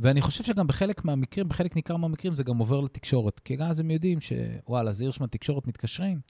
ואני 0.00 0.20
חושב 0.20 0.44
שגם 0.44 0.66
בחלק 0.66 1.04
מהמקרים, 1.04 1.48
בחלק 1.48 1.76
ניכר 1.76 1.96
מהמקרים, 1.96 2.36
זה 2.36 2.44
גם 2.44 2.58
עובר 2.58 2.80
לתקשורת. 2.80 3.40
כי 3.40 3.56
אז 3.60 3.80
הם 3.80 3.90
יודעים 3.90 4.18
שוואלה, 4.20 4.90
אז 4.90 5.00
הירשמן 5.00 5.26
תקשורת 5.26 5.66
מתקשרים. 5.66 6.20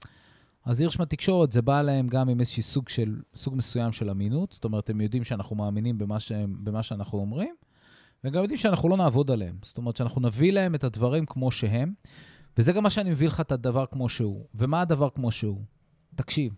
אז 0.65 0.81
הירשמן 0.81 1.05
תקשורת, 1.05 1.51
זה 1.51 1.61
בא 1.61 1.81
להם 1.81 2.07
גם 2.07 2.29
עם 2.29 2.39
איזשהו 2.39 2.63
סוג, 2.63 2.89
של, 2.89 3.21
סוג 3.35 3.55
מסוים 3.55 3.91
של 3.91 4.09
אמינות. 4.09 4.51
זאת 4.53 4.63
אומרת, 4.65 4.89
הם 4.89 5.01
יודעים 5.01 5.23
שאנחנו 5.23 5.55
מאמינים 5.55 5.97
במה, 5.97 6.19
שהם, 6.19 6.57
במה 6.63 6.83
שאנחנו 6.83 7.19
אומרים, 7.19 7.55
והם 8.23 8.33
גם 8.33 8.41
יודעים 8.41 8.57
שאנחנו 8.57 8.89
לא 8.89 8.97
נעבוד 8.97 9.31
עליהם. 9.31 9.57
זאת 9.63 9.77
אומרת, 9.77 9.95
שאנחנו 9.95 10.21
נביא 10.21 10.51
להם 10.51 10.75
את 10.75 10.83
הדברים 10.83 11.25
כמו 11.25 11.51
שהם, 11.51 11.93
וזה 12.57 12.73
גם 12.73 12.83
מה 12.83 12.89
שאני 12.89 13.11
מביא 13.11 13.27
לך 13.27 13.41
את 13.41 13.51
הדבר 13.51 13.85
כמו 13.85 14.09
שהוא. 14.09 14.45
ומה 14.55 14.81
הדבר 14.81 15.09
כמו 15.09 15.31
שהוא? 15.31 15.61
תקשיב, 16.15 16.53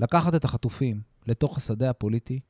לקחת 0.00 0.34
את 0.34 0.44
החטופים 0.44 1.00
לתוך 1.26 1.56
השדה 1.56 1.90
הפוליטי, 1.90 2.40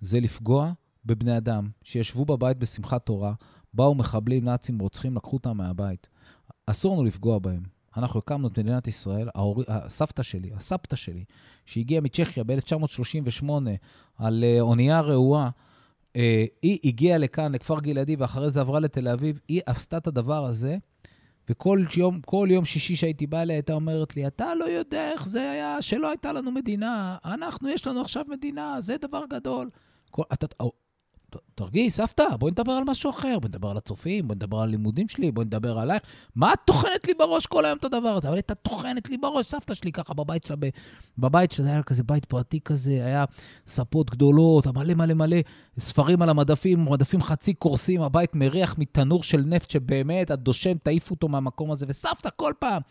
זה 0.00 0.20
לפגוע 0.20 0.72
בבני 1.04 1.36
אדם 1.36 1.68
שישבו 1.82 2.24
בבית 2.24 2.58
בשמחת 2.58 3.06
תורה, 3.06 3.32
באו 3.74 3.94
מחבלים, 3.94 4.44
נאצים, 4.44 4.78
רוצחים, 4.78 5.16
לקחו 5.16 5.36
אותם 5.36 5.56
מהבית. 5.56 6.08
אסור 6.66 6.94
לנו 6.94 7.04
לפגוע 7.04 7.38
בהם. 7.38 7.62
אנחנו 7.96 8.18
הקמנו 8.18 8.48
את 8.48 8.58
מדינת 8.58 8.88
ישראל, 8.88 9.28
ההור... 9.34 9.62
הסבתא 9.68 10.22
שלי, 10.22 10.50
הסבתא 10.56 10.96
שלי, 10.96 11.24
שהגיעה 11.66 12.00
מצ'כיה 12.00 12.44
ב-1938 12.44 13.50
על 14.18 14.44
אה, 14.44 14.60
אונייה 14.60 15.00
רעועה, 15.00 15.50
אה, 16.16 16.44
היא 16.62 16.78
הגיעה 16.84 17.18
לכאן, 17.18 17.52
לכפר 17.52 17.80
גלעדי, 17.80 18.16
ואחרי 18.16 18.50
זה 18.50 18.60
עברה 18.60 18.80
לתל 18.80 19.08
אביב, 19.08 19.40
היא 19.48 19.60
עשתה 19.66 19.96
את 19.96 20.06
הדבר 20.06 20.44
הזה, 20.44 20.76
וכל 21.50 21.82
יום, 21.96 22.20
כל 22.20 22.48
יום 22.50 22.64
שישי 22.64 22.96
שהייתי 22.96 23.26
בא 23.26 23.42
אליה, 23.42 23.56
הייתה 23.56 23.72
אומרת 23.72 24.16
לי, 24.16 24.26
אתה 24.26 24.54
לא 24.54 24.64
יודע 24.64 25.12
איך 25.12 25.26
זה 25.26 25.50
היה 25.50 25.82
שלא 25.82 26.08
הייתה 26.08 26.32
לנו 26.32 26.52
מדינה. 26.52 27.16
אנחנו, 27.24 27.68
יש 27.68 27.86
לנו 27.86 28.00
עכשיו 28.00 28.24
מדינה, 28.28 28.80
זה 28.80 28.96
דבר 29.00 29.22
גדול. 29.30 29.70
כל, 30.10 30.22
אתה, 30.32 30.46
תרגיעי, 31.54 31.90
סבתא, 31.90 32.36
בואי 32.38 32.52
נדבר 32.52 32.72
על 32.72 32.84
משהו 32.86 33.10
אחר, 33.10 33.38
בואי 33.38 33.48
נדבר 33.48 33.70
על 33.70 33.76
הצופים, 33.76 34.28
בואי 34.28 34.36
נדבר 34.36 34.56
על 34.56 34.62
הלימודים 34.62 35.08
שלי, 35.08 35.32
בואי 35.32 35.44
נדבר 35.44 35.78
עלייך. 35.78 36.02
מה 36.34 36.52
את 36.52 36.58
טוחנת 36.64 37.08
לי 37.08 37.14
בראש 37.14 37.46
כל 37.46 37.64
היום 37.64 37.78
את 37.78 37.84
הדבר 37.84 38.08
הזה? 38.08 38.28
אבל 38.28 38.36
הייתה 38.36 38.54
טוחנת 38.54 39.10
לי 39.10 39.18
בראש, 39.18 39.46
סבתא 39.46 39.74
שלי 39.74 39.92
ככה 39.92 40.14
בבית 40.14 40.44
שלה, 40.44 40.56
בבית 41.18 41.50
שלה 41.50 41.70
היה 41.70 41.82
כזה 41.82 42.02
בית 42.02 42.24
פרטי 42.24 42.60
כזה, 42.60 42.92
היה 42.92 43.24
ספות 43.66 44.10
גדולות, 44.10 44.66
מלא 44.66 44.94
מלא 44.94 45.14
מלא 45.14 45.36
ספרים 45.78 46.22
על 46.22 46.28
המדפים, 46.28 46.84
מדפים 46.84 47.22
חצי 47.22 47.54
קורסים, 47.54 48.02
הבית 48.02 48.34
מריח 48.34 48.78
מתנור 48.78 49.22
של 49.22 49.40
נפט 49.40 49.70
שבאמת, 49.70 50.30
הדושן, 50.30 50.78
תעיף 50.78 51.10
אותו 51.10 51.28
מהמקום 51.28 51.70
הזה, 51.70 51.86
וסבתא 51.88 52.28
כל 52.36 52.52
פעם, 52.58 52.82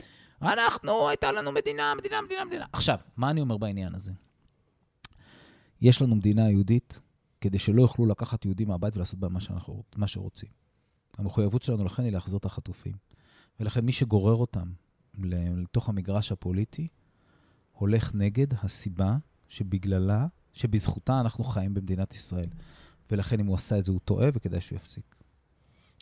אנחנו, 0.41 1.09
הייתה 1.09 1.31
לנו 1.31 1.51
מדינה, 1.51 1.93
מדינה, 1.97 2.21
מדינה, 2.21 2.45
מדינה. 2.45 2.65
עכשיו, 2.73 2.97
מה 3.17 3.29
אני 3.29 3.41
אומר 3.41 3.57
בעניין 3.57 3.95
הזה? 3.95 4.11
יש 5.81 6.01
לנו 6.01 6.15
מדינה 6.15 6.49
יהודית, 6.49 7.01
כדי 7.41 7.59
שלא 7.59 7.81
יוכלו 7.81 8.05
לקחת 8.05 8.45
יהודים 8.45 8.67
מהבית 8.67 8.95
ולעשות 8.95 9.19
בהם 9.19 9.33
מה, 9.33 9.39
מה 9.95 10.07
שרוצים. 10.07 10.49
המחויבות 11.17 11.63
שלנו 11.63 11.83
לכן 11.83 12.03
היא 12.03 12.11
להחזיר 12.11 12.37
את 12.37 12.45
החטופים. 12.45 12.93
ולכן 13.59 13.85
מי 13.85 13.91
שגורר 13.91 14.35
אותם 14.35 14.71
לתוך 15.17 15.89
המגרש 15.89 16.31
הפוליטי, 16.31 16.87
הולך 17.71 18.11
נגד 18.15 18.47
הסיבה 18.63 19.17
שבגללה, 19.49 20.27
שבזכותה 20.53 21.19
אנחנו 21.19 21.43
חיים 21.43 21.73
במדינת 21.73 22.13
ישראל. 22.13 22.49
ולכן 23.11 23.39
אם 23.39 23.45
הוא 23.45 23.55
עשה 23.55 23.77
את 23.77 23.85
זה, 23.85 23.91
הוא 23.91 23.99
טועה, 24.05 24.29
וכדאי 24.33 24.61
שהוא 24.61 24.75
יפסיק. 24.75 25.15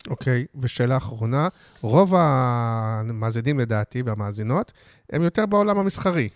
אוקיי, 0.08 0.46
ושאלה 0.60 0.96
אחרונה, 0.96 1.48
רוב 1.80 2.14
המאזינים 2.14 3.58
לדעתי 3.58 4.02
והמאזינות 4.02 4.72
הם 5.10 5.22
יותר 5.22 5.46
בעולם 5.46 5.78
המסחרי. 5.78 6.28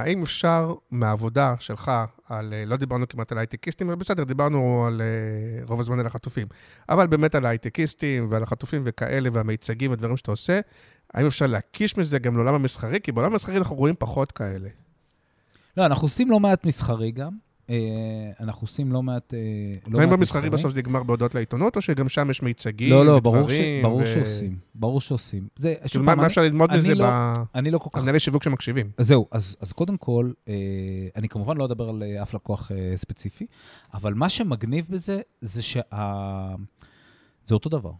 האם 0.00 0.22
אפשר 0.22 0.74
מהעבודה 0.90 1.54
שלך, 1.58 1.90
על, 2.28 2.52
אה, 2.52 2.64
לא 2.66 2.76
דיברנו 2.76 3.08
כמעט 3.08 3.32
על 3.32 3.38
הייטקיסטים, 3.38 3.86
אבל 3.86 3.96
בסדר, 3.96 4.24
דיברנו 4.24 4.84
על 4.86 5.00
אה, 5.00 5.64
רוב 5.64 5.80
הזמן 5.80 6.00
על 6.00 6.06
החטופים, 6.06 6.46
אבל 6.88 7.06
באמת 7.06 7.34
על 7.34 7.46
הייטקיסטים 7.46 8.26
ועל 8.30 8.42
החטופים 8.42 8.82
וכאלה 8.84 9.28
והמיצגים 9.32 9.92
ודברים 9.92 10.16
שאתה 10.16 10.30
עושה, 10.30 10.60
האם 11.14 11.26
אפשר 11.26 11.46
להקיש 11.46 11.96
מזה 11.96 12.18
גם 12.18 12.36
לעולם 12.36 12.54
המסחרי? 12.54 13.00
כי 13.02 13.12
בעולם 13.12 13.32
המסחרי 13.32 13.56
אנחנו 13.56 13.76
רואים 13.76 13.94
פחות 13.98 14.32
כאלה. 14.32 14.68
לא, 15.76 15.86
אנחנו 15.86 16.04
עושים 16.04 16.30
לא 16.30 16.40
מעט 16.40 16.64
מסחרי 16.66 17.10
גם. 17.10 17.49
אה, 17.70 17.76
אנחנו 18.40 18.64
עושים 18.64 18.92
לא 18.92 19.02
מעט... 19.02 19.34
אה, 19.34 19.38
לא 19.86 19.98
מעט 19.98 20.08
במסחרי 20.08 20.50
בסוף 20.50 20.72
זה 20.72 20.78
נגמר 20.78 21.02
בהודעות 21.02 21.34
לעיתונות, 21.34 21.76
או 21.76 21.80
שגם 21.80 22.08
שם 22.08 22.30
יש 22.30 22.42
מיצגים 22.42 22.90
לא, 22.90 23.06
לא? 23.06 23.20
ברור, 23.20 23.48
ש... 23.48 23.52
ברור 23.82 24.00
ו- 24.00 24.06
שעושים. 24.06 24.56
ברור 24.74 25.00
שעושים. 25.00 25.48
זה, 25.56 25.74
כאילו, 25.74 25.88
שוב 25.88 26.02
מה 26.14 26.26
אפשר 26.26 26.42
ללמוד 26.42 26.70
אני 26.70 26.78
מזה 26.78 26.94
לא- 26.94 27.04
ב- 27.10 27.34
אני 27.54 27.70
לא 27.70 27.78
כל 27.78 27.90
כך... 27.92 27.98
המנהלי 27.98 28.20
שיווק 28.20 28.42
שמקשיבים? 28.42 28.90
אז 28.96 29.06
זהו, 29.06 29.26
אז, 29.32 29.56
אז 29.60 29.72
קודם 29.72 29.96
כל, 29.96 30.30
אה, 30.48 30.54
אני 31.16 31.28
כמובן 31.28 31.56
לא 31.56 31.64
אדבר 31.64 31.88
על 31.88 32.02
אף 32.22 32.34
לקוח 32.34 32.70
ספציפי, 32.96 33.46
אבל 33.94 34.14
מה 34.14 34.28
שמגניב 34.28 34.86
בזה, 34.90 35.20
זה 35.40 35.62
שה... 35.62 35.80
זה 37.44 37.54
אותו 37.54 37.68
דבר. 37.68 37.92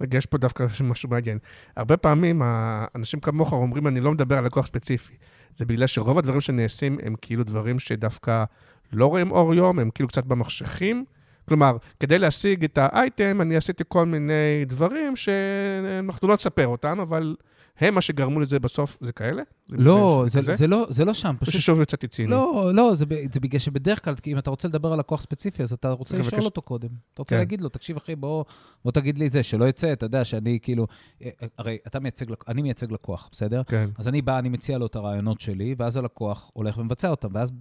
רגע, 0.00 0.18
יש 0.18 0.26
פה 0.26 0.38
דווקא 0.38 0.66
משהו 0.84 1.08
מעניין. 1.08 1.38
הרבה 1.76 1.96
פעמים 1.96 2.42
האנשים 2.44 3.20
כמוך 3.20 3.52
אומרים, 3.52 3.86
אני 3.86 4.00
לא 4.00 4.12
מדבר 4.12 4.38
על 4.38 4.44
לקוח 4.44 4.66
ספציפי. 4.66 5.14
זה 5.54 5.64
בגלל 5.64 5.86
שרוב 5.86 6.18
הדברים 6.18 6.40
שנעשים 6.40 6.98
הם 7.02 7.14
כאילו 7.22 7.44
דברים 7.44 7.78
שדווקא 7.78 8.44
לא 8.92 9.06
רואים 9.06 9.30
אור 9.30 9.54
יום, 9.54 9.78
הם 9.78 9.90
כאילו 9.90 10.08
קצת 10.08 10.24
במחשכים. 10.24 11.04
כלומר, 11.48 11.76
כדי 12.00 12.18
להשיג 12.18 12.64
את 12.64 12.78
האייטם, 12.78 13.40
אני 13.40 13.56
עשיתי 13.56 13.84
כל 13.88 14.06
מיני 14.06 14.64
דברים 14.66 15.16
שאנחנו 15.16 16.28
לא 16.28 16.34
נספר 16.34 16.66
אותם, 16.66 17.00
אבל 17.00 17.36
הם 17.78 17.94
מה 17.94 18.00
שגרמו 18.00 18.40
לזה 18.40 18.60
בסוף, 18.60 18.98
זה 19.00 19.12
כאלה? 19.12 19.42
לא, 19.70 20.24
זה, 20.28 20.42
זה? 20.42 20.54
זה, 20.54 20.66
לא, 20.66 20.86
זה 20.90 21.04
לא 21.04 21.14
שם, 21.14 21.34
פשוט... 21.40 21.54
ששוב 21.54 21.80
יצאתי 21.80 22.08
ציני. 22.08 22.30
לא, 22.30 22.70
לא, 22.74 22.94
זה, 22.94 23.04
זה 23.32 23.40
בגלל 23.40 23.58
שבדרך 23.58 24.04
כלל, 24.04 24.14
אם 24.26 24.38
אתה 24.38 24.50
רוצה 24.50 24.68
לדבר 24.68 24.92
על 24.92 24.98
לקוח 24.98 25.22
ספציפי, 25.22 25.62
אז 25.62 25.72
אתה 25.72 25.90
רוצה 25.90 26.16
לשאול 26.18 26.32
מבקש- 26.34 26.44
אותו 26.44 26.62
קודם. 26.62 26.88
אתה 27.14 27.22
רוצה 27.22 27.34
כן. 27.34 27.38
להגיד 27.38 27.60
לו, 27.60 27.68
תקשיב, 27.68 27.96
אחי, 27.96 28.16
בוא, 28.16 28.44
בוא 28.84 28.92
תגיד 28.92 29.18
לי 29.18 29.26
את 29.26 29.32
זה, 29.32 29.42
שלא 29.42 29.68
יצא, 29.68 29.92
אתה 29.92 30.06
יודע, 30.06 30.24
שאני 30.24 30.58
כאילו... 30.62 30.86
אה, 31.22 31.30
אה, 31.42 31.48
הרי 31.58 31.78
אתה 31.86 32.00
מייצג, 32.00 32.26
אני 32.48 32.62
מייצג 32.62 32.92
לקוח, 32.92 33.28
בסדר? 33.32 33.62
כן. 33.66 33.88
אז 33.98 34.08
אני 34.08 34.22
בא, 34.22 34.38
אני 34.38 34.48
מציע 34.48 34.78
לו 34.78 34.86
את 34.86 34.96
הרעיונות 34.96 35.40
שלי, 35.40 35.74
ואז 35.78 35.96
הלקוח 35.96 36.50
הולך 36.54 36.78
ומבצע 36.78 37.08
אותם, 37.10 37.28
ואז 37.32 37.52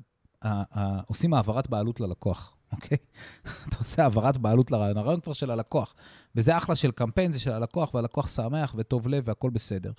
עושים 1.07 1.34
העברת 1.34 1.70
בעלות 1.70 1.99
ללקוח, 1.99 2.56
אוקיי? 2.72 2.98
אתה 3.70 3.76
עושה 3.80 4.03
העברת 4.03 4.38
בעלות 4.38 4.72
לרעיון, 4.72 4.98
הרעיון 4.98 5.20
כבר 5.20 5.34
של 5.34 5.52
הלקוח. 5.52 5.95
וזה 6.36 6.57
אחלה 6.57 6.76
של 6.76 6.91
קמפיין, 6.91 7.32
זה 7.34 7.40
של 7.40 7.52
הלקוח, 7.52 7.94
והלקוח 7.94 8.28
שמח 8.36 8.74
וטוב 8.78 9.07
לב 9.07 9.24
והכול 9.28 9.52
בסדר. 9.52 9.91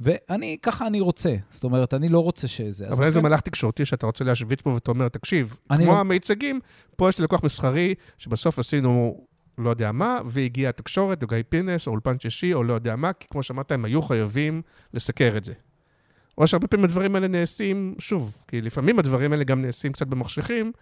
ואני, 0.00 0.56
ככה 0.62 0.86
אני 0.86 1.00
רוצה. 1.00 1.34
זאת 1.48 1.64
אומרת, 1.64 1.94
אני 1.94 2.08
לא 2.08 2.20
רוצה 2.20 2.48
שזה. 2.48 2.88
אבל 2.88 3.04
איזה 3.04 3.18
לכן- 3.18 3.28
מהלך 3.28 3.40
תקשורתי 3.40 3.84
שאתה 3.84 4.06
רוצה 4.06 4.24
להשוויץ 4.24 4.60
פה 4.60 4.70
ואתה 4.70 4.90
אומר, 4.90 5.08
תקשיב, 5.08 5.56
כמו 5.68 5.86
לא- 5.86 6.00
המיצגים, 6.00 6.60
פה 6.96 7.08
יש 7.08 7.18
לי 7.18 7.24
לקוח 7.24 7.44
מסחרי, 7.44 7.94
שבסוף 8.18 8.58
עשינו 8.58 9.20
לא 9.58 9.70
יודע 9.70 9.92
מה, 9.92 10.18
והגיעה 10.24 10.68
התקשורת, 10.70 11.22
או 11.22 11.28
גיא 11.28 11.38
פינס, 11.48 11.86
או 11.86 11.92
אולפן 11.92 12.18
שישי, 12.18 12.54
או 12.54 12.64
לא 12.64 12.72
יודע 12.72 12.96
מה, 12.96 13.12
כי 13.12 13.26
כמו 13.30 13.42
שאמרת, 13.42 13.72
הם 13.72 13.84
היו 13.84 14.02
חייבים 14.02 14.62
לסקר 14.94 15.34
את 15.36 15.44
זה. 15.44 15.52
או 16.38 16.46
שהרבה 16.46 16.66
פעמים 16.66 16.84
הדברים 16.84 17.14
האלה 17.14 17.28
נעשים, 17.28 17.94
שוב, 17.98 18.36
כי 18.48 18.60
לפעמים 18.60 18.98
הדברים 18.98 19.32
האלה 19.32 19.44
גם 19.44 19.62
נעשים 19.62 19.92
קצת 19.92 20.06
במחשכים, 20.06 20.72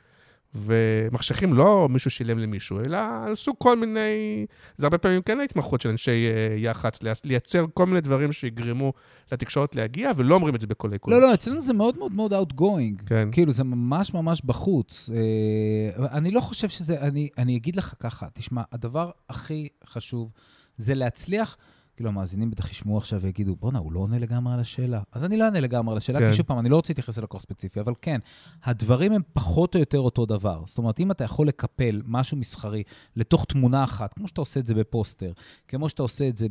ומחשכים 0.54 1.54
לא 1.54 1.88
מישהו 1.90 2.10
שילם 2.10 2.38
למישהו, 2.38 2.80
אלא 2.80 2.98
עשו 3.32 3.58
כל 3.58 3.76
מיני... 3.76 4.46
זה 4.76 4.86
הרבה 4.86 4.98
פעמים 4.98 5.22
כן 5.22 5.40
ההתמחות 5.40 5.80
של 5.80 5.88
אנשי 5.88 6.10
אה, 6.30 6.56
יח"צ, 6.58 7.02
לייצ- 7.02 7.20
לייצר 7.24 7.64
כל 7.74 7.86
מיני 7.86 8.00
דברים 8.00 8.32
שיגרמו 8.32 8.92
לתקשורת 9.32 9.76
להגיע, 9.76 10.10
ולא 10.16 10.34
אומרים 10.34 10.54
את 10.54 10.60
זה 10.60 10.66
בקולי 10.66 10.98
קולות. 10.98 11.20
לא, 11.22 11.28
לא, 11.28 11.34
אצלנו 11.34 11.60
זה 11.60 11.72
מאוד 11.72 11.98
מאוד 11.98 12.12
מאוד 12.12 12.32
outgoing. 12.32 13.02
כן. 13.06 13.28
כאילו, 13.32 13.52
זה 13.52 13.64
ממש 13.64 14.14
ממש 14.14 14.42
בחוץ. 14.44 15.10
אה, 15.14 16.06
אני 16.18 16.30
לא 16.30 16.40
חושב 16.40 16.68
שזה... 16.68 17.00
אני, 17.00 17.28
אני 17.38 17.56
אגיד 17.56 17.76
לך 17.76 17.94
ככה, 18.00 18.26
תשמע, 18.32 18.62
הדבר 18.72 19.10
הכי 19.28 19.68
חשוב 19.86 20.30
זה 20.76 20.94
להצליח... 20.94 21.56
כאילו, 21.96 22.10
המאזינים 22.10 22.50
בטח 22.50 22.70
ישמעו 22.70 22.98
עכשיו 22.98 23.20
ויגידו, 23.20 23.56
בואנה, 23.56 23.78
הוא 23.78 23.92
לא 23.92 24.00
עונה 24.00 24.18
לגמרי 24.18 24.54
על 24.54 24.60
השאלה. 24.60 25.02
אז 25.12 25.24
אני 25.24 25.36
לא 25.36 25.44
אענה 25.44 25.60
לגמרי 25.60 25.92
על 25.92 25.98
השאלה, 25.98 26.18
כן. 26.18 26.30
כי 26.30 26.36
שוב 26.36 26.46
פעם, 26.46 26.58
אני 26.58 26.68
לא 26.68 26.76
רוצה 26.76 26.90
להתייחס 26.90 27.18
ללקוח 27.18 27.42
ספציפי, 27.42 27.80
אבל 27.80 27.92
כן, 28.02 28.20
הדברים 28.64 29.12
הם 29.12 29.22
פחות 29.32 29.74
או 29.74 29.80
יותר 29.80 29.98
אותו 29.98 30.26
דבר. 30.26 30.62
זאת 30.64 30.78
אומרת, 30.78 31.00
אם 31.00 31.10
אתה 31.10 31.24
יכול 31.24 31.48
לקפל 31.48 32.02
משהו 32.06 32.36
מסחרי 32.36 32.82
לתוך 33.16 33.44
תמונה 33.44 33.84
אחת, 33.84 34.14
כמו 34.14 34.28
שאתה 34.28 34.40
עושה 34.40 34.60
את 34.60 34.66
זה 34.66 34.74
בפוסטר, 34.74 35.32
כמו 35.68 35.88
שאתה 35.88 36.02
עושה 36.02 36.28
את 36.28 36.36
זה 36.36 36.46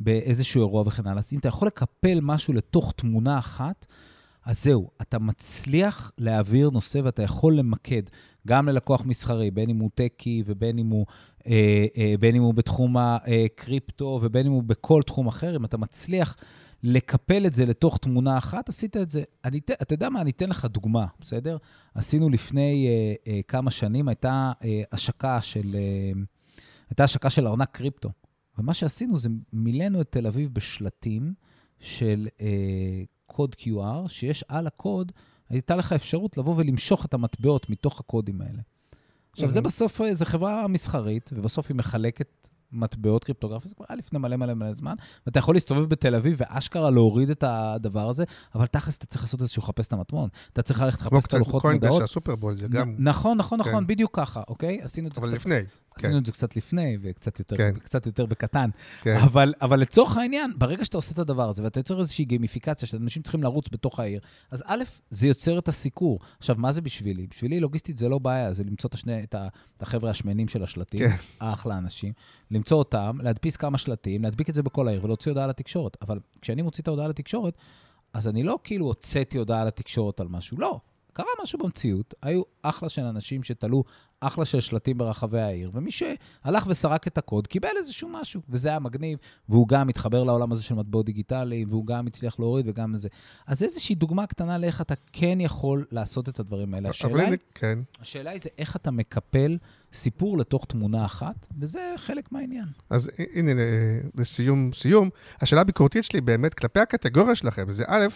באיזשהו 0.00 0.60
אירוע 0.60 0.82
וכן 0.86 1.06
הלאה, 1.06 1.18
אז 1.18 1.32
אם 1.32 1.38
אתה 1.38 1.48
יכול 1.48 1.68
לקפל 1.68 2.18
משהו 2.22 2.54
לתוך 2.54 2.92
תמונה 2.96 3.38
אחת, 3.38 3.86
אז 4.44 4.64
זהו, 4.64 4.90
אתה 5.02 5.18
מצליח 5.18 6.12
להעביר 6.18 6.70
נושא 6.70 7.00
ואתה 7.04 7.22
יכול 7.22 7.56
למקד 7.56 8.02
גם 8.46 8.68
ללקוח 8.68 9.04
מסחרי, 9.04 9.50
בין 9.50 9.70
אם 9.70 9.78
הוא 9.78 9.90
טקי 9.94 10.42
ובין 10.46 10.78
אם 10.78 10.86
הוא, 10.86 11.06
אה, 11.46 11.86
אה, 11.96 12.14
בין 12.20 12.36
אם 12.36 12.42
הוא 12.42 12.54
בתחום 12.54 12.96
הקריפטו 12.96 14.20
ובין 14.22 14.46
אם 14.46 14.52
הוא 14.52 14.62
בכל 14.62 15.02
תחום 15.02 15.26
אחר, 15.26 15.56
אם 15.56 15.64
אתה 15.64 15.76
מצליח 15.76 16.36
לקפל 16.82 17.46
את 17.46 17.54
זה 17.54 17.66
לתוך 17.66 17.98
תמונה 17.98 18.38
אחת, 18.38 18.68
עשית 18.68 18.96
את 18.96 19.10
זה. 19.10 19.22
אני, 19.44 19.60
אתה 19.82 19.94
יודע 19.94 20.08
מה, 20.08 20.20
אני 20.20 20.30
אתן 20.30 20.48
לך 20.48 20.64
דוגמה, 20.64 21.06
בסדר? 21.20 21.56
עשינו 21.94 22.28
לפני 22.28 22.86
אה, 22.88 23.32
אה, 23.32 23.40
כמה 23.48 23.70
שנים, 23.70 24.08
הייתה 24.08 24.52
אה, 24.64 24.82
השקה 24.92 25.40
של, 25.40 25.74
אה, 25.74 26.20
הייתה 26.90 27.04
השקה 27.04 27.30
של 27.30 27.46
ארנק 27.46 27.70
קריפטו. 27.72 28.10
ומה 28.58 28.74
שעשינו 28.74 29.16
זה 29.16 29.28
מילאנו 29.52 30.00
את 30.00 30.12
תל 30.12 30.26
אביב 30.26 30.54
בשלטים 30.54 31.34
של 31.80 32.28
אה, 32.40 33.02
קוד 33.32 33.56
QR, 33.58 34.08
שיש 34.08 34.44
על 34.48 34.66
הקוד, 34.66 35.12
הייתה 35.50 35.76
לך 35.76 35.92
אפשרות 35.92 36.38
לבוא 36.38 36.54
ולמשוך 36.56 37.04
את 37.04 37.14
המטבעות 37.14 37.70
מתוך 37.70 38.00
הקודים 38.00 38.40
האלה. 38.40 38.62
עכשיו, 39.32 39.50
זה 39.50 39.60
Mhm. 39.60 39.62
בסוף, 39.62 40.00
אה, 40.00 40.14
זו 40.14 40.24
חברה 40.24 40.68
מסחרית, 40.68 41.30
ובסוף 41.34 41.66
היא 41.68 41.76
מחלקת 41.76 42.48
מטבעות 42.72 43.24
קריפטוגרפיות, 43.24 43.68
זה 43.68 43.74
כבר 43.74 43.84
היה 43.88 43.96
לפני 43.96 44.18
מלא 44.18 44.36
מלא 44.36 44.54
מלא 44.54 44.72
זמן, 44.72 44.94
ואתה 45.26 45.38
יכול 45.38 45.54
להסתובב 45.54 45.84
בתל 45.88 46.14
אביב 46.14 46.34
ואשכרה 46.40 46.90
להוריד 46.90 47.30
את 47.30 47.44
הדבר 47.46 48.08
הזה, 48.08 48.24
אבל 48.54 48.66
תכלס 48.66 48.96
אתה 48.96 49.06
צריך 49.06 49.22
לעשות 49.22 49.40
איזשהו 49.40 49.62
לחפש 49.62 49.86
את 49.86 49.92
המטמון. 49.92 50.28
אתה 50.52 50.62
צריך 50.62 50.80
ללכת 50.80 51.00
כמו 51.00 51.06
לחפש 51.10 51.24
את 51.24 51.28
קצת 51.28 51.34
הלוחות 51.34 51.64
מודעות. 51.64 52.02
הסופרבול, 52.02 52.58
זה 52.58 52.68
גם... 52.68 52.94
נכון, 52.98 53.38
נכון, 53.38 53.60
נכון, 53.60 53.72
כן. 53.80 53.86
בדיוק 53.86 54.16
ככה, 54.16 54.42
אוקיי? 54.48 54.78
עשינו 54.82 55.08
את 55.08 55.14
זה 55.14 55.20
אבל 55.20 55.28
קצת... 55.28 55.36
לפני. 55.36 55.58
עשינו 55.96 56.12
כן. 56.12 56.18
את 56.18 56.26
זה 56.26 56.32
קצת 56.32 56.56
לפני, 56.56 56.98
וקצת 57.02 57.38
יותר, 57.38 57.56
כן. 57.56 57.72
קצת 57.78 58.06
יותר 58.06 58.26
בקטן. 58.26 58.70
כן. 59.02 59.16
אבל, 59.16 59.54
אבל 59.60 59.80
לצורך 59.80 60.16
העניין, 60.16 60.52
ברגע 60.58 60.84
שאתה 60.84 60.98
עושה 60.98 61.12
את 61.12 61.18
הדבר 61.18 61.48
הזה, 61.48 61.62
ואתה 61.64 61.80
יוצר 61.80 62.00
איזושהי 62.00 62.24
גימיפיקציה, 62.24 62.88
שאנשים 62.88 63.22
צריכים 63.22 63.42
לרוץ 63.42 63.68
בתוך 63.72 64.00
העיר, 64.00 64.20
אז 64.50 64.62
א', 64.66 64.82
זה 65.10 65.28
יוצר 65.28 65.58
את 65.58 65.68
הסיקור. 65.68 66.20
עכשיו, 66.38 66.56
מה 66.58 66.72
זה 66.72 66.80
בשבילי? 66.80 67.26
בשבילי 67.26 67.60
לוגיסטית 67.60 67.98
זה 67.98 68.08
לא 68.08 68.18
בעיה, 68.18 68.52
זה 68.52 68.64
למצוא 68.64 68.88
את, 68.88 68.94
השני, 68.94 69.22
את 69.22 69.34
החבר'ה 69.80 70.10
השמנים 70.10 70.48
של 70.48 70.62
השלטים, 70.62 71.00
כן. 71.00 71.16
אחלה 71.38 71.78
אנשים, 71.78 72.12
למצוא 72.50 72.78
אותם, 72.78 73.18
להדפיס 73.22 73.56
כמה 73.56 73.78
שלטים, 73.78 74.22
להדביק 74.22 74.48
את 74.50 74.54
זה 74.54 74.62
בכל 74.62 74.88
העיר 74.88 75.04
ולהוציא 75.04 75.32
הודעה 75.32 75.46
לתקשורת. 75.46 75.96
אבל 76.02 76.18
כשאני 76.40 76.62
מוציא 76.62 76.82
את 76.82 76.88
ההודעה 76.88 77.08
לתקשורת, 77.08 77.54
אז 78.12 78.28
אני 78.28 78.42
לא 78.42 78.58
כאילו 78.64 78.86
הוצאתי 78.86 79.38
הודעה 79.38 79.64
לתקשורת 79.64 80.20
על 80.20 80.28
משהו, 80.28 80.58
לא. 80.58 80.80
קרה 81.12 81.26
משהו 81.42 81.58
במציאות, 81.58 82.14
היו 82.22 82.42
אחלה 82.62 82.88
של 82.88 83.02
אנשים 83.02 83.42
שתלו 83.42 83.84
אחלה 84.22 84.44
של 84.44 84.60
שלטים 84.60 84.98
ברחבי 84.98 85.40
העיר, 85.40 85.70
ומי 85.74 85.90
שהלך 85.90 86.66
וסרק 86.66 87.06
את 87.06 87.18
הקוד 87.18 87.46
קיבל 87.46 87.68
איזשהו 87.78 88.08
משהו, 88.08 88.40
וזה 88.48 88.68
היה 88.68 88.78
מגניב, 88.78 89.18
והוא 89.48 89.68
גם 89.68 89.88
התחבר 89.88 90.22
לעולם 90.24 90.52
הזה 90.52 90.62
של 90.62 90.74
מטבעות 90.74 91.06
דיגיטליים, 91.06 91.68
והוא 91.70 91.86
גם 91.86 92.06
הצליח 92.06 92.38
להוריד 92.38 92.68
וגם 92.68 92.96
זה. 92.96 93.08
אז 93.46 93.62
איזושהי 93.62 93.94
דוגמה 93.94 94.26
קטנה 94.26 94.58
לאיך 94.58 94.80
אתה 94.80 94.94
כן 95.12 95.38
יכול 95.40 95.84
לעשות 95.92 96.28
את 96.28 96.40
הדברים 96.40 96.74
האלה. 96.74 96.88
השאלה, 96.88 97.18
היא, 97.18 97.26
הנה, 97.26 97.36
כן. 97.54 97.78
השאלה 98.00 98.30
היא 98.30 98.40
זה 98.40 98.48
איך 98.58 98.76
אתה 98.76 98.90
מקפל 98.90 99.58
סיפור 99.92 100.38
לתוך 100.38 100.64
תמונה 100.64 101.04
אחת, 101.04 101.46
וזה 101.58 101.94
חלק 101.96 102.32
מהעניין. 102.32 102.64
אז 102.90 103.10
הנה, 103.34 103.54
ל- 103.54 104.20
לסיום, 104.20 104.70
סיום, 104.74 105.10
השאלה 105.40 105.60
הביקורתית 105.60 106.04
שלי 106.04 106.20
באמת 106.20 106.54
כלפי 106.54 106.80
הקטגוריה 106.80 107.34
שלכם, 107.34 107.72
זה 107.72 107.84
א', 107.86 108.06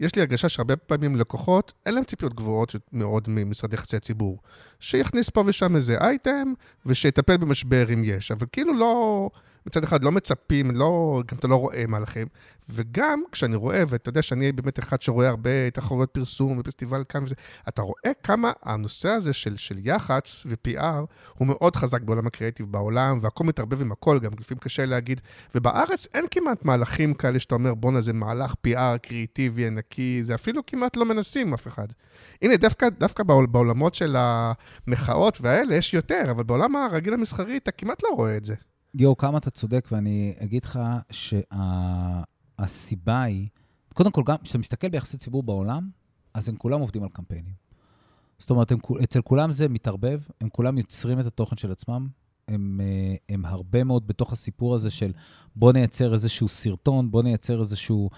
יש 0.00 0.14
לי 0.14 0.20
הרגשה 0.22 0.48
שהרבה 0.48 0.76
פעמים 0.76 1.16
לקוחות, 1.16 1.72
אין 1.86 1.94
להם 1.94 2.04
ציפיות 2.04 2.34
גבוהות 2.34 2.74
מאוד 2.92 3.24
ממשרד 3.28 3.72
יחסי 3.72 3.96
הציבור. 3.96 4.38
שיכניס 4.80 5.30
פה 5.30 5.42
ושם 5.46 5.76
איזה 5.76 5.98
אייטם, 5.98 6.52
ושיטפל 6.86 7.36
במשבר 7.36 7.86
אם 7.94 8.02
יש. 8.04 8.30
אבל 8.32 8.46
כאילו 8.52 8.74
לא, 8.74 9.30
מצד 9.66 9.84
אחד 9.84 10.04
לא 10.04 10.12
מצפים, 10.12 10.70
לא, 10.70 11.22
גם 11.26 11.38
אתה 11.38 11.48
לא 11.48 11.56
רואה 11.56 11.84
מהלכים. 11.88 12.26
וגם 12.68 13.22
כשאני 13.32 13.56
רואה, 13.56 13.82
ואתה 13.88 14.08
יודע 14.08 14.22
שאני 14.22 14.52
באמת 14.52 14.78
אחד 14.78 15.02
שרואה 15.02 15.28
הרבה 15.28 15.70
תחרויות 15.70 16.10
פרסום 16.10 16.58
ופסטיבל 16.58 17.04
כאן 17.08 17.24
וזה, 17.24 17.34
אתה 17.68 17.82
רואה 17.82 18.12
כמה 18.22 18.52
הנושא 18.62 19.08
הזה 19.08 19.32
של, 19.32 19.56
של 19.56 19.78
יח"צ 19.82 20.42
ו-PR 20.46 21.04
הוא 21.38 21.48
מאוד 21.48 21.76
חזק 21.76 22.02
בעולם 22.02 22.26
הקריאיטיב 22.26 22.66
בעולם, 22.72 23.18
והכל 23.22 23.44
מתערבב 23.44 23.80
עם 23.80 23.92
הכל, 23.92 24.18
גם 24.18 24.30
לפעמים 24.40 24.58
קשה 24.58 24.86
להגיד. 24.86 25.20
ובארץ 25.54 26.06
אין 26.14 26.24
כמעט 26.30 26.64
מהלכים 26.64 27.14
כאלה 27.14 27.38
שאתה 27.40 27.54
אומר, 27.54 27.74
בואנה, 27.74 28.00
זה 28.00 28.12
מהלך 28.12 28.54
PR 28.66 28.98
קריאיטיבי 29.02 29.66
ענקי, 29.66 30.20
זה 30.24 30.34
אפילו 30.34 30.66
כמעט 30.66 30.96
לא 30.96 31.04
מנסים 31.04 31.54
אף 31.54 31.66
אחד. 31.66 31.88
הנה, 32.42 32.56
דווקא, 32.56 32.88
דווקא 32.88 33.22
בעול, 33.22 33.46
בעולמות 33.46 33.94
של 33.94 34.16
המחאות 34.18 35.38
והאלה 35.40 35.74
יש 35.74 35.94
יותר, 35.94 36.24
אבל 36.30 36.42
בעולם 36.42 36.76
הרגיל 36.76 37.14
המסחרי 37.14 37.56
אתה 37.56 37.70
כמעט 37.70 38.02
לא 38.02 38.08
רואה 38.08 38.36
את 38.36 38.44
זה. 38.44 38.54
יואו, 38.98 39.16
כמה 39.16 39.38
אתה 39.38 39.50
צודק, 39.50 39.88
ואני 39.92 40.34
אגיד 40.38 40.64
לך 40.64 40.80
שהסיבה 42.60 43.22
היא, 43.22 43.48
קודם 43.94 44.10
כל, 44.10 44.22
גם 44.26 44.36
כשאתה 44.42 44.58
מסתכל 44.58 44.88
ביחסי 44.88 45.18
ציבור 45.18 45.42
בעולם, 45.42 45.90
אז 46.34 46.48
הם 46.48 46.56
כולם 46.56 46.80
עובדים 46.80 47.02
על 47.02 47.08
קמפיינים. 47.08 47.54
זאת 48.38 48.50
אומרת, 48.50 48.72
הם, 48.72 48.78
אצל 49.04 49.22
כולם 49.22 49.52
זה 49.52 49.68
מתערבב, 49.68 50.20
הם 50.40 50.48
כולם 50.48 50.78
יוצרים 50.78 51.20
את 51.20 51.26
התוכן 51.26 51.56
של 51.56 51.72
עצמם, 51.72 52.08
הם, 52.48 52.80
אה, 52.80 53.14
הם 53.28 53.44
הרבה 53.44 53.84
מאוד 53.84 54.06
בתוך 54.06 54.32
הסיפור 54.32 54.74
הזה 54.74 54.90
של 54.90 55.12
בוא 55.56 55.72
נייצר 55.72 56.12
איזשהו 56.12 56.48
סרטון, 56.48 57.10
בוא 57.10 57.22
נייצר 57.22 57.60
איזשהו 57.60 58.10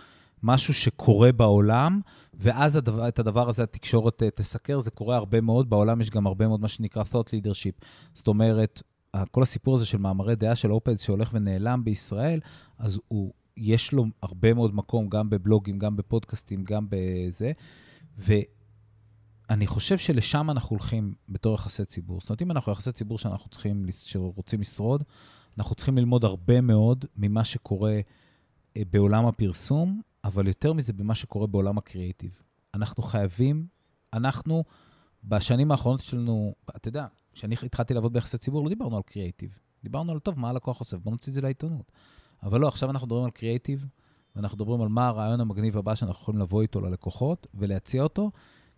משהו 0.43 0.75
שקורה 0.75 1.33
בעולם, 1.33 2.01
ואז 2.35 2.77
הדבר, 2.77 3.09
את 3.09 3.19
הדבר 3.19 3.49
הזה 3.49 3.63
התקשורת 3.63 4.23
אה, 4.23 4.31
תסקר, 4.31 4.79
זה 4.79 4.91
קורה 4.91 5.17
הרבה 5.17 5.41
מאוד, 5.41 5.71
בעולם 5.71 6.01
יש 6.01 6.11
גם 6.11 6.27
הרבה 6.27 6.49
מאוד 6.49 6.61
מה 6.61 6.69
שנקרא 6.69 7.03
thought 7.03 7.29
leadership. 7.29 7.85
זאת 8.15 8.29
אומרת, 8.29 8.83
כל 9.27 9.43
הסיפור 9.43 9.75
הזה 9.75 9.87
של 9.87 9.99
מאמרי 9.99 10.37
דעה 10.37 10.57
של 10.57 10.73
אופנס 10.73 11.03
שהולך 11.03 11.31
ונעלם 11.33 11.85
בישראל, 11.85 12.41
אז 12.79 13.01
הוא, 13.09 13.33
יש 13.57 13.93
לו 13.93 14.05
הרבה 14.23 14.55
מאוד 14.55 14.75
מקום, 14.75 15.09
גם 15.09 15.31
בבלוגים, 15.31 15.79
גם 15.79 15.97
בפודקאסטים, 15.97 16.65
גם 16.65 16.87
בזה. 16.91 17.53
ואני 18.19 19.67
חושב 19.67 19.99
שלשם 19.99 20.51
אנחנו 20.51 20.71
הולכים 20.71 21.15
בתור 21.29 21.55
יחסי 21.55 21.85
ציבור. 21.85 22.21
זאת 22.21 22.31
אומרת, 22.31 22.43
אם 22.43 22.51
אנחנו 22.51 22.73
יחסי 22.73 22.93
ציבור 22.93 23.19
שאנחנו 23.19 23.51
צריכים, 23.51 23.87
שרוצים 23.91 24.61
לשרוד, 24.61 25.05
אנחנו 25.59 25.75
צריכים 25.75 25.99
ללמוד 25.99 26.25
הרבה 26.25 26.61
מאוד 26.61 27.05
ממה 27.17 27.45
שקורה 27.45 28.01
אה, 28.77 28.83
בעולם 28.91 29.27
הפרסום, 29.27 30.01
אבל 30.25 30.47
יותר 30.47 30.73
מזה 30.73 30.93
במה 30.93 31.15
שקורה 31.15 31.47
בעולם 31.47 31.79
הקריאיטיב. 31.79 32.43
אנחנו 32.75 33.03
חייבים, 33.03 33.67
אנחנו, 34.13 34.65
בשנים 35.25 35.71
האחרונות 35.71 36.01
שלנו, 36.01 36.55
אתה 36.77 36.89
יודע, 36.89 37.07
כשאני 37.39 37.57
התחלתי 37.63 37.95
לעבוד 37.95 38.13
ביחסי 38.13 38.39
ציבור, 38.39 38.65
לא 38.65 38.69
דיברנו 38.69 38.97
על 38.97 39.03
קריאיטיב. 39.03 39.59
דיברנו 39.83 40.13
על, 40.13 40.19
טוב, 40.19 40.39
מה 40.39 40.49
הלקוח 40.49 40.79
עושה? 40.79 40.97
בוא 40.97 41.13
נוציא 41.13 41.31
את 41.33 41.35
זה 41.35 41.41
לעיתונות. 41.41 41.93
אבל 42.43 42.61
לא, 42.61 42.69
עכשיו 42.69 42.91
אנחנו 42.91 43.07
מדברים 43.07 43.25
על 43.25 43.31
קריאיטיב, 43.31 43.87
ואנחנו 44.37 44.57
מדברים 44.57 44.81
על 44.81 44.89
מה 44.89 45.09
הרעיון 45.09 45.41
המגניב 45.41 45.77
הבא 45.77 45.95
שאנחנו 45.95 46.23
יכולים 46.23 46.41
לבוא 46.41 46.63
איתו 46.63 46.81
ללקוחות 46.81 47.47
ולהציע 47.55 48.03
אותו, 48.03 48.31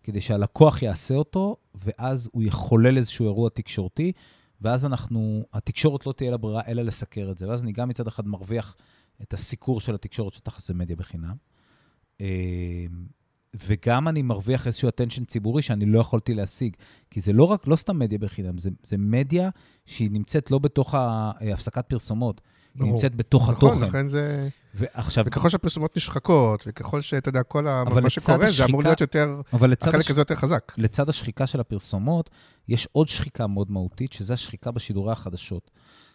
כדי 0.03 0.21
שהלקוח 0.21 0.83
יעשה 0.83 1.15
אותו, 1.15 1.57
ואז 1.75 2.29
הוא 2.33 2.43
יחולל 2.43 2.97
איזשהו 2.97 3.27
אירוע 3.27 3.49
תקשורתי, 3.49 4.13
ואז 4.61 4.85
אנחנו, 4.85 5.45
התקשורת 5.53 6.07
לא 6.07 6.13
תהיה 6.13 6.31
לה 6.31 6.37
ברירה 6.37 6.63
אלא 6.67 6.83
לסקר 6.83 7.31
את 7.31 7.39
זה. 7.39 7.49
ואז 7.49 7.63
אני 7.63 7.73
גם 7.73 7.89
מצד 7.89 8.07
אחד 8.07 8.27
מרוויח 8.27 8.77
את 9.23 9.35
הסיקור 9.35 9.81
של 9.81 9.95
התקשורת 9.95 10.33
של 10.33 10.41
תחת 10.41 10.61
זה 10.61 10.75
מדיה 10.75 10.97
בחינם, 10.97 11.37
אה, 12.21 12.87
וגם 13.67 14.09
אני 14.09 14.23
מרוויח 14.23 14.67
איזשהו 14.67 14.89
attention 14.89 15.25
ציבורי 15.27 15.63
שאני 15.63 15.87
לא 15.87 16.01
יכולתי 16.01 16.35
להשיג. 16.35 16.77
כי 17.11 17.21
זה 17.21 17.33
לא 17.33 17.45
רק, 17.45 17.67
לא 17.67 17.77
סתם 17.77 17.99
מדיה 17.99 18.19
בחינם, 18.19 18.59
זה, 18.59 18.71
זה 18.83 18.97
מדיה 18.99 19.51
שהיא 19.87 20.11
נמצאת 20.11 20.51
לא 20.51 20.59
בתוך 20.59 20.95
אה, 20.95 21.31
הפסקת 21.53 21.87
פרסומות, 21.87 22.41
היא. 22.75 22.93
נמצאת 22.93 23.15
בתוך 23.15 23.51
נכון, 23.51 23.69
התוכן. 23.69 23.87
לכן 23.87 24.09
זה... 24.09 24.49
ועכשיו, 24.75 25.25
וככל 25.27 25.49
שהפרסומות 25.49 25.97
נשחקות, 25.97 26.65
וככל 26.67 27.01
שאתה 27.01 27.29
יודע, 27.29 27.43
כל 27.43 27.67
ה... 27.67 27.85
מה 27.85 28.11
שקורה, 28.11 28.39
לצד 28.39 28.49
זה 28.57 28.65
אמור 28.65 28.81
השחיקה- 28.81 28.89
להיות 28.89 29.01
יותר... 29.01 29.41
אבל 29.53 29.71
לצד, 29.71 29.89
החלק 29.89 30.01
הש... 30.05 30.11
הזה 30.11 30.21
יותר 30.21 30.35
חזק. 30.35 30.73
לצד 30.79 31.09
השחיקה 31.09 31.47
של 31.47 31.61
הפרסומות, 31.61 32.31
יש 32.69 32.89
עוד 32.93 33.09
שחיקה 33.09 33.47
מאוד 33.47 33.71
מהותית, 33.71 34.13
שזה 34.13 34.35
השחיקה 34.35 34.71
בשידורי 34.71 35.13
החדשות. 35.13 35.71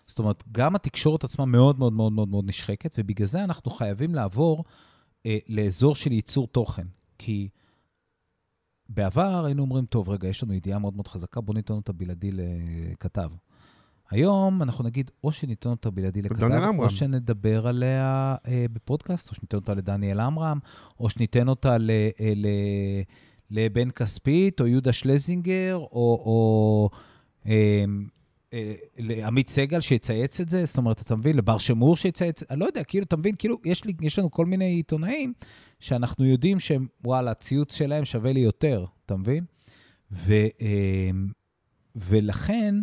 זאת 0.07 0.19
אומרת, 0.19 0.43
גם 0.51 0.75
התקשורת 0.75 1.23
עצמה 1.23 1.45
מאוד 1.45 1.79
מאוד 1.79 1.93
מאוד 1.93 2.11
מאוד 2.11 2.27
מאוד 2.27 2.45
נשחקת, 2.47 2.95
ובגלל 2.97 3.27
זה 3.27 3.43
אנחנו 3.43 3.71
חייבים 3.71 4.15
לעבור 4.15 4.63
אה, 5.25 5.37
לאזור 5.49 5.95
של 5.95 6.11
ייצור 6.11 6.47
תוכן. 6.47 6.85
כי 7.17 7.49
בעבר 8.89 9.45
היינו 9.45 9.61
אומרים, 9.61 9.85
טוב, 9.85 10.09
רגע, 10.09 10.27
יש 10.27 10.43
לנו 10.43 10.53
ידיעה 10.53 10.79
מאוד 10.79 10.95
מאוד 10.95 11.07
חזקה, 11.07 11.41
בוא 11.41 11.53
ניתן 11.53 11.73
אותה 11.73 11.93
בלעדי 11.93 12.31
לכתב. 12.31 13.31
היום 14.11 14.61
אנחנו 14.61 14.83
נגיד, 14.83 15.11
או 15.23 15.31
שניתן 15.31 15.69
אותה 15.69 15.89
בלעדי 15.89 16.21
לכתב. 16.21 16.35
או 16.79 16.89
שנדבר 16.89 17.67
עליה 17.67 18.35
אה, 18.47 18.65
בפודקאסט, 18.73 19.29
או 19.29 19.35
שניתן 19.35 19.57
אותה 19.57 19.73
לדניאל 19.73 20.19
עמרם, 20.19 20.59
או 20.99 21.09
שניתן 21.09 21.47
אותה 21.47 21.77
ל, 21.77 21.91
אה, 21.91 22.33
ל, 22.35 22.47
לבן 23.51 23.91
כספית, 23.91 24.61
או 24.61 24.67
יהודה 24.67 24.93
שלזינגר, 24.93 25.75
או, 25.75 25.87
או 26.25 26.89
אה, 27.47 27.85
אה, 28.53 28.73
לעמית 28.97 29.49
סגל 29.49 29.79
שיצייץ 29.79 30.41
את 30.41 30.49
זה, 30.49 30.65
זאת 30.65 30.77
אומרת, 30.77 31.01
אתה 31.01 31.15
מבין, 31.15 31.37
לבר 31.37 31.57
שמור 31.57 31.97
שיצייץ, 31.97 32.43
אני 32.49 32.59
לא 32.59 32.65
יודע, 32.65 32.83
כאילו, 32.83 33.05
אתה 33.05 33.17
מבין, 33.17 33.35
כאילו, 33.35 33.57
יש, 33.65 33.85
לי, 33.85 33.93
יש 34.01 34.19
לנו 34.19 34.31
כל 34.31 34.45
מיני 34.45 34.65
עיתונאים 34.65 35.33
שאנחנו 35.79 36.25
יודעים 36.25 36.59
שהם, 36.59 36.87
וואלה, 37.03 37.31
הציוץ 37.31 37.75
שלהם 37.75 38.05
שווה 38.05 38.33
לי 38.33 38.39
יותר, 38.39 38.85
אתה 39.05 39.15
מבין? 39.15 39.45
ו, 40.11 40.33
אה, 40.33 41.09
ולכן, 41.95 42.75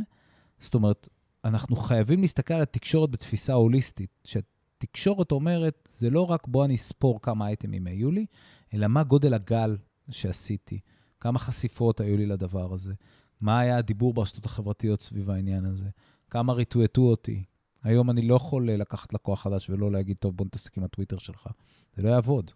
זאת 0.58 0.74
אומרת, 0.74 1.08
אנחנו 1.44 1.76
חייבים 1.76 2.20
להסתכל 2.20 2.54
על 2.54 2.62
התקשורת 2.62 3.10
בתפיסה 3.10 3.52
הוליסטית, 3.52 4.10
שהתקשורת 4.24 5.32
אומרת, 5.32 5.88
זה 5.90 6.10
לא 6.10 6.30
רק 6.30 6.46
בוא 6.46 6.64
אני 6.64 6.74
אספור 6.74 7.22
כמה 7.22 7.46
אייטמים 7.46 7.86
היו 7.86 8.10
לי, 8.10 8.26
אלא 8.74 8.86
מה 8.86 9.02
גודל 9.02 9.34
הגל 9.34 9.76
שעשיתי, 10.10 10.80
כמה 11.20 11.38
חשיפות 11.38 12.00
היו 12.00 12.16
לי 12.16 12.26
לדבר 12.26 12.72
הזה, 12.72 12.92
מה 13.40 13.60
היה 13.60 13.76
הדיבור 13.76 14.14
ברשתות 14.14 14.44
החברתיות 14.44 15.02
סביב 15.02 15.30
העניין 15.30 15.64
הזה, 15.64 15.88
כמה 16.30 16.52
ריטואטו 16.52 17.02
אותי. 17.02 17.44
היום 17.82 18.10
אני 18.10 18.22
לא 18.22 18.34
יכול 18.34 18.70
אה, 18.70 18.76
לקחת 18.76 19.12
לקוח 19.12 19.42
חדש 19.42 19.70
ולא 19.70 19.92
להגיד, 19.92 20.16
טוב, 20.16 20.36
בוא 20.36 20.46
נתעסק 20.46 20.78
עם 20.78 20.84
הטוויטר 20.84 21.18
שלך. 21.18 21.48
זה 21.96 22.02
לא 22.02 22.08
יעבוד. 22.08 22.50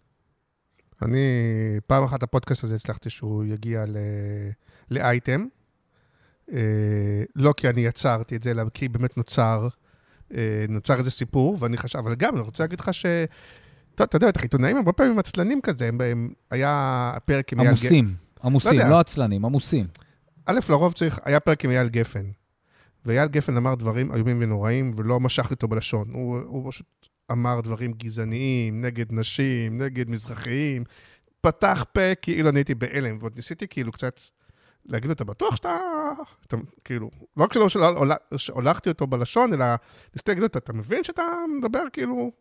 אני, 1.01 1.19
פעם 1.87 2.03
אחת 2.03 2.23
הפודקאסט 2.23 2.63
הזה 2.63 2.75
הצלחתי 2.75 3.09
שהוא 3.09 3.45
יגיע 3.45 3.85
ל... 3.85 3.97
לאייטם. 4.91 5.45
אה, 6.51 7.23
לא 7.35 7.53
כי 7.57 7.69
אני 7.69 7.81
יצרתי 7.81 8.35
את 8.35 8.43
זה, 8.43 8.51
אלא 8.51 8.63
כי 8.73 8.87
באמת 8.87 9.17
נוצר, 9.17 9.67
אה, 10.35 10.65
נוצר 10.69 10.99
איזה 10.99 11.11
סיפור, 11.11 11.57
ואני 11.59 11.77
חשב, 11.77 11.99
אבל 11.99 12.15
גם, 12.15 12.35
אני 12.35 12.43
רוצה 12.43 12.63
להגיד 12.63 12.79
לך 12.79 12.93
ש... 12.93 13.05
אתה 13.95 14.03
אתה 14.03 14.15
יודע, 14.15 14.27
בטח 14.27 14.41
עיתונאים 14.41 14.77
הרבה 14.77 14.93
פעמים 14.93 15.19
עצלנים 15.19 15.61
כזה, 15.61 15.87
הם, 15.87 16.01
הם, 16.01 16.33
היה 16.51 17.13
פרק 17.25 17.53
עם 17.53 17.59
אייל 17.59 17.71
גפן. 17.71 17.85
עמוסים, 17.85 18.15
עמוסים, 18.43 18.73
יודע. 18.73 18.89
לא 18.89 18.99
עצלנים, 18.99 19.45
עמוסים. 19.45 19.85
א', 20.45 20.59
לרוב 20.69 20.93
צריך, 20.93 21.19
היה 21.25 21.39
פרק 21.39 21.65
עם 21.65 21.71
אייל 21.71 21.89
גפן. 21.89 22.25
ואייל 23.05 23.27
גפן 23.27 23.57
אמר 23.57 23.75
דברים 23.75 24.13
איומים 24.13 24.37
ונוראים, 24.41 24.91
ולא 24.95 25.19
משך 25.19 25.51
אותו 25.51 25.67
בלשון. 25.67 26.07
הוא, 26.13 26.39
הוא 26.47 26.71
פשוט 26.71 27.07
אמר 27.31 27.61
דברים 27.61 27.91
גזעניים, 27.93 28.81
נגד 28.81 29.05
נשים, 29.13 29.77
נגד 29.81 30.09
מזרחיים. 30.09 30.83
פתח 31.41 31.85
פה 31.93 32.15
כאילו 32.21 32.49
אני 32.49 32.59
הייתי 32.59 32.75
בהלם, 32.75 33.17
ועוד 33.21 33.35
ניסיתי 33.35 33.67
כאילו 33.67 33.91
קצת 33.91 34.19
להגיד 34.85 35.05
לו, 35.07 35.13
אתה 35.13 35.23
בטוח 35.23 35.55
שאתה... 35.55 35.77
אתה 36.47 36.57
כאילו, 36.85 37.09
לא 37.37 37.43
רק 37.43 37.53
שלא 37.53 37.69
שלא- 37.69 37.87
הול- 37.97 38.11
שהולכתי 38.37 38.89
אותו 38.89 39.07
בלשון, 39.07 39.53
אלא 39.53 39.65
ניסיתי 40.13 40.31
להגיד 40.31 40.41
לו, 40.41 40.45
"אתה- 40.47 40.59
אתה 40.59 40.73
מבין 40.73 41.03
שאתה 41.03 41.23
מדבר 41.59 41.83
כאילו 41.93 42.31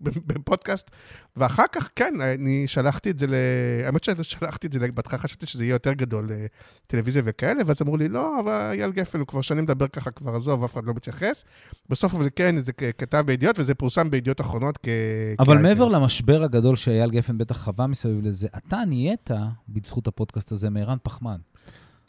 בפודקאסט? 0.00 0.90
ואחר 1.36 1.64
כך, 1.72 1.90
כן, 1.96 2.14
אני 2.20 2.68
שלחתי 2.68 3.10
את 3.10 3.18
זה 3.18 3.26
ל... 3.26 3.34
האמת 3.84 4.04
ששלחתי 4.04 4.66
את 4.66 4.72
זה, 4.72 4.78
בהתחלה 4.94 5.18
חשבתי 5.18 5.46
שזה 5.46 5.64
יהיה 5.64 5.72
יותר 5.72 5.92
גדול 5.92 6.30
לטלוויזיה 6.86 7.22
וכאלה, 7.24 7.62
ואז 7.66 7.82
אמרו 7.82 7.96
לי, 7.96 8.08
לא, 8.08 8.40
אבל 8.40 8.70
אייל 8.72 8.90
גפן, 8.92 9.18
הוא 9.18 9.26
כבר 9.26 9.40
שנים 9.40 9.64
מדבר 9.64 9.88
ככה, 9.88 10.10
כבר 10.10 10.34
עזוב, 10.34 10.64
אף 10.64 10.74
אחד 10.74 10.84
לא 10.84 10.94
מתייחס. 10.94 11.44
בסוף 11.88 12.14
אבל 12.14 12.28
כן, 12.36 12.60
זה 12.60 12.72
כ- 12.72 12.82
כתב 12.98 13.22
בידיעות, 13.26 13.58
וזה 13.58 13.74
פורסם 13.74 14.10
בידיעות 14.10 14.40
אחרונות 14.40 14.78
כ... 14.82 14.88
אבל 15.38 15.46
כאייטם. 15.46 15.62
מעבר 15.62 15.88
למשבר 15.88 16.42
הגדול 16.42 16.76
שאייל 16.76 17.10
גפן 17.10 17.38
בטח 17.38 17.56
חווה 17.64 17.86
מסביב 17.86 18.26
לזה, 18.26 18.48
אתה 18.56 18.78
נהיית, 18.86 19.30
בזכות 19.68 20.06
הפודקאסט 20.06 20.52
הזה, 20.52 20.70
מערן 20.70 20.98
פחמן. 21.02 21.38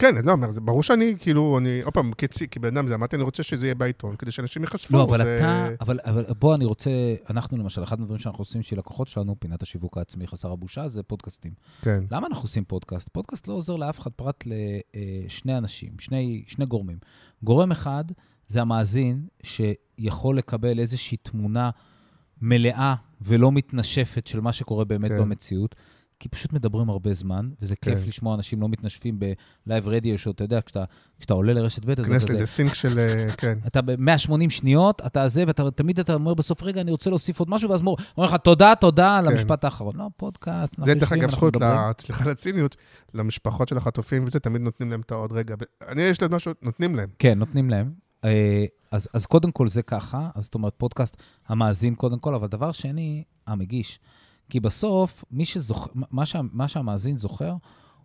כן, 0.02 0.16
אני 0.16 0.26
לא 0.26 0.32
אומר, 0.32 0.50
זה 0.50 0.60
ברור 0.60 0.82
שאני, 0.82 1.14
כאילו, 1.18 1.58
אני, 1.58 1.82
עוד 1.82 1.94
פעם, 1.94 2.12
כצי, 2.18 2.48
כבן 2.48 2.76
אדם, 2.76 2.88
זה 2.88 2.94
אמרתי, 2.94 3.16
אני 3.16 3.22
רוצה 3.22 3.42
שזה 3.42 3.66
יהיה 3.66 3.74
בעיתון, 3.74 4.16
כדי 4.16 4.30
שאנשים 4.30 4.62
ייחשפו. 4.62 4.96
לא, 4.96 5.02
אבל 5.02 5.24
זה... 5.24 5.38
אתה, 5.38 5.68
אבל, 5.80 5.98
אבל 6.04 6.24
בוא, 6.38 6.54
אני 6.54 6.64
רוצה, 6.64 6.90
אנחנו 7.30 7.56
למשל, 7.56 7.82
אחד 7.82 8.00
הדברים 8.00 8.18
שאנחנו 8.18 8.40
עושים 8.40 8.60
בשביל 8.60 8.78
לקוחות 8.78 9.08
שלנו, 9.08 9.36
פינת 9.38 9.62
השיווק 9.62 9.98
העצמי 9.98 10.26
חסר 10.26 10.52
הבושה, 10.52 10.88
זה 10.88 11.02
פודקאסטים. 11.02 11.52
כן, 11.82 12.04
למה 12.10 12.26
אנחנו 12.26 12.44
עושים 12.44 12.64
פודקאסט? 12.64 13.08
פודקאסט 13.08 13.48
לא 13.48 13.52
עוזר 13.52 13.76
לאף 13.76 14.00
אחד 14.00 14.10
פרט 14.10 14.44
לשני 14.46 15.58
אנשים, 15.58 15.92
שני, 15.98 16.44
שני 16.46 16.66
גורמים. 16.66 16.98
גורם 17.42 17.72
אחד 17.72 18.04
זה 18.46 18.60
המאזין, 18.60 19.26
שיכול 19.42 20.38
לקבל 20.38 20.78
איזושהי 20.78 21.16
תמונה 21.16 21.70
מלאה 22.40 22.94
ולא 23.20 23.52
מתנשפת 23.52 24.26
של 24.26 24.40
מה 24.40 24.52
שקורה 24.52 24.84
באמת 24.84 25.10
כן. 25.10 25.16
כן. 25.16 25.22
במציאות. 25.22 25.74
כי 26.22 26.28
פשוט 26.28 26.52
מדברים 26.52 26.90
הרבה 26.90 27.12
זמן, 27.12 27.50
וזה 27.62 27.76
כיף 27.76 27.98
כן. 27.98 28.08
לשמוע 28.08 28.34
אנשים 28.34 28.60
לא 28.60 28.68
מתנשפים 28.68 29.18
בלייב 29.66 29.88
רדיו, 29.88 30.18
שאתה 30.18 30.44
יודע, 30.44 30.60
כשאתה, 30.66 30.84
כשאתה 31.18 31.34
עולה 31.34 31.52
לרשת 31.52 31.84
ב', 31.84 31.90
אז 31.90 32.06
נכנס 32.06 32.24
אתה 32.24 32.32
לאיזה 32.32 32.46
סינק 32.46 32.74
של, 32.74 32.98
אה, 32.98 33.28
כן. 33.36 33.58
אתה 33.66 33.82
ב-180 33.82 34.50
שניות, 34.50 35.02
אתה 35.06 35.28
זה, 35.28 35.44
ותמיד 35.46 35.98
אתה 35.98 36.14
אומר 36.14 36.34
בסוף, 36.34 36.62
רגע, 36.62 36.80
אני 36.80 36.90
רוצה 36.90 37.10
להוסיף 37.10 37.38
עוד 37.38 37.50
משהו, 37.50 37.70
ואז 37.70 37.80
מור, 37.80 37.96
אומר 38.16 38.28
לך, 38.28 38.36
תודה, 38.36 38.74
תודה 38.80 39.18
על 39.18 39.24
כן. 39.24 39.32
המשפט 39.32 39.64
האחרון. 39.64 39.96
לא, 39.96 40.04
פודקאסט, 40.16 40.74
אנחנו 40.78 40.92
זה 40.92 40.94
דרך 40.94 41.12
אגב 41.12 41.30
זכות, 41.30 41.56
סליחה 42.00 42.24
על 42.24 42.30
הציניות, 42.30 42.76
למשפחות 43.14 43.68
של 43.68 43.76
החטופים 43.76 44.24
וזה, 44.24 44.40
תמיד 44.40 44.62
נותנים 44.62 44.90
להם 44.90 45.00
את 45.00 45.12
העוד 45.12 45.32
רגע. 45.32 45.54
אני, 45.88 46.02
יש 46.02 46.22
להם 46.22 46.34
משהו, 46.34 46.52
נותנים 46.62 46.96
להם. 46.96 47.08
כן, 47.18 47.38
נותנים 47.38 47.70
להם. 47.70 47.92
אה, 48.24 48.64
אז, 48.90 49.08
אז 49.12 49.26
קודם 49.26 49.50
כל 49.50 49.68
זה 49.68 49.82
ככה, 49.82 50.28
אז 50.34 50.44
זאת 50.44 50.54
אומרת, 50.54 50.74
פודקאסט 50.76 51.16
המאזין 51.48 51.94
קודם 51.94 52.18
כל, 52.18 52.34
אבל 52.34 52.48
דבר 52.48 52.72
שני, 52.72 53.24
המגיש. 53.46 53.98
כי 54.52 54.60
בסוף, 54.60 55.24
מי 55.30 55.44
שזוכר, 55.44 55.90
מה, 55.94 56.26
שה, 56.26 56.40
מה 56.52 56.68
שהמאזין 56.68 57.16
זוכר, 57.16 57.54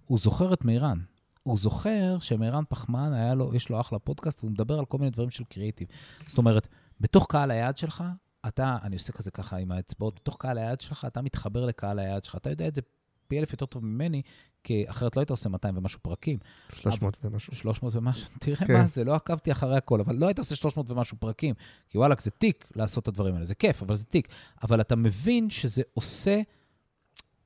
הוא 0.06 0.20
זוכר 0.20 0.54
את 0.54 0.66
מירן. 0.66 1.00
הוא 1.44 1.58
זוכר 1.58 2.20
שמירן 2.20 2.64
פחמן, 2.70 3.14
היה 3.14 3.34
לו, 3.34 3.56
יש 3.56 3.70
לו 3.70 3.80
אחלה 3.80 4.00
פודקאסט, 4.00 4.40
והוא 4.44 4.52
מדבר 4.52 4.80
על 4.80 4.86
כל 4.86 4.98
מיני 4.98 5.12
דברים 5.12 5.30
של 5.30 5.44
קריאיטיב. 5.44 5.88
זאת 6.28 6.38
אומרת, 6.38 6.68
בתוך 7.00 7.26
קהל 7.30 7.52
היעד 7.52 7.78
שלך, 7.78 8.04
אתה, 8.48 8.78
אני 8.84 8.96
עושה 8.96 9.14
כזה 9.14 9.32
ככה 9.32 9.58
עם 9.58 9.72
האצבעות, 9.72 10.16
בתוך 10.16 10.36
קהל 10.40 10.58
היעד 10.58 10.82
שלך, 10.82 11.06
אתה 11.06 11.22
מתחבר 11.22 11.66
לקהל 11.66 12.00
היעד 12.00 12.24
שלך. 12.24 12.36
אתה 12.36 12.50
יודע 12.50 12.68
את 12.68 12.76
זה 12.76 12.82
פי 13.28 13.40
אלף 13.40 13.52
יותר 13.52 13.66
טוב 13.66 13.86
ממני, 13.86 14.22
כי 14.68 14.86
אחרת 14.88 15.16
לא 15.16 15.22
היית 15.22 15.30
עושה 15.30 15.50
200 15.50 15.78
ומשהו 15.78 16.00
פרקים. 16.02 16.38
300 16.70 17.18
ומשהו. 17.24 17.56
300 17.56 17.96
ומשהו, 17.96 18.30
תראה 18.40 18.58
כן. 18.58 18.74
מה 18.74 18.86
זה, 18.86 19.04
לא 19.04 19.16
עקבתי 19.16 19.52
אחרי 19.52 19.78
הכל, 19.78 20.00
אבל 20.00 20.16
לא 20.16 20.26
היית 20.26 20.40
עושה 20.40 20.56
300 20.56 20.92
ומשהו 20.92 21.18
פרקים, 21.20 21.56
כי 21.90 21.98
וואלכ, 21.98 22.22
זה 22.22 22.32
תיק 22.32 22.68
לעשות 22.76 23.04
את 23.04 23.08
הדברים 23.08 23.34
האלה, 23.36 23.46
זה 23.46 23.56
כיף, 23.56 23.84
אבל 23.84 23.96
זה 23.96 24.04
תיק. 24.04 24.28
אבל 24.64 24.82
אתה 24.82 24.96
מבין 24.96 25.50
שזה 25.50 25.82
עושה, 25.94 26.42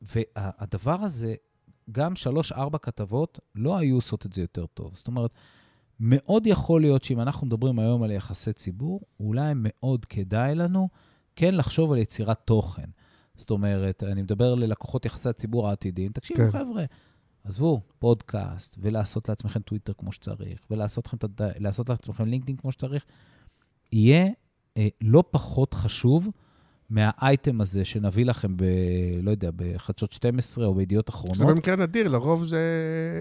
והדבר 0.02 1.02
הזה, 1.02 1.36
גם 1.92 2.14
3-4 2.54 2.78
כתבות 2.82 3.40
לא 3.56 3.78
היו 3.78 3.96
עושות 3.96 4.26
את 4.26 4.34
זה 4.34 4.42
יותר 4.42 4.66
טוב. 4.66 4.96
זאת 4.96 5.08
אומרת, 5.08 5.32
מאוד 6.00 6.48
יכול 6.48 6.82
להיות 6.82 7.04
שאם 7.04 7.22
אנחנו 7.22 7.48
מדברים 7.48 7.80
היום 7.80 8.04
על 8.04 8.12
יחסי 8.12 8.54
ציבור, 8.54 9.02
אולי 9.20 9.54
מאוד 9.56 10.06
כדאי 10.06 10.56
לנו 10.56 10.90
כן 11.36 11.56
לחשוב 11.56 11.92
על 11.92 11.98
יצירת 11.98 12.38
תוכן. 12.46 12.90
זאת 13.36 13.50
אומרת, 13.50 14.04
אני 14.04 14.22
מדבר 14.22 14.56
ללקוחות 14.56 15.06
יחסי 15.06 15.30
הציבור 15.30 15.70
העתידיים, 15.70 16.12
תקשיבו. 16.12 16.40
כן. 16.40 16.52
חבר'ה, 16.52 16.84
עזבו, 17.44 17.82
פודקאסט, 18.00 18.76
ולעשות 18.82 19.30
לעצמכם 19.30 19.60
טוויטר 19.60 19.94
כמו 19.98 20.12
שצריך, 20.12 20.60
ולעשות 20.72 21.08
לכם 21.08 21.18
לעשות 21.60 21.90
לעצמכם 21.90 22.26
לינקדאין 22.26 22.58
כמו 22.58 22.72
שצריך, 22.72 23.06
יהיה 23.94 24.28
אה, 24.78 24.88
לא 25.02 25.24
פחות 25.32 25.74
חשוב 25.74 26.28
מהאייטם 26.90 27.62
הזה 27.62 27.86
שנביא 27.86 28.26
לכם 28.26 28.58
ב... 28.58 28.64
לא 29.24 29.32
יודע, 29.32 29.50
בחדשות 29.56 30.12
12 30.12 30.66
או 30.66 30.74
בידיעות 30.74 31.08
זה 31.08 31.12
אחרונות. 31.14 31.56
במקרה 31.56 31.76
נדיר, 31.76 32.08
לרוב 32.08 32.46
זה 32.46 32.60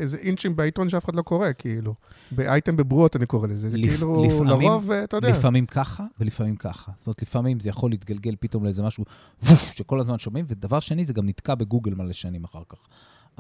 איזה 0.01 0.19
אינצ'ים 0.19 0.57
בעיתון 0.57 0.89
שאף 0.89 1.05
אחד 1.05 1.15
לא 1.15 1.23
קורא, 1.23 1.49
כאילו. 1.59 1.95
באייטם 2.33 2.77
בברואות 2.77 3.17
אני 3.17 3.27
קורא 3.27 3.49
לזה. 3.49 3.69
זה 3.71 3.77
לפ- 3.79 3.91
כאילו, 3.91 4.25
לפעמים- 4.25 4.47
לרוב, 4.69 4.91
אה, 4.91 5.05
אתה 5.05 5.17
יודע. 5.17 5.29
לפעמים 5.29 5.67
ככה 5.67 6.05
ולפעמים 6.21 6.57
ככה. 6.57 6.93
זאת 6.97 7.07
אומרת, 7.07 7.23
לפעמים 7.23 7.61
זה 7.61 7.69
יכול 7.69 7.91
להתגלגל 7.91 8.35
פתאום 8.41 8.65
לאיזה 8.65 8.83
משהו 8.83 9.05
ווף, 9.43 9.73
שכל 9.75 10.01
הזמן 10.01 10.19
שומעים, 10.19 10.45
ודבר 10.49 10.81
שני, 10.81 11.05
זה 11.05 11.15
גם 11.15 11.27
נתקע 11.29 11.55
בגוגל 11.55 11.95
מלא 11.95 12.13
שנים 12.13 12.45
אחר 12.45 12.63
כך. 12.69 12.79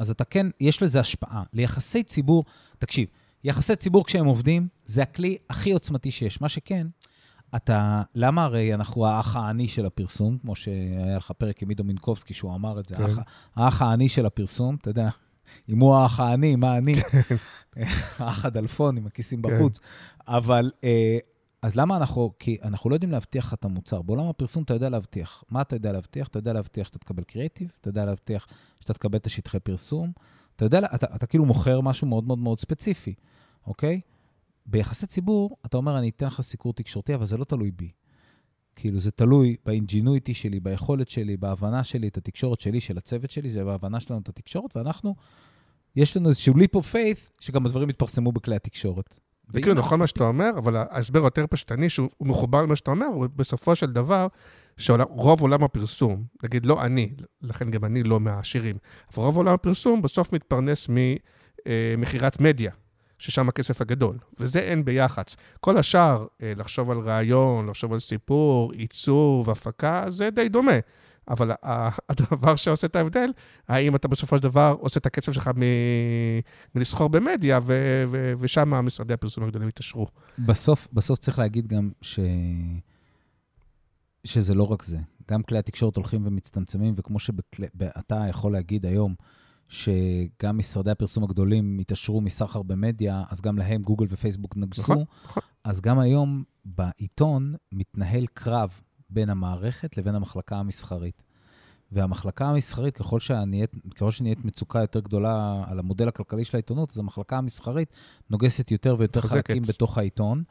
אז 0.00 0.10
אתה 0.10 0.24
כן, 0.24 0.46
יש 0.60 0.82
לזה 0.82 1.00
השפעה. 1.00 1.42
ליחסי 1.52 2.02
ציבור, 2.02 2.44
תקשיב, 2.78 3.08
יחסי 3.44 3.76
ציבור 3.76 4.04
כשהם 4.04 4.26
עובדים, 4.26 4.68
זה 4.84 5.02
הכלי 5.02 5.36
הכי 5.50 5.72
עוצמתי 5.72 6.10
שיש. 6.10 6.40
מה 6.40 6.48
שכן, 6.48 6.86
אתה, 7.56 8.02
למה 8.14 8.44
הרי 8.44 8.74
אנחנו 8.74 9.06
האח 9.06 9.36
העני 9.36 9.68
של 9.68 9.86
הפרסום, 9.86 10.38
כמו 10.38 10.54
שהיה 10.54 11.16
לך 11.16 11.30
פרק 11.38 11.62
עם 11.62 11.68
עידו 11.68 11.84
מינקובסקי, 11.84 12.34
שהוא 12.34 12.54
אמר 12.54 12.80
את 12.80 12.88
זה, 12.88 12.96
כן. 12.96 13.02
האח, 13.02 13.18
האח 13.56 13.82
העני 13.82 14.08
של 14.08 14.26
הפרסום, 14.26 14.74
אתה 14.80 14.90
יודע, 14.90 15.08
אם 15.68 15.80
הוא 15.80 15.94
האח 15.94 16.20
העני, 16.20 16.56
מה 16.56 16.78
אני? 16.78 16.94
האח 18.18 18.44
הדלפון 18.44 18.96
עם 18.96 19.06
הכיסים 19.06 19.42
כן. 19.42 19.48
בחוץ. 19.48 19.80
אבל, 20.28 20.70
אה, 20.84 21.18
אז 21.62 21.76
למה 21.76 21.96
אנחנו, 21.96 22.32
כי 22.38 22.56
אנחנו 22.62 22.90
לא 22.90 22.94
יודעים 22.94 23.12
להבטיח 23.12 23.46
לך 23.46 23.54
את 23.54 23.64
המוצר. 23.64 24.02
בעולם 24.02 24.26
הפרסום 24.26 24.62
אתה 24.62 24.74
יודע 24.74 24.88
להבטיח. 24.88 25.44
מה 25.50 25.62
אתה 25.62 25.76
יודע 25.76 25.92
להבטיח? 25.92 26.28
אתה 26.28 26.38
יודע 26.38 26.52
להבטיח 26.52 26.86
שאתה 26.86 26.98
תקבל 26.98 27.22
קריאיטיב, 27.22 27.72
אתה 27.80 27.88
יודע 27.88 28.04
להבטיח 28.04 28.46
שאתה 28.80 28.92
תקבל 28.94 29.18
את 29.18 29.26
השטחי 29.26 29.60
פרסום, 29.60 30.12
אתה 30.56 30.64
יודע, 30.64 30.78
אתה, 30.94 31.06
אתה 31.14 31.26
כאילו 31.26 31.44
מוכר 31.44 31.80
משהו 31.80 32.06
מאוד 32.06 32.24
מאוד 32.24 32.38
מאוד 32.38 32.60
ספציפי, 32.60 33.14
אוקיי? 33.66 34.00
ביחסי 34.66 35.06
ציבור, 35.06 35.56
אתה 35.66 35.76
אומר, 35.76 35.98
אני 35.98 36.08
אתן 36.08 36.26
לך 36.26 36.40
סיקור 36.40 36.72
תקשורתי, 36.72 37.14
אבל 37.14 37.26
זה 37.26 37.36
לא 37.36 37.44
תלוי 37.44 37.70
בי. 37.70 37.90
כאילו, 38.76 39.00
זה 39.00 39.10
תלוי 39.10 39.56
באינג'ינויטי 39.64 40.34
שלי, 40.34 40.60
ביכולת 40.60 41.08
שלי, 41.08 41.36
בהבנה 41.36 41.84
שלי, 41.84 42.08
את 42.08 42.16
התקשורת 42.16 42.60
שלי, 42.60 42.80
של 42.80 42.98
הצוות 42.98 43.30
שלי, 43.30 43.50
זה 43.50 43.64
בהבנה 43.64 44.00
שלנו 44.00 44.20
את 44.20 44.28
התקשורת, 44.28 44.76
ואנחנו, 44.76 45.14
יש 45.96 46.16
לנו 46.16 46.28
איזשהו 46.28 46.54
leap 46.54 46.76
of 46.76 46.92
faith, 46.92 47.32
שגם 47.40 47.66
הדברים 47.66 47.90
יתפרסמו 47.90 48.32
בכלי 48.32 48.56
התקשורת. 48.56 49.18
זה 49.52 49.60
כאילו 49.60 49.74
נכון 49.74 49.98
מה 49.98 50.06
שאתה 50.06 50.24
אומר, 50.24 50.50
אבל 50.58 50.76
ההסבר 50.76 51.20
היותר 51.20 51.46
פשטני, 51.50 51.90
שהוא 51.90 52.08
מחובר 52.20 52.62
למה 52.62 52.76
שאתה 52.76 52.90
אומר, 52.90 53.06
הוא 53.06 53.26
בסופו 53.36 53.76
של 53.76 53.92
דבר, 53.92 54.26
שרוב 54.76 55.40
עולם 55.40 55.64
הפרסום, 55.64 56.24
נגיד 56.42 56.66
לא 56.66 56.84
אני, 56.84 57.12
לכן 57.42 57.70
גם 57.70 57.84
אני 57.84 58.02
לא 58.02 58.20
מהעשירים, 58.20 58.76
אבל 59.14 59.22
רוב 59.22 59.36
עולם 59.36 59.52
הפרסום 59.52 60.02
בסוף 60.02 60.32
מתפרנס 60.32 60.88
ממכירת 61.68 62.40
מדיה, 62.40 62.72
ששם 63.18 63.48
הכסף 63.48 63.80
הגדול, 63.80 64.18
וזה 64.38 64.58
אין 64.58 64.84
ביח"צ. 64.84 65.36
כל 65.60 65.78
השאר, 65.78 66.26
אה, 66.42 66.52
לחשוב 66.56 66.90
על 66.90 66.98
רעיון, 66.98 67.66
לחשוב 67.66 67.92
על 67.92 68.00
סיפור, 68.00 68.72
עיצוב, 68.72 69.50
הפקה, 69.50 70.04
זה 70.08 70.30
די 70.30 70.48
דומה. 70.48 70.78
אבל 71.30 71.50
הדבר 72.08 72.56
שעושה 72.56 72.86
את 72.86 72.96
ההבדל, 72.96 73.30
האם 73.68 73.96
אתה 73.96 74.08
בסופו 74.08 74.36
של 74.36 74.42
דבר 74.42 74.76
עושה 74.80 75.00
את 75.00 75.06
הקצב 75.06 75.32
שלך 75.32 75.50
מ- 75.56 76.40
מלסחור 76.74 77.08
במדיה, 77.08 77.58
ו- 77.62 78.04
ו- 78.08 78.32
ושם 78.38 78.70
משרדי 78.70 79.14
הפרסום 79.14 79.44
הגדולים 79.44 79.68
יתעשרו. 79.68 80.06
בסוף, 80.38 80.88
בסוף 80.92 81.18
צריך 81.18 81.38
להגיד 81.38 81.66
גם 81.66 81.90
ש... 82.02 82.20
שזה 84.24 84.54
לא 84.54 84.62
רק 84.72 84.82
זה. 84.82 84.98
גם 85.30 85.42
כלי 85.42 85.58
התקשורת 85.58 85.96
הולכים 85.96 86.26
ומצטמצמים, 86.26 86.94
וכמו 86.96 87.18
שאתה 87.18 88.24
יכול 88.28 88.52
להגיד 88.52 88.86
היום, 88.86 89.14
שגם 89.68 90.58
משרדי 90.58 90.90
הפרסום 90.90 91.24
הגדולים 91.24 91.78
התעשרו 91.78 92.20
מסחר 92.20 92.62
במדיה, 92.62 93.22
אז 93.30 93.40
גם 93.40 93.58
להם 93.58 93.82
גוגל 93.82 94.06
ופייסבוק 94.08 94.56
נגסו. 94.56 94.92
נכון, 94.92 95.04
נכון. 95.24 95.42
אז 95.64 95.80
גם 95.80 95.98
היום 95.98 96.42
בעיתון 96.64 97.54
מתנהל 97.72 98.26
קרב 98.34 98.80
בין 99.10 99.30
המערכת 99.30 99.96
לבין 99.96 100.14
המחלקה 100.14 100.56
המסחרית. 100.56 101.22
והמחלקה 101.92 102.48
המסחרית, 102.48 102.96
ככל 102.96 103.20
שנהיית, 103.20 103.74
ככל 103.94 104.10
שנהיית 104.10 104.44
מצוקה 104.44 104.80
יותר 104.80 105.00
גדולה 105.00 105.64
על 105.66 105.78
המודל 105.78 106.08
הכלכלי 106.08 106.44
של 106.44 106.56
העיתונות, 106.56 106.90
אז 106.90 106.98
המחלקה 106.98 107.38
המסחרית 107.38 107.88
נוגסת 108.30 108.70
יותר 108.70 108.96
ויותר 108.98 109.20
מחזקת. 109.20 109.46
חלקים 109.46 109.62
בתוך 109.62 109.98
העיתון, 109.98 110.42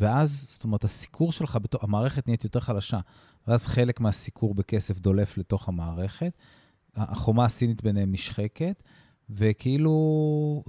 ואז, 0.00 0.46
זאת 0.48 0.64
אומרת, 0.64 0.84
הסיקור 0.84 1.32
שלך, 1.32 1.58
בתוך, 1.62 1.84
המערכת 1.84 2.26
נהיית 2.26 2.44
יותר 2.44 2.60
חלשה, 2.60 3.00
ואז 3.48 3.66
חלק 3.66 4.00
מהסיקור 4.00 4.54
בכסף 4.54 4.98
דולף 4.98 5.38
לתוך 5.38 5.68
המערכת, 5.68 6.32
החומה 6.96 7.44
הסינית 7.44 7.82
ביניהם 7.82 8.12
נשחקת, 8.12 8.82
וכאילו, 9.30 9.92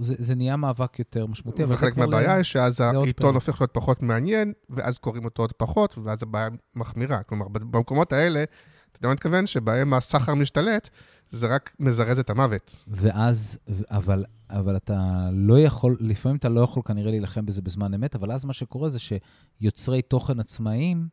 זה, 0.00 0.14
זה 0.18 0.34
נהיה 0.34 0.56
מאבק 0.56 0.98
יותר 0.98 1.26
משמעותי. 1.26 1.64
וחלק 1.64 1.96
מהבעיה 1.96 2.34
היא 2.34 2.42
שאז 2.42 2.80
העיתון. 2.80 3.34
הופך 3.34 3.60
להיות 3.60 3.70
פחות 3.74 4.02
מעניין, 4.02 4.52
ואז 4.70 4.98
קוראים 4.98 5.24
אותו 5.24 5.42
עוד 5.42 5.52
פחות, 5.52 5.98
ואז 6.04 6.22
הבעיה 6.22 6.48
מחמירה. 6.74 7.22
כלומר, 7.22 7.48
במקומות 7.48 8.12
האלה, 8.12 8.42
אתה 8.42 8.98
יודע 8.98 9.08
מה 9.08 9.12
אני 9.12 9.14
מתכוון? 9.14 9.46
שבהם 9.46 9.94
הסחר 9.94 10.34
משתלט, 10.34 10.90
זה 11.28 11.54
רק 11.54 11.76
מזרז 11.80 12.18
את 12.18 12.30
המוות. 12.30 12.76
ואז, 12.88 13.58
אבל, 13.90 14.24
אבל 14.50 14.76
אתה 14.76 15.28
לא 15.32 15.60
יכול, 15.60 15.96
לפעמים 16.00 16.36
אתה 16.36 16.48
לא 16.48 16.60
יכול 16.60 16.82
כנראה 16.86 17.10
להילחם 17.10 17.46
בזה 17.46 17.62
בזמן 17.62 17.94
אמת, 17.94 18.14
אבל 18.14 18.32
אז 18.32 18.44
מה 18.44 18.52
שקורה 18.52 18.88
זה 18.88 18.98
שיוצרי 18.98 20.02
תוכן 20.02 20.40
עצמאיים, 20.40 21.08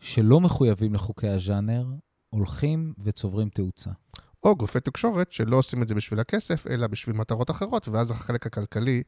שלא 0.00 0.40
מחויבים 0.40 0.94
לחוקי 0.94 1.28
הז'אנר, 1.28 1.86
הולכים 2.30 2.94
וצוברים 2.98 3.48
תאוצה. 3.48 3.90
או 4.44 4.56
גופי 4.56 4.80
תקשורת 4.80 5.32
שלא 5.32 5.56
עושים 5.56 5.82
את 5.82 5.88
זה 5.88 5.94
בשביל 5.94 6.20
הכסף, 6.20 6.66
אלא 6.66 6.86
בשביל 6.86 7.16
מטרות 7.16 7.50
אחרות, 7.50 7.88
ואז 7.88 8.10
החלק 8.10 8.46
הכלכלי, 8.46 9.02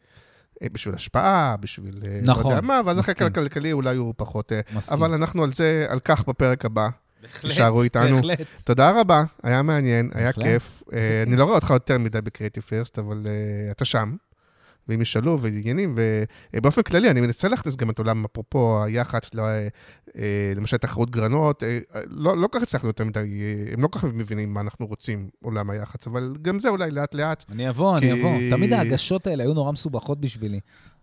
אה, 0.62 0.66
בשביל 0.72 0.94
השפעה, 0.94 1.56
בשביל 1.60 2.02
אה, 2.04 2.20
נכון, 2.26 2.44
לא 2.44 2.50
יודע 2.50 2.66
מה, 2.66 2.80
ואז 2.86 2.98
החלק 2.98 3.16
מסכים. 3.16 3.26
הכלכלי 3.26 3.72
אולי 3.72 3.96
הוא 3.96 4.14
פחות... 4.16 4.52
אה, 4.52 4.60
מסכים. 4.74 4.98
אבל 4.98 5.12
אנחנו 5.14 5.44
על 5.44 5.52
זה, 5.52 5.86
על 5.88 6.00
כך 6.00 6.28
בפרק 6.28 6.64
הבא. 6.64 6.88
בהחלט, 7.22 7.42
תישארו 7.50 7.82
איתנו. 7.82 8.16
בהחלט. 8.16 8.46
תודה 8.64 9.00
רבה, 9.00 9.24
היה 9.42 9.62
מעניין, 9.62 10.10
היה 10.14 10.26
בהחלט. 10.26 10.44
כיף. 10.44 10.82
אה, 10.92 10.98
כיף. 10.98 11.28
אני 11.28 11.36
לא 11.36 11.44
רואה 11.44 11.54
אותך 11.54 11.70
יותר 11.70 11.98
מדי 11.98 12.20
בקריאיטיב 12.20 12.62
פירסט, 12.62 12.98
אבל 12.98 13.26
אה, 13.26 13.70
אתה 13.70 13.84
שם. 13.84 14.16
ואם 14.88 15.02
ישאלו 15.02 15.40
ועניינים, 15.40 15.96
ובאופן 16.54 16.82
כללי, 16.82 17.10
אני 17.10 17.20
מנסה 17.20 17.48
להכניס 17.48 17.76
גם 17.76 17.90
את 17.90 17.98
עולם, 17.98 18.24
אפרופו 18.24 18.84
היח"צ, 18.84 19.34
לא, 19.34 19.44
למשל 20.56 20.76
תחרות 20.76 21.10
גרנות, 21.10 21.62
לא, 22.06 22.36
לא 22.36 22.48
כך 22.52 22.62
הצלחנו 22.62 22.88
יותר 22.88 23.04
מדי, 23.04 23.40
הם 23.72 23.82
לא 23.82 23.88
כך 23.92 24.04
מבינים 24.04 24.54
מה 24.54 24.60
אנחנו 24.60 24.86
רוצים, 24.86 25.28
עולם 25.42 25.70
היח"צ, 25.70 26.06
אבל 26.06 26.34
גם 26.42 26.60
זה 26.60 26.68
אולי 26.68 26.90
לאט-לאט. 26.90 27.44
אני 27.50 27.68
אבוא, 27.68 28.00
כי... 28.00 28.12
אני 28.12 28.20
אבוא. 28.20 28.38
תמיד 28.50 28.72
ההגשות 28.72 29.26
האלה 29.26 29.44
היו 29.44 29.54
נורא 29.54 29.72
מסובכות 29.72 30.20
בשבילי. 30.20 30.60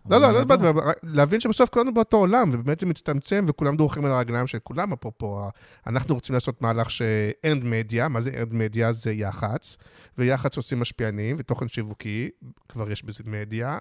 לא, 0.08 0.20
לא, 0.20 0.32
לא, 0.32 0.56
לא, 0.62 0.82
להבין 1.02 1.40
שבסוף 1.40 1.70
כולנו 1.70 1.94
באותו 1.94 2.16
עולם, 2.16 2.50
ובאמת 2.52 2.80
זה 2.80 2.86
מצטמצם, 2.86 3.44
וכולם 3.48 3.76
דורכים 3.76 4.04
על 4.04 4.12
הרגליים 4.12 4.46
של 4.46 4.58
כולם, 4.58 4.92
אפרופו, 4.92 5.48
אנחנו 5.86 6.14
רוצים 6.14 6.34
לעשות 6.34 6.62
מהלך 6.62 6.90
שארנד 6.90 7.64
מדיה, 7.64 8.08
מה 8.08 8.20
זה 8.20 8.30
ארנד 8.30 8.54
מדיה? 8.54 8.92
זה 8.92 9.12
יח"צ, 9.12 9.76
ויח"צ 10.18 10.56
עושים 10.56 10.80
משפיענים, 10.80 11.36
ותוכן 11.38 11.68
שיווקי, 11.68 12.30
כבר 12.68 12.90
יש 12.90 13.04
בזה 13.04 13.24
מדיה. 13.26 13.78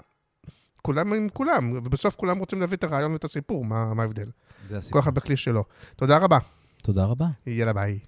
כולם 0.82 1.14
עם 1.14 1.30
כולם, 1.30 1.72
ובסוף 1.76 2.16
כולם 2.16 2.38
רוצים 2.38 2.60
להביא 2.60 2.78
את 2.78 2.84
הרעיון 2.84 3.14
ואת 3.14 3.24
הסיפור, 3.24 3.66
מה, 3.66 3.94
מה 3.94 4.02
ההבדל? 4.02 4.30
זה 4.70 4.78
הסיפור. 4.78 4.94
כל 4.94 5.00
אחד 5.00 5.16
בכלי 5.16 5.38
שלו. 5.38 5.64
תודה 5.96 6.18
רבה. 6.18 6.38
תודה 6.78 7.06
רבה. 7.06 7.26
יאללה, 7.48 7.74
ביי. 7.74 8.00